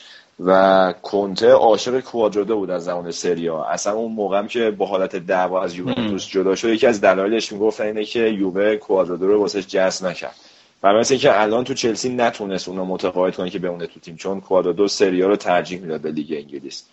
و 0.44 0.94
کنته 1.02 1.50
عاشق 1.50 2.00
کوادرادو 2.00 2.56
بود 2.56 2.70
از 2.70 2.84
زمان 2.84 3.10
سریا. 3.10 3.64
اصلا 3.64 3.92
اون 3.92 4.12
موقع 4.12 4.38
هم 4.38 4.48
که 4.48 4.70
با 4.70 4.86
حالت 4.86 5.16
دعوا 5.16 5.62
از 5.62 5.74
یوونتوس 5.74 6.28
جدا 6.28 6.54
شد 6.54 6.68
یکی 6.68 6.86
از 6.86 7.00
دلایلش 7.00 7.52
می‌گفتن 7.52 7.84
اینه 7.84 8.04
که 8.04 8.20
یووه 8.20 8.76
کوادرادو 8.76 9.26
رو 9.26 9.40
واسش 9.40 9.66
جذب 9.66 10.06
نکرد. 10.06 10.34
و 10.82 10.92
مثل 10.92 11.14
اینکه 11.14 11.40
الان 11.40 11.64
تو 11.64 11.74
چلسی 11.74 12.08
نتونست 12.08 12.68
اونو 12.68 12.84
متقاعد 12.84 13.36
کنه 13.36 13.50
که 13.50 13.58
بمونه 13.58 13.86
تو 13.86 14.00
تیم 14.00 14.16
چون 14.16 14.40
کوادرادو 14.40 14.88
سریا 14.88 15.28
رو 15.28 15.36
ترجیح 15.36 15.80
می‌داد 15.80 16.00
به 16.00 16.10
لیگ 16.10 16.32
انگلیس. 16.32 16.84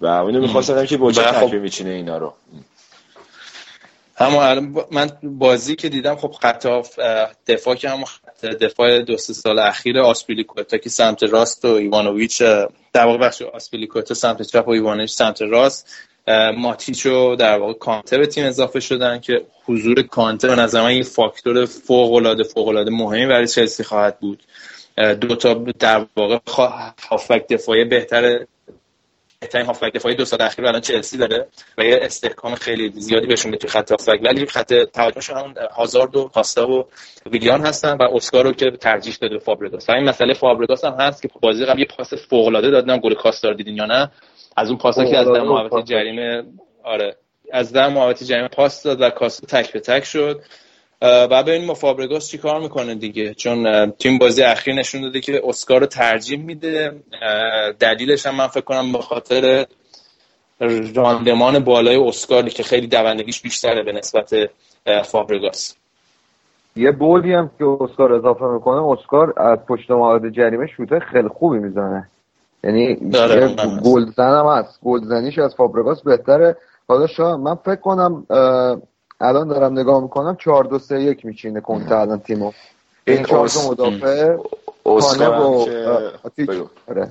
و 0.00 0.06
اونو 0.06 0.40
می‌خواستم 0.40 0.86
که 0.86 0.96
با 0.96 1.12
چه 1.12 1.22
خب- 1.22 1.54
میچینه 1.54 1.90
اینا 1.90 2.18
رو. 2.18 2.34
اما 4.18 4.44
الان 4.44 4.84
من 4.90 5.10
بازی 5.22 5.76
که 5.76 5.88
دیدم 5.88 6.16
خب 6.16 6.32
خط 6.42 6.66
هاف، 6.66 6.98
اه، 6.98 7.30
دفاع 7.46 7.74
که 7.74 7.88
همون 7.88 8.04
خط 8.42 8.56
دفاع 8.56 9.02
دو 9.02 9.16
سه 9.16 9.32
سال 9.32 9.58
اخیر 9.58 10.00
آسپیلیکوتا 10.00 10.78
که 10.78 10.90
سمت 10.90 11.22
راست 11.22 11.64
و 11.64 11.68
ایوانوویچ 11.68 12.42
در 12.92 13.04
واقع 13.06 13.18
بخش 13.18 13.42
آسپیلیکوتا 13.42 14.14
سمت 14.14 14.42
چپ 14.42 14.68
و 14.68 14.70
ایوانوویچ 14.70 15.10
سمت 15.10 15.42
راست 15.42 15.88
ماتیچ 16.56 17.06
و 17.06 17.36
در 17.36 17.58
واقع 17.58 17.72
کانته 17.72 18.18
به 18.18 18.26
تیم 18.26 18.46
اضافه 18.46 18.80
شدن 18.80 19.20
که 19.20 19.42
حضور 19.64 20.02
کانته 20.02 20.48
به 20.48 20.56
نظر 20.56 20.82
من 20.82 20.96
یه 20.96 21.02
فاکتور 21.02 21.66
فوق 21.66 22.12
العاده 22.12 22.42
فوق 22.42 22.68
العاده 22.68 22.90
مهمی 22.90 23.26
برای 23.26 23.46
چلسی 23.46 23.84
خواهد 23.84 24.20
بود. 24.20 24.42
دو 25.20 25.36
تا 25.36 25.54
در 25.78 26.06
واقع 26.16 26.38
هافبک 27.08 27.48
دفاعی 27.48 27.84
بهتر 27.84 28.46
بهترین 29.42 29.66
هافبک 29.66 29.92
دفاعی 29.92 30.14
دو 30.14 30.24
سال 30.24 30.42
اخیر 30.42 30.66
الان 30.66 30.80
چلسی 30.80 31.18
داره 31.18 31.46
و 31.78 31.84
یه 31.84 31.98
استحکام 32.02 32.54
خیلی 32.54 32.92
زیادی 32.96 33.26
بهشون 33.26 33.50
میده 33.50 33.60
توی 33.60 33.70
خط 33.70 33.90
هافبک. 33.90 34.20
ولی 34.24 34.46
خط 34.46 34.74
توجهشون 34.74 35.36
همون 35.36 35.54
هازارد 35.72 36.16
و 36.16 36.28
کاستا 36.28 36.70
و 36.70 36.88
ویلیان 37.26 37.60
هستن 37.60 37.96
و 37.96 38.02
اسکار 38.02 38.44
رو 38.44 38.52
که 38.52 38.70
ترجیح 38.70 39.16
داده 39.20 39.38
فابرگاس. 39.38 39.90
این 39.90 40.08
مسئله 40.08 40.34
فابرگاس 40.34 40.84
هم 40.84 40.92
هست 40.92 41.22
که 41.22 41.28
بازی 41.40 41.64
قبل 41.64 41.78
یه 41.78 41.86
پاس 41.96 42.14
فوق 42.14 42.46
العاده 42.46 42.70
دادن 42.70 43.00
گل 43.00 43.14
کاستا 43.14 43.48
رو 43.48 43.54
دیدین 43.54 43.76
یا 43.76 43.86
نه؟ 43.86 44.10
از 44.56 44.68
اون 44.68 44.78
پاسا 44.78 45.04
که 45.04 45.18
از 45.18 45.26
در 45.26 45.42
محوطه 45.42 45.82
جریمه 45.82 46.42
آره. 46.84 47.16
از 47.52 47.72
در 47.72 47.88
محوطه 47.88 48.24
جریمه 48.24 48.48
پاس 48.48 48.82
داد 48.82 49.00
و 49.00 49.10
کاستا 49.10 49.62
تک 49.62 49.72
به 49.72 49.80
تک 49.80 50.04
شد. 50.04 50.42
و 51.02 51.42
ببینیم 51.42 51.74
فابرگاس 51.74 52.30
چی 52.30 52.38
کار 52.38 52.60
می‌کنه 52.60 52.94
دیگه. 52.94 53.34
چون 53.34 53.90
تیم 53.90 54.18
بازی 54.18 54.42
اخیر 54.42 54.74
نشون 54.74 55.00
داده 55.00 55.20
که 55.20 55.42
اسکار 55.44 55.80
رو 55.80 55.86
ترجیح 55.86 56.38
میده. 56.38 57.02
دلیلش 57.78 58.26
هم 58.26 58.34
من 58.34 58.46
فکر 58.46 58.64
کنم 58.64 58.92
به 58.92 58.98
خاطر 58.98 59.66
راندمان 60.94 61.58
بالای 61.58 61.96
اسکاری 61.96 62.50
که 62.50 62.62
خیلی 62.62 62.86
دوندگیش 62.86 63.40
بیشتره 63.40 63.82
به 63.82 63.92
نسبت 63.92 64.34
فابرگاس. 65.04 65.74
یه 66.76 66.90
بولی 66.90 67.34
هم 67.34 67.50
که 67.58 67.64
اسکار 67.80 68.12
اضافه 68.12 68.44
می‌کنه 68.44 68.82
اسکار 68.82 69.34
از 69.36 69.58
پشت 69.68 69.90
محوطه 69.90 70.30
جریمه 70.30 70.66
شوته 70.76 70.98
خیلی 70.98 71.28
خوبی 71.28 71.58
می‌زنه. 71.58 72.08
یعنی 72.64 72.94
گلزن 73.84 74.38
هم 74.38 74.46
هست. 74.46 74.80
گلزنیش 74.84 75.38
از 75.38 75.54
فابرگاس 75.54 76.02
بهتره. 76.02 76.56
حالا 76.88 77.06
شا 77.06 77.36
من 77.36 77.54
فکر 77.54 77.76
کنم 77.76 78.26
الان 79.22 79.48
دارم 79.48 79.78
نگاه 79.78 80.02
می‌کنم 80.02 80.36
4 80.36 80.64
2 80.64 80.78
3 80.78 81.02
1 81.02 81.24
میچینه 81.24 81.60
کنته 81.60 81.96
الان 81.96 82.20
تیمو. 82.20 82.52
این 83.06 83.24
چهار 83.24 83.48
تا 83.48 83.70
مدافع 83.70 84.36
اسکار 84.86 85.40
و 85.40 86.70
آره. 86.88 87.10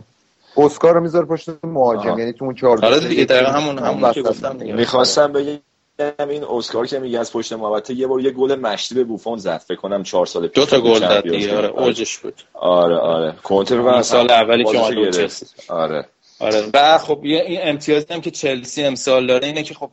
اسکار 0.58 0.94
رو 0.94 1.02
می‌ذاره 1.02 1.26
پشت 1.26 1.50
مهاجم 1.64 2.20
یعنی 2.20 2.34
تو 2.34 2.46
اون 2.46 2.56
4 2.56 2.86
آره 2.86 3.00
دیگه 3.00 3.26
دقیقاً 3.26 3.52
همون 3.52 3.80
همون 3.80 4.12
که 4.12 4.22
گفتم 4.22 4.56
می‌خواستم 4.56 5.34
بگم 5.34 6.30
این 6.30 6.44
اسکار 6.44 6.88
که 6.88 7.00
میگه 7.00 7.20
از 7.20 7.34
پشت 7.34 7.54
محوطه 7.54 7.94
یه 7.94 8.08
بار 8.08 8.22
یه 8.22 8.32
گل 8.32 8.56
مشتی 8.56 8.96
به 8.96 9.04
بوفون 9.04 9.38
زد. 9.38 9.58
فکر 9.58 9.78
کنم 9.78 10.04
4 10.04 10.26
سال 10.26 10.48
پیش 10.48 10.64
دو 10.64 10.66
تا 10.66 10.82
گل 10.82 11.00
زد 11.00 11.22
دیگه. 11.22 11.58
آره 11.58 11.68
اوجش 11.68 12.18
بود. 12.18 12.34
آره 12.54 12.98
آره. 12.98 13.34
کنته 13.44 14.02
سال 14.02 14.32
اولی 14.32 14.64
که 14.64 14.80
اومد 14.80 15.32
آره. 15.70 16.06
آره. 16.42 16.64
و 16.74 16.98
خب 16.98 17.20
این 17.24 17.60
امتیازی 17.64 18.14
هم 18.14 18.22
که 18.22 18.32
چلسی 18.32 18.84
امسال 18.84 19.28
داره 19.28 19.48
اینه 19.48 19.64
که 19.64 19.74
خب 19.74 19.92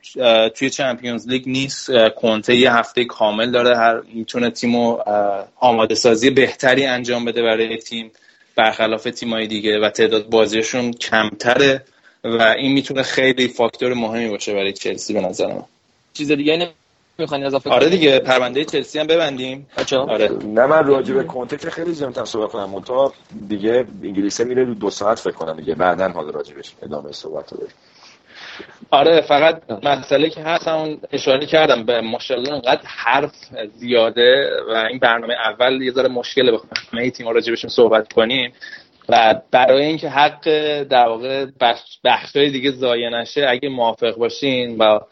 توی 0.48 0.70
چمپیونز 0.70 1.28
لیگ 1.28 1.42
نیست. 1.46 1.90
کنته 2.16 2.56
یه 2.56 2.74
هفته 2.74 3.04
کامل 3.04 3.50
داره. 3.50 3.76
هر 3.76 4.00
می‌تونه 4.14 4.50
تیمو 4.50 4.98
آماده 5.56 5.94
سازی 5.94 6.30
بهتری 6.30 6.86
انجام 6.86 7.24
بده 7.24 7.42
برای 7.42 7.76
تیم. 7.76 8.10
برخلاف 8.56 9.04
تیمای 9.04 9.46
دیگه 9.46 9.78
و 9.78 9.90
تعداد 9.90 10.28
بازیشون 10.28 10.92
کمتره 10.92 11.84
و 12.24 12.42
این 12.42 12.72
می‌تونه 12.72 13.02
خیلی 13.02 13.48
فاکتور 13.48 13.94
مهمی 13.94 14.28
باشه 14.28 14.54
برای 14.54 14.72
چلسی 14.72 15.12
به 15.12 15.20
نظر 15.20 15.46
من. 15.46 15.64
چیز 16.14 16.32
دیگه 16.32 16.72
می‌خواین 17.18 17.46
اضافه 17.46 17.70
آره 17.70 17.88
دیگه 17.88 18.18
پرونده 18.18 18.64
چلسی 18.64 18.98
هم 18.98 19.06
ببندیم. 19.06 19.66
آره. 19.92 20.28
نه 20.28 20.66
من 20.66 20.86
راجع 20.86 21.14
به 21.14 21.24
کنته 21.24 21.56
که 21.56 21.70
خیلی 21.70 21.92
زیادتر 21.92 22.24
صحبت 22.24 22.50
کنم. 22.52 22.70
منتها 22.70 23.12
دیگه 23.48 23.86
انگلیسه 24.02 24.44
میره 24.44 24.64
دو, 24.64 24.74
دو 24.74 24.90
ساعت 24.90 25.18
فکر 25.18 25.32
کنم 25.32 25.56
دیگه. 25.56 25.74
بعدا 25.74 26.08
حالا 26.08 26.30
راجبش 26.30 26.72
ادامه 26.82 27.12
صحبت 27.12 27.52
رو 27.52 27.58
آره 28.90 29.20
فقط 29.20 29.62
مسئله 29.82 30.30
که 30.30 30.40
هست 30.40 30.68
همون 30.68 31.00
اشاره 31.12 31.46
کردم 31.46 31.84
به 31.84 32.00
ماشاءالله 32.00 32.52
انقدر 32.52 32.82
حرف 32.84 33.32
زیاده 33.76 34.50
و 34.68 34.74
این 34.90 34.98
برنامه 34.98 35.34
اول 35.34 35.82
یه 35.82 35.92
ذره 35.92 36.08
مشکله 36.08 36.52
بخوام 36.52 36.70
همه 36.92 37.10
تیم 37.10 37.28
راجبشون 37.28 37.70
صحبت 37.70 38.12
کنیم. 38.12 38.52
و 39.08 39.40
برای 39.50 39.84
اینکه 39.84 40.08
حق 40.08 40.44
در 40.82 41.08
واقع 41.08 41.46
بخشای 42.04 42.50
دیگه 42.50 42.70
ضایع 42.70 43.10
نشه 43.10 43.46
اگه 43.48 43.68
موافق 43.68 44.16
باشین 44.16 44.78
و 44.78 44.78
با 44.78 45.06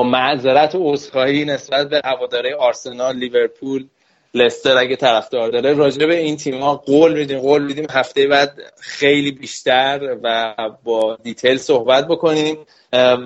معذرت 0.00 0.74
و 0.74 0.92
عذرخواهی 0.92 1.44
نسبت 1.44 1.88
به 1.88 2.00
هواداره 2.04 2.54
آرسنال 2.54 3.16
لیورپول 3.16 3.86
لستر 4.34 4.76
اگه 4.76 4.96
طرفدار 4.96 5.50
داره 5.50 5.72
راجع 5.72 6.06
به 6.06 6.16
این 6.18 6.36
تیم 6.36 6.60
ها 6.60 6.74
قول 6.74 7.18
میدیم 7.18 7.38
قول 7.38 7.62
میدیم. 7.62 7.86
هفته 7.90 8.26
بعد 8.26 8.58
خیلی 8.80 9.32
بیشتر 9.32 10.16
و 10.22 10.54
با 10.84 11.18
دیتیل 11.22 11.56
صحبت 11.56 12.08
بکنیم. 12.08 12.58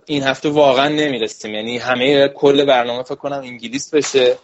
این 0.07 0.23
هفته 0.23 0.49
واقعا 0.49 0.89
نمی‌رسیم. 0.89 1.55
یعنی 1.55 1.79
همه 1.79 2.29
کل 2.29 2.65
برنامه 2.65 3.03
فکر 3.03 3.15
کنم 3.15 3.39
انگلیس 3.39 3.95
بشه. 3.95 4.37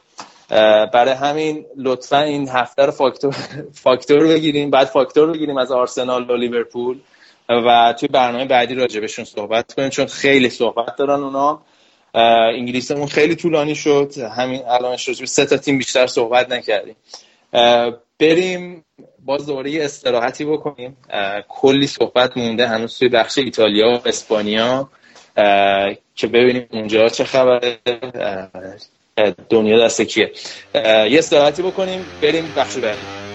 برای 0.92 1.14
همین 1.14 1.66
لطفا 1.76 2.20
این 2.20 2.48
هفته 2.48 2.86
رو 2.86 2.92
فاکتور 2.92 3.34
فاکتور 3.72 4.26
بگیریم. 4.26 4.70
بعد 4.70 4.86
فاکتور 4.86 5.32
بگیریم 5.32 5.56
از 5.56 5.72
آرسنال 5.72 6.30
و 6.30 6.36
لیورپول. 6.36 6.98
و 7.48 7.94
توی 8.00 8.08
برنامه 8.08 8.44
بعدی 8.44 8.74
راجبشون 8.74 9.24
صحبت 9.24 9.74
کنیم 9.74 9.88
چون 9.88 10.06
خیلی 10.06 10.50
صحبت 10.50 10.96
دارن 10.96 11.22
اونا. 11.22 11.62
انگلیسمون 12.14 13.06
خیلی 13.06 13.34
طولانی 13.36 13.74
شد. 13.74 14.12
همین 14.36 14.62
الان 14.66 14.96
شد. 14.96 15.12
سه 15.12 15.46
تا 15.46 15.56
تیم 15.56 15.78
بیشتر 15.78 16.06
صحبت 16.06 16.50
نکردیم. 16.50 16.96
بریم 18.18 18.84
باز 19.24 19.46
دوباره 19.46 19.84
استراحتی 19.84 20.44
بکنیم. 20.44 20.96
کلی 21.48 21.86
صحبت 21.86 22.36
مونده 22.36 22.68
هنوز 22.68 22.98
توی 22.98 23.08
بخش 23.08 23.38
ایتالیا 23.38 23.88
و 23.92 24.08
اسپانیا. 24.08 24.88
که 26.14 26.26
ببینیم 26.26 26.66
اونجا 26.70 27.08
چه 27.08 27.24
خبره. 27.24 27.78
دنیا 29.48 29.84
دست 29.84 30.02
کیه. 30.02 30.32
یه 30.74 31.18
استراحتی 31.18 31.62
بکنیم. 31.62 32.04
بریم 32.22 32.52
بخش 32.56 32.76
بعدی. 32.76 33.31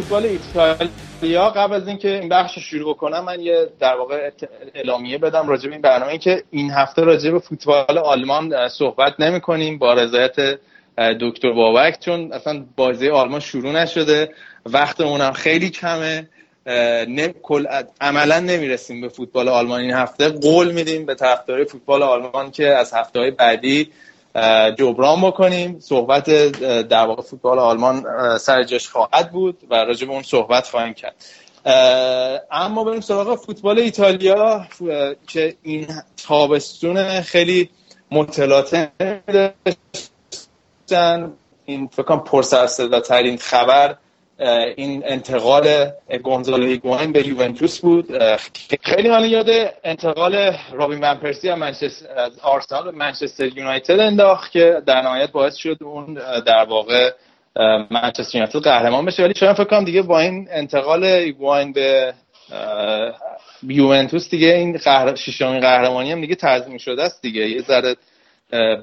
فوتبال 0.00 0.26
ایتالیا 0.26 1.50
قبل 1.50 1.74
از 1.74 1.88
اینکه 1.88 2.08
این 2.08 2.28
بخش 2.28 2.56
رو 2.56 2.62
شروع 2.62 2.94
کنم 2.94 3.24
من 3.24 3.40
یه 3.40 3.68
در 3.80 3.96
واقع 3.96 4.30
اعلامیه 4.74 5.18
بدم 5.18 5.48
راجع 5.48 5.66
به 5.66 5.72
این 5.72 5.82
برنامه 5.82 6.18
که 6.18 6.42
این 6.50 6.70
هفته 6.70 7.02
راجع 7.02 7.30
به 7.30 7.38
فوتبال 7.38 7.98
آلمان 7.98 8.68
صحبت 8.68 9.20
نمی 9.20 9.40
کنیم 9.40 9.78
با 9.78 9.94
رضایت 9.94 10.58
دکتر 11.20 11.52
بابک 11.52 12.00
چون 12.00 12.32
اصلا 12.32 12.64
بازی 12.76 13.08
آلمان 13.08 13.40
شروع 13.40 13.72
نشده 13.72 14.34
وقتمون 14.66 15.20
هم 15.20 15.32
خیلی 15.32 15.70
کمه 15.70 16.28
کل 17.42 17.66
عملا 18.00 18.40
نمی‌رسیم 18.40 19.00
به 19.00 19.08
فوتبال 19.08 19.48
آلمان 19.48 19.80
این 19.80 19.92
هفته 19.92 20.28
قول 20.28 20.72
میدیم 20.72 21.06
به 21.06 21.14
طرفدارای 21.14 21.64
فوتبال 21.64 22.02
آلمان 22.02 22.50
که 22.50 22.68
از 22.68 22.94
هفته 22.94 23.18
های 23.18 23.30
بعدی 23.30 23.90
جبران 24.78 25.20
بکنیم. 25.20 25.80
صحبت 25.80 26.30
در 26.88 27.06
واقع 27.06 27.22
فوتبال 27.22 27.58
آلمان 27.58 28.04
سر 28.38 28.62
جاش 28.62 28.88
خواهد 28.88 29.32
بود 29.32 29.58
و 29.70 29.74
راجع 29.74 30.06
به 30.06 30.12
اون 30.12 30.22
صحبت 30.22 30.66
خواهیم 30.68 30.94
کرد. 30.94 31.14
اما 32.50 32.84
بریم 32.84 33.00
سراغ 33.00 33.34
فوتبال 33.34 33.78
ایتالیا 33.78 34.66
که 35.26 35.56
این 35.62 35.86
تابستون 36.26 37.20
خیلی 37.20 37.70
متلاطم 38.10 38.88
داشتن. 40.88 41.32
این 41.64 41.86
فکر 41.86 42.02
کنم 42.02 42.20
پرسر 42.20 42.66
ترین 43.00 43.36
خبر 43.36 43.96
این 44.76 45.02
انتقال 45.06 45.90
گونزالو 46.22 46.66
ایگواین 46.66 47.12
به 47.12 47.28
یوونتوس 47.28 47.80
بود. 47.80 48.06
خیلی 48.82 49.08
من 49.08 49.24
یاد 49.24 49.50
انتقال 49.84 50.56
رابین 50.72 51.00
ون 51.00 51.14
پرسی 51.14 51.48
از 51.48 52.38
آرسنال 52.42 52.84
به 52.84 52.90
منچستر 52.90 53.58
یونایتد 53.58 54.00
انداخت 54.00 54.52
که 54.52 54.82
در 54.86 55.02
نهایت 55.02 55.32
باعث 55.32 55.56
شد 55.56 55.76
اون 55.80 56.14
در 56.46 56.64
واقع 56.64 57.10
منچستر 57.90 58.38
یونایتد 58.38 58.58
قهرمان 58.58 59.04
بشه. 59.04 59.22
ولی 59.22 59.34
شاید 59.34 59.56
فکر 59.56 59.64
کنم 59.64 59.84
دیگه 59.84 60.02
با 60.02 60.20
این 60.20 60.48
انتقال 60.50 61.04
ایگواین 61.04 61.72
به 61.72 62.14
یوونتوس 63.62 64.30
دیگه 64.30 64.48
این 64.48 64.76
قهر... 64.76 65.14
ششمین 65.14 65.60
قهرمانی 65.60 66.12
هم 66.12 66.20
دیگه 66.20 66.34
تضمین 66.34 66.78
شده 66.78 67.02
است 67.02 67.22
دیگه. 67.22 67.48
یه 67.48 67.62
ذره 67.62 67.96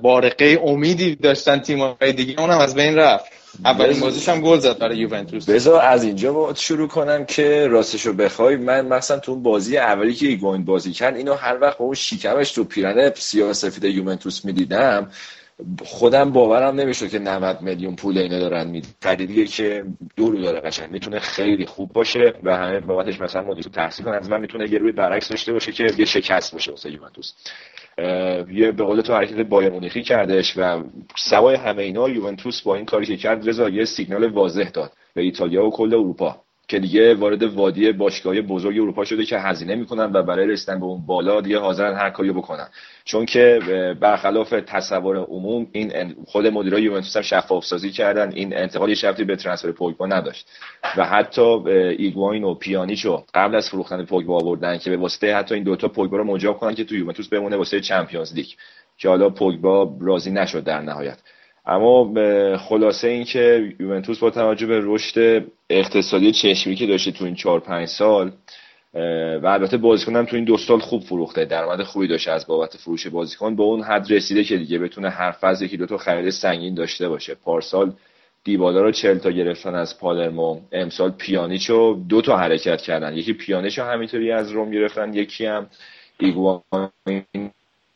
بارقه 0.01 0.59
امیدی 0.63 1.15
داشتن 1.15 1.59
تیم‌های 1.59 2.13
دیگه 2.13 2.41
اونم 2.41 2.59
از 2.59 2.75
بین 2.75 2.95
رفت. 2.95 3.31
اولین 3.65 3.99
بازیش 3.99 4.29
هم 4.29 4.41
گل 4.41 4.59
زد 4.59 4.77
برای 4.77 4.97
یوونتوس. 4.97 5.49
بذار 5.49 5.81
از 5.81 6.03
اینجا 6.03 6.33
با 6.33 6.53
شروع 6.53 6.87
کنم 6.87 7.25
که 7.25 7.67
راستشو 7.67 8.13
بخوای. 8.13 8.55
من 8.55 8.85
مثلا 8.85 9.19
تو 9.19 9.31
اون 9.31 9.43
بازی 9.43 9.77
اولی 9.77 10.13
که 10.13 10.27
ایگوین 10.27 10.65
بازی 10.65 10.91
کرد 10.91 11.15
اینو 11.15 11.33
هر 11.33 11.57
وقت 11.61 11.77
با 11.77 11.85
اون 11.85 11.95
شیکمش 11.95 12.51
تو 12.51 12.63
پیرهن 12.63 13.13
سیاه 13.15 13.53
سفید 13.53 13.83
یوونتوس 13.83 14.45
می‌دیدم. 14.45 15.11
خودم 15.85 16.31
باورم 16.31 16.75
نمی‌شد 16.75 17.09
که 17.09 17.19
90 17.19 17.61
میلیون 17.61 17.95
پول 17.95 18.17
اینو 18.17 18.39
دارن 18.39 18.67
میدن. 18.67 18.89
خریدیه 19.01 19.45
که 19.45 19.85
دورو 20.15 20.41
داره 20.41 20.59
قشنگ. 20.59 20.91
می‌تونه 20.91 21.19
خیلی 21.19 21.65
خوب 21.65 21.93
باشه 21.93 22.33
و 22.43 22.57
همه 22.57 22.79
بابتش 22.79 23.21
مثلا 23.21 23.41
مدیر 23.41 23.63
تحصیل 23.63 24.05
کنه 24.05 24.15
از 24.15 24.29
من 24.29 24.41
می‌تونه 24.41 24.71
یه 24.71 24.79
روی 24.79 24.91
برعکس 24.91 25.29
داشته 25.29 25.53
باشه 25.53 25.71
که 25.71 25.93
یه 25.97 26.05
شکست 26.05 26.53
باشه 26.53 26.71
واسه 26.71 26.91
یوونتوس. 26.91 27.33
یه 28.51 28.71
به 28.71 28.83
قول 28.83 29.01
تو 29.01 29.13
حرکت 29.13 29.35
بایر 29.35 29.69
مونیخی 29.69 30.03
کردش 30.03 30.57
و 30.57 30.83
سوای 31.15 31.55
همه 31.55 31.83
اینا 31.83 32.09
یوونتوس 32.09 32.61
با 32.61 32.75
این 32.75 32.85
کاری 32.85 33.05
که 33.05 33.17
کرد 33.17 33.49
رضا 33.49 33.69
یه 33.69 33.85
سیگنال 33.85 34.31
واضح 34.31 34.69
داد 34.69 34.91
به 35.13 35.21
ایتالیا 35.21 35.65
و 35.65 35.71
کل 35.71 35.93
اروپا. 35.93 36.46
که 36.67 36.79
دیگه 36.79 37.15
وارد 37.15 37.43
وادی 37.43 37.91
باشگاه 37.91 38.41
بزرگ 38.41 38.75
اروپا 38.75 39.05
شده 39.05 39.25
که 39.25 39.39
هزینه 39.39 39.75
می‌کنن 39.75 40.11
و 40.13 40.23
برای 40.23 40.47
رسیدن 40.47 40.79
به 40.79 40.85
اون 40.85 41.05
بالا 41.05 41.41
دیگه 41.41 41.59
حاضرن 41.59 41.95
هر 41.95 42.09
کاری 42.09 42.31
بکنن. 42.31 42.67
چون 43.05 43.25
که 43.25 43.59
برخلاف 43.99 44.49
تصور 44.49 45.17
عموم 45.17 45.67
این 45.71 46.15
خود 46.25 46.47
مدیرای 46.47 46.81
یوونتوس 46.81 47.15
هم 47.15 47.21
شفاف 47.21 47.65
سازی 47.65 47.91
کردن. 47.91 48.31
این 48.33 48.57
انتقال 48.57 48.93
شرطی 48.93 49.23
به 49.23 49.35
ترنسفر 49.35 49.71
پوگبا 49.71 50.05
نداشت. 50.05 50.49
و 50.97 51.05
حتی 51.05 51.41
ایگواین 51.97 52.43
و 52.43 52.53
پیانیچو 52.53 53.23
قبل 53.33 53.55
از 53.55 53.69
فروختن 53.69 54.05
پوگبا 54.05 54.37
آوردن 54.37 54.77
که 54.77 54.89
به 54.89 54.97
واسطه 54.97 55.35
حتی 55.35 55.55
این 55.55 55.63
دوتا 55.63 55.87
پوگبا 55.87 56.17
رو 56.17 56.23
مجاب 56.23 56.57
کنن 56.57 56.75
که 56.75 56.83
تو 56.83 56.95
یوونتوس 56.95 57.27
بمونه 57.27 57.57
واسه 57.57 57.79
چمپیونز 57.79 58.33
لیگ. 58.33 58.47
که 58.97 59.09
حالا 59.09 59.29
پوگبا 59.29 59.97
راضی 60.01 60.31
نشد 60.31 60.63
در 60.63 60.81
نهایت. 60.81 61.17
اما 61.67 62.13
خلاصه 62.57 63.07
این 63.07 63.23
که 63.23 63.73
یوونتوس 63.79 64.19
با 64.19 64.29
توجه 64.29 64.67
به 64.67 64.79
رشد 64.83 65.45
اقتصادی 65.69 66.31
چشمی 66.31 66.75
که 66.75 66.87
داشته 66.87 67.11
تو 67.11 67.25
این 67.25 67.35
4 67.35 67.59
5 67.59 67.87
سال 67.87 68.31
و 69.43 69.47
البته 69.47 69.77
بازیکن 69.77 70.25
تو 70.25 70.35
این 70.35 70.45
دو 70.45 70.57
سال 70.57 70.79
خوب 70.79 71.01
فروخته 71.01 71.45
درآمد 71.45 71.83
خوبی 71.83 72.07
داشته 72.07 72.31
از 72.31 72.47
بابت 72.47 72.77
فروش 72.77 73.07
بازیکن 73.07 73.55
به 73.55 73.63
اون 73.63 73.81
حد 73.81 74.13
رسیده 74.13 74.43
که 74.43 74.57
دیگه 74.57 74.79
بتونه 74.79 75.09
هر 75.09 75.31
فاز 75.31 75.61
یکی 75.61 75.77
دو 75.77 75.85
تا 75.85 75.97
خرید 75.97 76.29
سنگین 76.29 76.73
داشته 76.73 77.09
باشه. 77.09 77.35
پارسال 77.35 77.93
دیبالا 78.43 78.81
رو 78.81 78.91
40 78.91 79.17
تا 79.17 79.31
گرفتن 79.31 79.75
از 79.75 79.99
پالرمو 79.99 80.61
امسال 80.71 81.11
پیانیچو 81.11 81.93
دو 82.09 82.21
تا 82.21 82.37
حرکت 82.37 82.81
کردن. 82.81 83.17
یکی 83.17 83.33
پیانیچو 83.33 83.83
همینطوری 83.83 84.31
از 84.31 84.51
روم 84.51 84.71
گرفتن 84.71 85.13
یکی 85.13 85.45
هم 85.45 85.67
ایگواین 86.19 87.51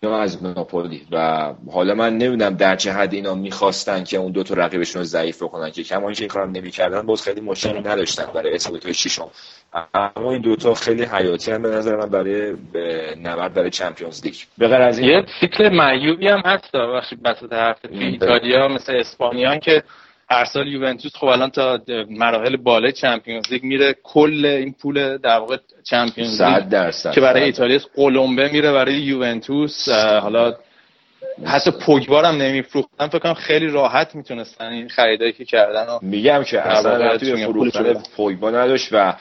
از 0.10 0.44
ناپولی. 0.44 1.02
و 1.12 1.54
حالا 1.72 1.96
من 1.96 2.18
نمی‌دونم 2.18 2.56
در 2.56 2.76
چه 2.76 2.92
حد 2.92 3.14
اینا 3.14 3.36
می‌خواستن 3.36 4.04
که 4.04 4.18
اون 4.18 4.32
دو 4.32 4.44
تا 4.44 4.54
رقیبشون 4.54 5.00
رو 5.00 5.06
ضعیف 5.06 5.44
بکنن. 5.44 5.72
که 5.72 5.84
کما 5.84 6.08
اینکه 6.08 6.22
این 6.22 6.30
کارم 6.30 6.52
نمی‌کردن 6.52 7.02
باز 7.02 7.22
خیلی 7.22 7.42
مشکلی 7.42 7.80
نداشتن 7.80 8.26
برای 8.34 8.56
اصابت 8.56 8.92
ششم. 8.92 9.30
اما 9.94 10.32
این 10.32 10.42
دوتا 10.42 10.74
خیلی 10.74 11.04
حیاتی 11.04 11.52
هم 11.52 11.62
به 11.62 11.70
نظر 11.70 11.96
من 11.96 12.10
برای 12.10 12.56
نبرد 13.24 13.54
برای 13.54 13.70
Champions 13.70 14.26
League. 14.26 14.36
به 14.58 14.68
غیر 14.68 14.82
از 14.82 15.00
این 15.00 15.10
یه 15.10 15.26
سیکل 15.40 15.70
معیوبی 15.70 16.28
هم 16.28 16.42
هست 16.46 16.72
ببخشید 16.72 17.16
وسط 17.16 17.54
حرف 17.54 17.78
ایتالیا 17.92 18.68
مثل 18.68 18.96
اسپانیان 18.96 19.60
که 19.60 19.84
هر 20.32 20.46
سال 20.46 20.68
یوونتوس 20.68 21.16
خب 21.16 21.26
الان 21.26 21.50
تا 21.50 21.80
مراحل 22.10 22.58
بالای 22.58 22.92
Champions 22.92 23.52
League 23.52 23.64
میره 23.64 23.96
کل 24.04 24.46
این 24.46 24.74
پول 24.74 25.18
در 25.18 25.38
واقع 25.40 25.58
Champions 25.84 26.42
League 26.42 27.14
که 27.14 27.22
برای 27.22 27.44
ایتالیا 27.44 27.80
قلمبه 27.96 28.52
میره 28.52 28.72
برای 28.72 28.94
یوونتوس. 28.94 29.90
حالا 29.90 30.54
حتی 31.46 31.72
پوگبا 31.72 32.22
هم 32.22 32.36
نمیفروختن 32.36 33.08
فکر 33.08 33.20
کنم 33.20 33.34
خیلی 33.34 33.68
راحت 33.68 34.16
می‌تونستن 34.16 34.66
این 34.66 34.90
خریدایی 34.90 35.32
که 35.34 35.46
کردن 35.46 35.86
و 35.88 36.00
میگم 36.02 36.44
که 36.44 36.62
اصلا 36.62 37.18
توی 37.18 37.46
فروختن 37.46 37.94
پوگبا 38.16 38.50
نداشت 38.52 38.90
و 38.92 39.14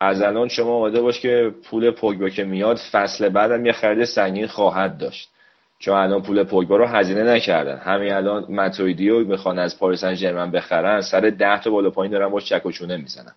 از 0.00 0.22
الان 0.22 0.48
شما 0.48 0.76
آماده 0.76 1.00
باش 1.00 1.20
که 1.20 1.50
پول 1.70 1.90
پوگبا 1.90 2.28
که 2.28 2.44
میاد 2.44 2.76
فصل 2.92 3.28
بعدم 3.28 3.66
یه 3.66 3.72
خرید 3.72 4.04
سنگین 4.04 4.46
خواهد 4.46 4.98
داشت. 4.98 5.30
چون 5.78 5.94
الان 5.94 6.22
پول 6.22 6.44
پوگبا 6.44 6.76
رو 6.76 6.86
هزینه 6.86 7.22
نکردن. 7.22 7.76
همین 7.76 8.12
الان 8.12 8.44
ماتویدی 8.48 9.08
رو 9.08 9.24
می‌خوان 9.24 9.58
از 9.58 9.78
پاریس 9.78 10.00
سن 10.00 10.14
ژرمن 10.14 10.50
بخرن 10.50 11.00
سر 11.00 11.20
10 11.20 11.60
تا 11.60 11.70
بالا 11.70 11.90
پایین 11.90 12.12
دارن 12.12 12.28
باش 12.28 12.44
چک 12.44 12.66
و 12.66 12.70
چونه 12.72 12.96
می‌زنن. 12.96 13.32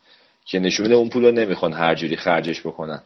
که 0.45 0.59
نشون 0.59 0.85
میده 0.85 0.95
اون 0.95 1.09
پول 1.09 1.25
رو 1.25 1.31
نمی‌خوان 1.31 1.73
هر 1.73 1.95
جوری 1.95 2.15
خرجش 2.15 2.61
بکنن. 2.61 3.01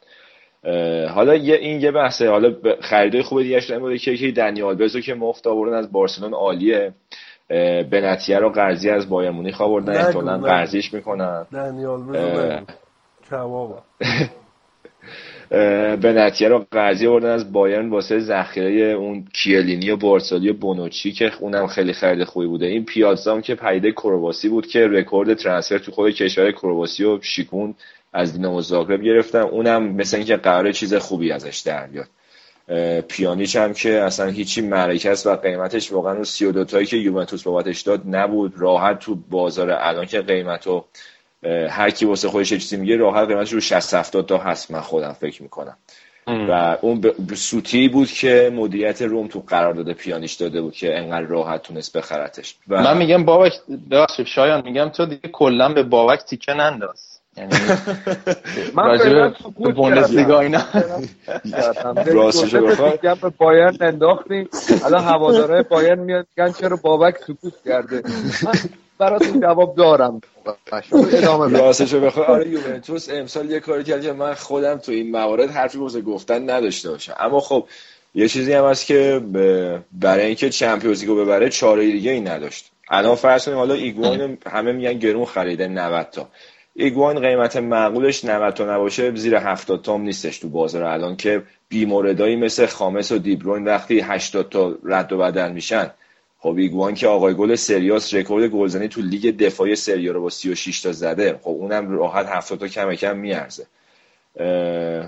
حالا 1.10 1.36
یه 1.36 1.56
این 1.56 1.82
یه 1.82 1.92
بحثه. 1.92 2.30
حالا 2.30 2.54
خریدای 2.82 3.22
خوب 3.22 3.42
دیگه 3.42 3.58
اش 3.58 3.72
بوده 3.72 3.98
که 3.98 4.12
یکی 4.12 4.32
دنیال 4.32 4.76
بزو 4.76 5.00
که 5.00 5.14
مفت 5.14 5.48
آوردن 5.48 5.78
از 5.78 5.92
بارسلون 5.92 6.34
عالیه. 6.34 6.94
بنتیه 7.92 8.40
رو 8.40 8.50
قرضی 8.50 8.90
از 8.90 9.10
بایر 9.10 9.30
مونیخ 9.30 9.62
آوردن. 9.62 9.98
احتمالاً 9.98 10.38
قرضیش 10.38 10.94
می‌کنن. 10.94 11.46
دنیال 11.54 12.02
بزو 12.02 12.66
به 15.50 16.14
نتیه 16.16 16.48
رو 16.48 16.66
قرضی 16.72 17.08
آوردن 17.08 17.30
از 17.30 17.52
بایرن 17.54 17.90
واسه 17.90 18.20
ذخیره 18.20 18.92
اون 18.92 19.28
کیلینی 19.34 19.90
و 19.90 19.98
بارسالی 19.98 20.50
و 20.50 20.54
بونوچی 20.54 21.12
که 21.12 21.32
اونم 21.40 21.68
خیلی 21.68 21.94
خرید 21.94 22.24
خوبی 22.24 22.48
بوده. 22.48 22.66
این 22.66 22.86
پیازام 22.86 23.42
که 23.42 23.56
پیده 23.56 23.92
کرواسی 23.92 24.50
بود 24.50 24.68
که 24.68 24.88
رکورد 24.88 25.34
ترانسفر 25.34 25.78
تو 25.78 25.92
خود 25.92 26.14
کشور 26.14 26.52
کرواسی 26.52 27.04
و 27.04 27.22
شیکون 27.22 27.76
از 28.14 28.34
دینامو 28.34 28.62
زاگرب 28.62 29.04
گرفتن. 29.04 29.42
اونم 29.42 29.84
مثل 29.84 30.18
اینکه 30.18 30.36
قرار 30.36 30.72
چیز 30.72 30.94
خوبی 30.94 31.32
ازش 31.32 31.58
در 31.58 31.88
بیاد. 31.88 32.08
پیانیچ 33.08 33.56
هم 33.56 33.74
که 33.74 34.02
اصلا 34.02 34.28
هیچی 34.28 34.62
مرکز 34.62 35.28
و 35.28 35.36
قیمتش 35.36 35.92
واقعا 35.92 36.14
اون 36.14 36.24
32 36.24 36.66
تایی 36.66 36.86
که 36.86 36.98
یوونتوس 36.98 37.44
بابتش 37.44 37.82
داد 37.82 38.02
نبود. 38.08 38.54
راحت 38.58 39.00
تو 39.00 39.16
بازار 39.16 39.72
الان 39.72 40.06
که 40.06 40.22
قیمتو 40.22 40.86
هر 41.70 41.90
کی 41.90 42.06
واسه 42.06 42.28
خودش 42.30 42.50
چیزی 42.50 42.78
میگه 42.78 42.96
راحت 42.98 43.28
قیمتش 43.28 43.54
رو 43.54 43.60
60 43.60 43.94
70 43.94 44.26
تا 44.26 44.38
هست 44.38 44.72
من 44.72 44.82
خودم 44.82 45.14
فکر 45.14 45.44
می‌کنم. 45.44 45.78
و 46.28 46.78
اون 46.82 47.02
به 47.02 47.36
سوتی 47.36 47.90
بود 47.90 48.08
که 48.12 48.52
مدیریت 48.56 49.02
روم 49.02 49.28
تو 49.28 49.44
قرار 49.48 49.74
داده 49.74 49.94
پیانیش 49.94 50.34
داده 50.34 50.62
بود 50.62 50.74
که 50.74 50.98
انقدر 50.98 51.26
راحت 51.26 51.62
تونست 51.62 51.98
بخرتش. 51.98 52.56
و 52.68 52.84
من 52.84 52.98
میگم 52.98 53.26
بابک 53.26 53.54
ببخشید 53.92 54.26
شایان 54.26 54.62
میگم 54.66 54.90
تو 54.90 55.06
دیگه 55.06 55.30
کلا 55.30 55.74
به 55.74 55.84
بابک 55.84 56.20
تیکه 56.20 56.54
ننداز. 56.54 57.20
یعنی 57.38 57.52
من 58.76 58.98
به 59.60 59.72
بوندسلیگا 59.72 60.40
اینا. 60.40 60.62
راستش 62.06 62.54
میگم 62.54 63.16
به 63.22 63.30
بایرن 63.38 63.78
انداختیم. 63.82 64.50
الان 64.86 65.04
هوادارهای 65.04 65.64
بایرن 65.64 66.00
میاد 66.00 66.28
میگن 66.38 66.52
چرا 66.52 66.80
بابک 66.84 67.18
سکوت 67.18 67.54
کرده؟ 67.66 68.04
براتون 68.98 69.40
جواب 69.40 69.76
دارم. 69.76 70.22
ادامه 70.92 71.60
راستشو 71.60 72.00
بخوای. 72.00 72.28
آره 72.28 72.50
یوونتوس 72.50 73.10
امسال 73.10 73.52
یه 73.52 73.60
کاری 73.60 73.84
کرد 73.84 74.02
که 74.02 74.14
من 74.14 74.34
خودم 74.34 74.78
تو 74.78 74.92
این 74.92 75.12
موارد 75.12 75.50
حرفی 75.50 75.78
واسه 75.78 76.02
گفتن 76.02 76.50
نداشته 76.50 76.90
باشم. 76.90 77.16
اما 77.20 77.40
خب 77.40 77.68
یه 78.16 78.28
چیزی 78.28 78.54
هم 78.54 78.66
هست 78.66 78.86
که 78.86 79.22
برای 79.92 80.26
اینکه 80.26 80.50
چمپیونز 80.50 81.02
لیگو 81.02 81.16
ببره 81.16 81.50
چاره 81.50 81.92
دیگه 81.92 82.12
ای 82.12 82.22
نداشت. 82.22 82.72
الان 82.90 83.16
فرض 83.16 83.46
کنیم 83.46 83.58
حالا 83.58 83.74
ایگوان 83.74 84.38
همه 84.52 84.72
میگن 84.72 84.94
گرون 84.94 85.26
خریده 85.26 85.68
90 85.68 86.10
تا. 86.12 86.30
ایگواین 86.74 87.20
قیمت 87.20 87.56
معقولش 87.56 88.26
90 88.26 88.54
تا 88.54 88.76
نباشه 88.76 89.16
زیر 89.16 89.36
70 89.38 89.82
تا 89.82 89.98
نیستش 89.98 90.40
تو 90.40 90.50
بازار 90.50 90.84
الان 90.84 91.16
که 91.16 91.44
بیموردایی 91.70 92.36
مثل 92.36 92.66
خامس 92.66 93.12
و 93.12 93.18
دی‌بروین 93.18 93.66
وقتی 93.66 94.00
80 94.00 94.50
تا 94.50 94.76
رد 94.84 95.14
و 95.14 95.18
بدل 95.18 95.52
میشن. 95.52 95.92
خب 96.40 96.56
ایگواین 96.58 96.94
که 96.94 97.08
آقای 97.08 97.34
گل 97.34 97.56
سری 97.56 97.90
آس 97.90 98.14
رکورد 98.14 98.50
گلزنی 98.50 98.88
تو 98.88 99.02
لیگ 99.02 99.38
دفاعی 99.38 99.76
سری 99.76 100.03
آ 100.03 100.12
رو 100.12 100.22
با 100.22 100.30
36 100.30 100.82
تا 100.82 100.92
زده. 100.92 101.40
خب 101.42 101.50
اونم 101.50 101.92
راحت 101.92 102.26
70 102.26 102.60
تا 102.60 102.68
کم 102.68 102.96
کم 102.96 103.18
میارزه. 103.18 103.66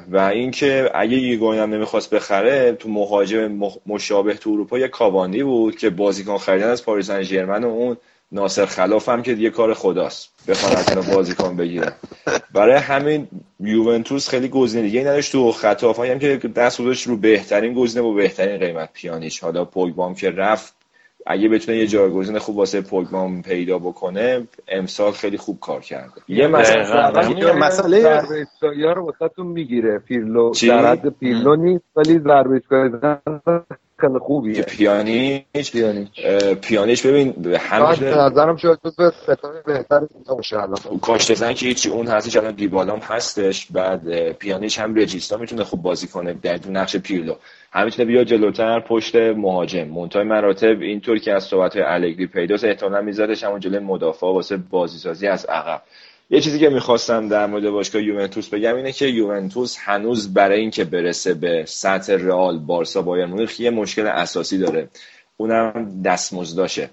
و 0.10 0.18
اینکه 0.34 0.92
اگه 0.94 1.18
ایگواین 1.18 1.58
هم 1.58 1.74
نمی‌خواست 1.74 2.10
بخره 2.10 2.72
تو 2.72 2.90
مهاجم 2.90 3.60
مشابه 3.86 4.34
تو 4.34 4.50
اروپا 4.50 4.80
یه 4.80 4.88
کاوانی 4.88 5.44
بود 5.44 5.78
که 5.78 5.90
بازیکن 5.90 6.38
خریدن 6.38 6.70
از 6.70 6.86
پاریس 6.86 7.12
سن 7.12 7.44
و 7.64 7.68
اون 7.68 7.98
ناصر 8.32 8.66
خلاف 8.66 9.10
هم 9.10 9.24
که 9.24 9.36
دیگه 9.36 9.50
کار 9.50 9.74
خداست. 9.74 10.30
بخواد 10.48 10.98
از 10.98 11.12
بازیکن 11.12 11.56
بگیره. 11.56 11.94
برای 12.54 12.76
همین 12.76 13.28
یوونتوس 13.60 14.30
خیلی 14.30 14.48
گزینه 14.48 14.84
دیگه 14.84 15.02
نداشت. 15.02 15.32
تو 15.32 15.52
خط 15.52 15.84
هم 15.84 16.20
که 16.20 16.38
دست 16.56 16.80
رو 16.80 17.18
بهترین 17.18 17.74
گزینه 17.74 18.06
و 18.06 18.14
بهترین 18.14 18.58
قیمت 18.58 18.90
پیانیش 18.94 19.40
حالا 19.40 19.66
پوگبام 19.66 20.16
که 20.16 20.32
رفت 20.32 20.77
اگه 21.30 21.50
بتونه 21.50 21.78
یه 21.78 21.88
جایگزین 21.88 22.40
خوب 22.40 22.58
واسه 22.58 22.82
پوگبام 22.82 23.42
پیدا 23.42 23.80
بکنه 23.80 24.48
امسال 24.68 25.12
خیلی 25.12 25.38
خوب 25.38 25.60
کار 25.60 25.82
کرده. 25.82 26.22
یه 26.28 26.48
مسئله 26.48 27.54
مسئله 27.54 28.94
رو 28.94 29.06
واسهتون 29.06 29.48
می‌گیره. 29.48 30.00
پیرلو 30.00 30.52
در 30.68 30.86
حد 30.86 31.10
پیرلو 31.20 31.56
نیست 31.56 31.86
ولی 31.96 32.20
ضربه 32.20 32.62
خیلی 34.00 34.20
خوبیه. 34.20 34.62
پیانیچ 34.62 35.72
پیانیچ 35.72 36.10
پیانیچ 36.62 37.06
ببین 37.06 37.46
همین 37.60 37.96
به 38.00 38.18
نظرم 38.18 38.56
شاید 38.58 38.80
به 38.98 39.12
ستاره 39.24 39.62
بهتر 39.66 40.02
باشه 40.28 40.58
الان. 40.58 40.78
کاشتزن 41.02 41.54
که 41.54 41.66
هیچی 41.66 41.90
اون 41.90 42.08
هستش 42.08 42.38
الان 42.38 42.52
دیبالام 42.56 43.00
هستش. 43.00 43.68
بعد 43.72 44.32
پیانیچ 44.32 44.80
هم 44.80 44.96
رجیستا 44.96 45.38
می‌تونه 45.38 45.64
خوب 45.64 45.82
بازی 45.82 46.08
کنه 46.08 46.34
در 46.34 46.60
نقش 46.70 46.96
پیرلو. 46.96 47.36
هم 47.72 47.86
می‌تونه 47.86 48.08
بیا 48.08 48.24
جلوتر 48.24 48.80
پشت 48.80 49.16
مهاجم. 49.16 49.88
منتهای 49.88 50.26
مراتب 50.26 50.82
اینطور 50.82 51.18
که 51.18 51.34
از 51.34 51.44
صحبت 51.44 51.76
های 51.76 51.86
الگری 51.86 52.28
پیداست 52.28 52.64
احتمالاً 52.64 53.02
میذارش 53.02 53.44
همون 53.44 53.60
جلوی 53.60 53.80
مدافع 53.80 54.28
واسه 54.28 54.58
بازی 54.58 54.98
سازی 54.98 55.28
از 55.28 55.46
عقب. 55.46 55.82
یه 56.30 56.42
چیزی 56.42 56.60
که 56.60 56.70
می‌خواستم 56.70 57.28
در 57.28 57.46
مورد 57.46 57.70
باشگاه 57.70 58.04
یوونتوس 58.04 58.50
بگم 58.50 58.76
اینه 58.76 58.92
که 58.92 59.06
یوونتوس 59.06 59.78
هنوز 59.80 60.34
برای 60.34 60.60
اینکه 60.60 60.84
برسه 60.84 61.34
به 61.34 61.64
سطح 61.68 62.14
رئال 62.14 62.60
بارسا 62.60 63.02
بایر 63.02 63.26
مونیخ 63.26 63.60
یه 63.60 63.70
مشکل 63.70 64.08
اساسی 64.08 64.58
داره. 64.58 64.90
اونم 65.38 66.02
دستمزداشه. 66.06 66.90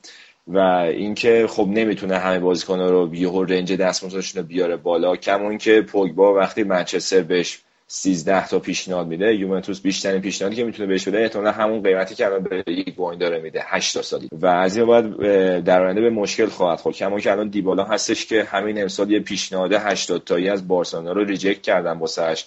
و 0.47 0.59
اینکه 0.59 1.47
خب 1.48 1.69
نمی‌تونه 1.69 2.19
همه 2.19 2.39
بازیکن‌ها 2.39 2.86
رو 2.90 3.15
یهو 3.15 3.44
رنج 3.44 3.73
دستمزدشون 3.73 4.43
رو 4.43 4.48
بیاره 4.48 4.77
بالا 4.77 5.16
کمون 5.16 5.59
که 5.59 5.82
پوگبا 5.82 6.35
وقتی 6.35 6.62
منچستر 6.62 7.20
بهش 7.20 7.64
13 7.86 8.48
تا 8.48 8.59
پیشنهاد 8.59 9.06
میده. 9.06 9.35
یوونتوس 9.35 9.81
بیشترین 9.81 10.20
پیشنهادی 10.20 10.56
که 10.56 10.65
می‌تونه 10.65 10.89
بهش 10.89 11.09
بده 11.09 11.19
احتمالاً 11.19 11.52
همون 11.52 11.82
قیمتی 11.82 12.15
که 12.15 12.27
الان 12.27 12.43
به 12.43 12.65
بوین 12.97 13.19
داره 13.19 13.40
میده. 13.40 13.62
8 13.66 13.94
تا 13.94 14.02
سالی. 14.02 14.28
و 14.32 14.47
از 14.47 14.77
این 14.77 14.86
بعد 14.86 15.65
در 15.65 15.85
آینده 15.85 16.01
به 16.01 16.11
مشکل 16.11 16.47
خواهد 16.47 16.81
خورد. 16.81 16.97
کما 16.97 17.20
که 17.20 17.32
الان 17.32 17.48
دیبالا 17.48 17.85
هستش 17.85 18.27
که 18.27 18.44
همین 18.44 18.82
امسال 18.82 19.11
یه 19.11 19.20
پیشنهاد 19.20 19.73
80 19.73 20.24
تایی 20.24 20.48
از 20.48 20.69
بارسلونا 20.69 21.12
رو 21.12 21.24
ریجکت 21.24 21.62
کردن 21.62 21.98
واسش 21.98 22.44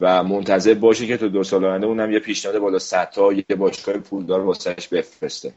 و 0.00 0.24
منتظر 0.24 0.74
باشه 0.74 1.06
که 1.06 1.16
تو 1.16 1.28
دو 1.28 1.44
سال 1.44 1.64
آینده 1.64 1.86
اونم 1.86 2.12
یه 2.12 2.18
پیشنهاد 2.18 2.58
بالا 2.58 2.78
100 2.78 3.10
تا 3.10 3.32
یه 3.32 3.56
باشگاه 3.56 3.98
پولدار 3.98 4.40
واسش 4.40 4.88
بفرسته. 4.88 5.52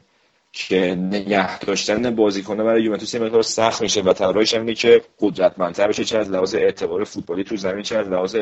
که 0.52 0.94
نگه 0.94 1.58
داشتن 1.58 2.14
بازیکن‌ها 2.14 2.64
برای 2.64 2.82
یوونتوس 2.82 3.14
یه 3.14 3.20
مقدار 3.20 3.42
سخت 3.42 3.82
میشه. 3.82 4.02
و 4.02 4.12
تلاش 4.12 4.54
اینه 4.54 4.74
که 4.74 5.02
قدرتمندتر 5.20 5.88
بشه 5.88 6.04
چه 6.04 6.18
از 6.18 6.30
لحاظ 6.30 6.54
اعتبار 6.54 7.04
فوتبالی 7.04 7.44
تو 7.44 7.56
زمین 7.56 7.82
چه 7.82 7.96
از 7.96 8.08
لحاظ 8.08 8.36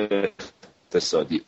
اقتصادی. 0.97 1.43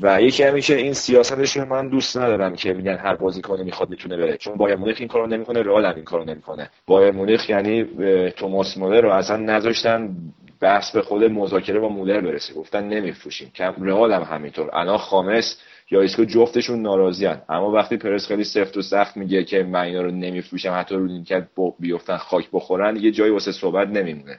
و 0.00 0.22
یکی 0.22 0.42
همین 0.42 0.62
که 0.62 0.76
این 0.76 0.92
سیاستش 0.92 1.56
من 1.56 1.88
دوست 1.88 2.16
ندارم 2.16 2.56
که 2.56 2.72
میگن 2.72 2.96
هر 2.96 3.14
بازیکنی 3.16 3.64
می‌خواد 3.64 3.90
می‌تونه 3.90 4.16
بره. 4.16 4.36
چون 4.36 4.56
بایر 4.56 4.76
مونیخ 4.76 4.96
این 4.98 5.08
کارو 5.08 5.26
نمی‌کنه 5.26 5.62
رئال 5.62 5.84
هم 5.84 5.94
این 5.94 6.04
کارو 6.04 6.24
نمی‌کنه. 6.24 6.70
بایر 6.86 7.10
مونیخ 7.12 7.50
یعنی 7.50 7.84
توماس 8.30 8.76
مولر 8.76 9.00
رو 9.00 9.10
اصلا 9.10 9.36
نذاشتن 9.36 10.16
بحث 10.60 10.90
به 10.90 11.02
خود 11.02 11.24
مذاکره 11.24 11.80
با 11.80 11.88
مولر 11.88 12.20
برسه. 12.20 12.54
گفتن 12.54 12.84
نمیفروشیم. 12.88 13.50
که 13.54 13.64
رئال 13.64 14.12
هم 14.12 14.22
همینطور. 14.22 14.70
الان 14.72 14.98
خامس 14.98 15.60
یا 15.90 16.00
ایسکو 16.00 16.24
جفتشون 16.24 16.82
ناراضیان. 16.82 17.42
اما 17.48 17.70
وقتی 17.70 17.96
پرز 17.96 18.26
خیلی 18.26 18.44
سفت 18.44 18.76
و 18.76 18.82
سخت 18.82 19.16
میگه 19.16 19.44
که 19.44 19.62
من 19.62 19.80
اینا 19.80 20.02
رو 20.02 20.10
نمیفروشم 20.10 20.72
حتی 20.74 20.94
رو 20.94 21.06
نیمکت 21.06 21.46
بیفتن 21.78 22.16
خاک 22.16 22.48
بخورن 22.52 22.96
یه 22.96 23.10
جایی 23.10 23.32
واسه 23.32 23.52
صحبت 23.52 23.88
نمیمونه. 23.88 24.38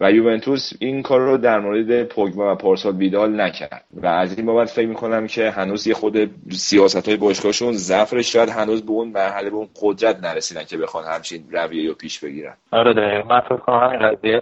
و 0.00 0.12
یوونتوس 0.12 0.72
این 0.80 1.02
کار 1.02 1.20
رو 1.20 1.36
در 1.36 1.60
مورد 1.60 2.02
پوگبا 2.02 2.52
و 2.52 2.54
پارسال 2.56 2.96
ویدال 2.96 3.40
نکرد. 3.40 3.84
و 4.02 4.06
از 4.06 4.38
این 4.38 4.46
بابت 4.46 4.68
فکر 4.68 4.86
می‌کنم 4.86 5.26
که 5.26 5.50
هنوز 5.50 5.86
یه 5.86 5.94
خود 5.94 6.30
سیاست 6.50 7.08
های 7.08 7.16
باشگاهشون 7.16 7.72
ضعفش 7.72 8.32
شاید 8.32 8.48
هنوز 8.48 8.86
به 8.86 8.90
اون 8.90 9.08
مرحله 9.08 9.50
به 9.50 9.56
اون 9.56 9.68
قدرت 9.82 10.24
نرسیدن 10.24 10.64
که 10.64 10.76
بخوان 10.76 11.04
همچین 11.04 11.44
رویه 11.52 11.88
رو 11.88 11.94
پیش 11.94 12.24
بگیرن. 12.24 12.54
آره 12.70 13.22
فکر 13.48 14.40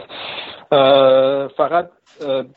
فقط 1.57 1.91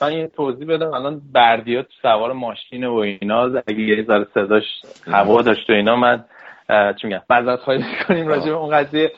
من 0.01 0.13
یه 0.13 0.27
توضیح 0.27 0.67
بدم. 0.67 0.93
الان 0.93 1.21
بردیات 1.33 1.85
سوار 2.01 2.33
ماشینه 2.33 2.87
و 2.87 2.93
اینا 2.93 3.43
اگه 3.67 3.79
یه 3.79 4.03
ذره 4.03 4.27
صداش 4.33 4.63
هوا 5.07 5.41
داشت 5.41 5.69
و 5.69 5.73
اینا 5.73 5.95
من 5.95 6.25
چون 6.69 6.95
میگم 7.03 7.21
بعضت 7.27 7.59
خواهی 7.59 7.83
کنیم 8.07 8.27
راجع 8.27 8.45
به 8.45 8.55
اون 8.55 8.69
قضیه. 8.69 9.11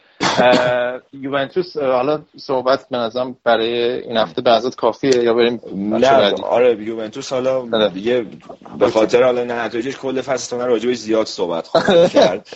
یوونتوس 1.14 1.78
حالا 1.78 2.22
صحبت 2.38 2.90
به 2.90 2.98
نظرم 2.98 3.36
برای 3.44 3.74
این 4.02 4.18
هفته 4.18 4.42
به 4.42 4.52
کافیه 4.78 5.24
یا 5.24 5.34
بریم 5.34 5.62
نه 5.76 6.34
آره 6.44 6.84
یوونتوس 6.84 7.34
حالا 7.34 7.88
دیگه 7.88 8.26
به 8.80 8.90
خاطر 8.90 9.24
حالا 9.24 9.44
نتایجش 9.44 9.98
کل 9.98 10.22
فصل 10.22 10.58
راجع 10.58 10.88
به 10.88 10.94
زیاد 10.94 11.26
صحبت 11.26 11.68
کرد. 12.14 12.48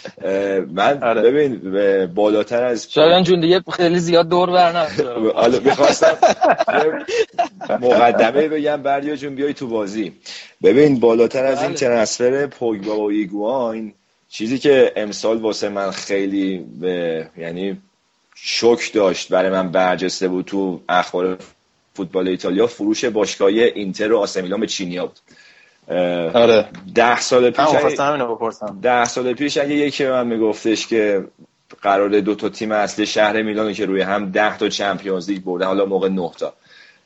من 0.74 1.04
آره. 1.04 1.22
ببین 1.22 1.62
بالاتر 2.16 2.64
از 2.64 2.92
شایان 2.92 3.24
جون 3.24 3.40
دیگه 3.40 3.64
خیلی 3.74 4.00
زیاد 4.00 4.30
دور 4.30 4.52
بر 4.52 4.88
حالا 5.36 5.60
می‌خواستم 5.60 6.18
مقدمه 7.82 8.48
بگم 8.48 8.84
بردیا 8.84 9.16
جون 9.16 9.36
بیای 9.36 9.54
تو 9.54 9.68
بازی. 9.68 10.14
ببین 10.64 11.00
بالاتر 11.00 11.46
از 11.46 11.58
این 11.62 11.68
بله. 11.68 11.78
ترنسفر 11.78 12.48
پوگبا 12.48 12.98
و 12.98 13.10
ایگواین 13.10 13.94
چیزی 14.32 14.60
که 14.60 14.94
امسال 14.96 15.38
واسه 15.38 15.70
من 15.70 15.92
خیلی 15.92 16.66
به 16.80 17.28
یعنی 17.38 17.82
شک 18.36 18.94
داشت 18.94 19.30
برای 19.30 19.50
من 19.50 19.72
برجسته 19.72 20.28
بود 20.28 20.46
تو 20.46 20.82
اخبار 20.90 21.38
فوتبال 21.94 22.28
ایتالیا 22.28 22.68
فروش 22.68 23.06
باشگاهی 23.06 23.64
اینتر 23.64 24.14
و 24.14 24.18
آسمیلان 24.18 24.60
به 24.60 24.68
چینیا 24.68 25.06
بود. 25.06 25.20
آره. 26.36 26.70
ده 26.96 27.20
سال 27.20 27.50
پیش 27.50 27.66
ده 28.82 29.06
سال 29.06 29.34
پیش 29.34 29.58
اگه 29.58 29.76
یکی 29.76 30.04
به 30.04 30.12
من 30.12 30.28
میگفتش 30.28 30.88
که 30.88 31.26
قرار 31.82 32.20
دو 32.20 32.36
تا 32.36 32.50
تیم 32.50 32.72
اصلی 32.72 33.06
شهر 33.06 33.42
میلان 33.42 33.74
که 33.74 33.86
روی 33.86 34.02
هم 34.02 34.32
ده 34.32 34.58
تا 34.58 34.70
چمپیونز 34.70 35.30
لیگ 35.30 35.44
بردن 35.44 35.66
حالا 35.66 35.86
موقع 35.86 36.10
نه 36.10 36.32
تا. 36.38 36.54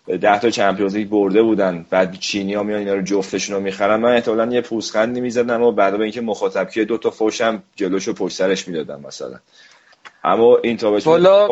ده 0.08 0.40
تا 0.40 0.50
چمپیونز 0.50 0.96
لیگ 0.96 1.10
برده 1.10 1.42
بودن. 1.42 1.86
بعد 1.90 2.20
چینی 2.20 2.54
ها 2.54 2.64
میان 2.64 2.80
اینا 2.80 2.94
رو 2.94 3.02
جفتشون 3.02 3.56
رو 3.56 3.62
می‌خرن. 3.62 4.00
من 4.00 4.12
احتمالاً 4.12 4.54
یه 4.54 4.62
پوزخندی 4.62 5.22
می‌زدم 5.22 5.62
و 5.62 5.72
بعد 5.72 5.98
به 5.98 6.04
اینکه 6.04 6.22
مخاطب 6.22 6.70
که 6.70 6.86
دو 6.86 6.98
تا 6.98 7.10
فوشم 7.10 7.64
جلوشو 7.76 8.14
پشت 8.14 8.36
سرش 8.36 8.68
می‌دادم 8.68 9.02
مثلا. 9.08 9.40
اما 10.24 10.58
این 10.64 10.78
تابش 10.78 11.08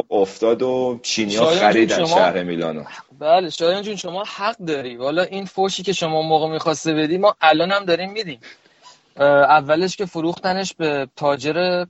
افتاد 0.09 0.61
و 0.61 0.99
چینی 1.03 1.35
ها 1.35 1.45
خریدن 1.45 1.95
شما... 1.95 2.07
شهر 2.07 2.43
میلانو 2.43 2.83
بله 3.19 3.49
شایان 3.49 3.83
جون 3.83 3.95
شما 3.95 4.23
حق 4.23 4.57
داری. 4.57 4.97
والا 4.97 5.23
این 5.23 5.45
فوشی 5.45 5.83
که 5.83 5.93
شما 5.93 6.21
موقع 6.21 6.47
می‌خواسته 6.47 6.93
بدی 6.93 7.17
ما 7.17 7.35
الان 7.41 7.71
هم 7.71 7.85
داریم 7.85 8.11
میدیم. 8.11 8.39
اولش 9.19 9.95
که 9.95 10.05
فروختنش 10.05 10.73
به 10.73 11.07
تاجر 11.15 11.85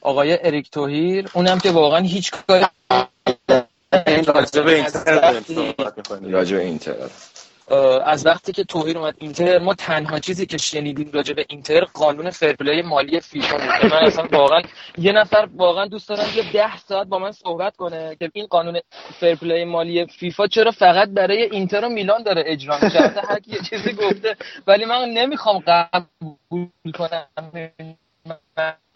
آقای 0.00 0.38
اریک 0.46 0.70
توهیر 0.70 1.28
اونم 1.34 1.58
که 1.58 1.70
واقعا 1.70 2.00
هیچ 2.00 2.30
کاری 2.30 2.64
اینتر. 6.56 6.94
از 8.04 8.26
وقتی 8.26 8.52
که 8.52 8.64
توهیر 8.64 8.98
اومد 8.98 9.14
اینتر 9.18 9.58
ما 9.58 9.74
تنها 9.74 10.18
چیزی 10.18 10.46
که 10.46 10.58
شنیدیم 10.58 11.10
راجع 11.12 11.34
به 11.34 11.46
اینتر 11.48 11.84
قانون 11.84 12.30
fair 12.30 12.56
play 12.56 12.82
مالی 12.82 13.20
فیفا 13.20 13.56
بود 13.56 13.92
من 13.92 14.06
اصلا 14.06 14.28
واقعا 14.32 14.62
یه 14.98 15.12
نفر 15.12 15.48
واقعا 15.56 15.86
دوست 15.86 16.08
دارم 16.08 16.26
یه 16.36 16.52
ده 16.52 16.78
ساعت 16.78 17.06
با 17.06 17.18
من 17.18 17.32
صحبت 17.32 17.76
کنه 17.76 18.16
که 18.20 18.30
این 18.32 18.46
قانون 18.46 18.80
fair 19.20 19.42
play 19.42 19.64
مالی 19.64 20.06
فیفا 20.06 20.46
چرا 20.46 20.70
فقط 20.70 21.08
برای 21.08 21.42
اینتر 21.42 21.84
و 21.84 21.88
میلان 21.88 22.22
داره 22.22 22.42
اجرا 22.46 22.78
میشه؟ 22.82 22.98
هر 23.00 23.40
کی 23.40 23.50
یه 23.50 23.58
چیزی 23.70 23.92
گفته 23.92 24.36
ولی 24.66 24.84
من 24.84 25.08
نمی‌خوام 25.08 25.62
قبول 25.66 26.92
کنم 26.94 27.26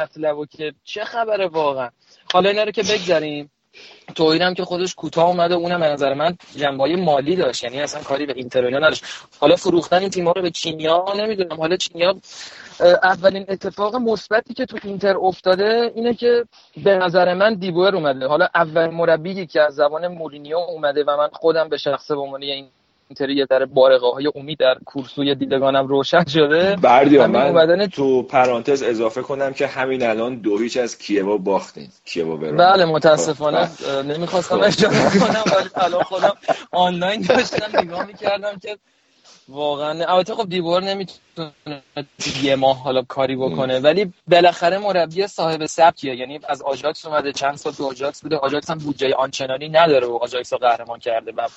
مطلبو 0.00 0.46
که 0.46 0.74
چه 0.84 1.04
خبره 1.04 1.46
واقعا؟ 1.46 1.90
حالا 2.32 2.50
اینا 2.50 2.62
رو 2.62 2.70
که 2.70 2.82
بگذاریم. 2.82 3.50
توهین 4.14 4.54
که 4.54 4.64
خودش 4.64 4.94
کوتاه 4.94 5.28
اومده 5.28 5.54
اونم 5.54 5.80
به 5.80 5.86
نظر 5.86 6.14
من 6.14 6.36
جنبه 6.56 6.96
مالی 6.96 7.36
داشت. 7.36 7.64
یعنی 7.64 7.80
اصلا 7.80 8.02
کاری 8.02 8.26
به 8.26 8.32
اینتر 8.36 8.76
نداشت. 8.76 9.04
حالا 9.40 9.56
فروختن 9.56 9.98
این 9.98 10.10
تیم‌ها 10.10 10.32
رو 10.32 10.42
به 10.42 10.50
چینیا 10.50 11.04
نمی‌دونم. 11.16 11.56
حالا 11.56 11.76
چینیا 11.76 12.14
اولین 13.02 13.44
اتفاق 13.48 13.96
مثبتی 13.96 14.54
که 14.54 14.66
تو 14.66 14.78
اینتر 14.84 15.16
افتاده 15.16 15.92
اینه 15.94 16.14
که 16.14 16.44
به 16.84 16.96
نظر 16.96 17.34
من 17.34 17.54
دیبوئر 17.54 17.94
اومده. 17.94 18.26
حالا 18.26 18.48
اول 18.54 18.86
مربی 18.86 19.46
که 19.46 19.60
از 19.60 19.74
زبان 19.74 20.08
مورینیو 20.08 20.56
اومده 20.56 21.04
و 21.04 21.16
من 21.16 21.28
خودم 21.32 21.68
به 21.68 21.76
شخص 21.76 22.10
به 22.10 22.20
عنوان 22.20 22.42
این 23.12 23.16
اینتری 23.18 23.40
یه 23.40 23.46
ذره 23.46 23.66
بارقه 23.66 24.06
های 24.06 24.32
امید 24.34 24.58
در 24.58 24.76
کورسوی 24.84 25.34
دیدگانم 25.34 25.86
روشن 25.86 26.24
شده. 26.24 26.76
بردیا 26.76 27.26
من. 27.26 27.86
تو 27.86 28.22
پرانتز 28.22 28.82
اضافه 28.82 29.22
کنم 29.22 29.52
که 29.52 29.66
همین 29.66 30.02
الان 30.02 30.36
دو 30.36 30.58
هیچ 30.58 30.76
از 30.76 30.98
کیوو 30.98 31.36
باختین. 31.36 31.88
کیوو 32.04 32.36
برام 32.36 32.56
بله 32.56 32.84
متاسفانه 32.84 33.66
خب، 33.66 33.88
نمی‌خواستم 33.90 34.56
خب. 34.56 34.62
اشاره 34.62 34.96
کنم 35.26 35.44
ولی 35.56 35.68
الان 35.74 36.02
خودم 36.02 36.36
آنلاین 36.70 37.22
داشتم 37.22 37.78
نگاه 37.78 38.06
می‌کردم 38.06 38.58
که 38.62 38.78
واقعا 39.48 40.04
البته 40.04 40.34
خب 40.34 40.48
دی 40.48 40.58
بوئر 40.58 40.82
نمی‌تونه 40.82 41.52
یه 42.42 42.56
ماه 42.56 42.82
حالا 42.82 43.02
کاری 43.02 43.36
بکنه 43.36 43.80
ولی 43.80 44.12
بالاخره 44.28 44.78
مربی 44.78 45.26
صاحب 45.26 45.66
سبکیه. 45.66 46.16
یعنی 46.16 46.40
از 46.48 46.62
آژاکس 46.62 47.06
اومده 47.06 47.32
چند 47.32 47.56
سال 47.56 47.72
تو 47.72 47.86
آژاکس 47.86 48.22
بوده. 48.22 48.36
آژاکس 48.36 48.70
هم 48.70 48.78
بودجه 48.78 49.14
آنچنانی 49.14 49.68
نداره 49.68 50.06
و 50.06 50.16
آژاکس 50.16 50.52
رو 50.52 50.58
قهرمان 50.58 50.98
کرده 50.98 51.32
و 51.36 51.48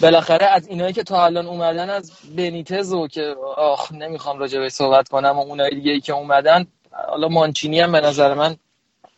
بالاخره 0.00 0.46
از 0.46 0.68
اینایی 0.68 0.92
که 0.92 1.02
تا 1.02 1.24
الان 1.24 1.46
اومدن 1.46 1.90
از 1.90 2.12
بنیتز 2.36 2.92
و 2.92 3.08
که 3.08 3.34
آخ 3.56 3.92
نمی‌خوام 3.92 4.38
راجع 4.38 4.58
به 4.60 4.68
صحبت 4.68 5.08
کنم 5.08 5.38
و 5.38 5.40
اونایی 5.40 5.74
دیگه 5.74 5.92
ای 5.92 6.00
که 6.00 6.12
اومدن 6.12 6.66
حالا 7.08 7.28
مانچینی 7.28 7.80
هم 7.80 7.92
به 7.92 8.00
نظر 8.00 8.34
من 8.34 8.56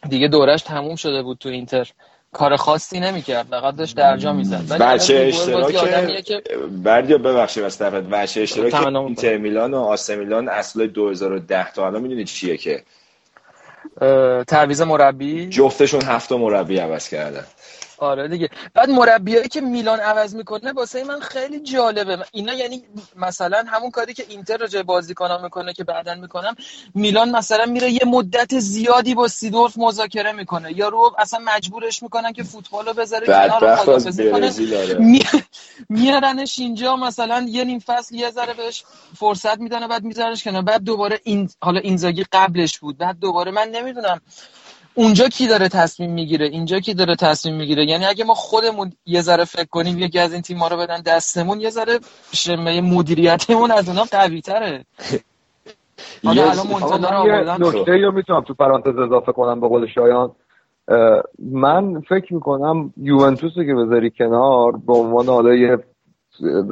دیگه 0.08 0.28
دورش 0.28 0.62
تموم 0.62 0.96
شده 0.96 1.22
بود 1.22 1.38
تو 1.38 1.48
اینتر. 1.48 1.88
کار 2.32 2.56
خاصی 2.56 3.00
نمی‌کرد 3.00 3.46
فقط 3.50 3.76
داشت 3.76 3.96
درجا 3.96 4.32
می‌زد. 4.32 4.82
بچه 4.82 5.14
اشتراک. 5.16 5.74
بردیا 6.84 7.18
ببخشید 7.18 7.62
واسه 7.62 7.90
بچه 7.90 8.42
اشتراک 8.42 8.74
اینتر 8.74 9.36
میلان 9.36 9.74
و 9.74 9.78
آسه 9.78 10.16
میلان 10.16 10.48
اصل 10.48 10.86
2010 10.86 11.72
تا. 11.72 11.86
الان 11.86 12.02
می‌دونید 12.02 12.26
چیه 12.26 12.56
که؟ 12.56 12.82
تعویض 14.46 14.80
مربی؟ 14.80 15.48
جفتشون 15.48 16.02
هفت 16.02 16.32
مربی 16.32 16.78
عوض 16.78 17.08
کردن. 17.08 17.44
آره 17.98 18.28
دیگه. 18.28 18.48
بعد 18.74 18.90
مربیایی 18.90 19.48
که 19.48 19.60
میلان 19.60 20.00
عوض 20.00 20.34
می‌کنه 20.34 20.72
واسه 20.72 21.04
من 21.04 21.20
خیلی 21.20 21.60
جالبه. 21.60 22.18
اینا 22.32 22.54
یعنی 22.54 22.82
مثلا 23.16 23.64
همون 23.66 23.90
کاری 23.90 24.14
که 24.14 24.24
اینتر 24.28 24.56
راجع 24.56 24.82
بازیکنان 24.82 25.42
می‌کنه 25.42 25.72
که 25.72 25.84
بعدا 25.84 26.14
می‌کنم 26.14 26.54
میلان 26.94 27.30
مثلا 27.30 27.66
میره 27.66 27.90
یه 27.90 28.00
مدت 28.06 28.58
زیادی 28.58 29.14
با 29.14 29.28
سیدورف 29.28 29.78
مذاکره 29.78 30.32
می‌کنه. 30.32 30.78
یا 30.78 30.88
رو 30.88 31.14
اصلا 31.18 31.40
مجبورش 31.44 32.02
می‌کنن 32.02 32.32
که 32.32 32.42
فوتبالو 32.42 32.92
بذاره 32.92 33.26
کنار 33.26 33.76
کنه. 33.76 34.98
می... 34.98 35.22
میارنش 35.88 36.58
اینجا 36.58 36.96
مثلا 36.96 37.46
یه 37.48 37.64
نیم 37.64 37.78
فصل 37.78 38.14
یه 38.14 38.30
ذره 38.30 38.54
بهش 38.54 38.84
فرصت 39.16 39.58
میدن 39.58 39.86
بعد 39.86 40.04
میذارنش 40.04 40.44
کنار. 40.44 40.62
بعد 40.62 40.84
دوباره 40.84 41.20
این 41.24 41.50
حالا 41.62 41.80
اینزاگی 41.80 42.24
قبلش 42.32 42.78
بود. 42.78 42.98
بعد 42.98 43.18
دوباره 43.18 43.50
من 43.50 43.68
نمی‌دونم 43.68 44.20
اونجا 44.98 45.28
کی 45.28 45.48
داره 45.48 45.68
تصمیم 45.68 46.12
می‌گیره؟ 46.12 46.46
اینجا 46.46 46.78
کی 46.80 46.94
داره 46.94 47.16
تصمیم 47.16 47.56
می‌گیره؟ 47.56 47.84
یعنی 47.84 48.04
اگه 48.04 48.24
ما 48.24 48.34
خودمون 48.34 48.92
یه 49.06 49.20
ذره 49.20 49.44
فکر 49.44 49.64
کنیم 49.64 49.98
یکی 49.98 50.18
از 50.18 50.32
این 50.32 50.42
تیم 50.42 50.58
ما 50.58 50.68
رو 50.68 50.76
بدن 50.76 51.02
دستمون 51.06 51.60
یه 51.60 51.70
ذره 51.70 51.98
شمه 52.32 52.80
مدیریتمون 52.80 53.70
از 53.70 53.88
اونا 53.88 54.04
قوی 54.10 54.40
تره 54.40 54.84
حالا 56.24 56.50
الان 56.50 57.62
نکته 57.62 57.92
رو 57.92 58.12
می‌تونم 58.12 58.40
تو 58.40 58.54
پرانتز 58.54 58.98
اضافه 58.98 59.32
کنم 59.32 59.60
به 59.60 59.68
قول 59.68 59.86
شایان. 59.94 60.32
من 61.52 62.00
فکر 62.00 62.34
می‌کنم 62.34 62.92
یوونتوس 62.96 63.54
که 63.54 63.74
بذاری 63.74 64.10
کنار 64.10 64.72
به 64.86 64.92
عنوان 64.92 65.26
حالا 65.26 65.54
یه 65.54 65.78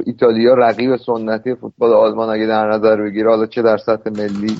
ایتالیا 0.07 0.55
رقیب 0.55 0.97
سنتی 0.97 1.55
فوتبال 1.55 1.93
آلمان 1.93 2.29
اگه 2.29 2.47
در 2.47 2.71
نظر 2.71 3.03
بگیره 3.03 3.31
حالا 3.31 3.47
چه 3.47 3.63
در 3.63 3.77
سطح 3.77 4.11
ملی 4.11 4.57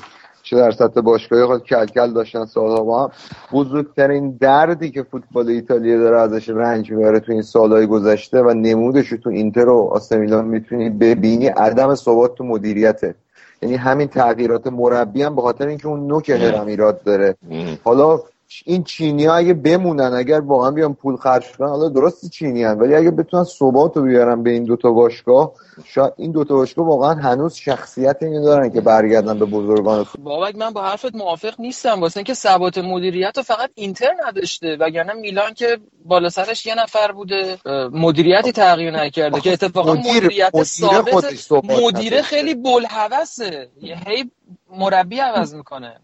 چه 0.49 0.55
در 0.55 0.71
سطح 0.71 1.01
باشگاهی 1.01 1.45
خود 1.45 1.63
کلکل 1.63 2.13
داشتن 2.13 2.45
سالها 2.45 2.83
با 2.83 3.03
هم. 3.03 3.11
بزرگترین 3.53 4.37
دردی 4.41 4.91
که 4.91 5.03
فوتبال 5.03 5.49
ایتالیا 5.49 5.99
داره 5.99 6.19
ازش 6.19 6.49
رنج 6.49 6.91
می‌بره 6.91 7.19
تو 7.19 7.31
این 7.31 7.41
سالهای 7.41 7.87
گذشته 7.87 8.41
و 8.41 8.53
نمودش 8.53 9.09
تو 9.09 9.29
اینتر 9.29 9.69
و 9.69 9.89
آسمیلان 9.91 10.45
می‌تونی 10.45 10.89
ببینی. 10.89 11.47
عدم 11.47 11.95
ثبات 11.95 12.35
تو 12.35 12.43
مدیریته. 12.43 13.15
یعنی 13.61 13.75
همین 13.75 14.07
تغییرات 14.07 14.67
مربی 14.67 15.23
هم 15.23 15.35
به 15.35 15.41
خاطر 15.41 15.67
اینکه 15.67 15.87
اون 15.87 16.07
نوک 16.07 16.29
هرم 16.29 16.67
ایراد 16.67 17.03
داره. 17.03 17.35
حالا 17.83 18.19
این 18.65 18.83
چینی 18.83 19.25
ها 19.25 19.35
اگه 19.35 19.53
بمونن 19.53 20.13
اگر 20.13 20.39
واقعا 20.39 20.71
بیان 20.71 20.93
پول 20.93 21.15
خرج 21.15 21.57
کنن 21.57 21.67
حالا 21.67 21.89
درست 21.89 22.29
چینی 22.29 22.63
هن 22.63 22.79
ولی 22.79 22.95
اگه 22.95 23.11
بتونن 23.11 23.43
ثبات 23.43 23.97
رو 23.97 24.03
بیارن 24.03 24.43
به 24.43 24.49
این 24.49 24.63
دوتا 24.63 24.91
باشگاه 24.91 25.53
شاید 25.85 26.13
این 26.17 26.31
دوتا 26.31 26.55
باشگاه 26.55 26.87
واقعا 26.87 27.13
هنوز 27.13 27.53
شخصیت 27.53 28.17
اینو 28.21 28.45
دارن 28.45 28.69
که 28.69 28.81
برگردن 28.81 29.39
به 29.39 29.45
بزرگان 29.45 30.05
بابک 30.23 30.55
من 30.55 30.69
با 30.69 30.81
حرفت 30.81 31.15
موافق 31.15 31.53
نیستم. 31.59 32.01
واسه 32.01 32.17
اینکه 32.17 32.33
ثبات 32.33 32.77
مدیریت 32.77 33.37
رو 33.37 33.43
فقط 33.43 33.69
اینتر 33.75 34.15
نداشته 34.27 34.77
وگرنه 34.79 35.13
میلان 35.13 35.53
که 35.53 35.77
بالا 36.05 36.29
سرش 36.29 36.65
یه 36.65 36.75
نفر 36.75 37.11
بوده 37.11 37.57
مدیریتی 37.91 38.51
تغییر 38.51 38.91
نکرده 38.91 39.41
که 39.41 39.53
اتفاقا 39.53 39.93
مدیریت 39.93 40.63
ثابت 40.63 41.51
مدیر 41.63 42.21
خیلی 42.21 42.55
بلحوثه 42.55 43.69
هی 43.81 44.31
مربی 44.71 45.19
عوض 45.19 45.55
می‌کنه. 45.55 45.99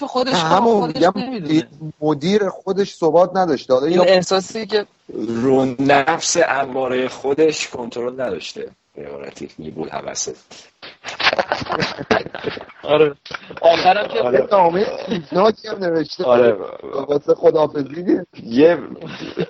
خودش 0.00 0.34
همون 0.34 0.92
مدیر 2.00 2.48
خودش 2.48 2.94
ثبات 2.94 3.36
نداشته. 3.36 3.74
این 3.74 4.00
احساسی 4.00 4.66
که 4.66 4.86
رو 5.26 5.74
نفس 5.78 6.36
اماره 6.48 7.08
خودش 7.08 7.68
کنترل 7.68 8.20
نداشته. 8.20 8.70
عبارتی 8.98 9.48
میبول 9.58 9.88
حوثه. 9.88 10.32
آره. 12.82 13.14
آخرم 13.60 14.08
که 14.08 14.20
آره. 14.20 14.48
نامه 14.52 14.86
چیزناکی 15.08 15.68
هم 15.68 15.78
نوشته. 15.78 16.24
آره. 16.24 16.56
واسه 17.08 17.34
خدافزی 17.34 18.20
یه 18.42 18.78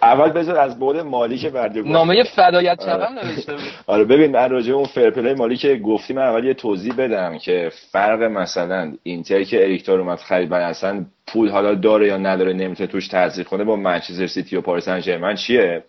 اول 0.02 0.30
بذار 0.30 0.58
از 0.58 0.78
بود 0.78 0.96
مالی 0.96 1.38
که 1.38 1.50
بردی. 1.50 1.82
نامه 1.82 2.24
فدایت 2.24 2.82
شبم 2.82 3.18
نوشته 3.22 3.52
بود. 3.52 3.62
آره. 3.86 4.04
ببین 4.04 4.32
من 4.32 4.50
راجع 4.50 4.72
اون 4.72 4.84
فرپلی 4.84 5.34
مالی 5.34 5.56
که 5.56 5.76
گفتی 5.76 6.14
من 6.14 6.22
اول 6.22 6.44
یه 6.44 6.54
توضیح 6.54 6.94
بدم 6.94 7.38
که 7.38 7.70
فرق 7.92 8.22
مثلا 8.22 8.92
اینتر 9.02 9.42
که 9.42 9.62
اریکتور 9.62 10.00
اومد 10.00 10.18
خرید 10.18 10.48
بعد 10.48 10.62
اصلا 10.62 11.04
پول 11.26 11.48
حالا 11.48 11.74
داره 11.74 12.06
یا 12.06 12.16
نداره 12.16 12.52
نمی‌تونه 12.52 12.86
توش 12.86 13.08
تزریق 13.08 13.46
کنه 13.46 13.64
با 13.64 13.76
منچستر 13.76 14.26
سیتی 14.26 14.56
و 14.56 14.60
پاریس 14.60 14.84
سن 14.84 15.34
چیه؟ 15.34 15.84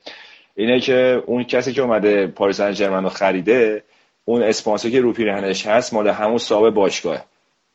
اینه 0.56 0.80
که 0.80 1.24
اون 1.26 1.44
کسی 1.44 1.74
که 1.74 1.82
اومده 1.82 2.28
پاریس 2.28 2.62
سن 2.62 3.04
رو 3.04 3.10
خریده 3.10 3.84
اون 4.26 4.44
اسپانسر 4.44 4.90
که 4.90 5.02
رو 5.02 5.14
پیرهنش 5.14 5.68
هست 5.68 5.94
مال 5.94 6.08
همون 6.08 6.38
صاحب 6.38 6.74
باشگاه. 6.74 7.26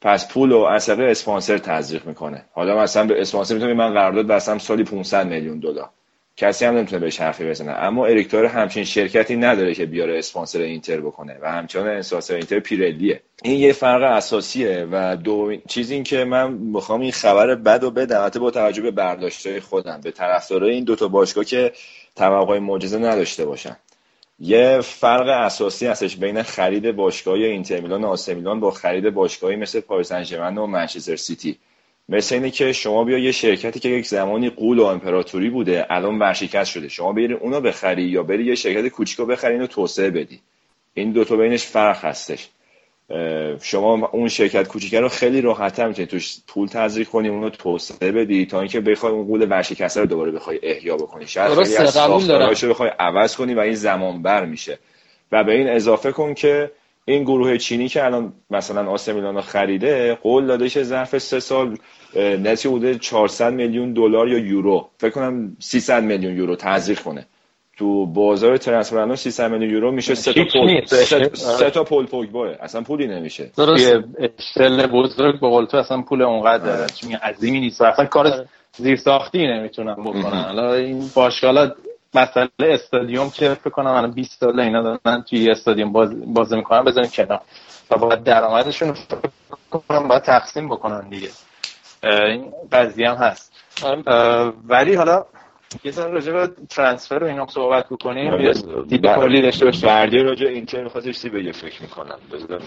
پس 0.01 0.29
پول 0.29 0.53
و 0.53 0.59
اثر 0.59 1.03
اسپانسر 1.03 1.59
تزریق 1.59 2.07
می‌کنه. 2.07 2.45
حالا 2.53 2.83
مثلا 2.83 3.07
به 3.07 3.21
اسپانسر 3.21 3.55
می‌تونه 3.55 3.75
من 3.75 3.93
قرارداد 3.93 4.27
بستم 4.27 4.59
سالی 4.59 4.85
500 4.85 5.27
میلیون 5.27 5.59
دلار. 5.59 5.89
کسی 6.37 6.65
هم 6.65 6.77
نمی‌تونه 6.77 7.01
بهش 7.01 7.21
حرفی 7.21 7.45
بزنه. 7.45 7.73
اما 7.73 8.07
اریکتور 8.07 8.45
همچین 8.45 8.85
شرکتی 8.85 9.37
نداره 9.37 9.75
که 9.75 9.87
بیاره 9.87 10.19
اسپانسر 10.19 10.61
اینتر 10.61 11.01
بکنه 11.01 11.39
و 11.43 11.53
همچنان 11.53 11.89
اسپانسر 11.89 12.35
اینتر 12.35 12.61
پیرلیه. 12.61 13.21
این 13.43 13.59
یه 13.59 13.73
فرق 13.73 14.03
اساسیه 14.03 14.87
و 14.93 15.17
دو 15.17 15.57
چیزی 15.69 16.03
که 16.03 16.25
من 16.25 16.53
می‌خوام 16.53 17.01
این 17.01 17.13
خبر 17.13 17.55
بد 17.55 17.85
و 17.85 17.91
بدم. 17.91 18.31
با 18.41 18.51
توجه 18.51 18.83
به 18.83 18.91
برداشتهای 18.91 19.61
خودم 19.61 20.01
به 20.05 20.11
طرفدارای 20.11 20.75
این 20.75 20.85
دوتا 20.85 21.09
باشگاه 21.09 21.45
که 21.45 21.73
توقع 22.17 22.59
معجزه 22.59 22.99
نداشته 22.99 23.45
باشن. 23.45 23.77
یه 24.39 24.81
فرق 24.81 25.29
اساسی 25.29 25.87
هستش 25.87 26.17
بین 26.17 26.43
خرید 26.43 26.97
باشگاهی 26.97 27.45
اینتر 27.45 27.81
میلان 27.81 28.05
و 28.05 28.07
آسه 28.07 28.35
میلان 28.35 28.61
با 28.61 28.71
خرید 28.71 29.11
باشگاهی 29.11 29.57
مثل 29.57 29.81
پاریس 29.81 30.13
سن 30.13 30.59
و 30.59 30.67
منچستر 30.67 31.17
سیتی. 31.17 31.59
مثل 32.09 32.35
اینه 32.35 32.51
که 32.51 32.73
شما 32.73 33.05
بیا 33.05 33.19
یه 33.19 33.33
شرکتی 33.33 33.81
که 33.81 33.89
یک 33.89 34.07
زمانی 34.07 34.51
قول 34.51 34.79
و 34.79 34.85
امپراتوری 34.85 35.51
بوده 35.51 35.87
الان 35.91 36.19
ورشکست 36.19 36.71
شده. 36.71 36.89
شما 36.89 37.13
بری 37.13 37.33
اونو 37.33 37.61
بخری 37.61 38.03
یا 38.03 38.23
بری 38.23 38.45
یه 38.45 38.55
شرکت 38.55 38.89
کوچیکو 38.89 39.27
بخری 39.27 39.53
اینو 39.53 39.67
توسعه 39.67 40.11
بدی. 40.11 40.41
این 40.95 41.13
دوتا 41.13 41.37
بینش 41.37 41.65
فرق 41.65 42.05
هستش. 42.05 42.49
شما 43.63 44.09
اون 44.13 44.29
شرکت 44.29 44.69
کوچیکه 44.69 45.01
رو 45.01 45.09
خیلی 45.09 45.41
راحت‌تر 45.41 45.89
می‌تونید 45.89 46.11
توش 46.11 46.37
پول 46.47 46.69
تزریق 46.69 47.09
کنی 47.09 47.29
اونو 47.29 47.51
توسعه 47.51 48.13
بدی 48.13 48.47
تا 48.47 48.61
اینکه 48.61 48.81
بخوای 48.81 49.13
اون 49.13 49.27
قول 49.27 49.51
ورشکسته 49.51 50.01
رو 50.01 50.07
دوباره 50.07 50.31
بخوای 50.31 50.59
احیا 50.63 50.97
بکنی. 50.97 51.27
شاید 51.27 51.63
خیلی 51.63 51.77
از 51.77 52.65
بخوای 52.65 52.91
عوض 52.99 53.37
کنی 53.37 53.55
و 53.55 53.61
این 53.61 53.75
زمان 53.75 54.23
بر 54.23 54.45
میشه. 54.45 54.79
و 55.33 55.45
به 55.45 55.53
این 55.53 55.69
اضافه 55.69 56.13
کن 56.13 56.35
که 56.35 56.71
این 57.05 57.23
گروه 57.23 57.57
چینی 57.57 57.89
که 57.89 58.05
الان 58.05 58.33
مثلا 58.51 58.91
آسه 58.91 59.13
میلان 59.13 59.41
خریده 59.41 60.15
قول 60.15 60.47
داده 60.47 60.69
که 60.69 60.83
ظرف 60.83 61.19
سه 61.19 61.41
سال 61.41 61.77
نتی 62.17 62.69
بوده 62.69 62.95
400 62.95 63.53
میلیون 63.53 63.93
دلار 63.93 64.29
یا 64.29 64.39
یورو 64.39 64.89
فکر 64.99 65.11
کنم 65.11 65.57
300 65.61 66.03
میلیون 66.03 66.37
یورو 66.37 66.57
تزریق 66.57 67.01
کنه. 67.01 67.27
تو 67.81 68.07
بازار 68.07 68.57
ترنسفر 68.57 69.15
300 69.15 69.51
میلیون 69.51 69.71
یورو 69.71 69.93
میشه 69.93 70.15
سه 70.15 70.33
تا 70.33 70.45
پول 70.53 70.85
سه 71.35 71.71
تا 71.71 71.85
پول 71.85 72.07
پوگبا 72.07 72.47
اصلا 72.47 72.81
پولی 72.81 73.07
نمیشه. 73.07 73.51
درست. 73.57 73.93
استل 74.19 74.87
بزرگ 74.87 75.41
به 75.41 75.49
قول 75.49 75.65
تو 75.65 75.77
اصلا 75.77 76.03
پول 76.03 76.23
اونقدر 76.23 76.73
آره. 76.73 76.87
چون 76.87 77.15
عظیمی 77.15 77.61
نیست 77.61 77.83
اصلا 77.83 78.05
کار 78.05 78.27
آره. 78.27 78.49
زیر 78.77 78.97
ساختی 78.97 79.47
نمی‌تونن 79.47 79.95
بکنن. 79.95 80.43
حالا 80.43 80.75
این 80.75 81.11
باشگاه 81.15 81.71
مسئله 82.15 82.49
استادیوم 82.61 83.31
که 83.31 83.55
فکر 83.55 83.71
کنم 83.71 83.91
الان 83.91 84.11
20 84.11 84.41
سال 84.41 84.61
اینا 84.61 84.83
دارن 84.83 85.23
توی 85.23 85.51
استادیوم 85.51 85.93
باز 85.93 86.35
بازی 86.35 86.57
می‌کنن 86.57 86.85
بزنین 86.85 87.11
کنار. 87.15 87.41
و 87.91 87.99
باید 87.99 88.25
درآمدشون 88.25 88.95
کنم 89.89 90.09
باید 90.09 90.23
تقسیم 90.23 90.69
بکنن 90.69 91.09
دیگه. 91.09 91.29
این 92.03 92.45
قضیه 92.73 93.11
هم 93.11 93.17
هست. 93.17 93.53
آره. 93.83 94.53
ولی 94.69 94.95
حالا 94.95 95.25
یه 95.85 95.91
ذره 95.93 96.11
راجع 96.11 96.33
به 96.33 96.49
ترانسفر 96.69 97.25
و 97.25 97.27
اینا 97.27 97.47
صحبت 97.47 97.87
بکنیم. 97.91 98.33
آره. 98.33 98.53
دید 98.89 99.07
کلی 99.07 99.43
داشته 99.43 99.65
باشیم. 99.65 99.89
بردی 99.89 100.19
راجع 100.19 100.47
اینتر 100.47 100.85
می‌خواستش 100.85 101.23
چی 101.23 101.29
بگه؟ 101.29 101.53
فکر 101.53 101.83
می‌کنم. 101.83 102.19
بذار 102.33 102.63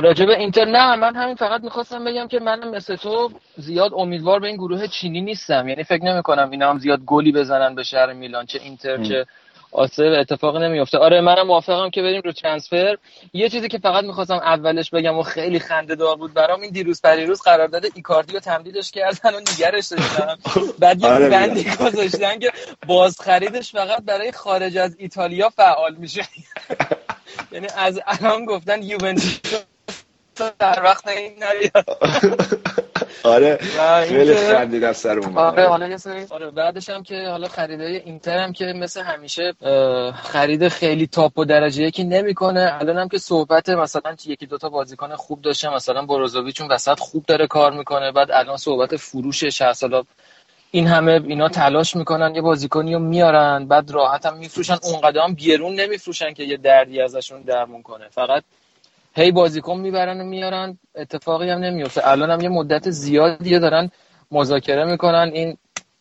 راجع 0.00 0.26
به 0.26 0.38
اینتر 0.38 0.64
نه 0.64 0.96
من 0.96 1.16
همین 1.16 1.34
فقط 1.34 1.62
می‌خواستم 1.62 2.04
بگم 2.04 2.28
که 2.28 2.40
من 2.40 2.68
مثل 2.68 2.96
تو 2.96 3.30
زیاد 3.56 3.92
امیدوار 3.94 4.40
به 4.40 4.46
این 4.46 4.56
گروه 4.56 4.86
چینی 4.86 5.20
نیستم. 5.20 5.68
یعنی 5.68 5.84
فکر 5.84 6.04
نمی‌کنم 6.04 6.50
اینا 6.50 6.70
هم 6.70 6.78
زیاد 6.78 7.00
گلی 7.06 7.32
بزنن 7.32 7.74
به 7.74 7.82
شهر 7.82 8.12
میلان 8.12 8.46
چه 8.46 8.60
اینتر 8.62 9.02
چه 9.02 9.26
آسه 9.72 10.04
اتفاق 10.04 10.56
نمیفته 10.56 10.98
آره 10.98 11.20
منم 11.20 11.46
موافقم 11.46 11.90
که 11.90 12.02
بریم 12.02 12.22
رو 12.24 12.32
ترانسفر. 12.32 12.96
یه 13.32 13.48
چیزی 13.48 13.68
که 13.68 13.78
فقط 13.78 14.04
می‌خواستم 14.04 14.34
اولش 14.34 14.90
بگم 14.90 15.18
و 15.18 15.22
خیلی 15.22 15.58
خنده 15.58 15.94
دار 15.94 16.16
بود 16.16 16.34
برام 16.34 16.60
این 16.60 16.70
دیروز 16.70 17.02
پریروز 17.02 17.42
قرارداد 17.42 17.84
ایکاردی 17.94 18.32
رو 18.32 18.40
تمدیدش 18.40 18.90
کردن 18.90 19.34
و 19.34 19.40
نگرش 19.40 19.88
داشتن. 19.88 20.36
بعد 20.78 21.02
یه 21.02 21.08
آره 21.08 21.28
بندی 21.28 21.64
گذاشتن 21.80 22.38
که 22.38 22.52
باز 22.86 23.20
خریدش 23.20 23.72
فقط 23.72 24.02
برای 24.04 24.32
خارج 24.32 24.78
از 24.78 24.96
ایتالیا 24.98 25.48
فعال 25.48 25.94
میشه. 25.94 26.22
یعنی 27.52 27.66
از 27.76 28.00
الان 28.06 28.44
گفتن 28.44 28.82
یوونتوس 28.82 29.40
در 30.58 30.82
وقت 30.84 31.08
این 31.08 31.32
نیاد 31.32 31.86
آره 33.24 33.58
خیلی 34.08 34.34
خندیدم 34.34 34.92
سر 34.92 35.18
اون 35.18 35.38
آره 35.38 35.68
حالا 35.68 35.88
یه 35.88 35.96
سری 35.96 36.26
آره 36.30 36.50
بعدش 36.50 36.90
هم 36.90 37.02
که 37.02 37.28
حالا 37.28 37.48
خریدای 37.48 37.96
اینتر 37.96 38.38
هم 38.38 38.52
که 38.52 38.64
مثل 38.64 39.02
همیشه 39.02 39.54
خرید 40.14 40.68
خیلی 40.68 41.06
تاپ 41.06 41.38
و 41.38 41.44
درجه 41.44 41.82
یکی 41.82 42.04
نمی‌کنه. 42.04 42.76
الان 42.80 42.98
هم 42.98 43.08
که 43.08 43.18
صحبت 43.18 43.68
مثلا 43.68 44.16
یکی 44.26 44.46
دوتا 44.46 44.68
بازیکن 44.68 45.14
خوب 45.16 45.42
داشته 45.42 45.74
مثلا 45.74 46.02
بروزوویچ 46.06 46.60
اون 46.60 46.70
وسط 46.72 46.98
خوب 46.98 47.24
داره 47.26 47.46
کار 47.46 47.72
می‌کنه 47.72 48.12
بعد 48.12 48.30
الان 48.30 48.56
صحبت 48.56 48.96
فروش 48.96 49.44
60 49.44 49.72
سالا. 49.72 50.02
این 50.70 50.86
همه 50.86 51.12
اینا 51.26 51.48
تلاش 51.48 51.96
می‌کنن 51.96 52.34
یه 52.34 52.40
بازیکنی 52.40 52.94
رو 52.94 53.00
میارن 53.00 53.66
بعد 53.66 53.90
راحت 53.90 54.26
هم 54.26 54.36
میفروشن. 54.38 54.78
اونقدر 54.82 55.20
هم 55.20 55.34
گرون 55.34 55.74
نمیفروشن 55.74 56.32
که 56.32 56.44
یه 56.44 56.56
دردی 56.56 57.00
ازشون 57.00 57.42
درمون 57.42 57.82
کنه. 57.82 58.08
فقط 58.08 58.42
هی 59.14 59.32
بازیکن 59.32 59.78
می‌برن 59.78 60.20
و 60.20 60.24
میارن 60.24 60.78
اتفاقی 60.94 61.50
هم 61.50 61.58
نمیفته. 61.58 62.08
الان 62.08 62.30
هم 62.30 62.40
یه 62.40 62.48
مدت 62.48 62.90
زیادیه 62.90 63.58
دارن 63.58 63.90
مذاکره 64.30 64.84
می‌کنن 64.84 65.30
این 65.34 65.56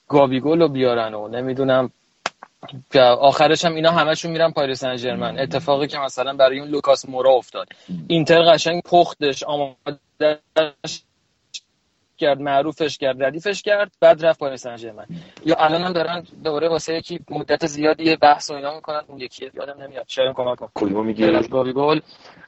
گابیگول 0.08 0.62
رو 0.62 0.68
بیارن 0.68 1.14
و 1.14 1.28
نمی‌دونم. 1.28 1.92
که 2.92 3.02
آخرش 3.02 3.66
هم 3.66 3.76
اینا 3.76 3.92
همشون 3.92 4.32
میرن 4.32 4.52
پاریس 4.52 4.80
سن 4.80 4.96
ژرمن 4.96 5.40
اتفاقی 5.40 5.88
که 5.88 5.98
مثلا 5.98 6.34
برای 6.34 6.60
اون 6.60 6.70
لوکاس 6.70 7.10
مورا 7.10 7.32
افتاد. 7.32 7.68
اینتر 8.08 8.42
قشنگ 8.42 8.82
پختش 8.84 9.44
آمادش 9.44 11.04
کرد 12.22 12.42
معروفش 12.42 12.98
کرد 12.98 13.24
ردیفش 13.24 13.62
کرد 13.62 13.92
بعد 14.02 14.26
رفت 14.26 14.40
پاریس 14.40 14.64
سن 14.64 14.78
ژرمن 14.78 15.06
یا 15.46 15.56
الان 15.56 15.82
هم 15.82 15.94
دارن 15.94 16.24
دوباره 16.44 16.70
واسه 16.70 16.94
یکی 16.94 17.20
مدت 17.30 17.66
زیادی 17.66 18.04
یه 18.04 18.16
بحث 18.16 18.52
و 18.52 18.54
اینا 18.54 18.76
می‌کنن 18.76 19.02
اون 19.08 19.20
یکی 19.20 19.52
یادم 19.54 19.84
نمیاد. 19.84 20.06
شاید 20.08 20.34
کمک 20.36 20.58
کن. 20.58 20.70
کدومو 20.76 20.96
غیر 20.96 21.06
میگی 21.08 21.36
از 21.36 21.50
گابیگول 21.50 22.02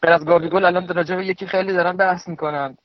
غیر 0.04 0.14
از 0.14 0.26
گابیگول 0.26 0.66
الان 0.66 0.88
راجع 0.88 1.16
به 1.16 1.26
یکی 1.26 1.46
خیلی 1.48 1.74
دارن 1.74 1.98
بحث 1.98 2.28
می‌کنن. 2.28 2.78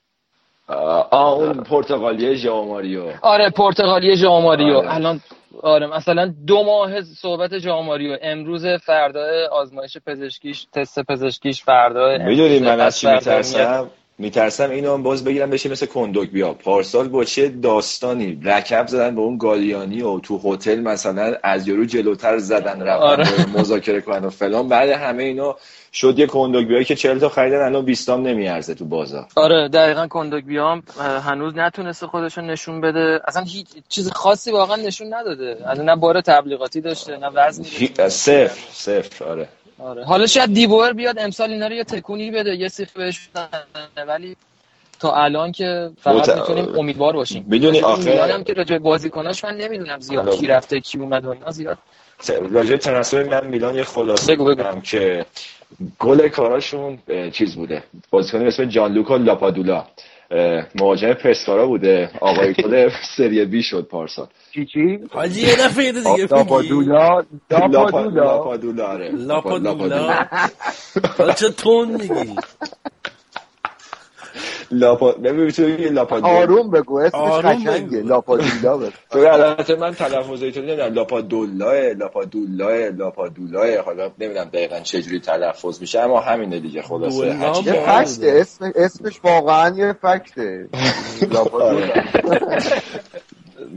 آه 0.69 1.33
اون 1.33 1.63
پرتغالی 1.63 2.37
ژائو 2.37 2.65
ماریو. 2.65 3.13
آره 3.23 3.51
پرتغالی 3.51 4.17
ژائو 4.17 4.41
ماریو. 4.41 4.77
آره. 4.77 4.95
الان 4.95 5.21
آره 5.63 5.87
مثلا 5.87 6.35
دو 6.47 6.63
ماه 6.65 7.03
صحبت 7.03 7.59
ژائو 7.59 7.83
ماریو. 7.83 8.17
امروز 8.23 8.67
فردا 8.67 9.49
آزمایش 9.53 9.97
پزشکیش 10.07 10.67
تست 10.73 10.99
پزشکیش 11.01 11.65
فردا. 11.65 12.19
می‌دونی 12.19 12.59
من 12.59 12.81
از 12.81 12.99
چی. 12.99 13.07
میترسم؟ 13.07 13.91
میترسم 14.19 14.71
اینو 14.71 14.95
هم 14.95 15.03
باز 15.03 15.25
بگیرم 15.25 15.51
بشه 15.51 15.69
مثل 15.69 15.87
کندوک 15.87 16.31
بیا. 16.31 16.55
پارسال 16.55 17.09
با 17.09 17.25
چه 17.25 17.49
داستانی؟ 17.49 18.41
رکب 18.45 18.87
زدن 18.87 19.15
به 19.15 19.21
اون 19.21 19.39
گالیانی 19.39 20.03
و 20.03 20.19
تو 20.19 20.41
هتل 20.45 20.81
مثلا 20.81 21.35
از 21.43 21.69
یارو 21.69 21.85
جلوتر 21.85 22.39
زدن 22.39 22.83
رفتن 22.83 23.07
آره. 23.07 23.59
مذاکره 23.59 24.01
کنن 24.01 24.25
و 24.25 24.31
فلان. 24.31 24.69
بعد 24.69 24.89
همه 24.89 25.23
اینا 25.23 25.57
شد 25.93 26.19
یه 26.19 26.27
کندوک 26.27 26.87
که 26.87 26.97
40 26.97 27.19
تا 27.19 27.29
خریدن 27.29 27.63
الان 27.63 27.85
20 27.85 28.07
تام 28.07 28.27
نمیارزه 28.27 28.75
تو 28.75 28.85
بازار. 28.85 29.27
آره 29.37 29.69
دقیقا 29.69 30.07
کندوک 30.07 30.45
بیام. 30.45 30.83
هنوز 30.99 31.57
نتونسته 31.57 32.07
خودشون 32.07 32.47
نشون 32.47 32.81
بده. 32.81 33.21
اصلا 33.29 33.43
هیچ 33.43 33.67
چیز 33.89 34.11
خاصی 34.11 34.51
واقعا 34.51 34.77
نشون 34.77 35.15
نداده. 35.15 35.59
از 35.67 35.81
نه 35.81 35.97
بار 35.97 36.21
تبلیغاتی 36.21 36.81
داشته 36.81 37.17
نه 37.17 37.29
وزنی 37.29 37.67
صفر 38.09 38.51
صفر 38.73 39.25
آره. 39.25 39.49
آره. 39.79 40.05
حالا 40.05 40.27
شاید 40.27 40.55
دیبور 40.55 40.93
بیاد 40.93 41.19
امسال 41.19 41.51
اینا 41.51 41.67
رو 41.67 41.73
یه 41.75 41.85
تکونی 41.85 42.31
بده 42.31 42.57
یه 42.57 42.69
سیخ 42.69 42.93
بهش 42.93 43.29
ولی 44.09 44.37
تا 45.01 45.15
الان 45.15 45.53
که 45.53 45.91
فقط 46.03 46.29
مت- 46.29 46.37
می‌تونیم 46.37 46.79
امیدوار 46.79 47.13
باشیم. 47.13 47.45
می‌دونی 47.49 47.83
میلان 47.99 48.31
هم 48.31 48.45
که 48.45 48.53
راجع 48.53 48.79
بازیکناش 48.79 49.45
من 49.45 49.57
نمی‌دونم 49.57 50.01
زیاد. 50.01 50.31
کی 50.35 50.47
رفته 50.47 50.81
کی 50.81 50.99
اومد 50.99 51.25
و 51.25 51.31
اینا 51.31 51.51
زیاد. 51.51 51.79
راجع 52.51 52.77
ترنسفر 52.77 53.23
من 53.23 53.47
میلان 53.47 53.75
یه 53.75 53.85
خلاصه 53.85 54.35
بگو،. 54.35 54.45
بگم 54.45 54.81
که 54.81 55.27
گل 55.99 56.29
کاراشون 56.29 56.99
چیز 57.33 57.57
بوده. 57.57 57.83
بازیکنی 58.11 58.41
به 58.43 58.49
اسم 58.49 58.65
جان 58.65 58.93
لوکا 58.93 59.17
لاپادولا. 59.17 59.87
اه، 60.31 60.67
مهاجم 60.75 61.13
پسکارا 61.15 61.67
بوده. 61.67 62.11
آقای 62.21 62.53
گل 62.65 62.91
سری 63.17 63.45
بی 63.45 63.63
شد 63.63 63.89
پارسال. 63.91 64.27
چی 64.55 64.67
چی؟ 64.67 64.99
حاجی 65.11 65.41
یه 65.41 65.57
دفعه 65.57 65.85
یه 65.85 65.93
دیگه 65.93 66.27
لاپادولا 66.31 67.23
لاپا- 67.51 67.71
لاپادولا 67.73 68.25
لاپادولا 68.25 68.87
آره 68.87 69.11
لاپادولا 69.11 70.27
چه 71.37 71.51
تون 71.51 71.89
میگی؟ 71.89 72.37
لاپا 74.71 75.13
ببین 75.13 75.93
لاپادولا 75.95 76.33
آروم 76.39 76.71
بگو 76.71 76.99
اسمش 76.99 77.45
قشنگه. 77.45 78.03
لاپادولا 78.03 78.77
بگو 78.77 78.91
تو 79.11 79.19
البته 79.33 79.77
من 79.77 79.95
تلفظ 79.95 80.43
ایتالیا 80.43 80.69
نمی‌دونم 80.75 80.95
لاپادولا 80.95 81.93
لاپادولا 81.93 82.89
لاپادولا 82.89 83.83
حالا 83.83 84.11
نمی‌دونم 84.19 84.45
دقیقا 84.45 84.81
چه 84.81 85.03
جوری 85.03 85.21
تلفظ 85.21 85.81
میشه 85.81 86.01
اما 86.01 86.21
همینه 86.21 86.61
دیگه 86.61 86.83
خلاصه. 86.83 87.33
هرچی 87.33 87.65
یه 87.65 87.73
فکته 87.73 88.35
اسم 88.41 88.73
اسمش 88.75 89.21
واقعا 89.25 89.77
یه 89.77 89.93
فکته. 89.93 90.69
لاپادولا 91.33 91.95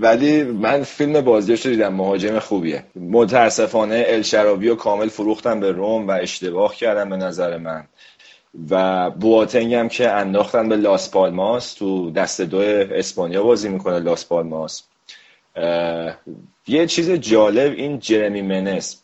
ولی 0.02 0.44
من 0.44 0.84
فیلم 0.84 1.22
بازیش 1.22 1.66
رو 1.66 1.72
دیدم 1.72 1.94
مهاجم 1.94 2.40
خوبیه. 2.40 2.84
متاسفانه 2.96 4.04
الشراوی 4.08 4.70
و 4.70 4.76
کامل 4.76 5.10
فروختن 5.10 5.60
به 5.60 5.72
روم 5.72 6.08
و 6.08 6.12
اشتباه 6.12 6.76
کردن 6.76 7.10
به 7.10 7.18
نظر 7.18 7.58
من. 7.58 7.84
و 8.70 9.10
بواتنگ 9.10 9.74
هم 9.74 9.90
که 9.90 10.12
انداختن 10.12 10.70
به 10.70 10.76
لاس 10.76 11.12
پالماس 11.12 11.74
تو 11.74 12.12
دست 12.12 12.42
دو 12.42 12.58
اسپانیا 12.92 13.44
بازی 13.44 13.70
می‌کنه 13.70 14.00
لاس 14.00 14.26
پالماس 14.26 14.84
یه 16.68 16.88
چیز 16.88 17.12
جالب 17.12 17.74
این 17.74 18.00
جرمی 18.00 18.42
منز 18.42 19.02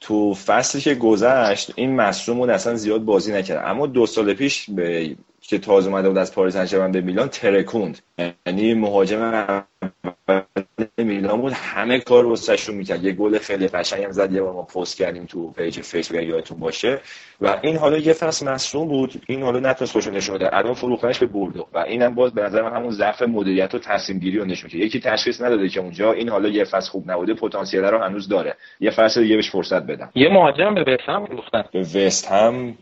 تو 0.00 0.34
فصلی 0.34 0.80
که 0.80 0.94
گذشت 0.94 1.72
این 1.76 1.96
مصدوم 1.96 2.38
بود 2.38 2.50
اصلا 2.50 2.74
زیاد 2.74 3.04
بازی 3.04 3.32
نکرد. 3.32 3.64
اما 3.66 3.86
دو 3.86 4.06
سال 4.06 4.34
پیش 4.34 4.70
به 4.70 5.16
که 5.48 5.58
تازه 5.58 5.90
اومده 5.90 6.08
بود 6.08 6.18
از 6.18 6.34
پاریس 6.34 6.56
سن 6.56 6.92
به 6.92 7.00
میلان 7.00 7.28
ترکوند. 7.28 7.98
یعنی 8.46 8.74
مهاجم 8.74 9.64
میلان 10.98 11.40
بود 11.40 11.52
همه 11.52 12.00
کار 12.00 12.26
واسه‌شون 12.26 12.74
می‌کرد. 12.74 13.04
یه 13.04 13.12
گل 13.12 13.38
خیلی 13.38 13.68
قشنگ 13.68 14.04
هم 14.04 14.10
زد 14.10 14.32
یه 14.32 14.42
بار 14.42 14.52
ما 14.52 14.62
پست 14.62 14.96
کردیم 14.96 15.24
تو 15.24 15.52
page 15.52 15.80
فیسبوک 15.80 16.22
یادتون 16.22 16.58
باشه. 16.58 17.00
و 17.40 17.58
این 17.62 17.76
حالا 17.76 17.98
یه 17.98 18.12
فصل 18.12 18.48
مصدوم 18.48 18.88
بود. 18.88 19.22
این 19.26 19.42
حالا 19.42 19.60
نتونست 19.60 19.92
خودش 19.92 20.06
رو 20.06 20.12
نشون 20.12 20.34
بده 20.34 20.56
الان 20.56 20.74
فروختنش 20.74 21.18
به 21.18 21.26
بوردو 21.26 21.66
و 21.74 21.78
اینم 21.78 22.14
باز 22.14 22.34
به 22.34 22.42
نظر 22.42 22.62
من 22.62 22.76
همون 22.76 22.90
ضعف 22.90 23.22
مدیریت 23.22 23.74
و 23.74 23.78
تصمیم 23.78 24.18
گیری 24.18 24.38
رو 24.38 24.44
نشون 24.44 24.70
میده. 24.72 24.86
یکی 24.86 25.00
تشخیص 25.00 25.40
نداده 25.40 25.68
که 25.68 25.80
اونجا 25.80 26.12
این 26.12 26.28
حالا 26.28 26.48
یه 26.48 26.64
فصل 26.64 26.90
خوب 26.90 27.10
نبوده 27.10 27.34
پتانسیل 27.34 27.84
رو 27.84 27.98
هنوز 27.98 28.28
داره. 28.28 28.56
یه 28.80 28.90
فصل 28.90 29.22
دیگه 29.22 29.36
بهش 29.36 29.50
فرصت 29.50 29.82
بدم. 29.82 30.10
یه 30.14 30.28
مهاجم 30.28 30.74
به 30.74 30.84
بسم 30.84 31.24
گفتن 31.24 31.64
به 31.72 31.80
وست 31.80 32.28
هم 32.32 32.74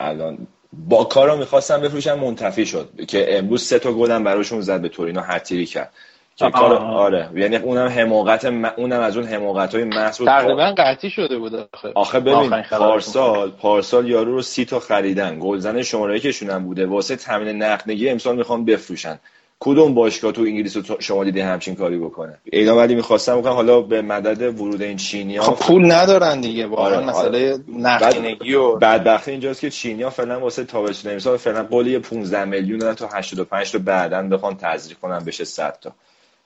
الان 0.00 0.46
با 0.76 1.04
کارو 1.04 1.36
می‌خواستم 1.36 1.80
بفروشم 1.80 2.18
منتفی 2.18 2.66
شد. 2.66 2.88
که 3.08 3.38
امروز 3.38 3.62
سه 3.62 3.78
تا 3.78 3.92
گلم 3.92 4.24
براشون 4.24 4.60
زد 4.60 4.80
به 4.80 4.88
تورینو 4.88 5.20
هتریک 5.20 5.70
کرد. 5.70 5.92
که. 6.36 6.50
کار 6.50 6.72
آره. 6.74 7.30
یعنی 7.34 7.56
اونم 7.56 7.88
حماقت 7.88 8.44
م- 8.44 8.72
اونم 8.76 9.00
از 9.00 9.16
اون 9.16 9.26
حماقت 9.26 9.74
های 9.74 9.84
محض 9.84 10.18
بود. 10.18 10.28
تقریبا 10.28 10.74
قطعی 10.78 11.10
شده 11.10 11.38
بود 11.38 11.54
آخه. 11.54 11.92
آخه 11.94 12.20
ببین. 12.20 12.62
پارسال 12.62 13.50
پارسال 13.50 14.08
یارو 14.08 14.32
رو 14.32 14.42
سی 14.42 14.64
تا 14.64 14.80
خریدن. 14.80 15.38
گلزن 15.38 15.82
شماره 15.82 16.20
کشون 16.20 16.50
هم 16.50 16.64
بوده. 16.64 16.86
واسه 16.86 17.16
تامین 17.16 17.62
نقدینگی 17.62 18.08
امسال 18.08 18.36
می‌خوان 18.36 18.64
بفروشن. 18.64 19.18
کدوم 19.60 19.94
باشگاه 19.94 20.32
تو 20.32 20.42
انگلیس 20.42 20.76
رو 20.76 20.82
شما 21.00 21.24
دیدی 21.24 21.40
همچین 21.40 21.74
کاری 21.74 21.98
بکنه؟ 21.98 22.38
اینا 22.44 22.76
ولی 22.76 22.94
می‌خواستم 22.94 23.40
بکنم 23.40 23.52
حالا 23.52 23.80
به 23.80 24.02
مدد 24.02 24.60
ورود 24.60 24.82
این 24.82 24.96
چینی 24.96 25.40
خب 25.40 25.66
پول 25.66 25.92
ندارن 25.92 26.40
دیگه 26.40 26.66
واقعا 26.66 26.96
آره، 26.96 27.06
مسئله 27.06 27.58
نقدینگی 27.68 28.54
و 28.54 28.76
بدبختی 28.76 29.30
اینجاست 29.30 29.60
که 29.60 29.70
چینیا 29.70 30.10
فعلا 30.10 30.40
واسه 30.40 30.64
تابستون 30.64 31.12
امسال 31.12 31.36
فعلا 31.36 31.62
قول 31.62 31.86
یه 31.86 31.98
15 31.98 32.44
میلیون 32.44 32.78
دادن 32.78 32.94
تا 32.94 33.08
85 33.12 33.72
تا 33.72 33.78
بعدا 33.78 34.22
بخوان 34.22 34.56
تزریق 34.56 34.98
کنن 34.98 35.18
بشه 35.18 35.44
100 35.44 35.78
تا. 35.80 35.92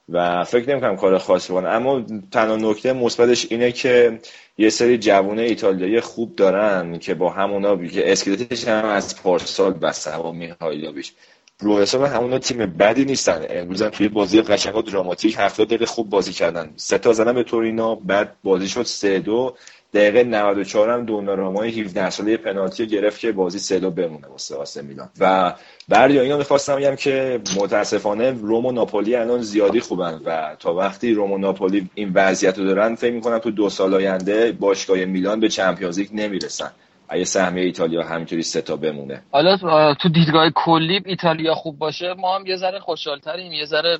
و 0.08 0.44
فکر 0.44 0.70
نمی‌کنم 0.70 0.96
کار 0.96 1.18
خاصی 1.18 1.52
کنه 1.52 1.68
اما 1.68 2.02
تنها 2.32 2.56
نکته 2.56 2.92
مثبتش 2.92 3.46
اینه 3.50 3.72
که 3.72 4.20
یه 4.58 4.70
سری 4.70 4.98
جوون 4.98 5.38
ایتالیایی 5.38 6.00
خوب 6.00 6.36
دارن 6.36 6.98
که 6.98 7.14
با 7.14 7.30
همونا. 7.30 7.88
که 7.88 8.12
اسکلتش 8.12 8.68
هم 8.68 8.84
از 8.84 9.22
پارسال 9.22 9.72
بسته 9.72 10.18
با 10.18 10.32
میهایلوویچ 10.32 11.12
رو 11.60 11.78
حساب 11.78 12.02
همونا 12.02 12.38
تیم 12.38 12.58
بدی 12.66 13.04
نیستن. 13.04 13.46
امروز 13.50 13.82
توی 13.82 14.08
بازی 14.08 14.42
قشنگ 14.42 14.76
و 14.76 14.82
دراماتیک 14.82 15.36
70 15.38 15.66
دقیقه 15.66 15.86
خوب 15.86 16.10
بازی 16.10 16.32
کردن. 16.32 16.72
سه 16.76 16.98
تا 16.98 17.12
زدن 17.12 17.32
به 17.32 17.42
تورینا 17.42 17.94
بعد 17.94 18.36
بازی 18.44 18.68
شد 18.68 18.82
سه 18.82 19.18
دو. 19.18 19.54
دقیقه 19.94 20.24
94 20.24 20.90
هم 20.90 21.04
دونارومای 21.04 21.80
17 21.80 22.10
ساله 22.10 22.36
پنالتی 22.36 22.86
گرفت 22.86 23.20
که 23.20 23.32
بازی 23.32 23.58
سه 23.58 23.80
بمونه 23.80 24.26
واسه 24.28 24.56
آسه 24.56 24.82
میلان. 24.82 25.08
و 25.20 25.54
بعد 25.88 26.10
یا 26.10 26.22
اینو 26.22 26.38
می‌خواستم 26.38 26.76
بگم 26.76 26.96
که 26.96 27.40
متاسفانه 27.56 28.30
روم 28.30 28.66
و 28.66 28.72
ناپولی 28.72 29.14
الان 29.14 29.42
زیادی 29.42 29.80
خوبن 29.80 30.20
و 30.24 30.56
تا 30.58 30.74
وقتی 30.74 31.14
روم 31.14 31.32
و 31.32 31.38
ناپولی 31.38 31.90
این 31.94 32.12
وضعیت 32.14 32.58
رو 32.58 32.64
دارن 32.64 32.94
فکر 32.94 33.12
می‌کنم 33.12 33.38
تو 33.38 33.50
دو 33.50 33.70
سال 33.70 33.94
آینده 33.94 34.52
باشگاه 34.52 35.04
میلان 35.04 35.40
به 35.40 35.48
چمپیونز 35.48 35.98
لیگ 35.98 36.08
نمی‌رسن. 36.12 36.70
اگه 37.10 37.24
سهمیه 37.24 37.64
ایتالیا 37.64 38.02
همینطوری 38.02 38.42
سه 38.42 38.62
تا 38.62 38.76
بمونه. 38.76 39.22
حالا 39.32 39.56
تو 39.94 40.08
دیدگاه 40.08 40.50
کلی 40.54 41.02
ایتالیا 41.06 41.54
خوب 41.54 41.78
باشه 41.78 42.14
ما 42.14 42.36
هم 42.36 42.46
یه 42.46 42.56
ذره 42.56 42.78
خوشحالتریم 42.80 43.52
یه 43.52 43.64
ذره 43.64 43.98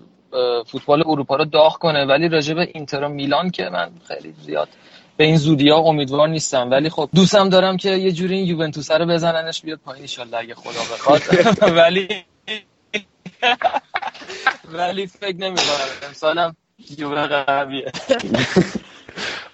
فوتبال 0.66 1.02
اروپا 1.06 1.36
رو 1.36 1.44
داغ 1.44 1.78
کنه 1.78 2.04
ولی 2.04 2.28
راجع 2.28 2.54
به 2.54 2.68
اینتر 2.74 3.04
و 3.04 3.08
میلان 3.08 3.50
که 3.50 3.68
من 3.72 3.90
خیلی 4.08 4.34
زیاد 4.42 4.68
به 5.16 5.24
این 5.24 5.36
زودی 5.36 5.68
ها 5.68 5.78
امیدوار 5.78 6.28
نیستم. 6.28 6.70
ولی 6.70 6.90
خب 6.90 7.08
دوستم 7.14 7.48
دارم 7.48 7.76
که 7.76 7.90
یه 7.90 8.12
جوری 8.12 8.36
این 8.36 8.46
یوونتوس 8.46 8.90
رو 8.90 9.06
بزننش 9.06 9.62
بیاد 9.62 9.78
پایین 9.84 10.08
ان 10.18 10.34
اگه 10.34 10.54
خدا 10.54 10.80
بخواد. 10.80 11.22
ولی 11.78 12.08
ولی 14.72 15.06
فکر 15.06 15.36
نمی‌کنم 15.36 16.06
امسالم 16.06 16.56
یووه 16.98 17.26
قویه. 17.26 17.92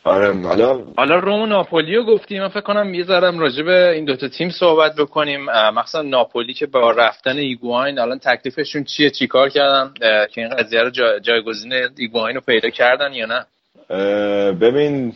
آره 0.07 0.43
حالا 0.43 0.85
حالا 0.97 1.19
روم 1.19 1.43
و 1.43 1.47
ناپولی 1.47 1.97
رو 1.97 2.05
گفتیم. 2.05 2.43
من 2.43 2.49
فکر 2.49 2.61
کنم 2.61 2.95
یه 2.95 3.05
ذرم 3.05 3.39
راجع 3.39 3.63
به 3.63 3.91
این 3.91 4.05
دوتا 4.05 4.29
تیم 4.29 4.51
صحبت 4.51 4.95
بکنیم. 4.97 5.45
مخصوصا 5.51 6.03
ناپولی 6.03 6.55
که 6.55 6.67
با 6.67 6.91
رفتن 6.91 7.37
ایگواین 7.37 7.99
الان 7.99 8.19
تکلیفشون 8.19 8.85
چیه؟ 8.85 9.11
چیکار 9.11 9.49
کردن؟ 9.49 9.95
که 10.27 10.41
این 10.41 10.49
قضیه 10.49 10.83
رو 10.83 10.91
جایگزین 11.21 11.73
ایگواین 11.99 12.35
رو 12.35 12.41
پیدا 12.41 12.71
کردن 12.71 13.13
یا 13.13 13.27
نه؟ 13.27 13.47
ببین 14.53 15.15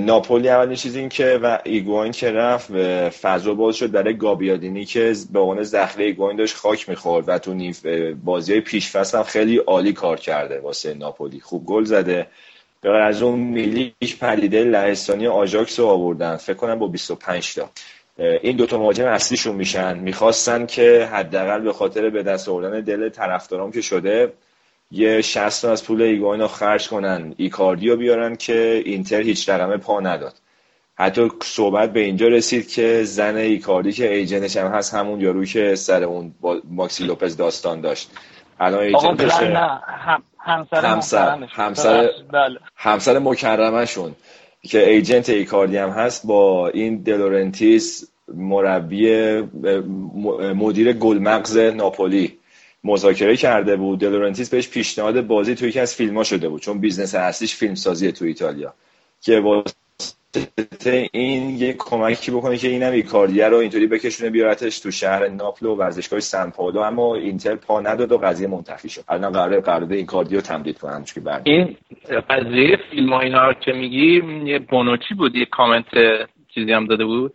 ناپولی 0.00 0.48
اولین 0.48 0.76
چیز 0.76 0.96
این 0.96 1.08
که 1.08 1.40
و 1.42 1.58
ایگواین 1.64 2.12
که 2.12 2.30
رفت 2.30 2.72
فضا 3.08 3.54
باز 3.54 3.76
شد 3.76 3.90
برای 3.90 4.16
گابیادینی 4.16 4.84
که 4.84 5.14
به 5.32 5.40
عنوان 5.40 5.62
ذخیره 5.62 6.04
ایگواین 6.04 6.36
داشت 6.36 6.56
خاک 6.56 6.88
می‌خورد 6.88 7.28
و 7.28 7.38
تو 7.38 7.54
نیف 7.54 7.86
بازی 8.24 8.52
های 8.52 8.60
پیش 8.60 8.96
هم 8.96 9.22
خیلی 9.22 9.56
عالی 9.56 9.92
کار 9.92 10.16
کرده 10.16 10.60
واسه 10.60 10.94
ناپولی. 10.94 11.40
خوب 11.40 11.64
گل 11.64 11.84
زده. 11.84 12.26
بعد 12.80 12.90
از 12.90 13.22
اون 13.22 13.38
میلیک 13.38 14.16
پدیده 14.20 14.64
لهستانی 14.64 15.26
آژاکس 15.26 15.80
رو 15.80 15.86
آوردن. 15.86 16.36
فکر 16.36 16.56
کنم 16.56 16.78
با 16.78 16.86
25 16.86 17.54
تا. 17.54 17.70
این 18.18 18.56
دوتا 18.56 18.78
مهاجم 18.78 19.06
اصلیشون 19.06 19.56
میشن. 19.56 19.98
می‌خواستن 19.98 20.66
که 20.66 21.08
حداقل 21.12 21.60
به 21.60 21.72
خاطر 21.72 22.10
به 22.10 22.22
دست 22.22 22.48
آوردن 22.48 22.80
دل 22.80 23.08
طرفدارام 23.08 23.72
که 23.72 23.80
شده 23.80 24.32
یه 24.90 25.20
60 25.20 25.64
از 25.64 25.84
پول 25.84 26.02
ایگواین 26.02 26.40
رو 26.40 26.48
خرج 26.48 26.88
کنن 26.88 27.34
ایکاردی 27.36 27.88
رو 27.88 27.96
بیارن 27.96 28.36
که 28.36 28.82
اینتر 28.84 29.20
هیچ 29.20 29.48
رقمه 29.48 29.76
پا 29.76 30.00
نداد. 30.00 30.34
حتی 30.94 31.28
صحبت 31.42 31.92
به 31.92 32.00
اینجا 32.00 32.28
رسید 32.28 32.68
که 32.68 33.04
زن 33.04 33.36
ایکاردی 33.36 33.92
که 33.92 34.14
ایجنش 34.14 34.56
هم 34.56 34.66
هست 34.66 34.94
همون 34.94 35.20
یارو 35.20 35.44
که 35.44 35.74
سر 35.74 36.04
اون 36.04 36.34
ماکسی 36.70 37.04
لوپز 37.04 37.36
داستان 37.36 37.80
داشت. 37.80 38.10
الان 38.60 38.80
agent 38.80 39.17
ش 39.17 39.32
همسر 40.42 40.86
همسر 40.86 41.46
همسر, 41.50 42.10
بله. 42.32 42.58
همسر 42.76 43.18
مکرمشون 43.18 44.14
که 44.62 44.90
agent 44.90 45.28
ایکاردی 45.28 45.76
هم 45.76 45.88
هست 45.88 46.26
با 46.26 46.68
این 46.68 47.02
دلورنتیس 47.02 48.08
مربی 48.34 49.40
مدیر 50.54 50.92
گلمغز 50.92 51.56
ناپولی. 51.56 52.38
مذاکره 52.84 53.36
کرده 53.36 53.76
بود. 53.76 53.98
دلورنتیس 53.98 54.50
بهش 54.50 54.68
پیشنهاد 54.68 55.26
بازی 55.26 55.54
توی 55.54 55.68
یکی 55.68 55.80
از 55.80 55.94
فیلم 55.94 56.16
ها 56.16 56.24
شده 56.24 56.48
بود. 56.48 56.60
چون 56.60 56.78
business 56.78 57.14
اصلیش 57.14 57.54
فیلم 57.54 57.74
سازیه 57.74 58.12
تو 58.12 58.24
ایتالیا. 58.24 58.74
که 59.20 59.40
این 61.12 61.50
یه 61.50 61.74
کمکی 61.78 62.30
بکنه 62.30 62.56
که 62.56 62.68
اینم 62.68 62.92
ایکاردیه 62.92 63.48
رو 63.48 63.56
اینطوری 63.56 63.86
بکشونه 63.86 64.30
بیارتش 64.30 64.80
تو 64.80 64.90
شهر 64.90 65.28
ناپل 65.28 65.66
و 65.66 65.74
ورزشگاه 65.74 66.20
سن 66.20 66.50
پائولو. 66.50 66.80
اما 66.80 67.14
اینتر 67.14 67.54
پا 67.54 67.80
نداد 67.80 68.12
و 68.12 68.18
قضیه 68.18 68.48
منتفی 68.48 68.88
شد. 68.88 69.04
الان 69.08 69.32
قراره 69.32 69.60
قرارداد 69.60 69.92
ایکاردی 69.92 70.34
رو 70.34 70.40
تمدید 70.40 70.78
کنن 70.78 71.04
که 71.04 71.20
بعد 71.20 71.42
این 71.44 71.76
قضیه 72.30 72.78
فیلم 72.90 73.12
اینا 73.12 73.52
که 73.52 73.72
میگی 73.72 74.22
یه 74.44 74.58
بونوچی 74.58 75.14
بود 75.14 75.34
یه 75.34 75.44
کامنت 75.44 75.86
چیزی 76.54 76.72
هم 76.72 76.86
داده 76.86 77.04
بود 77.04 77.32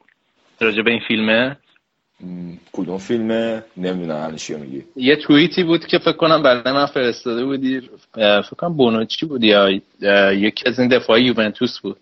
راجع 0.59 0.81
به 0.81 0.91
این 0.91 1.01
فیلمه؟ 1.07 1.57
کدوم 2.73 2.97
فیلمه؟ 2.97 3.63
نمی‌دونم 3.77 4.15
الان 4.15 4.35
چی 4.35 4.55
میگی؟ 4.55 4.83
یه 4.95 5.15
توییتی 5.15 5.63
بود 5.63 5.85
که 5.85 5.97
فکر 5.97 6.11
کنم 6.17 6.43
برای 6.43 6.73
من 6.73 6.85
فرستاده 6.85 7.45
بودی 7.45 7.81
فکر 8.13 8.55
کنم 8.57 8.77
بونوچی 8.77 9.25
بود 9.25 9.43
یا 9.43 9.69
یکی 10.31 10.69
از 10.69 10.79
این 10.79 10.87
دفاعی 10.87 11.23
یوونتوس 11.23 11.79
بود. 11.79 11.97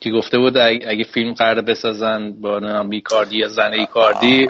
که 0.00 0.10
گفته 0.10 0.38
بود 0.38 0.56
اگه 0.56 1.04
فیلم 1.14 1.34
قرار 1.34 1.60
بسازن 1.60 2.32
با 2.32 2.58
نام 2.58 2.90
ایکاردی 2.90 3.36
یا 3.36 3.48
زن 3.48 3.72
ایکاردی 3.72 4.48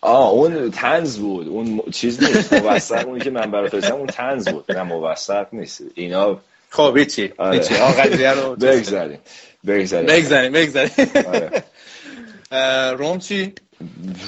آه 0.00 0.30
اون 0.30 0.70
تنز 0.70 1.18
بود. 1.18 1.48
اون 1.48 1.82
چیز 1.92 2.22
نیست. 2.22 2.52
موثق 2.52 3.08
اونی 3.08 3.20
که 3.20 3.30
من 3.30 3.50
برای 3.50 3.68
فرستم 3.68 3.94
اون 3.94 4.06
تنز 4.06 4.48
بود. 4.48 4.72
نه 4.72 4.82
موثق 4.82 5.46
نیست. 5.52 5.82
اینا 5.94 6.40
خب 6.70 7.04
چی 7.04 7.32
آره. 7.38 7.58
قضیه 7.58 8.30
رو 8.30 8.56
بگذاریم. 8.56 9.18
بگذاریم. 9.66 10.06
بگذاریم 10.06 10.52
بگذاریم. 10.52 10.92
روم 12.98 13.18
چی؟ 13.18 13.54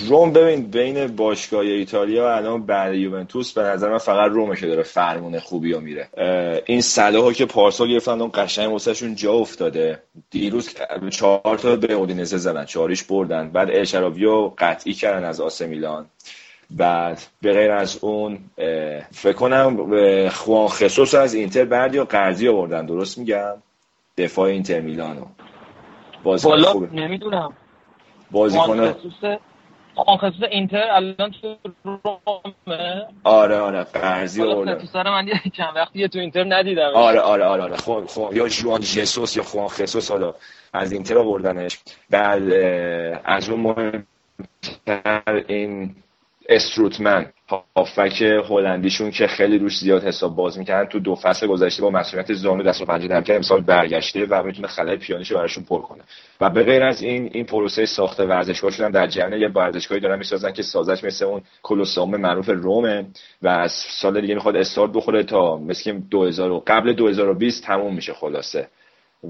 روم 0.08 0.32
ببین 0.32 0.66
بین 0.66 1.06
باشگاه 1.06 1.60
ایتالیا 1.60 2.36
الان 2.36 2.66
بعد 2.66 2.94
یوونتوس 2.94 3.52
به 3.52 3.62
نظر 3.62 3.90
من 3.90 3.98
فقط 3.98 4.30
رومه 4.30 4.56
که 4.56 4.66
داره 4.66 4.82
فرمون 4.82 5.38
خوبی 5.38 5.72
ها 5.72 5.80
میره. 5.80 6.08
این 6.66 6.82
ها 6.98 7.32
که 7.32 7.46
پارسال 7.46 7.88
گرفتن 7.88 8.20
اون 8.20 8.30
قشنگ 8.34 8.72
واسهشون 8.72 9.14
جا 9.14 9.32
افتاده. 9.32 10.02
دیروز 10.30 10.74
چهار 11.10 11.58
تا 11.58 11.76
به 11.76 11.92
اودینزه 11.92 12.36
زدن 12.36 12.64
چهاریش 12.64 13.04
بردن. 13.04 13.50
بعد 13.50 13.70
الشراویو 13.70 14.52
قطعی 14.58 14.92
کردن 14.92 15.24
از 15.24 15.40
آسه 15.40 15.66
میلان. 15.66 16.06
بعد 16.70 17.22
به 17.42 17.52
غیر 17.52 17.70
از 17.70 17.98
اون 18.00 18.38
فکر 19.12 19.32
کنم 19.32 20.28
خوان 20.28 20.68
خصوص 20.68 21.14
از 21.14 21.34
اینتر 21.34 21.64
بعد 21.64 21.94
یا 21.94 22.04
قرضی 22.04 22.48
آوردن. 22.48 22.86
درست 22.86 23.18
میگم؟ 23.18 23.54
دفاع 24.18 24.48
اینتر 24.48 24.80
میلانو. 24.80 25.24
بازی 26.22 26.48
خوبه. 26.48 26.92
نمی‌دونم. 26.92 27.52
بازیکن 28.30 28.92
خصوص 29.98 30.42
اینتر 30.50 30.90
الان 30.90 31.30
تو 31.42 31.56
رومه. 31.84 33.06
آره 33.24 33.58
آره 33.58 33.84
قرضی 33.84 34.42
آورده 34.42 34.86
سر 34.86 35.10
من 35.10 35.26
چند 35.56 35.76
وقتی 35.76 36.08
تو 36.08 36.18
اینتر 36.18 36.44
ندیدم. 36.48 36.90
آره 36.94 37.20
آره 37.20 37.44
آره 37.44 37.62
آره. 37.62 37.76
خب 37.76 38.04
خب 38.08 38.30
یا 38.32 38.48
جوان 38.48 38.80
جسوس 38.80 39.36
یا 39.36 39.42
خوان 39.42 39.68
خصوص 39.68 40.10
حالا 40.10 40.34
از 40.72 40.92
اینتر 40.92 41.18
آوردنش. 41.18 41.78
بعد 42.10 42.42
از 43.24 43.48
اون 43.48 43.60
مهمتر 43.60 45.44
این 45.48 45.94
استروتمن 46.48 47.26
هافک 47.76 48.22
هلندیشون 48.22 49.10
که 49.10 49.26
خیلی 49.26 49.58
روش 49.58 49.78
زیاد 49.78 50.04
حساب 50.04 50.36
باز 50.36 50.58
می‌کنن 50.58 50.84
تو 50.84 51.00
دو 51.00 51.14
فصل 51.14 51.46
گذشته 51.46 51.82
با 51.82 51.90
مسئولیت 51.90 52.32
زانو 52.32 52.62
دست 52.62 52.82
و 52.82 52.84
پنجه 52.84 53.08
نرم 53.08 53.24
امسال 53.28 53.60
برگشته 53.60 54.26
و 54.30 54.42
می‌تونه 54.42 54.68
خلای 54.68 54.96
پیانیشو 54.96 55.34
براشون 55.34 55.64
پر 55.64 55.80
کنه. 55.80 56.02
و 56.40 56.50
به 56.50 56.62
غیر 56.62 56.82
از 56.82 57.02
این 57.02 57.30
این 57.32 57.44
پروسه 57.44 57.86
ساخت 57.86 58.20
ورزشگاه 58.20 58.70
شدن 58.70 58.90
در 58.90 59.06
جریان 59.06 59.40
یه 59.40 59.48
ورزشگاهی 59.48 60.00
دارن 60.00 60.18
می‌سازن 60.18 60.52
که 60.52 60.62
سازش 60.62 61.04
مثل 61.04 61.24
اون 61.24 61.42
کلوسئوم 61.62 62.16
معروف 62.16 62.48
رومه 62.48 63.06
و 63.42 63.48
از 63.48 63.72
سال 63.72 64.20
دیگه 64.20 64.34
می‌خواد 64.34 64.56
استارت 64.56 64.92
بخوره 64.92 65.22
تا 65.22 65.56
مثل 65.56 66.00
2000 66.10 66.62
قبل 66.66 66.92
2020 66.92 67.64
تموم 67.64 67.94
میشه 67.94 68.12
خلاصه. 68.12 68.68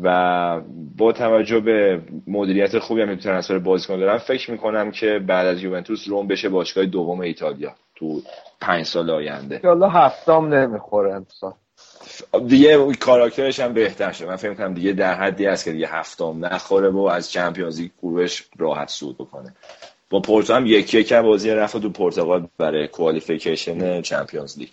و 0.02 0.60
با 0.96 1.12
توجه 1.12 1.60
به 1.60 2.02
مدیریت 2.26 2.78
خوبی 2.78 3.02
هم 3.02 3.16
ترنسفر 3.16 3.58
بازیکن 3.58 3.98
دارم 3.98 4.18
فکر 4.18 4.50
می‌کنم 4.50 4.90
که 4.90 5.20
بعد 5.26 5.46
از 5.46 5.62
یوونتوس 5.62 6.08
روم 6.08 6.26
بشه 6.26 6.48
باشگاه 6.48 6.86
دوم 6.86 7.20
ایتالیا 7.20 7.74
تو 7.94 8.22
پنج 8.60 8.86
سال 8.86 9.10
آینده. 9.10 9.60
حالا 9.64 9.88
هفتم 9.88 10.54
نمی‌خوره 10.54 11.14
امسال. 11.14 11.52
دیگه 12.46 12.92
کاراکترش 13.00 13.60
هم 13.60 13.72
بهتر 13.72 14.12
شد 14.12 14.24
من 14.26 14.36
فکر 14.36 14.54
کنم 14.54 14.74
دیگه 14.74 14.92
در 14.92 15.14
حدی 15.14 15.46
هست 15.46 15.64
که 15.64 15.72
دیگه 15.72 15.88
هفتم 15.88 16.44
نخوره 16.44 16.90
و 16.90 16.98
از 16.98 17.30
چمپیونز 17.30 17.80
لیگ 17.80 17.90
گروهش 18.02 18.44
راحت 18.58 18.88
سود 18.88 19.18
بکنه. 19.18 19.54
با 20.10 20.20
پورتو 20.20 20.54
هم 20.54 20.66
یکی 20.66 20.98
یک 20.98 21.12
بازی 21.12 21.50
رفت 21.50 21.76
تو 21.76 21.90
پرتغال 21.90 22.48
برای 22.58 22.88
qualification 22.88 24.02
Champions 24.02 24.58
League. 24.58 24.68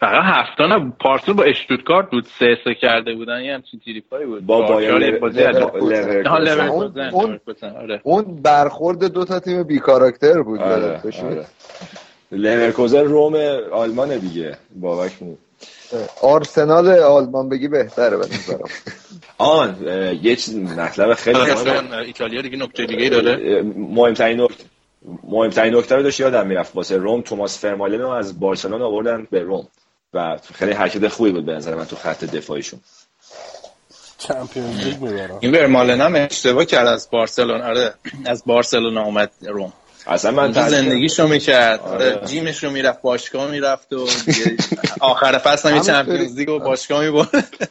فقط 0.00 0.22
هفته 0.24 0.66
نه 0.66 0.92
پارسال 1.00 1.34
با 1.34 1.42
اشتوتگارت 1.42 2.10
بود 2.10 2.26
سه 2.38 2.58
سه 2.64 2.74
کرده 2.74 3.14
بودن 3.14 3.40
یه 3.40 3.54
همچین 3.54 3.80
تیریپایی 3.84 4.26
بود. 4.26 4.46
با 4.46 4.62
بایر 4.62 5.24
اون, 7.12 7.40
اون 8.02 8.42
برخورد 8.42 9.04
دو 9.04 9.24
تا 9.24 9.40
تیم 9.40 9.62
بی 9.62 9.78
کاراکتر 9.78 10.42
بود 10.42 10.60
آره. 10.60 11.00
لورکوزن 12.32 13.04
روم 13.04 13.34
آلمان 13.72 14.18
دیگه 14.18 14.56
بابک 14.74 15.12
آرسنال 16.22 16.88
آلمان 16.88 17.48
بگی 17.48 17.68
بهتره 17.68 18.16
به 18.16 18.24
نظرم 18.24 18.68
آن 19.38 19.76
یه 20.22 20.36
چیز 20.36 20.56
مطلب 20.56 21.14
خیلی 21.14 21.38
ایتالیا 22.06 22.42
دیگه 22.42 22.56
نکته 22.56 22.86
دیگه 22.86 23.08
داره. 23.08 23.62
مهمترین 23.76 24.40
نکته 24.40 24.64
مهمترین 25.28 25.74
نکته 25.74 25.96
رو 25.96 26.02
داشت 26.02 26.20
یادم 26.20 26.46
می‌رفت. 26.46 26.76
واسه 26.76 26.96
روم 26.96 27.20
توماس 27.20 27.60
فرمالن 27.60 28.00
رو 28.00 28.08
از 28.08 28.40
بارسلون 28.40 28.82
آوردن 28.82 29.26
به 29.30 29.40
روم. 29.40 29.66
و 30.14 30.38
خیلی 30.54 30.72
حرکت 30.72 31.08
خوبی 31.08 31.30
بود 31.30 31.46
به 31.46 31.52
نظر 31.52 31.74
من 31.74 31.84
تو 31.84 31.96
خط 31.96 32.24
دفاعیشون. 32.24 32.80
چمپیونز 34.18 34.80
لیگ 34.80 35.00
می‌برن 35.00 35.38
این 35.40 35.52
ورمالن 35.54 36.00
هم 36.00 36.14
اشتباه 36.14 36.64
کرد 36.64 36.86
از 36.86 37.08
بارسلون 37.10 37.62
آره 37.62 37.94
از 38.24 38.42
بارسلون 38.46 38.98
اومد 38.98 39.30
روم. 39.40 39.72
اصلا 40.06 40.30
من 40.30 40.52
زندگیشو 40.52 41.28
می‌کرد 41.28 41.80
آره. 41.80 42.20
جیمش 42.26 42.64
رو 42.64 42.70
می‌رفت 42.70 43.02
باشگاه 43.02 43.50
می‌رفت 43.50 43.92
و 43.92 44.06
آخر 45.00 45.38
فصل 45.38 45.70
هم 45.70 45.80
چمپیونز 45.80 46.36
لیگ 46.36 46.48
و 46.48 46.58
باشگاه 46.58 47.04
می‌برد. 47.04 47.70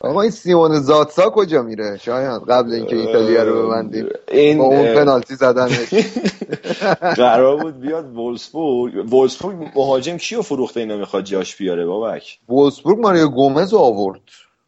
آقا 0.00 0.20
این 0.20 0.30
سیمون 0.30 0.80
زاتسا 0.80 1.30
کجا 1.30 1.62
میره؟ 1.62 1.98
شاید 2.02 2.42
قبل 2.48 2.72
اینکه 2.72 2.96
ایتالیا 2.96 3.42
رو 3.42 3.66
ببندیم. 3.66 4.06
این 4.32 4.58
با 4.58 4.64
اون 4.64 4.94
پنالتی 4.94 5.34
زدنش. 5.34 5.94
قرار 7.16 7.56
بود 7.56 7.80
بیاد 7.80 8.16
وولسبورگ 8.16 9.12
وولسبورگ 9.12 9.56
مهاجم 9.76 10.16
کیو 10.16 10.42
فروخته 10.42 10.80
اینا 10.80 10.96
می‌خواد 10.96 11.24
جاش 11.24 11.56
بیاره 11.56 11.86
بابک؟ 11.86 12.38
وولسبورگ 12.48 12.98
ماریو 12.98 13.28
گومز 13.28 13.74
آورد. 13.74 14.20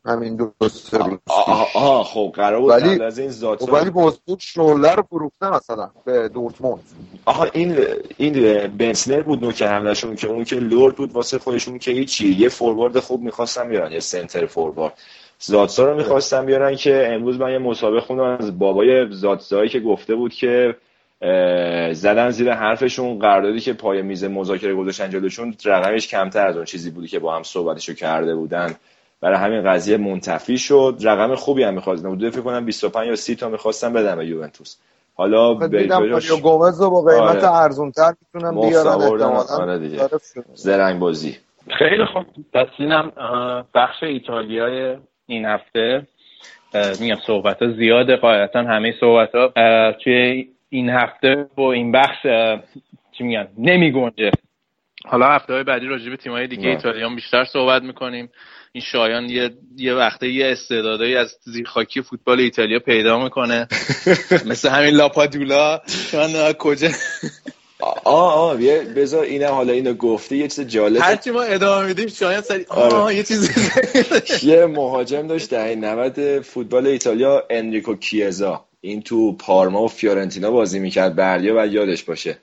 همین 0.09 0.36
دو 0.36 0.68
سه 0.68 0.98
روز 0.98 1.18
آها 1.26 2.05
خب 2.05 2.32
قرار 2.35 2.60
بود 2.60 2.70
ولی 2.70 3.02
از 3.02 3.18
این 3.18 3.30
خب 3.30 3.72
ولی 3.72 3.90
وولسبورگ 3.90 4.40
شغله 4.40 4.94
رو 4.94 5.02
فروخته 5.02 5.51
مثلا 5.51 5.90
به 6.05 6.28
دورتموند. 6.28 6.82
آها 7.24 7.44
این 7.44 7.76
این 8.16 8.66
بنسنر 8.66 9.22
بود 9.22 9.44
نوک 9.44 9.62
حملهشون 9.62 10.16
که 10.16 10.28
اون 10.28 10.44
که 10.44 10.56
لورد 10.56 10.97
بود 10.97 11.12
واسه 11.12 11.39
خودشون 11.39 11.78
که 11.78 11.90
هیچی. 11.90 12.28
یه 12.28 12.48
فوروارد 12.48 12.98
خوب 12.98 13.22
می‌خواستن 13.22 13.68
بیارن 13.68 13.93
یه 13.93 14.01
سنتر 14.01 14.47
فوروارد. 14.47 14.93
زاتسا 15.39 15.85
رو 15.85 15.97
می‌خواستن 15.97 16.47
بیارن 16.47 16.76
که 16.76 17.09
امروز 17.12 17.39
من 17.39 17.52
یه 17.52 17.59
مسابقه 17.59 18.01
خوندم 18.01 18.24
از 18.24 18.59
بابای 18.59 19.12
زاتسایی 19.12 19.68
که 19.68 19.80
گفته 19.80 20.14
بود 20.14 20.35
که 20.35 20.76
زدن 21.93 22.30
زیر 22.30 22.52
حرفشون 22.52 23.18
قراردادی 23.18 23.60
که 23.60 23.72
پای 23.72 24.02
میز 24.02 24.24
مذاکره 24.24 24.74
گذاشتن 24.74 25.10
جلوشون 25.10 25.55
رقمش 25.64 26.09
کمتر 26.09 26.47
از 26.47 26.56
اون 26.56 26.64
چیزی 26.64 26.90
بودی 26.90 27.09
که 27.09 27.18
با 27.18 27.36
هم 27.36 27.43
صحبتشو 27.43 27.94
کرده 27.94 28.35
بودن. 28.35 28.74
برای 29.20 29.39
همین 29.39 29.62
قضیه 29.62 29.97
منتفی 29.97 30.59
شد. 30.59 30.99
رقم 31.03 31.35
خوبی 31.35 31.62
هم 31.62 31.74
می‌خواستن 31.74 32.09
بوده 32.09 32.31
فکر 32.31 32.40
کنم 32.40 32.65
25 32.65 33.09
یا 33.09 33.16
30 33.16 33.36
تا 33.36 33.49
می‌خواستن 33.49 33.93
بدن 33.93 34.16
به 34.16 34.27
یوونتوس. 34.27 34.77
حالا 35.15 35.55
به 35.55 35.86
جاش 35.86 36.32
گومز 36.32 36.81
رو 36.81 36.90
با 36.90 37.03
قیمت 37.03 37.45
آره. 37.45 37.57
ارزونتر 37.57 38.12
می‌تونن 38.35 38.69
بیارن 38.69 38.89
احتمالاً 38.89 39.65
آره 39.65 40.20
زرنگ 40.55 40.99
بازی 41.01 41.36
خیلی 41.78 42.05
خوب. 42.05 42.24
پس 42.53 42.66
اینم 42.78 43.12
بخش 43.74 44.03
ایتالیای 44.03 44.97
این 45.27 45.45
هفته 45.45 46.07
میگم 47.01 47.16
صحبت 47.27 47.62
ها 47.62 47.73
زیاده. 47.73 48.16
قاعدتا 48.16 48.59
همه 48.59 48.95
صحبت 49.01 49.35
ها 49.35 49.53
توی 49.93 50.49
این 50.69 50.90
هفته 50.90 51.47
با 51.57 51.73
این 51.73 51.93
بخش 51.93 52.27
چی 53.12 53.24
میگن؟ 53.24 53.49
نمی 53.59 53.93
گنجه 53.93 54.31
حالا 55.07 55.27
هفته 55.27 55.53
های 55.53 55.62
بعدی 55.65 55.86
راجع 55.86 56.11
به 56.11 56.16
تیم‌های 56.16 56.47
دیگه 56.47 56.69
ایتالیا 56.69 57.09
بیشتر 57.09 57.45
صحبت 57.45 57.82
می‌کنیم. 57.82 58.31
این 58.79 58.87
شایان 58.93 59.31
یه 59.31 59.51
یه 59.77 59.95
وقته 59.95 60.29
یه 60.29 60.47
استعدادایی 60.47 61.17
از 61.17 61.37
زیرخاکی 61.45 62.03
فوتبال 62.03 62.41
ایتالیا 62.41 62.79
پیدا 62.79 63.25
می‌کنه. 63.25 63.69
مثل 64.51 64.69
همین 64.69 64.95
لاپادولا. 64.95 65.81
من 66.13 66.53
کجا 66.53 66.89
آه 68.05 68.35
آه 68.35 68.57
بذار 68.97 69.25
اینم 69.25 69.51
حالا 69.51 69.73
اینو 69.73 69.95
گفته 69.95 70.37
یه 70.37 70.49
چیز 70.49 70.61
جالب 70.61 71.01
هرچی 71.03 71.31
ما 71.31 71.43
ادامه 71.43 71.87
میدیم 71.87 72.09
شاید 72.09 72.45
سری 72.45 72.65
آه 72.69 72.95
آره. 72.95 73.15
یه 73.15 73.23
چیز 73.23 73.51
یه 74.51 74.67
مهاجم 74.67 75.27
داشت 75.27 75.51
دهه 75.51 75.75
90 75.75 76.41
فوتبال 76.41 76.87
ایتالیا 76.87 77.45
انریکو 77.51 77.95
کیزا. 77.95 78.65
این 78.81 79.03
تو 79.03 79.33
پارما 79.33 79.83
و 79.83 79.89
فیورنتینا 79.89 80.51
بازی 80.51 80.79
می‌کرد 80.79 81.17
بردیا 81.17 81.55
و 81.59 81.67
یادش 81.67 82.03
باشه. 82.03 82.39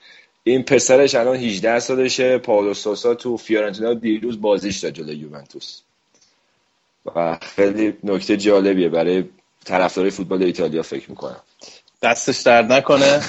این 0.47 0.63
پسرش 0.63 1.15
الان 1.15 1.35
18 1.35 1.79
سالشه 1.79 2.37
پاولو 2.37 2.73
سوسا 2.73 3.15
تو 3.15 3.37
فیورنتینا 3.37 3.93
دیروز 3.93 4.41
بازیش 4.41 4.77
داد 4.79 4.93
جلوی 4.93 5.15
یوونتوس. 5.15 5.81
و 7.15 7.37
خیلی 7.55 7.93
نکته 8.03 8.37
جالبیه 8.37 8.89
برای 8.89 9.23
طرفدارای 9.65 10.11
فوتبال 10.11 10.43
ایتالیا 10.43 10.81
فکر 10.81 11.09
می‌کنم. 11.09 11.39
دستش 12.01 12.41
درد 12.41 12.73
نکنه. 12.73 13.21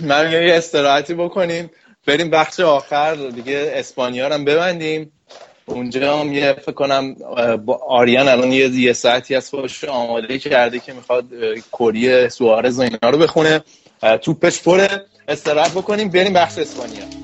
من 0.00 0.32
یه 0.32 0.54
استراحتی 0.54 1.14
بکنیم 1.14 1.70
بریم 2.06 2.30
بخش 2.30 2.60
آخر 2.60 3.14
دیگه 3.14 3.72
اسپانیا 3.74 4.34
هم 4.34 4.44
ببندیم. 4.44 5.12
اونجا 5.66 6.18
هم 6.18 6.32
یه 6.32 6.52
فکر 6.52 6.72
کنم 6.72 7.14
با 7.56 7.80
آریان 7.88 8.28
الان 8.28 8.52
یه, 8.52 8.68
یه 8.68 8.92
ساعتی 8.92 9.34
از 9.34 9.50
خودش 9.50 9.84
آماده 9.84 10.38
کرده 10.38 10.80
که 10.80 10.92
می‌خواد 10.92 11.24
کری 11.72 12.28
سوارز 12.28 12.78
و 12.78 12.82
اینا 12.82 13.10
رو 13.10 13.18
بخونه. 13.18 13.64
توپش 14.22 14.62
پره. 14.62 15.06
استراحت 15.28 15.70
بکنیم. 15.70 16.08
بریم 16.08 16.32
بخش 16.32 16.58
اسپانیا. 16.58 17.21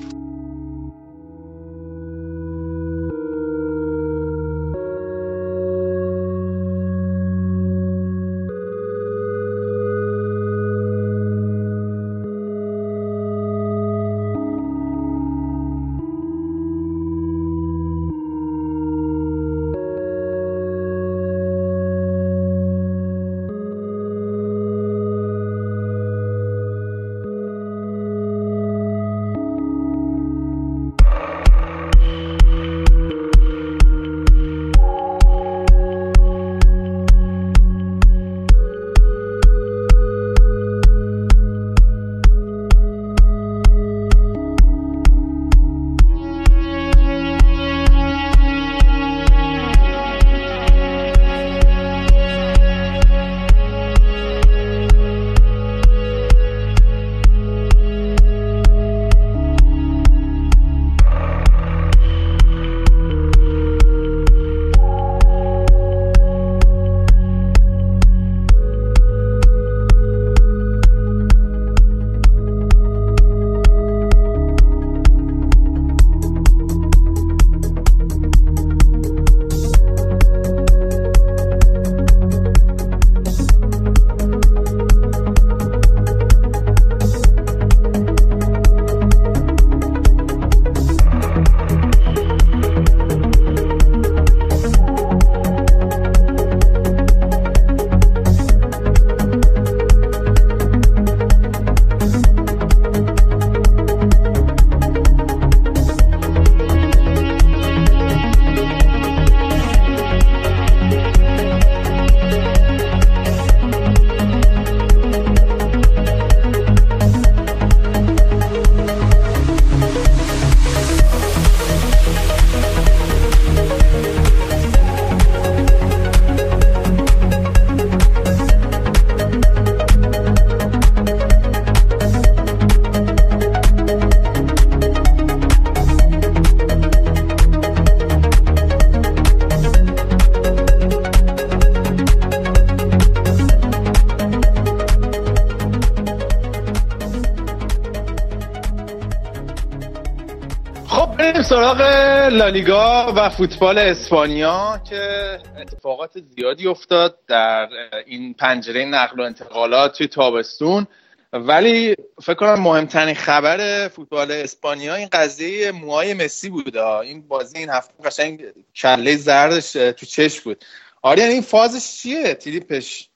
و 153.19 153.29
فوتبال 153.29 153.77
اسپانیا 153.77 154.81
که 154.89 155.37
اتفاقات 155.61 156.11
زیادی 156.35 156.67
افتاد 156.67 157.17
در 157.27 157.69
این 158.05 158.33
پنجره 158.33 158.85
نقل 158.85 159.19
و 159.19 159.23
انتقالات 159.23 159.97
توی 159.97 160.07
تابستون. 160.07 160.87
ولی 161.33 161.95
فکر 162.21 162.33
کنم 162.33 162.61
مهمترین 162.61 163.15
خبر 163.15 163.87
فوتبال 163.87 164.31
اسپانیا 164.31 164.95
این 164.95 165.07
قضیه 165.11 165.71
موهای 165.71 166.13
مسی 166.13 166.49
بود. 166.49 166.77
این 166.77 167.27
بازی 167.27 167.57
این 167.57 167.69
هفته 167.69 168.03
قشنگ 168.03 168.41
کله 168.75 169.15
زردش 169.15 169.71
تو 169.71 170.05
چش 170.05 170.41
بود. 170.41 170.65
آریان 171.01 171.29
این 171.29 171.41
فازش 171.41 172.01
چیه؟ 172.01 172.33
تریپش 172.33 173.09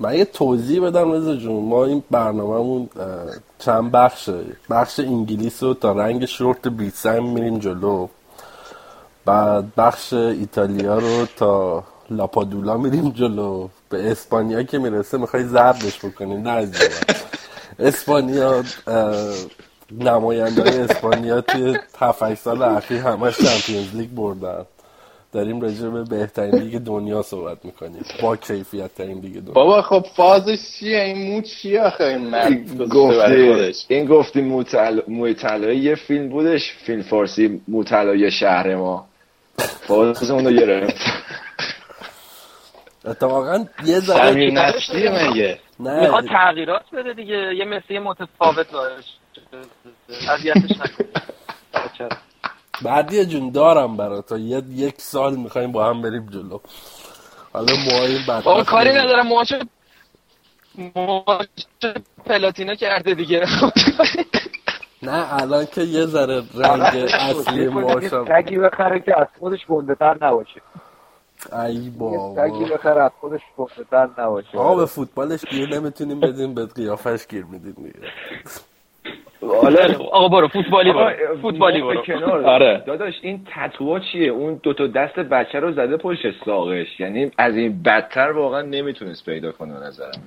من 0.00 0.14
یه 0.14 0.24
توضیح 0.24 0.80
بدم 0.80 1.12
رضا 1.12 1.36
جون. 1.36 1.64
ما 1.64 1.84
این 1.84 2.02
برنامهمون 2.10 2.90
چند 3.58 3.92
بخشه؟ 3.92 4.44
بخش 4.70 5.00
انگلیس 5.00 5.62
رو 5.62 5.74
تا 5.74 5.92
رنگ 5.92 6.24
شورت 6.24 6.68
بیسم 6.68 7.24
میریم 7.24 7.58
جلو. 7.58 8.08
بعد 9.24 9.74
بخش 9.74 10.12
ایتالیا 10.12 10.98
رو 10.98 11.26
تا 11.36 11.84
لاپادولا 12.10 12.76
میریم 12.76 13.10
جلو. 13.10 13.68
به 13.88 14.10
اسپانیا 14.10 14.62
که 14.62 14.78
می‌رسه 14.78 15.18
می‌خوای 15.18 15.44
زردش 15.44 16.04
بکنیم 16.04 16.48
نه 16.48 16.68
اسپانیا 17.78 18.62
نماینده 20.00 20.62
اسپانیا 20.62 21.40
توی 21.40 21.78
7 21.98 22.34
سال 22.34 22.62
اخیر 22.62 22.98
همش 22.98 23.36
Champions 23.36 23.94
League 23.94 24.10
بردن. 24.10 24.64
داریم 25.32 25.60
راجع 25.60 25.88
به 25.88 26.04
بهترین 26.04 26.54
لیگ 26.54 26.78
دنیا 26.78 27.22
صحبت 27.22 27.64
می‌کنیم. 27.64 28.02
با 28.22 28.36
کیفیت 28.36 28.94
ترین 28.94 29.18
لیگ 29.18 29.34
دنیا. 29.34 29.52
بابا 29.52 29.82
خب 29.82 30.06
فازش 30.16 30.58
چیه؟ 30.78 31.00
این 31.00 31.32
مو 31.32 31.40
چیه 31.40 31.82
آخه؟ 31.82 32.04
این 32.04 32.18
مرد 32.18 32.88
گفتی. 32.88 33.72
این 33.88 34.06
گفتی 34.06 34.40
موی 35.08 35.34
طلایی 35.34 35.78
یه 35.78 35.94
فیلم 35.94 36.28
بودش. 36.28 36.72
فیلم 36.86 37.02
فارسی 37.02 37.60
مو 37.68 37.84
طلایی 37.84 38.30
شهر 38.30 38.74
ما. 38.76 39.11
فاز 39.58 40.30
اونو 40.30 40.50
گرفت. 40.50 40.96
اتفاقا 43.04 43.64
یه 43.84 44.00
ذره 44.00 44.50
نشتی 44.50 45.08
مگه؟ 45.08 45.58
نه. 45.80 46.00
می‌خواد 46.00 46.26
تغییرات 46.28 46.90
بده 46.92 47.12
دیگه. 47.12 47.54
یه 47.54 47.64
مسی 47.64 47.98
متفاوت 47.98 48.70
باش 48.70 49.04
اذیتش 50.30 50.70
نکنید 50.70 51.18
بعدی 52.82 53.26
جون 53.26 53.50
دارم 53.50 53.96
برا 53.96 54.22
تا 54.22 54.38
یه 54.38 54.62
یک 54.70 54.94
سال 54.98 55.36
می‌خوایم 55.36 55.72
با 55.72 55.88
هم 55.88 56.02
بریم 56.02 56.26
جلو. 56.26 56.58
حالا 57.52 57.74
موهای 57.76 58.18
بعد 58.28 58.44
بابا 58.44 58.64
کاری 58.64 58.90
ندارم. 58.92 59.26
موهاشو 59.26 59.58
موهاشو 60.94 61.48
پلاتینا 62.26 62.74
کرده 62.74 63.14
دیگه. 63.14 63.46
نه 65.02 65.42
الان 65.42 65.66
که 65.66 65.80
یه 65.80 66.06
ذره 66.06 66.42
رنگ 66.54 67.06
اصلی 67.30 67.68
موهاشم 67.68 68.24
سگی 68.28 68.58
بخره 68.58 69.00
که 69.00 69.20
از 69.20 69.26
خودش 69.38 69.66
گنده 69.66 69.94
تر 69.94 70.16
نباشه. 70.24 70.60
ای 71.66 71.90
بابا. 71.98 72.34
سگی 72.36 72.64
بخره 72.64 73.02
از 73.02 73.10
خودش 73.20 73.40
گنده 73.56 73.84
تر 73.90 74.08
نباشه. 74.18 74.58
آقا 74.58 74.74
به 74.74 74.86
فوتبالش 74.86 75.44
گیر 75.50 75.68
نمی‌تونیم 75.74 76.20
بدیم 76.20 76.54
به 76.54 76.66
قیافش 76.66 77.26
گیر 77.26 77.44
میدیم 77.44 77.74
دیگه. 77.76 78.08
حالا 79.62 80.04
آقا 80.12 80.28
برو 80.28 80.48
فوتبالی 80.48 80.92
برو. 80.92 81.36
فوتبالی 81.42 81.82
برو. 81.82 82.02
کنار. 82.02 82.44
آره. 82.46 82.82
داداش 82.86 83.14
این 83.22 83.46
تتوها 83.54 84.00
چیه؟ 84.00 84.30
اون 84.30 84.60
دو 84.62 84.74
تا 84.74 84.86
دست 84.86 85.14
بچه 85.14 85.60
رو 85.60 85.72
زده 85.72 85.96
پشت 85.96 86.44
ساقش. 86.44 87.00
یعنی 87.00 87.30
از 87.38 87.54
این 87.56 87.82
بدتر 87.82 88.30
واقعا 88.30 88.62
نمی‌تونست 88.62 89.24
پیدا 89.24 89.52
کنه 89.52 89.86
نظرم. 89.86 90.22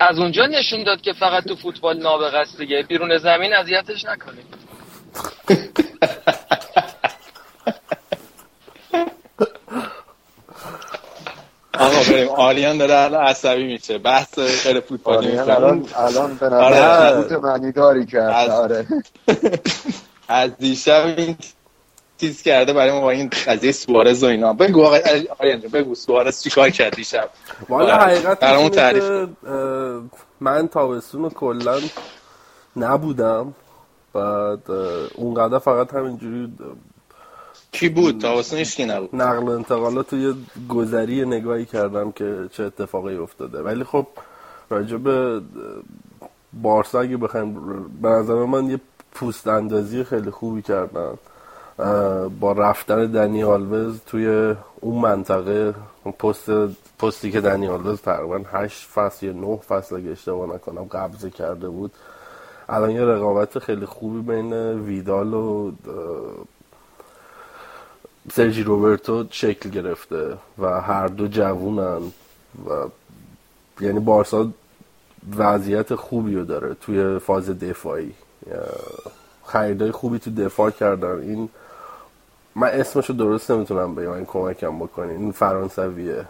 از 0.00 0.18
اونجا 0.18 0.46
نشون 0.46 0.84
داد 0.84 1.00
که 1.00 1.12
فقط 1.12 1.44
تو 1.44 1.56
فوتبال 1.56 1.98
نابغه 2.02 2.38
است 2.38 2.58
دیگه. 2.58 2.82
بیرون 2.82 3.18
زمین 3.18 3.54
اذیتش 3.54 4.04
نکنید 4.04 4.44
آقا 11.78 12.02
بریم. 12.10 12.28
آریان 12.28 12.78
داره 12.78 12.94
الان 12.94 13.24
عصبی 13.24 13.64
میشه. 13.64 13.98
بحث 13.98 14.38
غیر 14.64 14.80
فوتبالی 14.80 15.38
آریان 15.38 15.50
الان 15.50 15.86
الان 15.96 16.34
به 16.36 16.46
آره. 16.46 16.76
نظر 16.76 17.22
سکوت 17.22 17.44
معنی 17.44 17.72
داری 17.72 18.06
کرد. 18.06 18.30
از- 18.34 18.50
آره. 18.50 18.86
از 20.28 20.56
دیشب 20.58 21.04
این 21.16 21.36
تیز 22.18 22.42
کرده 22.42 22.72
برای 22.72 22.92
ما 22.92 23.00
با 23.00 23.10
این 23.10 23.30
قضیه 23.46 23.72
سوارز 23.72 24.24
و 24.24 24.26
اینا. 24.26 24.52
بگو 24.52 24.82
آقا 24.84 24.98
آریان 25.38 25.60
جان، 25.60 25.70
بگو 25.70 25.94
سوارز 25.94 26.42
چیکار 26.42 26.70
کرد 26.70 26.96
دیشب؟ 26.96 27.30
والا. 27.68 27.96
حقیقت 27.96 28.40
برامون 28.40 28.70
تعریف 28.70 29.28
من 30.40 30.68
تابستون 30.68 31.30
کلا 31.30 31.80
نبودم. 32.76 33.54
بعد 34.12 34.70
اونقدر 35.14 35.58
فقط 35.58 35.94
همینجوری 35.94 36.52
کی 37.72 37.88
بود؟ 37.88 38.20
تابستون 38.20 38.58
هیچ 38.58 38.80
نبود. 38.80 39.10
نقل 39.12 39.42
و 39.42 39.50
انتقالات 39.50 40.12
یه 40.12 40.34
گذری 40.68 41.24
نگاهی 41.26 41.64
کردم 41.64 42.12
که 42.12 42.48
چه 42.52 42.64
اتفاقی 42.64 43.16
افتاده. 43.16 43.62
ولی 43.62 43.84
خب 43.84 44.06
راجع 44.70 44.96
به 44.96 45.40
بارسا 46.52 47.00
اگه 47.00 47.16
بخوایم 47.16 47.54
به 48.02 48.08
نظر 48.08 48.34
من 48.34 48.70
یه 48.70 48.80
پوست 49.12 49.48
اندازی 49.48 50.04
خیلی 50.04 50.30
خوبی 50.30 50.62
کردن. 50.62 51.14
با 52.40 52.52
رفتن 52.56 53.06
دنی 53.06 53.42
آلوز 53.42 54.00
توی 54.06 54.54
اون 54.80 55.00
منطقه 55.00 55.74
پست 56.18 56.50
پستی 56.98 57.30
که 57.30 57.40
دنی 57.40 57.68
آلوز 57.68 58.00
تقریبا 58.00 58.40
هشت 58.52 58.88
فصل 58.88 59.26
یا 59.26 59.32
نه 59.32 59.56
فصل 59.56 59.96
اگه 59.96 60.10
اشتباه 60.10 60.54
نکنم 60.54 60.84
قبضه 60.84 61.30
کرده 61.30 61.68
بود. 61.68 61.92
الان 62.68 62.90
یه 62.90 63.04
رقابت 63.04 63.58
خیلی 63.58 63.86
خوبی 63.86 64.20
بین 64.20 64.52
ویدال 64.52 65.34
و 65.34 65.72
سرجی 68.32 68.62
روبرتو 68.62 69.24
شکل 69.30 69.70
گرفته 69.70 70.36
و 70.58 70.80
هر 70.80 71.06
دو 71.06 71.28
جوونن 71.28 72.02
و 72.68 72.88
یعنی 73.80 74.00
بارسا 74.00 74.48
وضعیت 75.36 75.94
خوبی 75.94 76.34
رو 76.34 76.44
داره 76.44 76.74
توی 76.74 77.18
فاز 77.18 77.50
دفاعی. 77.50 78.12
خریدای 79.44 79.90
خوبی 79.90 80.18
تو 80.18 80.30
دفاع 80.30 80.70
کردن. 80.70 81.20
این 81.20 81.48
من 82.58 82.68
اسمشو 82.68 83.12
درست 83.12 83.50
نمی‌تونم 83.50 83.94
بگم 83.94 84.10
این 84.12 84.24
کمکم 84.24 84.78
بکنین 84.78 85.16
این 85.16 85.32
فرانسویه. 85.32 86.24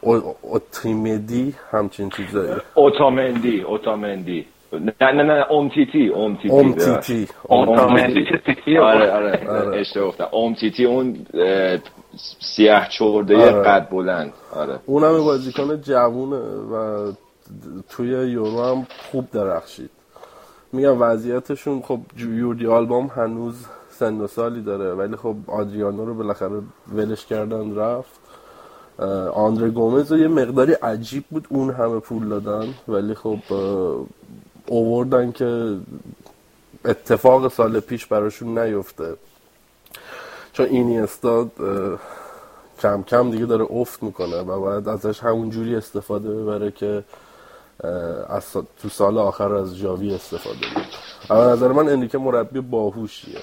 او- 0.00 0.34
اوتیمدی 0.42 1.54
همچین 1.70 2.10
چیزایی. 2.10 2.54
اوتامندی 2.74 3.60
اوتامندی. 3.60 4.46
نه 4.72 4.92
نه 5.12 5.22
نه 5.22 5.46
اومتیتی 5.50 6.08
اومتیتی 6.08 6.48
اومتیتی. 6.48 7.28
اومتیتی. 7.42 8.78
آره 8.78 9.10
آره 9.12 9.48
آره. 9.48 9.80
اشتباه 9.80 10.08
گفتم. 10.08 10.28
اومتیتی 10.32 10.84
اون 10.84 11.26
اه، 11.34 11.78
سیاه 12.40 12.88
چورده 12.88 13.36
آره. 13.36 13.62
قد 13.62 13.88
بلند. 13.90 14.32
آره. 14.54 14.78
اونم 14.86 15.24
بازیکن 15.24 15.80
جوونه 15.80 16.36
و 16.72 17.12
توی 17.90 18.08
یورو 18.08 18.62
هم 18.64 18.86
خوب 19.10 19.30
درخشید. 19.30 19.90
میگم 20.76 21.02
وضعیتشون 21.02 21.82
خب 21.82 22.00
یوردی 22.16 22.66
آلبام 22.66 23.06
هنوز 23.06 23.54
سن 23.90 24.20
و 24.20 24.26
سالی 24.26 24.62
داره 24.62 24.94
ولی 24.94 25.16
خب 25.16 25.36
آدریانو 25.46 26.04
رو 26.04 26.14
بالاخره 26.14 26.62
ولش 26.94 27.26
کردن 27.26 27.74
رفت. 27.76 28.20
آندره 29.34 29.70
گومز 29.70 30.12
رو 30.12 30.18
یه 30.18 30.28
مقداری 30.28 30.72
عجیب 30.72 31.24
بود 31.30 31.46
اون 31.50 31.70
همه 31.70 32.00
پول 32.00 32.28
دادن 32.28 32.68
ولی 32.88 33.14
خب 33.14 33.38
اووردن 34.66 35.32
که 35.32 35.76
اتفاق 36.84 37.48
سال 37.52 37.80
پیش 37.80 38.06
براشون 38.06 38.58
نیفته. 38.58 39.14
چون 40.52 40.66
اینیستا 40.66 41.48
کم 42.82 43.02
کم 43.02 43.30
دیگه 43.30 43.46
داره 43.46 43.66
افت 43.70 44.02
می‌کنه 44.02 44.40
و 44.40 44.60
باید 44.60 44.88
ازش 44.88 45.20
همون 45.20 45.50
جوری 45.50 45.76
استفاده 45.76 46.28
ببره 46.28 46.70
که 46.70 47.04
از 48.28 48.52
تو 48.52 48.88
سال 48.88 49.18
آخر 49.18 49.54
از 49.54 49.78
جاوی 49.78 50.14
استفاده 50.14 50.66
بود 50.74 50.86
اما 51.30 51.52
نظر 51.52 51.68
من 51.68 51.88
انریکه 51.88 52.18
مربی 52.18 52.60
باهوشیه. 52.60 53.38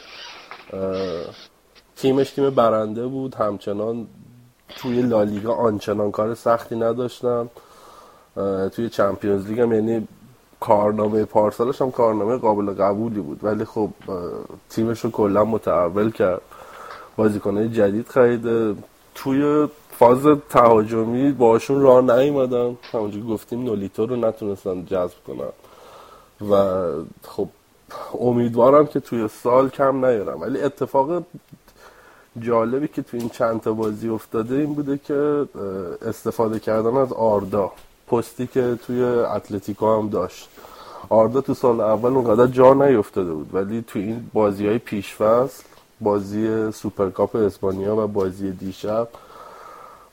اه، 0.74 1.26
تیمش 1.96 2.32
تیم 2.32 2.50
برنده 2.50 3.08
بود 3.08 3.36
همچنان 3.36 4.08
توی 4.78 5.02
لالیگا 5.02 5.54
آنچنان 5.54 6.12
کار 6.12 6.36
سختی 6.36 6.76
نداشتن 6.76 7.50
اه، 8.38 8.70
توی 8.70 8.90
چمپیونز 8.90 9.48
لیگ 9.48 9.60
هم 9.60 9.74
یعنی 9.74 10.08
کارنامه 10.60 11.26
پارسالش 11.26 11.82
هم 11.82 11.92
کارنامه 11.92 12.38
قابل 12.38 12.74
قبولی 12.74 13.20
بود. 13.20 13.40
ولی 13.44 13.66
خب 13.66 13.90
تیمش 14.70 15.00
رو 15.00 15.12
کلا 15.12 15.46
متحول 15.46 16.12
کرد. 16.12 16.42
بازیکنهای 17.16 17.70
جدید 17.70 18.08
خریده. 18.08 18.76
توی 19.16 19.68
فاز 20.00 20.28
تهاجمی 20.50 21.32
باشون 21.32 21.82
راه 21.82 22.02
نیومدن 22.02 22.78
همونجوری 22.92 23.28
گفتیم 23.28 23.64
نولیتو 23.64 24.06
رو 24.06 24.16
نتونستن 24.16 24.86
جذب 24.86 25.16
کنن 25.28 25.52
و 26.52 26.84
خب 27.28 27.48
امیدوارم 28.20 28.88
که 28.88 29.00
توی 29.00 29.28
سال 29.44 29.70
کم 29.70 30.06
نیارم. 30.06 30.42
ولی 30.42 30.62
اتفاق 30.62 31.24
جالبی 32.40 32.88
که 32.88 33.02
توی 33.02 33.20
این 33.20 33.30
چند 33.30 33.62
تا 33.62 33.74
بازی 33.74 34.10
افتاده 34.10 34.56
این 34.56 34.74
بوده 34.74 34.98
که 34.98 35.48
استفاده 36.02 36.60
کردن 36.60 36.98
از 36.98 37.14
آردا. 37.14 37.72
پستی 38.08 38.48
که 38.48 38.80
توی 38.88 39.04
اتلتیکو 39.04 39.98
هم 39.98 40.10
داشت. 40.10 40.50
آردا 41.10 41.42
تو 41.42 41.54
سال 41.54 41.82
اول 41.82 42.14
اونقدر 42.14 42.48
جا 42.48 42.74
نیفتاده 42.74 43.34
بود. 43.34 43.50
ولی 43.54 43.84
تو 43.88 44.00
این 44.00 44.30
بازی 44.34 44.68
های 44.68 44.78
پیشفصل 44.78 45.64
بازی 46.02 46.72
سوپرکاپ 46.72 47.36
اسپانیا 47.36 47.96
و 47.96 48.08
بازی 48.08 48.52
دیشب 48.52 49.08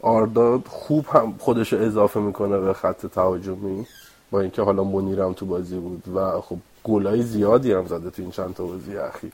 آردا 0.02 0.62
خوب 0.68 1.06
هم 1.06 1.35
خودش 1.39 1.72
اضافه 1.72 2.20
می‌کنه 2.20 2.59
به 2.59 2.72
خط 2.72 3.06
تهاجمی 3.06 3.86
با 4.31 4.40
اینکه 4.40 4.62
حالا 4.62 4.85
منیر 4.85 5.16
هم 5.16 5.32
تو 5.32 5.47
بازی 5.47 5.77
بود 5.77 6.02
و 6.14 6.40
خب 6.40 6.56
گلای 6.85 7.22
زیادی 7.22 7.72
هم 7.72 7.86
زده 7.86 8.10
تو 8.10 8.22
این 8.22 8.31
چند 8.31 8.55
تا 8.55 8.64
بازی 8.64 8.97
اخیر. 8.97 9.32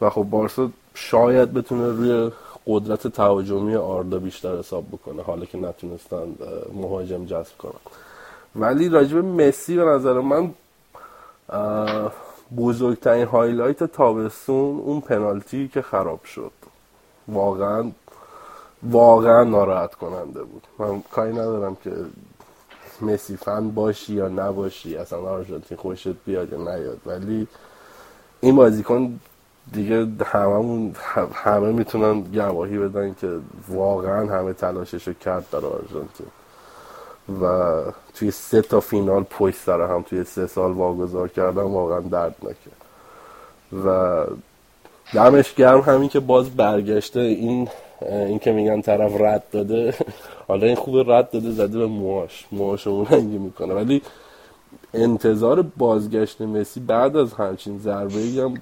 و 0.00 0.10
خب 0.10 0.22
بارسا 0.22 0.70
شاید 0.94 1.52
بتونه 1.52 1.86
روی 1.88 2.30
قدرت 2.66 3.08
تهاجمی 3.08 3.74
آردا 3.74 4.18
بیشتر 4.18 4.58
حساب 4.58 4.84
بکنه 4.92 5.22
حالا 5.22 5.44
که 5.44 5.58
نتونستن 5.58 6.34
مهاجم 6.74 7.24
جذب 7.24 7.56
کنن. 7.58 7.80
ولی 8.56 8.88
راجب 8.88 9.16
مسی 9.16 9.76
به 9.76 9.84
نظر 9.84 10.20
من 10.20 10.50
بزرگترین 12.56 13.26
هایلایت 13.26 13.84
تابستون 13.84 14.78
اون 14.78 15.00
پنالتی 15.00 15.68
که 15.68 15.82
خراب 15.82 16.24
شد. 16.24 16.52
واقعا 17.28 17.90
واقعا 18.82 19.44
ناراحت 19.44 19.94
کننده 19.94 20.42
بود. 20.42 20.62
من 20.78 21.02
کاری 21.10 21.32
ندارم 21.32 21.76
که 21.84 21.90
مسی 23.00 23.36
فن 23.36 23.70
باشی 23.70 24.14
یا 24.14 24.28
نباشی 24.28 24.96
اصلا 24.96 25.18
آرژانتین 25.18 25.78
خوشت 25.78 26.08
بیاد 26.24 26.52
یا 26.52 26.58
نیاد. 26.58 26.98
ولی 27.06 27.48
این 28.40 28.56
بازیکن 28.56 29.20
دیگه 29.72 30.06
هممون 30.24 30.96
همه 31.34 31.72
می‌تونن 31.72 32.20
گواهی 32.20 32.78
بدن 32.78 33.14
که 33.20 33.38
واقعا 33.68 34.26
همه 34.38 34.52
تلاشش 34.52 35.08
کرد 35.08 35.50
در 35.50 35.58
آرژانتین. 35.58 36.26
و 37.42 37.72
توی 38.14 38.30
سه 38.30 38.62
تا 38.62 38.80
فینال 38.80 39.22
پشت 39.22 39.56
سر 39.56 39.80
هم 39.80 40.02
توی 40.02 40.24
سه 40.24 40.46
سال 40.46 40.72
واگذار 40.72 41.28
کردن 41.28 41.62
واقعا 41.62 42.00
دردناکه. 42.00 42.70
و 43.84 44.24
دمش 45.14 45.54
گرم 45.54 45.80
همین 45.80 46.08
که 46.08 46.20
باز 46.20 46.50
برگشته 46.50 47.20
این 47.20 47.68
این 48.08 48.38
که 48.38 48.52
میگن 48.52 48.80
طرف 48.80 49.20
رد 49.20 49.42
داده. 49.52 49.94
حالا 50.48 50.66
این 50.66 50.76
خوب 50.76 51.10
رد 51.10 51.30
داده 51.30 51.50
زده 51.50 51.78
به 51.78 51.86
موهاش. 51.86 52.46
موهاش 52.52 52.86
اون 52.86 53.06
رنگی 53.06 53.38
می‌کنه. 53.38 53.74
ولی 53.74 54.02
انتظار 54.94 55.62
بازگشت 55.76 56.40
مسی 56.40 56.80
بعد 56.80 57.16
از 57.16 57.32
همچین 57.32 57.78
ضربه 57.78 58.20
هم 58.20 58.54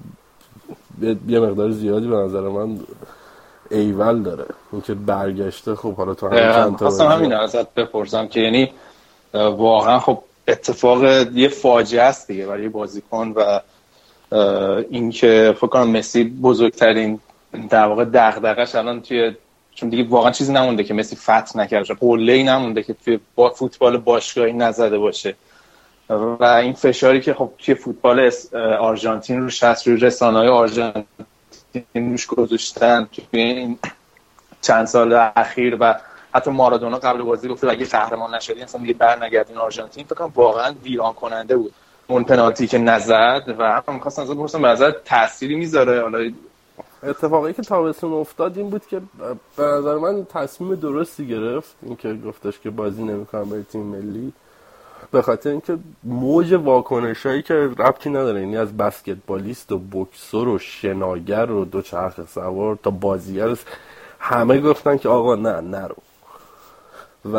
یه 1.27 1.39
مقدار 1.39 1.71
زیادی 1.71 2.07
به 2.07 2.15
نظر 2.15 2.41
من 2.41 2.79
ایول 3.71 4.23
داره. 4.23 4.45
اینکه 4.71 4.93
برگشته 4.93 5.75
خب 5.75 5.93
حالا 5.93 6.13
تو 6.13 6.27
همین 6.27 6.51
چند 6.53 6.77
تا 6.77 7.09
همین 7.09 7.33
ازت 7.33 7.73
بپرسم 7.73 8.27
که 8.27 8.39
یعنی 8.39 8.71
واقعا 9.33 9.99
خب 9.99 10.23
اتفاق 10.47 11.03
یه 11.33 11.47
فاجعه 11.47 12.01
است 12.01 12.27
دیگه 12.27 12.45
برای 12.45 12.69
بازیکن 12.69 13.33
و 13.35 13.59
اینکه 14.89 15.53
فکر 15.57 15.67
کنم 15.67 15.89
مسی 15.89 16.23
بزرگترین 16.23 17.19
در 17.69 17.85
واقع 17.85 18.05
دغدغش 18.05 18.75
الان 18.75 19.01
توی 19.01 19.35
چون 19.75 19.89
دیگه 19.89 20.09
واقعا 20.09 20.31
چیزی 20.31 20.53
نمونده 20.53 20.83
که 20.83 20.93
مسی 20.93 21.15
فتح 21.15 21.57
نکرده 21.57 21.93
قله 21.93 22.33
ای 22.33 22.43
نمونده 22.43 22.83
که 22.83 22.93
توی 22.93 23.19
با 23.35 23.49
فوتبال 23.49 23.97
باشگاهی 23.97 24.53
نزده 24.53 24.97
باشه. 24.97 25.35
و 26.09 26.43
این 26.43 26.73
فشاری 26.73 27.21
که 27.21 27.33
خب 27.33 27.51
توی 27.57 27.75
فوتبال 27.75 28.31
آرژانتین 28.79 29.41
روش 29.41 29.63
هست 29.63 29.87
روی 29.87 29.97
رسانه‌های 29.97 30.47
آرژانتین 30.47 31.05
روش 31.93 32.27
گذاشتن 32.27 33.09
توی 33.11 33.41
این 33.41 33.79
چند 34.61 34.85
سال 34.85 35.13
اخیر 35.35 35.77
و 35.79 35.95
حتی 36.33 36.51
مارادونا 36.51 36.97
قبل 36.97 37.21
بازی 37.21 37.47
گفته 37.47 37.69
اگه 37.69 37.85
قهرمان 37.85 38.35
نشدی 38.35 38.61
اصلا 38.61 38.81
دیگه 38.81 38.93
برنگردین 38.93 39.57
آرژانتین. 39.57 40.05
فکر 40.05 40.15
کنم 40.15 40.31
واقعا 40.35 40.75
ویران 40.83 41.13
کننده 41.13 41.57
بود. 41.57 41.73
اون 42.07 42.23
پنالتی 42.23 42.67
که 42.67 42.77
نزد 42.77 43.55
و 43.57 43.81
هم 43.87 43.93
می‌خواستم 43.93 44.21
ازت 44.21 44.31
بپرسم 44.31 44.61
به 44.61 44.95
تأثیری 45.05 45.55
می‌ذاره؟ 45.55 46.01
حالا 46.01 46.31
اتفاقی 47.03 47.53
که 47.53 47.61
تابستون 47.61 48.13
افتاد 48.13 48.57
این 48.57 48.69
بود 48.69 48.85
که 48.87 49.01
به 49.57 49.63
نظر 49.63 49.97
من 49.97 50.25
تصمیم 50.25 50.75
درستی 50.75 51.27
گرفت. 51.27 51.75
اینکه 51.83 52.13
گفتش 52.13 52.59
که 52.59 52.69
بازی 52.69 53.03
نمی‌کنم 53.03 53.49
برای 53.49 53.63
تیم 53.63 53.81
ملی. 53.81 54.33
به 55.11 55.21
خاطر 55.21 55.49
اینکه 55.49 55.77
موج 56.03 56.53
واکنش 56.53 57.25
هایی 57.25 57.41
که 57.41 57.53
ربطی 57.53 58.09
نداره. 58.09 58.39
یعنی 58.41 58.57
از 58.57 58.77
بسکتبالیست 58.77 59.71
و 59.71 59.79
بکسور 59.79 60.47
و 60.47 60.57
شناگر 60.57 61.51
و 61.51 61.65
دوچرخ 61.65 62.25
سوار 62.27 62.79
تا 62.83 62.89
بازیگر 62.89 63.57
همه 64.19 64.61
گفتن 64.61 64.97
که 64.97 65.09
آقا 65.09 65.35
نه 65.35 65.61
نرو. 65.61 65.95
و 67.25 67.37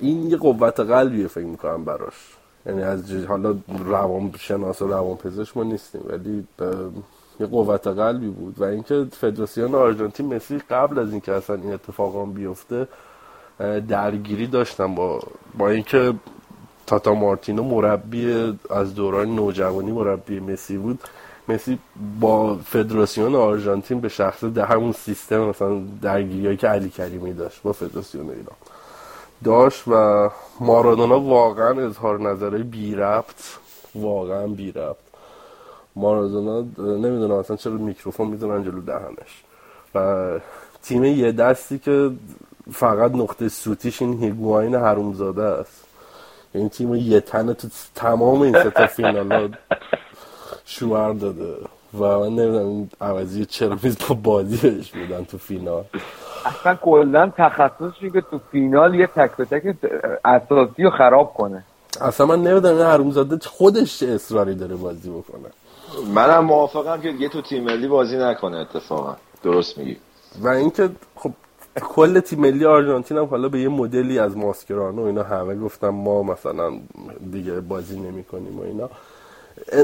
این 0.00 0.30
یه 0.30 0.36
قوت 0.36 0.80
قلبیه 0.80 1.26
فکر 1.26 1.44
می‌کنم 1.44 1.84
براش. 1.84 2.34
یعنی 2.66 2.82
از 2.82 3.12
حالا 3.12 3.54
روان 3.84 4.32
شناس 4.38 4.82
و 4.82 4.88
روان 4.88 5.16
پزشک 5.16 5.56
ما 5.56 5.62
نیستیم 5.62 6.00
ولی 6.08 6.46
یه 7.40 7.46
قوت 7.46 7.86
قلبی 7.86 8.28
بود 8.28 8.58
و 8.58 8.64
اینکه 8.64 9.06
فدراسیون 9.12 9.74
آرژانتین 9.74 10.34
مسی 10.34 10.58
قبل 10.70 10.98
از 10.98 11.10
اینکه 11.10 11.32
اصلا 11.32 11.56
این 11.56 11.72
اتفاق 11.72 12.34
بیفته 12.34 12.88
درگیری 13.88 14.46
داشتن 14.46 14.94
با 14.94 15.20
با 15.58 15.68
اینکه 15.68 16.14
تاتا 16.86 17.14
مارتینو 17.14 17.62
مربی 17.62 18.54
از 18.70 18.94
دوران 18.94 19.34
نوجوانی 19.34 19.92
مربی 19.92 20.40
مسی 20.40 20.78
بود. 20.78 20.98
مسی 21.48 21.78
با 22.20 22.56
فدراسیون 22.56 23.34
آرژانتین 23.34 24.00
به 24.00 24.08
شخص 24.08 24.44
در 24.44 24.64
همون 24.64 24.92
سیستم 24.92 25.40
مثلا 25.40 25.80
درگیری 26.02 26.56
که 26.56 26.68
علی 26.68 26.90
کریمی 26.90 27.32
داشت 27.32 27.62
با 27.62 27.72
فدراسیون 27.72 28.30
ایران 28.30 28.56
داشت 29.44 29.88
و 29.88 30.30
مارادونا 30.60 31.20
واقعا 31.20 31.86
اظهار 31.86 32.20
نظره 32.20 32.58
بی 32.58 32.94
ربط 32.94 33.42
واقعا 33.94 34.46
بی 34.46 34.72
ربط 34.72 35.03
مارادونا 35.96 36.60
نمی‌دونم 36.78 37.34
اصلا 37.34 37.56
چرا 37.56 37.72
میکروفون 37.72 38.28
می‌زنن 38.28 38.64
جلو 38.64 38.80
دهنش. 38.80 39.42
و 39.94 40.40
تیم 40.82 41.04
یه 41.04 41.32
دستی 41.32 41.78
که 41.78 42.10
فقط 42.72 43.14
نقطه 43.14 43.48
سوتیش 43.48 44.02
این 44.02 44.22
هیگواین 44.22 44.74
حرومزاده 44.74 45.42
است. 45.42 45.84
این 46.54 46.68
تیم 46.68 46.94
یه 46.94 47.20
تنه 47.20 47.54
تو 47.54 47.68
تمام 47.94 48.42
این 48.42 48.60
ستا 48.60 48.86
فینال 48.86 49.56
شوهر 50.64 51.12
داده. 51.12 51.56
و 51.98 52.18
من 52.18 52.28
نمی‌دونم 52.28 52.66
این 52.66 52.90
عوضی 53.00 53.46
چرا 53.46 53.78
میز 53.82 53.96
با 54.08 54.14
بازی 54.14 54.56
بهش 54.56 54.94
میدن 54.94 55.24
تو 55.24 55.38
فینال. 55.38 55.84
اصلا 56.44 56.74
کلا 56.74 57.32
تخصصش 57.36 58.00
که 58.12 58.20
تو 58.20 58.40
فینال 58.52 58.94
یه 58.94 59.06
تک 59.06 59.36
به 59.36 59.44
تک 59.44 59.76
اساسی 60.24 60.82
رو 60.82 60.90
خراب 60.90 61.34
کنه. 61.34 61.64
اصلا 62.00 62.26
من 62.26 62.42
نمی‌دونم 62.42 62.76
این 62.76 62.86
حرومزاده 62.86 63.38
خودش 63.48 63.98
چه 63.98 64.06
اصراری 64.06 64.54
داره 64.54 64.74
بازی 64.74 65.10
بکنه. 65.10 65.48
منم 66.14 66.44
موافقم 66.44 67.00
که 67.00 67.08
یه 67.08 67.28
تو 67.28 67.42
تیم 67.42 67.64
ملی 67.64 67.88
بازی 67.88 68.16
نکنه 68.16 68.56
اتفاقا. 68.56 69.16
درست 69.42 69.78
میگی. 69.78 69.96
و 70.40 70.48
اینکه 70.48 70.90
خب 71.16 71.32
کل 71.80 72.20
تیم 72.20 72.40
ملی 72.40 72.64
آرژانتین 72.64 73.16
هم 73.16 73.24
حالا 73.24 73.48
به 73.48 73.60
یه 73.60 73.68
مدلی 73.68 74.18
از 74.18 74.36
ماسکرانو 74.36 75.02
اینا 75.02 75.22
همه 75.22 75.54
گفتم 75.54 75.88
ما 75.88 76.22
مثلا 76.22 76.72
دیگه 77.32 77.60
بازی 77.60 78.00
نمی‌کنیم 78.00 78.60
و 78.60 78.62
اینا. 78.62 78.90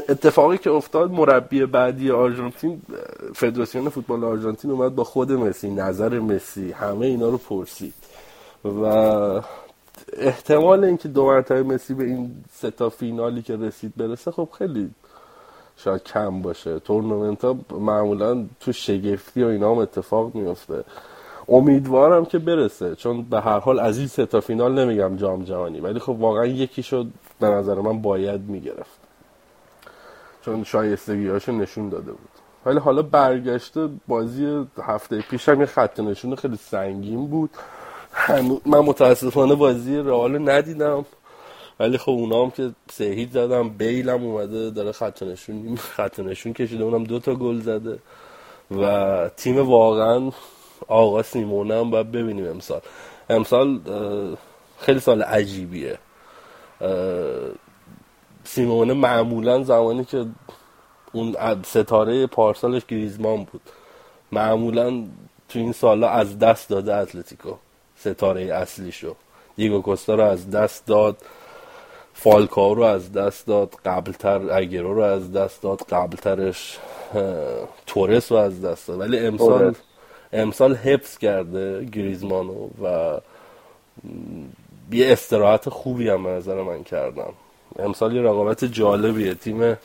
اتفاقی 0.08 0.58
که 0.58 0.70
افتاد 0.70 1.10
مربی 1.10 1.66
بعدی 1.66 2.10
آرژانتین 2.10 2.82
فدراسیون 3.34 3.88
فوتبال 3.88 4.24
آرژانتین 4.24 4.70
اومد 4.70 4.94
با 4.94 5.04
خود 5.04 5.32
مسی 5.32 5.70
نظر 5.70 6.18
مسی 6.18 6.72
همه 6.72 7.06
اینا 7.06 7.28
رو 7.28 7.38
پرسید. 7.38 7.94
و 8.64 8.84
احتمال 10.12 10.84
اینکه 10.84 11.08
دو 11.08 11.26
مرتبه 11.26 11.62
مسی 11.62 11.94
به 11.94 12.04
این 12.04 12.30
ستا 12.52 12.88
فینالی 12.88 13.42
که 13.42 13.56
رسید 13.56 13.92
برسه 13.96 14.30
خب 14.30 14.48
خیلی 14.58 14.90
شاید 15.84 16.02
کم 16.02 16.42
باشه. 16.42 16.78
تورنمنت 16.78 17.44
ها 17.44 17.56
معمولا 17.70 18.46
تو 18.60 18.72
شگفتی 18.72 19.42
و 19.42 19.46
اینا 19.46 19.70
هم 19.70 19.78
اتفاق 19.78 20.34
میفته 20.34 20.84
امیدوارم 21.48 22.24
که 22.24 22.38
برسه. 22.38 22.96
چون 22.96 23.22
به 23.22 23.40
هر 23.40 23.58
حال 23.58 23.78
از 23.78 23.98
این 23.98 24.06
ستا 24.06 24.40
فینال 24.40 24.78
نمیگم 24.78 25.16
جام 25.16 25.44
جهانی. 25.44 25.80
ولی 25.80 25.98
خب 25.98 26.16
واقعا 26.20 26.46
یکی 26.46 26.82
شد 26.82 27.06
به 27.40 27.46
نظر 27.46 27.74
من 27.74 28.02
باید 28.02 28.40
می‌گرفت. 28.40 29.00
چون 30.44 30.64
شایستگی 30.64 31.28
هاشو 31.28 31.52
نشون 31.52 31.88
داده 31.88 32.12
بود. 32.12 32.28
ولی 32.66 32.78
حالا 32.78 33.02
برگشته 33.02 33.88
بازی 34.08 34.66
هفته 34.82 35.20
پیش 35.20 35.48
هم 35.48 35.60
یه 35.60 35.66
خط 35.66 36.00
نشون 36.00 36.34
خیلی 36.36 36.56
سنگین 36.56 37.26
بود. 37.26 37.50
من 38.66 38.78
متاسفانه 38.78 39.54
بازی 39.54 39.96
رئال 39.96 40.48
ندیدم. 40.50 41.04
ولی 41.80 41.98
خب 41.98 42.10
اونا 42.10 42.42
هم 42.42 42.50
که 42.50 42.70
سهید 42.92 43.32
زدم 43.32 43.68
بیلم 43.68 44.24
اومده 44.24 44.70
داره 44.70 44.92
خط 44.92 45.22
نشون 45.22 45.76
خط 45.76 46.20
نشون 46.20 46.52
کشیده 46.52 46.84
اونم 46.84 47.04
دو 47.04 47.18
تا 47.18 47.34
گل 47.34 47.60
زده. 47.60 47.98
و 48.70 49.28
تیم 49.36 49.58
واقعا 49.58 50.30
آقا 50.88 51.22
سیمونه 51.22 51.80
هم 51.80 51.90
باید 51.90 52.12
ببینیم 52.12 52.48
امسال. 52.48 52.80
امسال 53.30 53.80
خیلی 54.78 55.00
سال 55.00 55.22
عجیبیه. 55.22 55.98
سیمونه 58.44 58.94
معمولا 58.94 59.62
زمانی 59.62 60.04
که 60.04 60.26
اون 61.12 61.36
ستاره 61.62 62.26
پارسالش 62.26 62.86
گریزمان 62.86 63.44
بود. 63.44 63.60
معمولا 64.32 65.04
تو 65.48 65.58
این 65.58 65.72
سالا 65.72 66.08
از 66.08 66.38
دست 66.38 66.68
داده 66.68 66.94
اتلتیکو 66.94 67.54
ستاره 67.96 68.42
اصلیشو. 68.42 69.16
دیگو 69.56 69.82
کوستا 69.82 70.14
رو 70.14 70.24
از 70.24 70.50
دست 70.50 70.86
داد. 70.86 71.16
فالکاو 72.22 72.74
رو 72.74 72.82
از 72.82 73.12
دست 73.12 73.46
داد 73.46 73.74
قبلتر 73.84 74.52
اگرو 74.52 74.94
رو 74.94 75.02
از 75.02 75.32
دست 75.32 75.62
داد 75.62 75.82
قبلترش 75.82 76.78
تورس 77.86 78.32
رو 78.32 78.38
از 78.38 78.62
دست 78.62 78.88
داد. 78.88 79.00
ولی 79.00 79.18
امسال 79.18 79.74
امسال 80.32 80.74
حفظ 80.74 81.18
کرده 81.18 81.84
گریزمانو 81.84 82.68
و 82.82 83.20
یه 84.92 85.12
استراحت 85.12 85.68
خوبی 85.68 86.08
هم 86.08 86.26
نظر 86.26 86.62
من 86.62 86.82
کردم 86.84 87.32
امسال 87.78 88.16
یه 88.16 88.22
رقابت 88.22 88.64
جالبیه. 88.64 89.34
تیم 89.34 89.76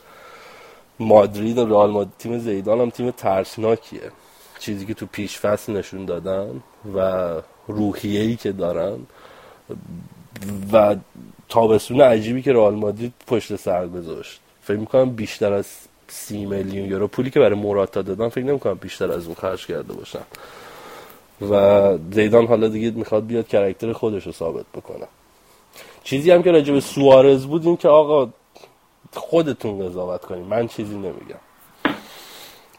مادرید 1.00 1.58
و 1.58 1.66
رئال 1.66 1.90
مادرید 1.90 2.14
تیم 2.18 2.38
زیدان 2.38 2.80
هم 2.80 2.90
تیم 2.90 3.10
ترسناکیه. 3.10 4.10
چیزی 4.58 4.86
که 4.86 4.94
تو 4.94 5.06
پیش 5.06 5.38
فصل 5.38 5.72
نشون 5.72 6.04
دادن 6.04 6.62
و 6.94 7.30
روحیه‌ای 7.68 8.36
که 8.36 8.52
دارن 8.52 8.98
و 10.72 10.96
تابستون 11.48 12.00
عجیبی 12.00 12.42
که 12.42 12.52
رئال 12.52 12.74
مادرید 12.74 13.12
پشت 13.26 13.56
سر 13.56 13.86
گذاشت. 13.86 14.40
فکر 14.62 14.76
می‌کنم 14.76 15.10
بیشتر 15.10 15.52
از 15.52 15.66
سی 16.08 16.44
میلیون 16.44 16.88
یورو 16.88 17.08
پولی 17.08 17.30
که 17.30 17.40
برای 17.40 17.58
موراتا 17.58 18.02
دادن 18.02 18.28
فکر 18.28 18.44
نمی‌کنم 18.44 18.74
بیشتر 18.74 19.12
از 19.12 19.26
اون 19.26 19.34
خرج 19.34 19.66
کرده 19.66 19.92
باشن. 19.92 20.22
و 21.50 21.98
زیدان 22.12 22.46
حالا 22.46 22.68
دیگه 22.68 22.90
می‌خواد 22.90 23.26
بیاد 23.26 23.48
کرکتر 23.48 23.92
خودش 23.92 24.26
رو 24.26 24.32
ثابت 24.32 24.64
بکنه. 24.74 25.06
چیزی 26.04 26.30
هم 26.30 26.42
که 26.42 26.50
راجع 26.50 26.72
به 26.72 26.80
سوارز 26.80 27.46
بود 27.46 27.66
این 27.66 27.76
که 27.76 27.88
آقا 27.88 28.28
خودتون 29.14 29.88
قضاوت 29.88 30.20
کنیم 30.20 30.44
من 30.44 30.68
چیزی 30.68 30.94
نمیگم. 30.94 31.40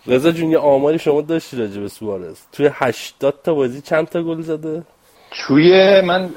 رضا 0.07 0.31
جون 0.31 0.51
یه 0.51 0.57
آماری 0.57 0.99
شما 0.99 1.21
داشتی 1.21 1.57
راجع 1.57 1.81
به 1.81 1.89
سوارز. 1.89 2.37
توی 2.51 2.69
80 2.73 3.33
تا 3.43 3.53
بازی 3.53 3.81
چند 3.81 4.07
تا 4.07 4.23
گل 4.23 4.41
زده؟ 4.41 4.83
توی 5.31 6.01
من 6.01 6.29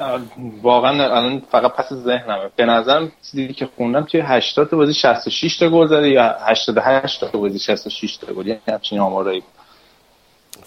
واقعا 0.62 1.04
الان 1.04 1.42
فقط 1.50 1.72
پس 1.72 1.92
ذهنمه. 1.92 2.50
به 2.56 2.64
نظرم 2.64 3.12
چیزی 3.30 3.52
که 3.52 3.68
خوندم 3.76 4.04
توی 4.04 4.20
80 4.20 4.70
تا 4.70 4.76
بازی 4.76 4.94
66 4.94 5.58
تا 5.58 5.68
گل 5.68 5.86
زده 5.86 6.08
یا 6.08 6.36
88 6.40 7.20
تا 7.20 7.38
بازی 7.38 7.58
66 7.58 8.16
تا 8.16 8.32
گل. 8.32 8.46
یعنی 8.46 8.60
همچین 8.68 8.98
آمارایی 8.98 9.42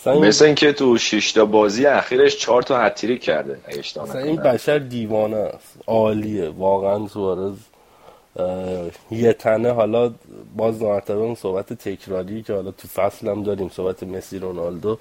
مثل 0.05 0.45
اینکه 0.45 0.73
تو 0.73 0.97
6 0.97 1.31
تا 1.31 1.45
بازی 1.45 1.85
اخیرش 1.85 2.37
4 2.37 2.61
تا 2.61 2.79
هتریک 2.79 3.21
کرده 3.21 3.59
مثلا 4.01 4.19
این 4.19 4.35
بشر 4.35 4.77
دیوانه 4.77 5.35
است. 5.37 5.77
عالیه. 5.87 6.49
واقعا 6.49 7.07
سوارز 7.07 7.57
یه 9.11 9.33
تنه. 9.33 9.71
حالا 9.71 10.11
باز 10.57 10.81
مرتبه 10.81 11.17
اون 11.17 11.35
صحبت 11.35 11.73
تکراری 11.73 12.43
که 12.43 12.53
حالا 12.53 12.71
تو 12.71 12.87
فصل 12.87 13.27
هم 13.27 13.43
داریم 13.43 13.69
صحبت 13.69 14.03
مسی 14.03 14.39
رونالدو. 14.39 14.97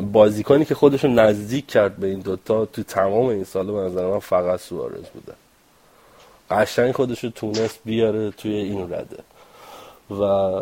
بازیکنی 0.00 0.64
که 0.64 0.74
خودشو 0.74 1.08
نزدیک 1.08 1.66
کرد 1.66 1.96
به 1.96 2.06
این 2.06 2.20
دوتا 2.20 2.64
تو 2.64 2.82
تمام 2.82 3.26
این 3.26 3.44
سال 3.44 3.66
به 3.66 3.78
نظر 3.78 4.06
من 4.06 4.18
فقط 4.18 4.60
سوارز 4.60 5.08
بوده. 5.14 5.32
قشنگ 6.50 6.92
خودشو 6.92 7.30
تونست 7.30 7.78
بیاره 7.84 8.30
توی 8.30 8.54
این 8.54 8.92
رده. 8.92 9.18
و 10.10 10.60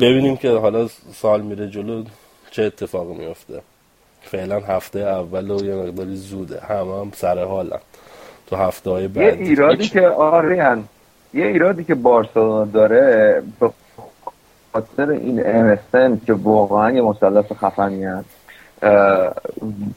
ببینیم 0.00 0.36
که 0.36 0.50
حالا 0.50 0.88
سال 1.14 1.42
میره 1.42 1.68
جلو 1.68 2.04
چه 2.50 2.62
اتفاقی 2.62 3.14
میفته 3.14 3.62
فعلا 4.22 4.60
هفته 4.60 4.98
اول 4.98 5.50
و 5.50 5.64
یه 5.64 5.74
مقداری 5.74 6.16
زوده. 6.16 6.60
همه 6.60 7.00
هم 7.00 7.12
سر 7.14 7.44
حالن. 7.44 7.80
تو 8.46 8.56
هفته 8.56 8.90
های 8.90 9.08
بعد 9.08 9.40
یه 9.40 9.46
ایرادی 9.46 9.88
که 9.88 10.08
آریان 10.08 10.84
یه 11.34 11.46
ایرادی 11.46 11.84
که 11.84 11.94
بارسلونا 11.94 12.64
داره 12.64 13.42
به 13.60 13.70
خاطر 14.72 15.10
این 15.10 15.42
MSN 15.74 16.26
که 16.26 16.32
واقعا 16.32 16.90
یه 16.90 17.02
مثلث 17.02 17.52
خفنی 17.52 18.04
هست. 18.04 18.28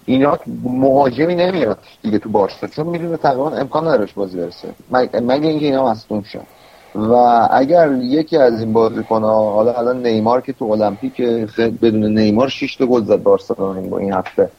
اینا 0.05 0.39
مهاجمی 0.63 1.35
نمیاد 1.35 1.77
دیگه 2.01 2.19
تو 2.19 2.29
بارسا 2.29 2.67
چون 2.67 2.87
می‌دونه 2.87 3.17
تقریبا 3.17 3.51
امکان 3.51 3.87
ندارش 3.87 4.13
بازی 4.13 4.37
برسه. 4.37 4.67
مگه 5.21 5.49
اینکه 5.49 5.65
اینا 5.65 5.91
مصدوم 5.91 6.23
شن. 6.23 6.41
و 6.95 7.13
اگر 7.51 7.91
یکی 7.91 8.37
از 8.37 8.59
این 8.59 8.73
بازیکن‌ها 8.73 9.53
حالا 9.53 9.73
الان 9.73 10.07
نیمار 10.07 10.41
که 10.41 10.53
تو 10.53 10.65
المپیک 10.65 11.21
بدون 11.81 12.19
نیمار 12.19 12.49
6 12.49 12.75
تا 12.75 12.85
گل 12.85 13.03
زد 13.03 13.23
بارسلونا 13.23 13.97
این 13.97 14.13
هفته. 14.13 14.49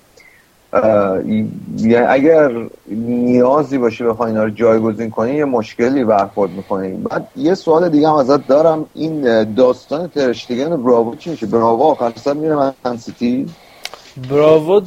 اگر 2.08 2.52
نیازی 2.86 3.78
باشه 3.78 4.04
بخوای 4.04 4.30
اینا 4.30 4.44
رو 4.44 4.50
جایگزین 4.50 5.10
کنی 5.10 5.34
یه 5.34 5.44
مشکلی 5.44 6.04
برخورد 6.04 6.50
می‌کنی. 6.50 6.92
بعد 6.92 7.28
یه 7.36 7.54
سوال 7.54 7.88
دیگه 7.88 8.08
هم 8.08 8.14
ازت 8.14 8.46
دارم. 8.46 8.86
این 8.94 9.44
داستان 9.54 10.08
ترشتگن 10.08 10.82
براوو 10.82 11.16
چی 11.16 11.30
میشه؟ 11.30 11.46
براوو 11.46 11.82
آخر 11.82 12.12
سر 12.16 12.32
میره 12.32 12.56
من 12.84 12.96
سیتی؟ 12.96 13.46
براوو 14.30 14.80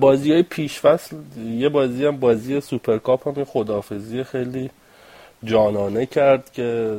بازی 0.00 0.32
های 0.32 0.42
پیش 0.42 0.80
فصل 0.80 1.16
یه 1.58 1.68
بازی 1.68 2.06
هم 2.06 2.16
بازی 2.16 2.60
سوپرکاپ 2.60 3.28
هم 3.28 3.44
خدافظی 3.44 4.24
خیلی 4.24 4.70
جانانه 5.44 6.06
کرد 6.06 6.52
که 6.52 6.98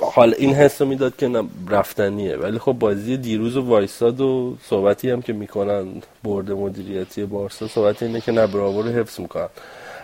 حال 0.00 0.34
این 0.38 0.54
حس 0.54 0.82
رو 0.82 0.88
می‌داد 0.88 1.16
که 1.16 1.42
رفتنیه. 1.68 2.36
ولی 2.36 2.58
خب 2.58 2.72
بازی 2.72 3.16
دیروز 3.16 3.56
و 3.56 3.62
وایساد 3.62 4.20
و 4.20 4.56
صحبتی 4.62 5.10
هم 5.10 5.22
که 5.22 5.32
می‌کنن 5.32 5.86
برد 6.24 6.52
مدیریتی 6.52 7.24
بارسا 7.24 7.68
صحبتی 7.68 8.04
اینه 8.04 8.20
که 8.20 8.32
نه 8.32 8.46
براو 8.46 8.82
رو 8.82 8.88
حفظ 8.88 9.20
می‌کنن. 9.20 9.48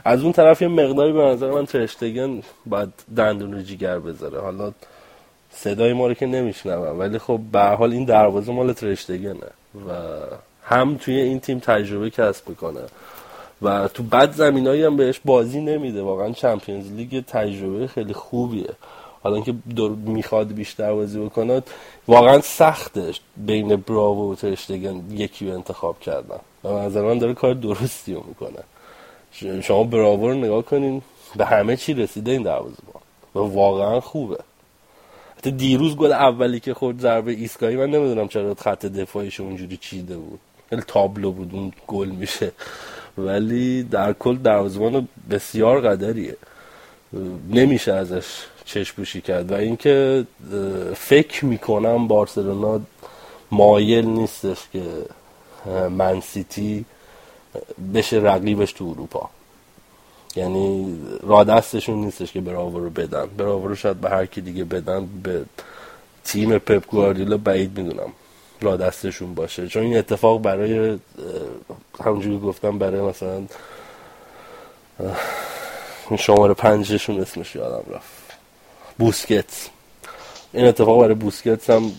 از 0.05 0.23
اون 0.23 0.33
طرف 0.33 0.63
یه 0.63 0.69
مقداری 0.69 1.13
به 1.13 1.23
نظر 1.23 1.51
من 1.51 1.67
ترشتگن 1.67 2.43
باید 2.67 2.89
دندون 3.17 3.53
رو 3.53 3.63
جیگر 3.63 3.99
بذاره. 3.99 4.41
حالا 4.41 4.73
صدای 5.51 5.93
ما 5.93 6.07
رو 6.07 6.15
که 6.15 6.27
نمیشنوم 6.27 6.99
ولی 6.99 7.19
خب 7.19 7.41
به 7.53 7.61
حال 7.61 7.93
این 7.93 8.05
دروازه 8.05 8.53
مال 8.53 8.73
ترشتگنه 8.73 9.51
و 9.89 9.93
هم 10.65 10.97
توی 10.97 11.21
این 11.21 11.41
تیم 11.41 11.59
تجربه 11.59 12.11
کسب 12.11 12.49
می‌کنه 12.49 12.81
و 13.63 13.89
تو 13.89 14.03
بد 14.03 14.33
زمینایی 14.33 14.83
هم 14.83 14.97
بهش 14.97 15.21
بازی 15.25 15.61
نمیده. 15.61 16.03
واقعا 16.03 16.33
چمپیونز 16.33 16.93
لیگ 16.93 17.25
تجربه 17.27 17.87
خیلی 17.87 18.13
خوبیه. 18.13 18.71
حالا 19.25 19.41
که 19.41 19.55
می‌خواد 20.07 20.53
بیشتر 20.53 20.93
بازی 20.93 21.19
بکنه 21.19 21.63
واقعا 22.09 22.41
سخته 22.41 23.13
بین 23.37 23.77
براو 23.77 24.33
و 24.33 24.35
ترشتگن 24.35 25.03
یکی 25.11 25.47
رو 25.47 25.55
انتخاب 25.55 26.01
کردن. 26.01 26.39
و 26.65 26.69
نظر 26.69 27.03
من 27.03 27.19
داره 27.19 27.35
کار 27.35 27.55
درستی 27.55 28.15
رو 28.15 28.25
می‌کنه. 28.29 28.63
شما 29.63 29.85
براو 29.85 30.29
رو 30.29 30.35
نگاه 30.35 30.63
کنین 30.63 31.03
به 31.37 31.47
همه 31.47 31.77
چی 31.77 31.95
رسیده 31.95 32.31
این 32.31 32.43
دروازه 32.43 32.77
و 33.35 33.39
واقعا 33.39 34.01
خوبه. 34.01 34.39
حتی 35.39 35.51
دیروز 35.51 35.97
گل 35.97 36.13
اولی 36.13 36.61
که 36.61 36.75
خود 36.75 37.01
ضربه 37.01 37.33
ایستگاهی 37.33 37.77
من 37.77 37.91
نمی‌دونم 37.91 38.29
چرا 38.29 38.55
خط 38.55 38.87
دفاعیش 38.87 39.41
اونجوری 39.41 39.77
چیده 39.77 40.17
بود. 40.17 40.41
خیلی 40.71 40.83
تابلو 40.87 41.33
بود 41.33 41.51
اون 41.53 41.73
گل 41.87 42.09
میشه. 42.09 42.53
ولی 43.19 43.83
در 43.83 44.13
کل 44.13 44.37
دروازه‌بان 44.37 45.09
بسیار 45.31 45.81
قدریه. 45.81 46.37
نمیشه 47.51 47.93
ازش 47.93 48.27
چشپوشی 48.65 49.21
کرد 49.21 49.53
و 49.53 49.55
اینکه 49.55 50.27
فکر 50.97 51.45
می‌کنم 51.45 52.09
بارسلونا 52.09 52.81
مایل 53.51 54.07
نیستش 54.07 54.59
که 54.73 54.83
منسیتی 55.91 56.85
بشه 57.95 58.17
رقیبش 58.17 58.73
تو 58.73 58.85
اروپا. 58.85 59.31
یعنی 60.37 60.99
را 61.23 61.45
دستشون 61.45 61.99
نیستش 61.99 62.33
که 62.33 62.41
براو 62.41 62.79
رو 62.79 62.91
بدن. 62.91 63.27
براو 63.27 63.69
رو 63.69 63.75
شاید 63.75 64.01
به 64.01 64.11
هر 64.11 64.27
کی 64.27 64.41
دیگه 64.41 64.65
بدن 64.65 65.09
به 65.23 65.45
تیم 66.25 66.59
پپ 66.59 66.87
گواردیولا 66.87 67.37
بعید 67.37 67.79
می‌دونم 67.79 68.13
را 68.61 68.77
دستشون 68.77 69.35
باشه. 69.35 69.69
چون 69.69 69.83
این 69.83 69.97
اتفاق 69.97 70.43
برای 70.43 70.99
همونجوری 72.05 72.39
گفتم 72.39 72.79
برای 72.79 73.01
مثلا 73.01 73.43
شماره 76.19 76.55
پنجشون 76.55 77.21
اسمش 77.21 77.57
یادم 77.57 77.95
رفت. 77.95 78.24
بوسکت 78.99 79.69
این 80.53 80.67
اتفاق 80.67 81.01
برای 81.01 81.15
بوسکت 81.15 81.71
هم 81.71 81.93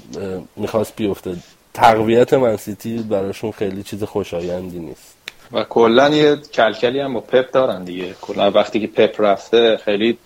می‌خواست 0.56 0.96
بیفته. 0.96 1.36
تقویت 1.74 2.34
منسیتی 2.34 2.98
براشون 2.98 3.52
خیلی 3.52 3.84
چیز 3.84 4.04
خوشایندی 4.04 4.80
نیست. 4.80 5.16
و 5.52 5.64
کلا 5.64 6.10
یه 6.10 6.36
کلکلی 6.36 7.00
هم 7.00 7.14
با 7.14 7.20
پپ 7.20 7.52
دارن 7.52 7.84
دیگه. 7.84 8.16
کلا 8.22 8.52
وقتی 8.52 8.80
که 8.80 8.88
پپ 8.88 9.22
رفته 9.22 9.78
خیلی 9.78 10.18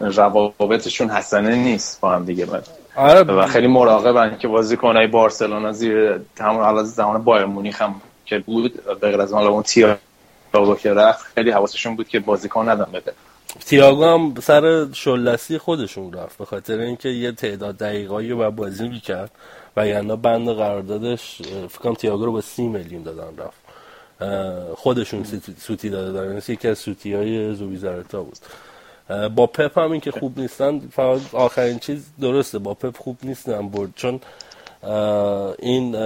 روابطشون 0.00 1.10
حسنه 1.10 1.56
نیست 1.56 2.00
با 2.00 2.12
هم 2.12 2.24
دیگه. 2.24 2.46
من. 2.46 2.62
آره. 2.96 3.20
و 3.20 3.46
خیلی 3.46 3.66
مراقبن 3.66 4.38
که 4.38 4.48
بازیکنای 4.48 5.06
بارسلونا 5.06 5.72
زیر 5.72 6.20
همون 6.40 6.64
حالا 6.64 6.82
زمان 6.82 7.24
بایر 7.24 7.44
مونیخ 7.44 7.82
هم 7.82 8.00
که 8.24 8.38
بود 8.38 8.84
به 8.84 8.94
غیر 8.94 9.20
از 9.20 9.32
اون 9.32 9.62
تییاگو 9.62 10.74
که 10.82 10.92
رفت 10.94 11.24
خیلی 11.34 11.50
حواسشون 11.50 11.96
بود 11.96 12.08
که 12.08 12.20
بازیکن 12.20 12.68
ندن 12.68 12.92
بده 12.92 13.12
تییاگو 13.60 14.04
هم 14.04 14.34
سر 14.42 14.92
شلسی 14.92 15.58
خودشون 15.58 16.12
رفت 16.12 16.38
به 16.38 16.44
خاطر 16.44 16.78
اینکه 16.78 17.08
یه 17.08 17.32
تعداد 17.32 17.76
دقیقایی 17.76 18.30
رو 18.30 18.50
بازی 18.50 18.88
می‌کرد. 18.88 19.30
و 19.76 19.86
یعنی 19.86 20.16
بند 20.16 20.48
قراردادش 20.48 21.42
فکر 21.68 21.78
کنم 21.78 21.94
تییاگو 21.94 22.24
رو 22.24 22.32
با 22.32 22.40
سی 22.40 22.66
میلیون 22.68 23.02
دادن 23.02 23.36
رفت. 23.36 23.66
خودشون 24.74 25.24
سوتی 25.60 25.90
داده 25.90 26.12
دارن. 26.12 26.42
یکی 26.48 26.68
از 26.68 26.78
سوتی 26.78 27.14
های 27.14 27.54
زوبیزارتا 27.54 28.22
بود 28.22 28.38
با 29.34 29.46
پپ 29.46 29.78
هم 29.78 29.92
این 29.92 30.00
که 30.00 30.10
خوب 30.10 30.40
نیستن 30.40 30.80
فقط 30.92 31.20
آخرین 31.32 31.78
چیز 31.78 32.06
درسته. 32.20 32.58
با 32.58 32.74
پپ 32.74 32.96
خوب 32.96 33.18
نیستن 33.22 33.68
برد. 33.68 33.90
چون 33.96 34.20
این 35.58 35.96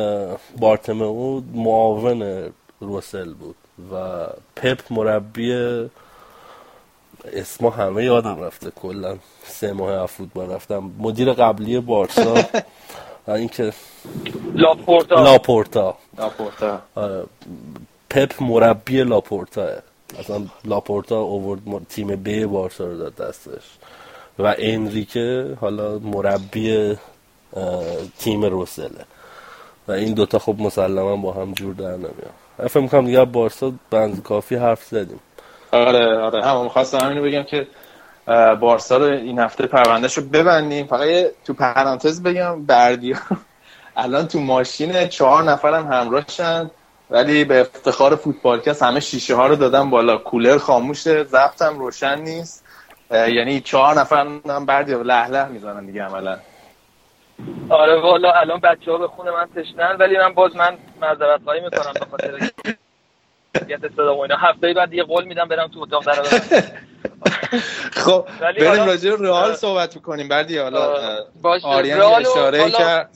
بارتمه 0.58 1.04
او 1.04 1.44
معاون 1.54 2.52
روسل 2.80 3.34
بود 3.34 3.56
و 3.92 4.26
پپ 4.56 4.80
مربی 4.90 5.52
اسما 7.24 7.70
همه 7.70 8.04
یادم 8.04 8.42
رفته 8.42 8.70
کلا 8.70 9.16
سه 9.44 9.72
ماه 9.72 10.06
فوتبال 10.06 10.50
رفتم. 10.50 10.90
مدیر 10.98 11.32
قبلی 11.32 11.80
بارسا 11.80 12.34
اینکه 13.28 13.72
لاپورتا. 14.54 15.22
لاپورتا. 15.24 15.96
لاپورتا. 16.18 16.82
پپ 18.10 18.42
مربی 18.42 19.02
لاپورتا. 19.02 19.68
اصلا 20.18 20.42
لاپورتا 20.64 21.20
اوورد 21.20 21.60
تیم 21.88 22.16
B 22.16 22.46
بارسا 22.46 22.84
رو 22.84 22.98
داد 22.98 23.14
دستش. 23.16 23.64
و 24.38 24.54
انریکه 24.58 25.56
حالا 25.60 25.98
مربی 25.98 26.96
تیم 28.18 28.44
روسله. 28.44 29.04
و 29.88 29.92
این 29.92 30.14
دوتا 30.14 30.38
خب 30.38 30.56
مسلما 30.58 31.16
با 31.16 31.32
هم 31.32 31.52
جور 31.52 31.74
در 31.74 31.96
نمیاد 31.96 32.34
فکر 32.68 32.80
می‌کنم 32.80 33.06
دیگه 33.06 33.24
بارسا 33.24 33.72
بند 33.90 34.22
کافی 34.22 34.54
حرف 34.54 34.84
زدیم. 34.84 35.20
آره 35.72 36.18
آره. 36.18 36.44
هم 36.44 36.68
خواستم 36.68 36.98
همینو 37.06 37.22
بگم 37.22 37.42
که 37.42 37.66
بارسا 38.60 38.96
رو 38.96 39.04
این 39.04 39.38
هفته 39.38 39.66
پروندهش 39.66 40.18
رو 40.18 40.24
ببندیم. 40.24 40.86
فقط 40.86 41.08
تو 41.44 41.54
پرانتز 41.54 42.22
بگم 42.22 42.66
بردیا 42.66 43.16
الان 43.96 44.28
تو 44.28 44.40
ماشین 44.40 45.08
چهار 45.08 45.42
نفرم 45.42 45.92
همراهشن 45.92 46.70
ولی 47.10 47.44
به 47.44 47.60
افتخار 47.60 48.16
فوتبالکست 48.16 48.82
همه 48.82 49.00
شیشه 49.00 49.34
ها 49.34 49.46
رو 49.46 49.56
دادم 49.56 49.90
بالا. 49.90 50.16
کولر 50.18 50.58
خاموشه 50.58 51.24
ضبطم 51.24 51.78
روشن 51.78 52.20
نیست. 52.20 52.64
یعنی 53.10 53.60
چهار 53.60 53.94
نفر 54.00 54.26
هم 54.48 54.66
بردیا. 54.66 55.02
لح 55.02 55.28
لح 55.30 55.48
می‌زنن 55.48 55.86
دیگه 55.86 56.02
عملا 56.04 56.38
آره 57.70 58.00
والا 58.00 58.32
الان 58.32 58.60
بچه 58.60 58.90
ها 58.92 58.98
به 58.98 59.08
خونه 59.08 59.30
من 59.30 59.48
تشنن 59.56 59.96
ولی 60.00 60.18
من 60.18 60.34
باز 60.34 60.56
من 60.56 60.78
معذرت 61.00 61.40
خواهی 61.44 61.60
می‌کنم 61.60 61.92
به 62.00 62.06
خاطر 62.10 62.50
صدا 63.96 64.16
و 64.16 64.20
اینا. 64.20 64.36
هفته 64.36 64.72
بعد 64.74 64.94
یه 64.94 65.02
قول 65.02 65.24
میدم 65.24 65.48
برم 65.48 65.68
تو 65.68 65.80
اتاق 65.80 66.04
در 66.04 66.22
خب 68.02 68.26
بریم 68.40 68.86
راجع 68.86 69.10
رئال 69.20 69.54
صحبت 69.54 69.96
می‌کنیم. 69.96 70.28
بعدی 70.28 70.58
حالا 70.58 70.94
آریان 71.62 72.20
اشاره 72.20 72.70
کرد. 72.70 73.10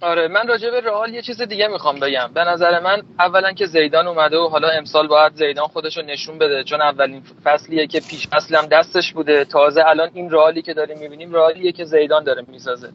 آره 0.00 0.28
من 0.28 0.48
راجع 0.48 0.70
به 0.70 0.80
رئال 0.80 1.14
یه 1.14 1.22
چیز 1.22 1.42
دیگه 1.42 1.68
می‌خوام 1.68 2.00
بگم. 2.00 2.30
به 2.34 2.44
نظر 2.44 2.80
من 2.80 3.02
اولا 3.18 3.52
که 3.52 3.66
زیدان 3.66 4.06
اومده 4.06 4.38
و 4.38 4.48
حالا 4.48 4.68
امسال 4.68 5.08
باید 5.08 5.34
زیدان 5.34 5.66
خودش 5.66 5.96
رو 5.96 6.02
نشون 6.02 6.38
بده 6.38 6.64
چون 6.64 6.80
اولین 6.80 7.22
فصلیه 7.44 7.86
که 7.86 8.00
پیش 8.00 8.28
فصلم 8.28 8.66
دستش 8.66 9.12
بوده. 9.12 9.44
تازه 9.44 9.84
الان 9.86 10.10
این 10.14 10.30
رئالی 10.30 10.62
که 10.62 10.74
داریم 10.74 10.98
می‌بینیم 10.98 11.34
رئالیه 11.34 11.72
که 11.72 11.84
زیدان 11.84 12.24
داره 12.24 12.44
می‌سازه. 12.48 12.88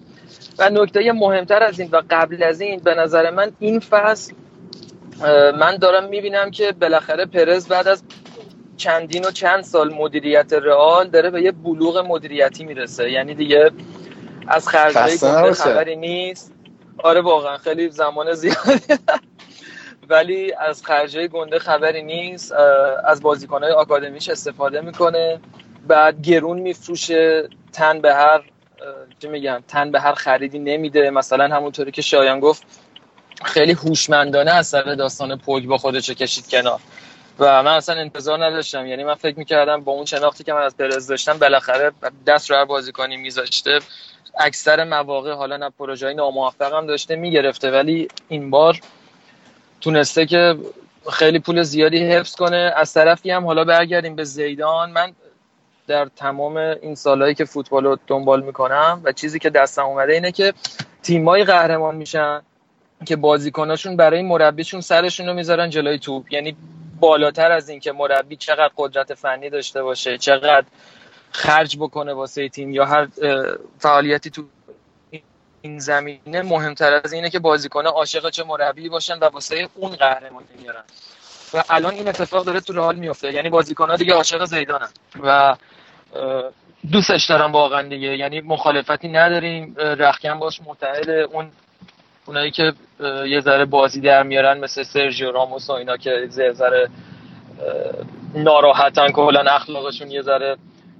و 0.59 0.69
نکته 0.69 1.11
مهمتر 1.11 1.63
از 1.63 1.79
این 1.79 1.89
و 1.91 2.01
قبل 2.09 2.43
از 2.43 2.61
این 2.61 2.79
به 2.79 2.95
نظر 2.95 3.29
من 3.29 3.51
این 3.59 3.79
فصل 3.79 4.33
من 5.59 5.77
دارم 5.77 6.03
می‌بینم 6.03 6.51
که 6.51 6.71
بالاخره 6.71 7.25
پرز 7.25 7.67
بعد 7.67 7.87
از 7.87 8.03
چندین 8.77 9.25
و 9.25 9.31
چند 9.31 9.63
سال 9.63 9.93
مدیریت 9.93 10.53
رئال 10.53 11.07
داره 11.07 11.29
به 11.29 11.41
یه 11.41 11.51
بلوغ 11.51 11.97
مدیریتی 11.97 12.65
می‌رسه. 12.65 13.11
یعنی 13.11 13.35
دیگه 13.35 13.71
از 14.47 14.67
خرجهای 14.67 15.17
خبری 15.53 15.95
نیست. 15.95 16.53
آره 17.03 17.21
واقعا 17.21 17.57
خیلی 17.57 17.89
زمان 17.89 18.33
زیادی 18.33 18.93
ولی 20.09 20.53
از 20.53 20.85
خرجه 20.85 21.27
گنده 21.27 21.59
خبری 21.59 22.03
نیست. 22.03 22.53
از 23.05 23.21
بازیکنهای 23.21 23.71
آکادمیش 23.71 24.29
استفاده 24.29 24.81
می‌کنه. 24.81 25.39
بعد 25.87 26.21
گرون 26.21 26.59
میفروشه. 26.59 27.49
تن 27.73 28.01
به 28.01 28.13
هر 28.13 28.41
چه 29.19 29.27
میگم 29.27 29.63
تن 29.67 29.91
به 29.91 29.99
هر 29.99 30.13
خریدی 30.13 30.59
نمیده. 30.59 31.09
مثلا 31.09 31.55
همونطوری 31.55 31.91
که 31.91 32.01
شایان 32.01 32.39
گفت 32.39 32.63
خیلی 33.43 33.71
هوشمندانه 33.71 34.51
از 34.51 34.67
سر 34.67 34.81
داستان 34.81 35.37
پوگ 35.37 35.65
با 35.65 35.77
خودش 35.77 36.09
کشید 36.09 36.49
کنار. 36.49 36.79
و 37.39 37.63
من 37.63 37.73
اصلا 37.73 37.95
انتظار 37.95 38.45
نداشتم. 38.45 38.85
یعنی 38.85 39.03
من 39.03 39.15
فکر 39.15 39.39
می‌کردم 39.39 39.81
با 39.81 39.91
اون 39.91 40.05
شناختی 40.05 40.43
که 40.43 40.53
من 40.53 40.61
از 40.61 40.77
پرز 40.77 41.07
داشتم 41.07 41.37
بالاخره 41.37 41.91
دست 42.27 42.51
رو 42.51 42.57
هر 42.57 42.65
بازیکنی 42.65 43.17
میذاشته 43.17 43.79
اکثر 44.39 44.83
مواقع 44.83 45.33
حالا 45.33 45.57
نه 45.57 45.69
پروژه 45.79 46.13
ناموفق 46.13 46.73
هم 46.73 46.87
داشته 46.87 47.15
می‌گرفته 47.15 47.71
ولی 47.71 48.07
این 48.27 48.49
بار 48.49 48.79
تونسته 49.81 50.25
که 50.25 50.55
خیلی 51.11 51.39
پول 51.39 51.63
زیادی 51.63 52.11
حفظ 52.11 52.35
کنه. 52.35 52.73
از 52.75 52.93
طرفی 52.93 53.31
هم 53.31 53.45
حالا 53.45 53.63
برگردیم 53.63 54.15
به 54.15 54.23
زیدان. 54.23 54.91
من 54.91 55.13
در 55.87 56.07
تمام 56.15 56.57
این 56.57 56.95
سالهایی 56.95 57.35
که 57.35 57.45
فوتبال 57.45 57.83
رو 57.83 57.97
دنبال 58.07 58.41
می‌کنم 58.41 59.01
و 59.03 59.11
چیزی 59.11 59.39
که 59.39 59.49
دستم 59.49 59.85
اومده 59.85 60.13
اینه 60.13 60.31
که 60.31 60.53
تیمایی 61.03 61.43
قهرمان 61.43 61.95
میشن. 61.95 62.41
که 63.05 63.15
بازیکناشون 63.15 63.95
برای 63.95 64.21
مربیشون 64.21 64.81
سرشون 64.81 65.27
رو 65.27 65.33
می‌ذارن 65.33 65.69
جلوی 65.69 65.99
توپ. 65.99 66.33
یعنی 66.33 66.55
بالاتر 66.99 67.51
از 67.51 67.69
این 67.69 67.79
که 67.79 67.91
مربی 67.91 68.35
چقدر 68.35 68.71
قدرت 68.77 69.13
فنی 69.13 69.49
داشته 69.49 69.83
باشه 69.83 70.17
چقدر 70.17 70.65
خرج 71.31 71.77
بکنه 71.77 72.13
واسه 72.13 72.49
تیم 72.49 72.71
یا 72.71 72.85
هر 72.85 73.07
فعالیتی 73.77 74.29
تو 74.29 74.43
این 75.61 75.79
زمینه 75.79 76.41
مهمتر 76.41 77.01
از 77.03 77.13
اینه 77.13 77.29
که 77.29 77.39
بازیکن 77.39 77.85
عاشق 77.85 78.29
چه 78.29 78.43
مربی 78.43 78.89
باشن 78.89 79.19
و 79.19 79.23
واسه 79.23 79.69
اون 79.75 79.95
قهرمانی 79.95 80.47
میارن 80.59 80.83
و 81.53 81.63
الان 81.69 81.93
این 81.93 82.07
اتفاق 82.07 82.45
داره 82.45 82.59
تو 82.59 82.73
رئال 82.73 82.95
میفته 82.95 83.33
یعنی 83.33 83.49
ها 83.77 83.95
دیگه 83.95 84.13
عاشق 84.13 84.45
زیدانن 84.45 84.89
و 85.23 85.55
دوستش 86.91 87.25
دارم 87.29 87.51
واقعا 87.51 87.81
دیگه. 87.81 88.17
یعنی 88.17 88.41
مخالفتی 88.41 89.07
نداریم. 89.07 89.75
رخکن 89.77 90.39
باش 90.39 90.61
متحد. 90.65 91.09
اون 91.09 91.51
اونایی 92.29 92.51
که 92.51 92.73
یه 93.27 93.39
ذره 93.41 93.65
بازی 93.65 94.01
در 94.01 94.23
میارن 94.23 94.59
مثل 94.59 94.83
سرژیو 94.83 95.31
راموس 95.31 95.69
و 95.69 95.73
اینا 95.73 95.97
که 95.97 96.29
یه 96.37 96.51
ذره 96.51 96.89
ناراحتن 98.35 99.11
کلا 99.11 99.51
اخلاقشون 99.51 100.11
یه 100.11 100.21
ذره 100.21 100.57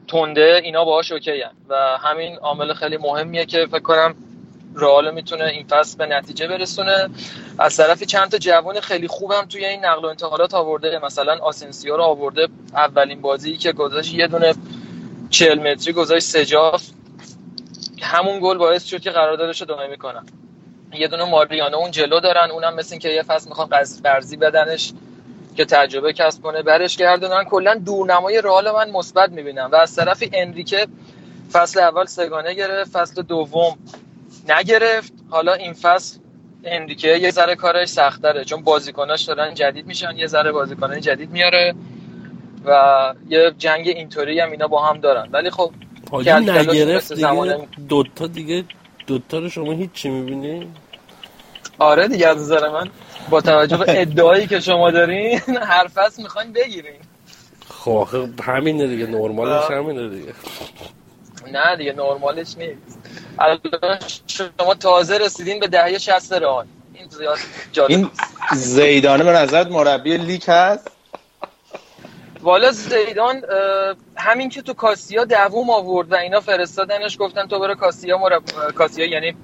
تنده 0.07 0.61
اینا 0.63 0.85
باهاش 0.85 1.11
اوکی 1.11 1.43
و 1.69 1.75
همین 1.75 2.35
عامل 2.35 2.73
خیلی 2.73 2.97
مهمیه 2.97 3.45
که 3.45 3.65
فکر 3.71 3.79
کنم 3.79 4.15
رئال 4.75 5.13
می‌تونه 5.13 5.45
این 5.45 5.67
فصل 5.67 5.97
به 5.97 6.05
نتیجه 6.05 6.47
برسونه. 6.47 7.09
از 7.59 7.77
طرفی 7.77 8.05
چند 8.05 8.31
تا 8.31 8.37
جوان 8.37 8.79
خیلی 8.79 9.07
خوبم 9.07 9.45
توی 9.45 9.65
این 9.65 9.85
نقل 9.85 10.05
و 10.05 10.07
انتقالات 10.07 10.53
آورده. 10.53 10.99
مثلا 11.03 11.37
آسنسیو 11.41 11.97
رو 11.97 12.03
آورده. 12.03 12.47
اولین 12.73 13.21
بازی 13.21 13.57
که 13.57 13.71
گذاشت 13.71 14.13
یه 14.13 14.27
دونه 14.27 14.53
40 15.29 15.59
متری 15.59 15.93
گذاشت 15.93 16.25
سجاف. 16.25 16.89
همون 18.01 18.39
گل 18.39 18.57
باعث 18.57 18.85
شد 18.85 19.01
که 19.01 19.11
قراردادش 19.11 19.61
رو 19.61 19.67
دائمی 19.67 19.97
کنن 19.97 20.25
یه 20.93 21.07
دونه 21.07 21.25
ماریانو 21.25 21.77
اون 21.77 21.91
جلو 21.91 22.19
دارن 22.19 22.51
اونم 22.51 22.75
مثل 22.75 22.97
که 22.97 23.09
یه 23.09 23.23
فصل 23.23 23.49
می‌خوان 23.49 23.69
قرضی 24.03 24.37
بدنش 24.37 24.93
که 25.55 25.65
تجربه 25.65 26.13
کسب 26.13 26.41
کنه 26.41 26.61
برش 26.61 26.97
گردونن. 26.97 27.43
کلا 27.43 27.75
دورنمای 27.75 28.41
رئال 28.41 28.71
من 28.71 28.89
مثبت 28.89 29.29
می‌بینم 29.29 29.69
و 29.71 29.75
از 29.75 29.95
طرف 29.95 30.23
انریکه 30.33 30.87
فصل 31.51 31.79
اول 31.79 32.05
سگانه 32.05 32.53
گرفت 32.53 32.91
فصل 32.91 33.21
دوم 33.21 33.77
نگرفت. 34.49 35.13
حالا 35.29 35.53
این 35.53 35.73
فصل 35.73 36.19
انریکه 36.63 37.07
یه 37.07 37.31
ذره 37.31 37.55
کارش 37.55 37.87
سختره 37.87 38.45
چون 38.45 38.61
بازیکناش 38.61 39.23
دارن 39.23 39.53
جدید 39.53 39.87
میشن 39.87 40.17
یه 40.17 40.27
ذره 40.27 40.51
بازیکنای 40.51 41.01
جدید 41.01 41.31
میاره 41.31 41.75
و 42.65 43.13
یه 43.29 43.53
جنگ 43.57 43.87
اینطوری 43.87 44.39
هم 44.39 44.51
اینا 44.51 44.67
با 44.67 44.85
هم 44.85 44.99
دارن. 44.99 45.29
ولی 45.31 45.49
خب 45.49 45.71
نگرفت 46.13 47.13
دیگه 47.13 47.67
دوتا 47.89 48.27
دیگه 48.27 48.63
دوتا 49.09 49.39
رو 49.39 49.49
شما 49.49 49.71
هیچی 49.71 50.09
می‌بینی؟ 50.09 50.73
آره 51.79 52.07
دیگه 52.07 52.27
از 52.27 52.37
نظر 52.37 52.69
من 52.69 52.89
با 53.29 53.41
توجه 53.41 53.77
به 53.77 54.01
ادعایی 54.01 54.47
که 54.47 54.59
شما 54.59 54.91
دارین 54.91 55.39
هر 55.61 55.87
فصل 55.87 56.23
می‌خواین 56.23 56.53
بگیرین. 56.53 56.99
خب 57.69 58.07
همینه 58.43 58.87
دیگه 58.87 59.07
نرمالش 59.07 59.71
همینه 59.71 60.09
دیگه. 60.09 60.33
نه 61.53 61.75
دیگه 61.77 61.93
نرمالش 61.93 62.57
نیست. 62.57 62.99
الان 63.39 63.59
شما 64.27 64.73
تازه 64.73 65.17
رسیدین 65.17 65.59
به 65.59 65.67
دهه 65.67 65.97
60 65.97 66.33
رئال. 66.33 66.65
این 66.93 67.07
زیاد 67.09 67.37
این 67.87 68.09
زیدانه 68.53 69.23
به 69.23 69.31
نظرت 69.31 69.67
مربی 69.67 70.17
لیک 70.17 70.45
هست؟ 70.47 70.91
والا 72.41 72.71
زیدان 72.71 73.41
همین 74.15 74.49
که 74.49 74.61
تو 74.61 74.73
کاسیا 74.73 75.25
دووم 75.25 75.69
آورد 75.69 76.11
و 76.11 76.15
اینا 76.15 76.39
فرستادنش 76.39 77.17
گفتن 77.19 77.47
تو 77.47 77.59
برو 77.59 77.75
کاسیا 77.75 78.17
مرب... 78.17 78.43
کاسیا 78.75 79.05
یعنی 79.05 79.35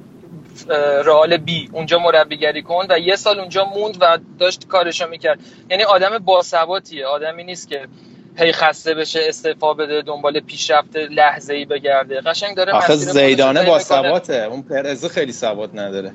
رئال 1.06 1.38
بی 1.38 1.70
اونجا 1.74 2.00
مربیگری 2.00 2.62
کن 2.62 2.86
و 2.90 3.00
یه 3.00 3.16
سال 3.16 3.40
اونجا 3.40 3.66
موند 3.66 3.98
و 4.02 4.18
داشت 4.40 4.68
کارشو 4.68 5.10
می‌کرد. 5.10 5.40
یعنی 5.70 5.84
آدم 5.84 6.18
باثباتیه 6.18 7.06
آدمی 7.06 7.44
نیست 7.44 7.70
که 7.70 7.88
هی 8.38 8.52
خسته 8.52 8.94
بشه 8.94 9.20
استعفا 9.28 9.74
بده 9.74 10.02
دنبال 10.02 10.40
پیشرفت 10.40 10.96
لحظه 10.96 11.54
ای 11.54 11.66
بگرده. 11.66 12.22
قشنگ 12.22 12.56
داره 12.58 12.74
آخه 12.74 12.96
زیدانه 12.96 13.66
با 13.66 13.80
ثباته 13.80 14.48
اون 14.52 14.62
پرز 14.62 15.06
خیلی 15.06 15.32
ثبات 15.32 15.70
نداره. 15.74 16.12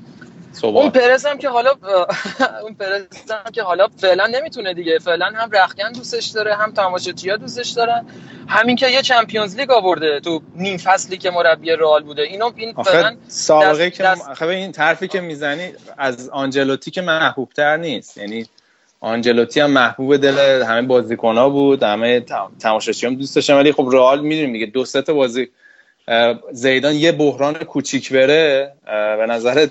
اون 0.63 0.91
پرز 0.91 1.27
هم 1.27 1.39
که 1.39 1.49
حالا 1.49 1.71
اون 2.63 2.75
پرز 2.75 3.05
هم 3.31 3.53
که 3.53 3.63
حالا 3.63 3.89
فعلا 3.97 4.27
نمی‌تونه 4.27 4.75
دیگه. 4.75 4.99
فعلا 4.99 5.27
هم 5.27 5.51
رخکن 5.51 5.93
دوستش 5.93 6.27
داره 6.27 6.55
هم 6.55 6.73
تماشاچی‌ها 6.73 7.37
دوستش 7.37 7.71
دارن 7.71 8.07
همین 8.49 8.77
که 8.77 8.89
یه 8.89 9.03
چمپیونز 9.03 9.57
لیگ 9.57 9.71
آورده 9.71 10.21
تو 10.21 10.43
نیم 10.57 10.77
فصلی 10.77 11.19
که 11.19 11.31
مربی 11.31 11.71
رئال 11.71 12.03
بوده. 12.03 12.23
اینو 12.23 12.53
این 12.57 12.83
فعلا 12.83 13.17
سابقه 13.29 13.91
که 13.91 14.03
دست... 14.03 14.43
این 14.43 14.73
طرفی 14.73 15.09
که 15.09 15.21
می‌زنی 15.21 15.73
از 15.99 16.29
آنجلوتی 16.29 16.91
که 16.91 17.03
محبوبتر 17.03 17.77
نیست. 17.77 18.19
یعنی 18.19 18.47
آنجلوتی 19.01 19.61
هم 19.61 19.71
محبوب 19.71 20.17
دل 20.17 20.63
همه 20.63 20.83
بازیکن 20.83 21.37
ها 21.37 21.49
بود 21.49 21.83
همه 21.83 22.25
تماشاچی 22.61 23.07
هم 23.07 23.15
دوست 23.15 23.35
داشتن. 23.35 23.55
ولی 23.55 23.73
خب 23.73 23.89
رئال 23.93 24.21
می‌دونیم 24.21 24.53
دیگه 24.53 24.67
دو 24.67 24.85
سه 24.85 25.01
بازی 25.03 25.49
زیدان 26.53 26.95
یه 26.95 27.13
بحران 27.13 27.55
کوچیک 27.55 28.13
بره 28.13 28.73
به 29.17 29.27
نظرت 29.29 29.71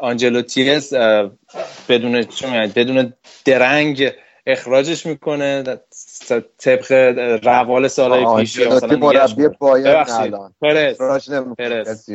آنجلوتی 0.00 0.80
بدون 1.88 2.26
بدون 2.76 3.12
درنگ 3.44 4.12
اخراجش 4.46 5.06
می‌کنه 5.06 5.64
طبق 6.58 6.92
روال 7.42 7.88
سالهای 7.88 8.36
پیش 8.36 8.58
مثلا 8.58 8.96
مربی 8.96 9.48
باید 9.58 9.86
الان. 10.08 10.54
پرز 11.58 12.10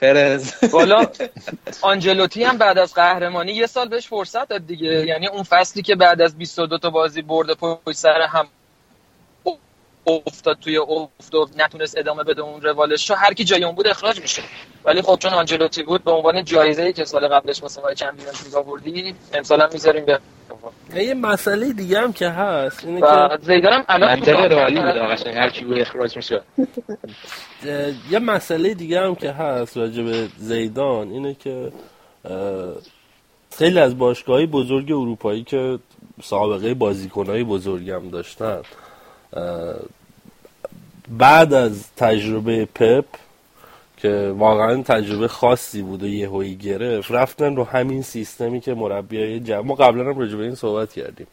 پرز 0.00 0.64
والا 0.70 1.06
آنجلوتی 1.82 2.44
هم 2.44 2.58
بعد 2.58 2.78
از 2.78 2.94
قهرمانی 2.94 3.52
یه 3.52 3.66
سال 3.66 3.88
بهش 3.88 4.08
فرصت 4.08 4.48
داد 4.48 4.66
دیگه. 4.66 5.06
یعنی 5.06 5.28
اون 5.28 5.42
فصلی 5.42 5.82
که 5.82 5.94
بعد 5.94 6.20
از 6.20 6.38
22 6.38 6.78
تا 6.78 6.90
بازی 6.90 7.22
برده 7.22 7.54
پشت 7.54 7.96
سر 7.96 8.20
هم 8.20 8.46
افتاد 10.06 10.58
توی 10.60 10.78
افت 10.78 11.34
و 11.34 11.46
نتونست 11.56 11.98
ادامه 11.98 12.24
بده 12.24 12.42
اون 12.42 12.62
روالش. 12.62 13.10
رو 13.10 13.16
هر 13.16 13.34
کی 13.34 13.44
جای 13.44 13.64
اون 13.64 13.74
بود 13.74 13.86
اخراج 13.86 14.20
میشه 14.20 14.42
ولی 14.84 15.02
خب 15.02 15.16
چون 15.18 15.32
آنجلوتی 15.32 15.82
بود 15.82 16.04
به 16.04 16.10
عنوان 16.10 16.44
جایزه 16.44 16.82
ای 16.82 16.92
که 16.92 17.04
سال 17.04 17.28
قبلش 17.28 17.64
مسابقه 17.64 17.94
چمپیونز 17.94 18.44
لیگ 18.44 18.54
آوردی 18.54 19.14
امسال 19.34 19.60
هم 19.60 19.68
می‌ذاریم 19.72 20.04
به 20.04 20.18
یه 20.94 21.14
مسئله 21.14 21.72
دیگه 21.72 22.00
هم 22.00 22.12
که 22.12 22.28
هست 22.28 22.84
اینه 22.84 23.00
که 23.00 23.38
زیدان 23.42 23.72
هم 23.72 23.84
الان 23.88 24.20
بود 24.20 24.52
هر 25.36 25.50
کی 25.50 25.64
بود 25.64 25.78
اخراج 25.78 26.16
میشه 26.16 26.40
یه 28.10 28.18
مسئله 28.18 28.74
دیگه 28.74 29.00
هم 29.00 29.14
که 29.14 29.30
هست 29.32 29.76
راجع 29.76 30.02
به 30.02 30.28
زیدان 30.38 31.10
اینه 31.10 31.34
که 31.34 31.72
خیلی 33.58 33.78
از 33.78 33.98
باشگاهی 33.98 34.46
بزرگ 34.46 34.92
اروپایی 34.92 35.44
که 35.44 35.78
سابقه 36.22 36.74
بازیکنهای 36.74 37.44
بزرگی 37.44 37.90
هم 37.90 38.10
داشتن 38.10 38.62
بعد 41.18 41.54
از 41.54 41.84
تجربه 41.96 42.64
پپ 42.64 43.04
که 43.96 44.34
واقعا 44.38 44.82
تجربه 44.82 45.28
خاصی 45.28 45.82
بود 45.82 46.02
و 46.02 46.06
یهویی 46.06 46.56
گرفت 46.56 47.10
رفتن 47.10 47.56
رو 47.56 47.64
همین 47.64 48.02
سیستمی 48.02 48.60
که 48.60 48.74
مربیای 48.74 49.40
جوان 49.40 49.66
ما 49.66 49.74
قبلا 49.74 50.04
هم 50.04 50.18
راجع 50.18 50.36
به 50.36 50.42
این 50.42 50.54
صحبت 50.54 50.92
کردیم 50.92 51.26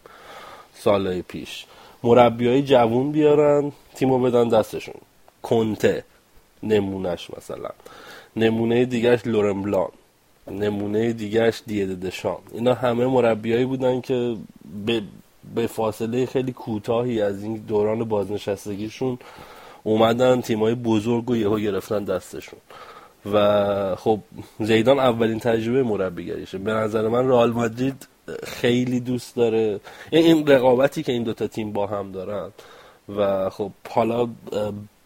سالهای 0.73 1.21
پیش. 1.21 1.65
مربیای 2.03 2.61
جوون 2.61 3.11
بیارن 3.11 3.71
تیمو 3.95 4.19
بدن 4.19 4.49
دستشون. 4.49 4.95
کنته 5.41 6.03
نمونهش 6.63 7.29
مثلا. 7.37 7.69
نمونه 8.35 8.85
دیگهش 8.85 9.19
لورن 9.25 9.61
بلان. 9.61 9.89
نمونه 10.51 11.13
دیگهش 11.13 11.61
دیده 11.65 11.95
دشام. 11.95 12.39
اینا 12.51 12.73
همه 12.73 13.05
مربیایی 13.05 13.65
بودن 13.65 14.01
که 14.01 14.35
به, 14.85 15.01
به 15.55 15.67
فاصله 15.67 16.25
خیلی 16.25 16.51
کوتاهی 16.51 17.21
از 17.21 17.43
این 17.43 17.55
دوران 17.55 18.03
بازنشستگیشون 18.03 19.17
اومدن 19.83 20.41
تیمای 20.41 20.75
بزرگ 20.75 21.29
و 21.29 21.35
یهو 21.35 21.59
گرفتن 21.59 22.03
دستشون. 22.03 22.59
و 23.33 23.95
خب 23.95 24.19
زیدان 24.59 24.99
اولین 24.99 25.39
تجربه 25.39 25.83
مربیگریشه. 25.83 26.57
به 26.57 26.73
نظر 26.73 27.07
من 27.07 27.27
رئال 27.27 27.51
مادرید 27.51 28.07
خیلی 28.43 28.99
دوست 28.99 29.35
داره. 29.35 29.79
این 30.11 30.47
رقابتی 30.47 31.03
که 31.03 31.11
این 31.11 31.23
دوتا 31.23 31.47
تیم 31.47 31.71
با 31.71 31.87
هم 31.87 32.11
دارن. 32.11 32.51
و 33.17 33.49
خب 33.49 33.71
حالا 33.89 34.29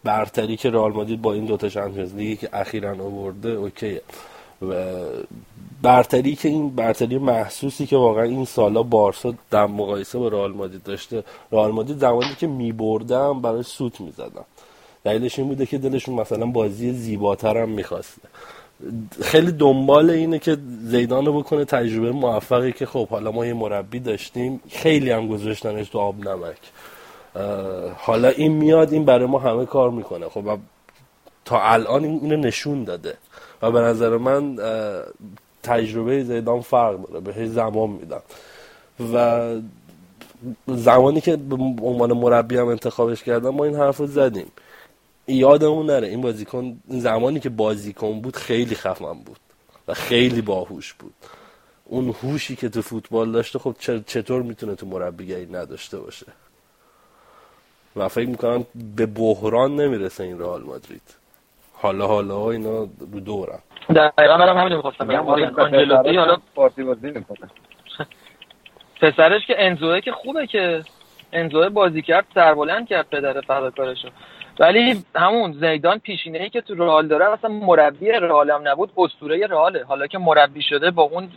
برتری 0.04 0.56
که 0.56 0.70
رئال 0.70 0.92
مادرید 0.92 1.22
با 1.22 1.32
این 1.32 1.44
دوتا 1.44 1.68
چمپیونز 1.68 2.14
لیگی 2.14 2.36
که 2.36 2.48
اخیرا 2.52 2.90
آورده 2.90 3.50
اوکیه. 3.50 4.02
و 4.62 4.74
برتری 5.82 6.34
که 6.36 6.48
این 6.48 6.70
برتری 6.70 7.18
محسوسی 7.18 7.86
که 7.86 7.96
واقعا 7.96 8.24
این 8.24 8.44
سالا 8.44 8.82
بارسا 8.82 9.34
در 9.50 9.66
مقایسه 9.66 10.18
با 10.18 10.28
رئال 10.28 10.52
مادرید 10.52 10.82
داشته. 10.82 11.24
رئال 11.52 11.70
مادرید 11.70 11.98
زمانی 11.98 12.34
که 12.38 12.46
میبردم 12.46 13.40
برای 13.40 13.62
سوت 13.62 14.00
می‌زدم. 14.00 14.44
دلیلش 15.04 15.38
این 15.38 15.48
بوده 15.48 15.66
که 15.66 15.78
دلشون 15.78 16.14
مثلا 16.14 16.46
بازی 16.46 16.92
زیباتر 16.92 17.56
هم 17.58 17.68
می‌خواسته. 17.68 18.28
خیلی 19.22 19.52
دنبال 19.52 20.10
اینه 20.10 20.38
که 20.38 20.56
زیدان 20.84 21.26
رو 21.26 21.38
بکنه 21.38 21.64
تجربه 21.64 22.12
موفقی 22.12 22.72
که 22.72 22.86
خب 22.86 23.08
حالا 23.08 23.30
ما 23.32 23.46
یه 23.46 23.54
مربی 23.54 24.00
داشتیم 24.00 24.60
خیلی 24.70 25.10
هم 25.10 25.28
گذاشتنش 25.28 25.88
تو 25.88 25.98
آب 25.98 26.28
نمک. 26.28 26.58
حالا 27.96 28.28
این 28.28 28.52
میاد 28.52 28.92
این 28.92 29.04
برای 29.04 29.26
ما 29.26 29.38
همه 29.38 29.66
کار 29.66 29.90
می‌کنه. 29.90 30.28
خب 30.28 30.58
تا 31.44 31.60
الان 31.62 32.04
اینو 32.04 32.36
نشون 32.36 32.84
داده. 32.84 33.16
و 33.62 33.70
به 33.70 33.80
نظر 33.80 34.16
من 34.16 34.58
تجربه 35.62 36.24
زیدان 36.24 36.60
فرق 36.60 37.08
داره 37.08 37.20
بهش 37.20 37.48
زمان 37.48 37.90
میدم. 37.90 38.22
و 39.14 39.60
زمانی 40.66 41.20
که 41.20 41.36
به 41.36 41.54
عنوان 41.82 42.12
مربی 42.12 42.56
هم 42.56 42.68
انتخابش 42.68 43.22
کردم 43.22 43.50
ما 43.50 43.64
این 43.64 43.74
حرف 43.74 43.96
رو 43.96 44.06
زدیم. 44.06 44.46
یادمون 45.26 45.86
نره 45.86 46.08
این 46.08 46.20
بازیکن 46.20 46.80
زمانی 46.88 47.40
که 47.40 47.48
بازیکن 47.48 48.20
بود 48.20 48.36
خیلی 48.36 48.74
خفن 48.74 49.12
بود 49.12 49.38
و 49.88 49.94
خیلی 49.94 50.40
باهوش 50.40 50.92
بود. 50.92 51.14
اون 51.84 52.14
هوشی 52.22 52.56
که 52.56 52.68
تو 52.68 52.82
فوتبال 52.82 53.32
داشته 53.32 53.58
خب 53.58 53.76
چطور 54.06 54.42
می‌تونه 54.42 54.74
تو 54.74 54.86
مربیگری 54.86 55.46
نداشته 55.46 55.98
باشه؟ 55.98 56.26
و 57.96 58.08
فکر 58.08 58.28
می‌کنم 58.28 58.66
به 58.96 59.06
بحران 59.06 59.76
نمی‌رسه 59.76 60.24
این 60.24 60.38
رئال 60.38 60.62
مادرید. 60.62 61.21
حالا 61.82 62.06
حالا 62.06 62.50
اینا 62.50 62.88
رو 63.12 63.20
دورم. 63.20 63.62
دقیقا 63.94 64.36
منم 64.36 64.56
همین 64.56 64.76
می‌خواستم 64.76 65.06
بگم. 65.06 65.28
آنجلوتی 65.28 66.16
حالا 66.16 66.36
پارتی 66.54 66.82
بازی 66.82 67.06
می‌کنه. 67.10 67.50
پسرش 69.00 69.46
که 69.46 69.54
انزوه 69.58 70.00
که 70.00 70.12
خوبه 70.12 70.46
که 70.46 70.82
انزوه 71.32 71.68
بازی 71.68 72.02
کرد 72.02 72.24
سربلند 72.34 72.88
کرد 72.88 73.06
پدر 73.10 73.40
فداکارشو. 73.40 74.08
ولی 74.60 75.04
همون 75.16 75.52
زیدان 75.52 75.98
پیشینه 75.98 76.38
ای 76.38 76.50
که 76.50 76.60
تو 76.60 76.74
رئال 76.74 77.08
داره 77.08 77.32
اصلا 77.32 77.50
مربی 77.50 78.10
رئال 78.10 78.50
هم 78.50 78.68
نبود 78.68 78.90
اسطوره 78.96 79.46
رئاله. 79.46 79.84
حالا 79.84 80.06
که 80.06 80.18
مربی 80.18 80.62
شده 80.62 80.90
با 80.90 81.02
اون 81.02 81.28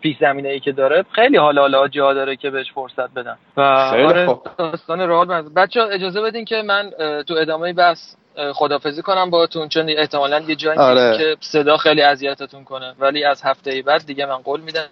پیش 0.00 0.16
زمینه 0.20 0.48
ای 0.48 0.60
که 0.60 0.72
داره 0.72 1.04
خیلی 1.12 1.36
حالا 1.36 1.60
حالا 1.60 1.88
جا 1.88 2.14
داره 2.14 2.36
که 2.36 2.50
بهش 2.50 2.72
فرصت 2.72 3.14
بدن. 3.14 3.36
و 3.56 3.60
آره 3.60 4.38
داستان 4.58 5.00
رئال 5.00 5.48
بچه 5.48 5.80
اجازه 5.80 6.22
بدین 6.22 6.44
که 6.44 6.62
من 6.62 6.90
تو 7.26 7.34
ادامه 7.34 7.72
بحث 7.72 8.14
خدافزی 8.54 9.02
کنم 9.02 9.30
باهاتون 9.30 9.68
چون 9.68 9.90
احتمالا 9.98 10.40
یه 10.40 10.56
جایی 10.56 10.78
آره. 10.78 11.18
که 11.18 11.36
صدا 11.40 11.76
خیلی 11.76 12.02
اذیتتون 12.02 12.64
کنه. 12.64 12.94
ولی 12.98 13.24
از 13.24 13.42
هفته 13.42 13.70
ای 13.70 13.82
بعد 13.82 14.06
دیگه 14.06 14.26
من 14.26 14.36
قول 14.36 14.60
میدم 14.60 14.88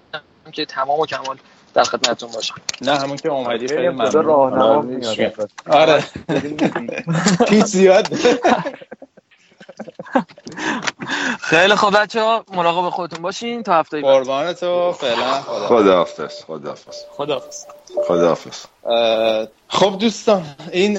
که 0.52 0.64
تمام 0.64 1.00
و 1.00 1.06
کمال 1.06 1.36
در 1.74 1.82
خدمتتون 1.84 2.30
باشم. 2.34 2.54
نه 2.82 2.98
همون 2.98 3.16
که 3.16 3.28
اومدی 3.28 3.68
خیلی 3.68 3.88
ممنون. 3.88 4.58
آره. 5.66 6.04
پیچ 7.48 7.64
زیاد. 7.76 8.08
خیلی 11.40 11.74
خوب 11.74 11.96
بچه 11.96 12.20
ها 12.22 12.44
مراقب 12.52 12.90
خودتون 12.90 13.22
باشین. 13.22 13.62
تا 13.62 13.74
هفته 13.74 14.00
بعد. 14.00 14.14
قربان 14.14 14.52
تو 14.52 14.92
فعلا 14.92 15.40
خداحافظ. 15.42 16.44
خداحافظ 16.44 17.04
خداحافظ. 17.16 17.64
خداحافظ. 18.06 18.64
خب 19.68 19.98
دوستان 20.00 20.44
این 20.72 20.96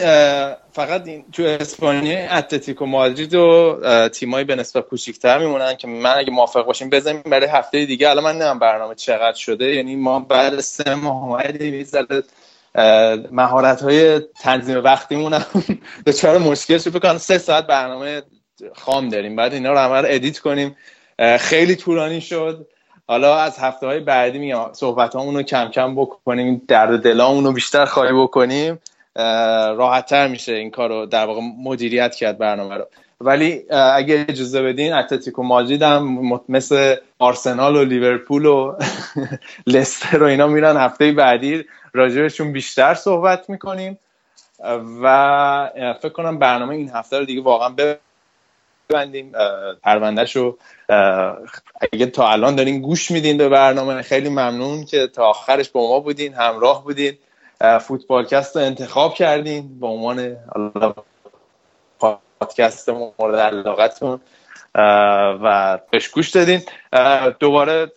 فقط 0.72 1.08
این 1.08 1.26
تو 1.32 1.44
اسپانیا 1.44 2.32
اتلتیکو 2.32 2.86
مادرید 2.86 3.36
و 3.36 3.80
تیمایی 4.14 4.45
به 4.45 4.56
نسبت 4.56 4.84
کوچیک‌تر 4.88 5.38
میمونن 5.38 5.76
که 5.76 5.88
من 5.88 6.18
اگه 6.18 6.32
موافق 6.32 6.66
باشیم 6.66 6.90
بزنیم 6.90 7.22
برای 7.22 7.48
هفته 7.48 7.86
دیگه. 7.86 8.10
الان 8.10 8.24
من 8.24 8.32
نمی‌دونم 8.32 8.60
برنامه 8.60 8.95
چقدر 8.95 9.38
شده. 9.38 9.66
یعنی 9.76 9.95
ما 9.95 10.20
بعد 10.20 10.60
سه 10.60 10.95
ماه 10.95 11.24
اومدیم 11.24 11.88
مهارت 13.32 13.82
های 13.82 14.20
تنظیم 14.20 14.84
وقتیمون 14.84 15.34
هم 15.34 15.45
دچار 16.08 16.38
مشکل 16.38 16.78
شد. 16.78 16.91
فکر 16.91 17.05
کنم 17.05 17.18
سه 17.18 17.38
ساعت 17.38 17.68
برنامه 17.68 18.22
خام 18.76 19.10
داریم. 19.10 19.36
بعد 19.36 19.54
اینا 19.54 19.72
رو 19.72 19.80
همه 19.80 20.02
رو 20.02 20.06
edit 20.10 20.40
کنیم. 20.40 20.76
خیلی 21.40 21.76
طولانی 21.76 22.22
شد. 22.22 22.68
حالا 23.08 23.38
از 23.38 23.60
هفته 23.60 23.88
های 23.88 24.00
بعدی 24.00 24.40
میگم 24.40 24.74
صحبت 24.74 25.16
رو 25.16 25.44
کم 25.44 25.70
کم 25.70 25.96
بکنیم. 25.96 26.62
درد 26.68 27.04
دلامون 27.04 27.44
رو 27.44 27.52
بیشتر 27.52 27.86
خواهی 27.86 28.14
بکنیم. 28.14 28.80
راحتتر 29.78 30.28
میشه 30.28 30.54
این 30.54 30.72
کار 30.72 30.90
رو 30.90 31.06
در 31.06 31.26
واقع 31.26 31.42
مدیریت 31.64 32.16
کرد 32.16 32.38
برنامه 32.38 32.76
رو. 32.76 32.86
ولی 33.22 33.66
اگه 33.70 34.26
اجازه 34.30 34.64
بدین 34.64 34.94
اتلتیکو 34.94 35.44
مادرید 35.44 35.82
هم 35.82 36.20
مثل 36.50 36.96
آرسنال 37.20 37.76
و 37.76 37.84
لیورپول 37.84 38.46
و 38.46 38.76
لستر 39.68 40.24
و 40.24 40.26
اینا 40.26 40.48
میرن 40.48 40.78
هفته 40.78 41.12
بعدی 41.12 41.66
راجبشون 41.94 42.52
بیشتر 42.52 42.94
صحبت 42.94 43.50
می‌کنیم. 43.50 44.00
و 45.02 45.70
فکر 46.02 46.10
کنم 46.10 46.40
برنامه 46.40 46.76
این 46.76 46.90
هفته 46.90 47.20
رو 47.20 47.26
دیگه 47.26 47.42
واقعا 47.42 47.70
ببندیم 48.89 49.31
پروندهش 49.84 50.35
رو 50.35 50.57
اگه 51.93 52.05
تا 52.05 52.30
الان 52.30 52.55
دارین 52.55 52.81
گوش 52.81 53.11
میدین 53.11 53.38
به 53.38 53.49
برنامه 53.49 54.01
خیلی 54.01 54.30
ممنون 54.30 54.85
که 54.85 55.07
تا 55.07 55.26
آخرش 55.26 55.69
با 55.69 55.89
ما 55.89 55.99
بودین 55.99 56.34
همراه 56.34 56.84
بودین. 56.84 57.18
فوتبالکست 57.81 58.55
رو 58.55 58.61
انتخاب 58.61 59.14
کردین 59.14 59.80
به 59.80 59.88
عنوان 59.88 60.38
پادکست 61.99 62.89
مورد 62.89 63.39
علاقتون. 63.39 64.19
و 65.43 65.80
بهش 65.91 66.07
گوش 66.07 66.30
دادین. 66.30 66.61
دوباره 67.39 67.91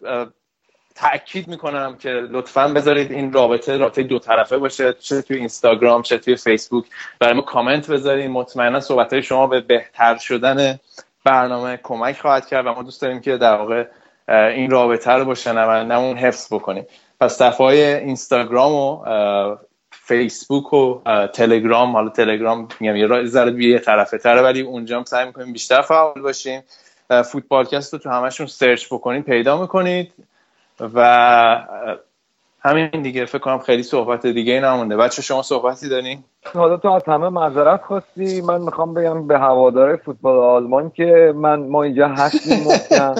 تاکید 1.01 1.49
می‌کنم 1.49 1.97
که 1.97 2.09
لطفا 2.09 2.69
بذارید 2.69 3.13
این 3.13 3.33
رابطه 3.33 3.77
رابطه 3.77 4.03
دو 4.03 4.19
طرفه 4.19 4.59
باشه 4.59 4.93
چه 4.93 5.23
توی 5.23 5.37
اینستاگرام 5.37 6.03
چه 6.03 6.19
توی 6.19 6.37
فیسبوک. 6.37 6.85
برای 7.19 7.35
ما 7.35 7.43
کامنت 7.43 7.91
بذارید. 7.91 8.31
مطمئنا 8.31 8.81
صحبت 8.81 9.21
شما 9.21 9.47
به 9.47 9.61
بهتر 9.61 10.17
شدن 10.17 10.79
برنامه 11.25 11.81
کمک 11.83 12.19
خواهد 12.19 12.47
کرد 12.47 12.67
و 12.67 12.73
ما 12.73 12.83
دوست 12.83 13.03
داریم 13.03 13.21
که 13.21 13.37
در 13.37 13.57
واقع 13.57 13.85
این 14.29 14.71
رابطه 14.71 15.13
رو 15.13 15.25
با 15.25 15.35
شنوندمون 15.35 16.17
حفظ 16.17 16.53
بکنیم. 16.53 16.87
پس 17.21 17.37
صفحه 17.37 17.67
اینستاگرام 18.05 18.73
و 18.73 19.05
فیسبوک 19.91 20.73
و 20.73 21.01
تلگرام 21.35 21.93
حالا 21.93 22.09
تلگرام 22.09 22.69
میگم 22.81 22.97
یه 22.97 23.25
ذره 23.25 23.65
یه 23.65 23.79
طرفه 23.79 24.19
تره 24.19 24.43
ولی 24.43 24.61
اونجا 24.61 24.97
هم 24.97 25.05
سعی 25.05 25.27
می‌کنیم 25.27 25.53
بیشتر 25.53 25.83
فعال 25.83 26.23
باشیم. 26.23 26.63
فوتبالکست 27.25 27.93
رو 27.93 27.99
تو 27.99 28.11
همشون 28.11 28.47
سرچ 28.47 28.87
بکنید 28.91 29.25
پیدا 29.25 29.61
می‌کنید. 29.61 30.13
و 30.95 31.67
همین 32.63 33.03
دیگه 33.03 33.25
فکر 33.25 33.39
کنم 33.39 33.59
خیلی 33.59 33.83
صحبت 33.83 34.27
دیگه 34.27 34.61
نمونده. 34.61 34.97
بچه 34.97 35.23
شما 35.23 35.43
صحبتی 35.43 35.89
دارین؟ 35.89 36.25
حالا 36.55 36.77
تو 36.77 36.89
از 36.89 37.03
همه 37.07 37.29
معذرت 37.29 37.83
خواستی. 37.83 38.41
من 38.41 38.61
می‌خوام 38.61 38.95
بگم 38.95 39.27
به 39.27 39.39
هوادار 39.39 39.97
فوتبال 39.97 40.39
آلمان 40.39 40.91
که 40.91 41.33
من 41.37 41.61
ما 41.61 41.83
اینجا 41.83 42.09
هستیم 42.09 42.65
محکم 42.65 43.15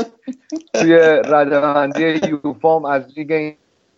توی 0.75 0.95
ردبندی 1.25 2.21
یوفام 2.45 2.85
از 2.85 3.03
لیگ 3.17 3.55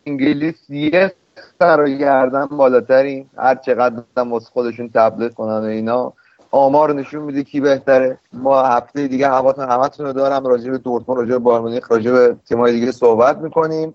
انگلیس 0.06 0.70
یه 0.70 1.12
سر 1.58 1.80
و 1.80 1.88
گردن 1.88 2.46
بالاترین. 2.46 3.30
هر 3.38 3.54
چقدر 3.54 4.02
هم 4.16 4.38
خودشون 4.38 4.88
تبلیغ 4.88 5.32
کنن 5.34 5.58
و 5.58 5.64
اینا. 5.64 6.12
آمار 6.52 6.94
نشون 6.94 7.22
میده 7.22 7.42
کی 7.42 7.60
بهتره. 7.60 8.18
ما 8.32 8.62
هفته 8.62 9.08
دیگه 9.08 9.28
هواتون 9.28 9.68
همتون 9.68 10.06
رو 10.06 10.12
دارم. 10.12 10.46
راجع 10.46 10.70
به 10.70 10.78
دورتموند 10.78 11.20
راجع 11.20 11.32
به 11.32 11.38
بارمونیخ 11.38 11.92
راجع 11.92 12.12
به 12.12 12.36
تیم‌های 12.48 12.72
دیگه 12.72 12.92
صحبت 12.92 13.38
می‌کنیم. 13.38 13.94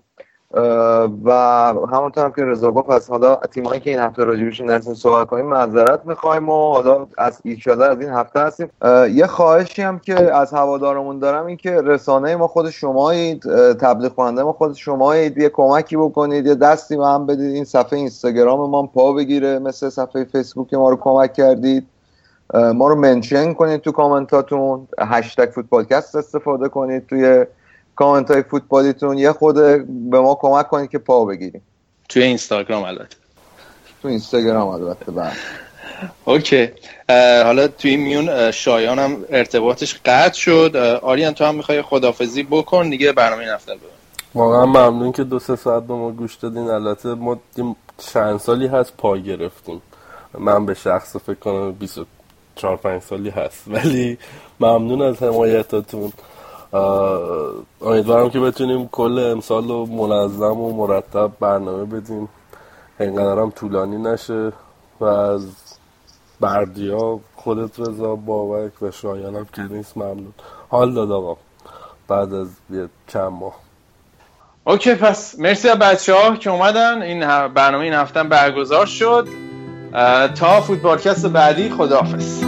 و 1.24 1.32
همونطور 1.92 2.24
هم 2.24 2.32
که 2.32 2.44
رضا 2.44 2.70
گفت 2.70 2.90
از 2.90 3.10
حالا 3.10 3.36
تیمایی 3.36 3.80
که 3.80 3.90
این 3.90 3.98
هفته 3.98 4.24
راجبشون 4.24 4.70
نرسیم 4.70 4.94
صحبت 4.94 5.26
کنیم 5.26 5.46
معذرت 5.46 6.06
می‌خوایم 6.06 6.48
و 6.48 6.72
حالا 6.72 7.06
از 7.18 7.40
ایشالا 7.44 7.84
از 7.84 8.00
این 8.00 8.10
هفته 8.10 8.40
هستیم. 8.40 8.70
یه 9.14 9.26
خواهشی 9.26 9.82
هم 9.82 9.98
که 9.98 10.34
از 10.34 10.52
هوادارمون 10.52 11.18
دارم 11.18 11.46
این 11.46 11.56
که 11.56 11.70
رسانه 11.70 12.36
ما 12.36 12.48
خود 12.48 12.70
شمایید. 12.70 13.42
تبلیغ 13.72 14.14
کننده 14.14 14.42
ما 14.42 14.52
خود 14.52 14.74
شمایید. 14.74 15.38
یه 15.38 15.48
کمکی 15.48 15.96
بکنید 15.96 16.46
یه 16.46 16.54
دستی 16.54 16.96
به 16.96 17.06
هم 17.06 17.26
بدید. 17.26 17.54
این 17.54 17.64
صفحه 17.64 17.98
اینستاگرام 17.98 18.70
ما 18.70 18.86
پا 18.86 19.12
بگیره. 19.12 19.58
مثل 19.58 19.88
صفحه 19.88 20.24
فیسبوک 20.24 20.74
ما 20.74 20.90
رو 20.90 20.96
کمک 20.96 21.32
کردید. 21.32 21.86
ما 22.54 22.88
رو 22.88 22.94
منشن 22.94 23.54
کنید 23.54 23.80
تو 23.80 23.92
کامنتاتون. 23.92 24.88
هشتگ 25.00 25.50
فوتبالکست 25.54 26.16
استفاده 26.16 26.68
کنید 26.68 27.06
توی 27.06 27.46
کامنت 27.96 28.30
های 28.30 28.42
فوتبالیتون. 28.42 29.18
یه 29.18 29.32
خود 29.32 29.54
به 30.10 30.20
ما 30.20 30.34
کمک 30.40 30.68
کنید 30.68 30.90
که 30.90 30.98
پا 30.98 31.24
بگیریم. 31.24 31.62
توی 32.08 32.22
اینستاگرام 32.22 32.84
البته. 32.84 33.16
تو 34.02 34.08
اینستاگرام 34.08 34.68
البته 34.68 35.10
بله. 35.12 35.32
اوکی. 36.24 36.68
حالا 37.44 37.68
توی 37.68 37.96
میون 37.96 38.50
شایان 38.50 38.98
هم 38.98 39.16
ارتباطش 39.30 40.00
قطع 40.04 40.38
شد. 40.38 40.76
آریان 41.02 41.34
تو 41.34 41.44
هم 41.44 41.54
می‌خوای 41.54 41.82
خدافزی 41.82 42.42
بکن 42.42 42.90
دیگه 42.90 43.12
برنامه 43.12 43.42
این 43.42 43.52
هفته 43.52 43.72
واقعا 44.34 44.66
ممنون 44.66 45.12
که 45.12 45.24
دو 45.24 45.38
سه 45.38 45.56
ساعت 45.56 45.82
به 45.82 45.94
ما 45.94 46.10
گوش 46.10 46.34
دادین. 46.34 46.70
البته 46.70 47.08
ما 47.08 47.38
چند 47.98 48.38
سالی 48.40 48.66
هست 48.66 48.92
پا 48.96 49.16
گرفتیم. 49.16 49.82
من 50.38 50.66
به 50.66 50.74
شخص 50.74 51.16
فکر 51.16 51.34
کنم 51.34 51.76
24 52.58 52.76
5 52.76 53.02
سالی 53.02 53.30
هست. 53.30 53.62
ولی 53.66 54.18
ممنون 54.60 55.02
از 55.02 55.22
حمایتاتون 55.22 56.12
امیدوارم 57.82 58.30
که 58.30 58.40
بتونیم 58.40 58.88
کل 58.88 59.18
امسال 59.18 59.68
رو 59.68 59.86
منظم 59.86 60.60
و 60.60 60.86
مرتب 60.86 61.30
برنامه 61.40 61.84
بدیم. 61.84 62.28
اینقدر 63.00 63.40
هم 63.42 63.50
طولانی 63.50 63.96
نشه 63.96 64.52
و 65.00 65.04
از 65.04 65.46
بردیا 66.40 67.20
خودت 67.36 67.80
رضا 67.80 68.16
بابک 68.16 68.82
و 68.82 68.90
شایانم 68.90 69.46
که 69.52 69.62
نیست 69.62 69.96
ممنون. 69.96 70.32
حال 70.68 70.94
داد 70.94 71.12
آقا. 71.12 71.36
بعد 72.08 72.34
از 72.34 72.48
یه 72.70 72.88
چند 73.06 73.32
ماه. 73.32 73.54
اوکی 74.64 74.94
پس 74.94 75.38
مرسی 75.38 75.68
بچه 75.68 76.14
ها 76.14 76.36
که 76.36 76.50
اومدن. 76.50 77.02
این 77.02 77.20
برنامه 77.48 77.84
این 77.84 77.94
هفته 77.94 78.22
برگزار 78.22 78.86
شد. 78.86 79.28
تا 80.34 80.60
فوتبالکست 80.60 81.26
بعدی 81.26 81.70
خداحافظ. 81.70 82.47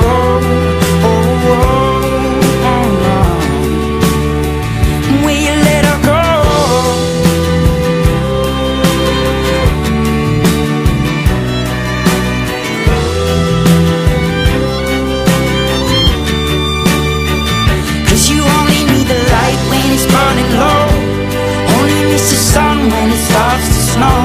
know. 24.01 24.23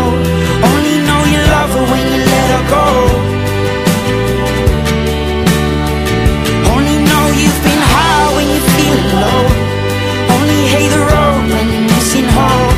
Only 0.71 0.97
know 1.07 1.21
you 1.33 1.41
love 1.55 1.71
her 1.77 1.87
when 1.93 2.05
you 2.13 2.21
let 2.33 2.49
her 2.55 2.65
go. 2.77 2.87
Only 6.75 6.97
know 7.09 7.25
you've 7.41 7.61
been 7.67 7.83
high 7.95 8.27
when 8.37 8.47
you're 8.53 8.69
feeling 8.77 9.11
low. 9.23 9.43
Only 10.35 10.61
hate 10.73 10.91
the 10.97 11.03
road 11.13 11.41
when 11.53 11.67
you're 11.73 11.89
missing 11.95 12.29
home. 12.39 12.77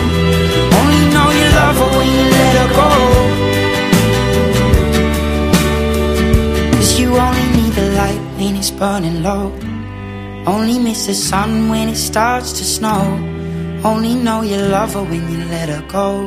Only 0.79 1.03
know 1.15 1.29
you 1.39 1.49
love 1.61 1.77
her 1.83 1.91
when 1.99 2.11
you 2.19 2.27
let 2.37 2.53
her 2.61 2.71
go. 2.81 2.91
Cause 6.77 6.93
you 7.01 7.09
only 7.27 7.47
need 7.57 7.73
the 7.81 7.89
light 8.01 8.23
when 8.39 8.53
it's 8.61 8.73
burning 8.81 9.23
low. 9.23 9.47
Only 10.55 10.79
miss 10.79 11.07
the 11.07 11.15
sun 11.15 11.69
when 11.69 11.89
it 11.89 12.01
starts 12.11 12.51
to 12.59 12.65
snow. 12.65 13.03
Only 13.85 14.15
know 14.15 14.41
you 14.43 14.59
love 14.77 14.95
her 14.95 15.05
when 15.05 15.23
you 15.31 15.41
let 15.55 15.69
her 15.69 15.85
go. 15.99 16.27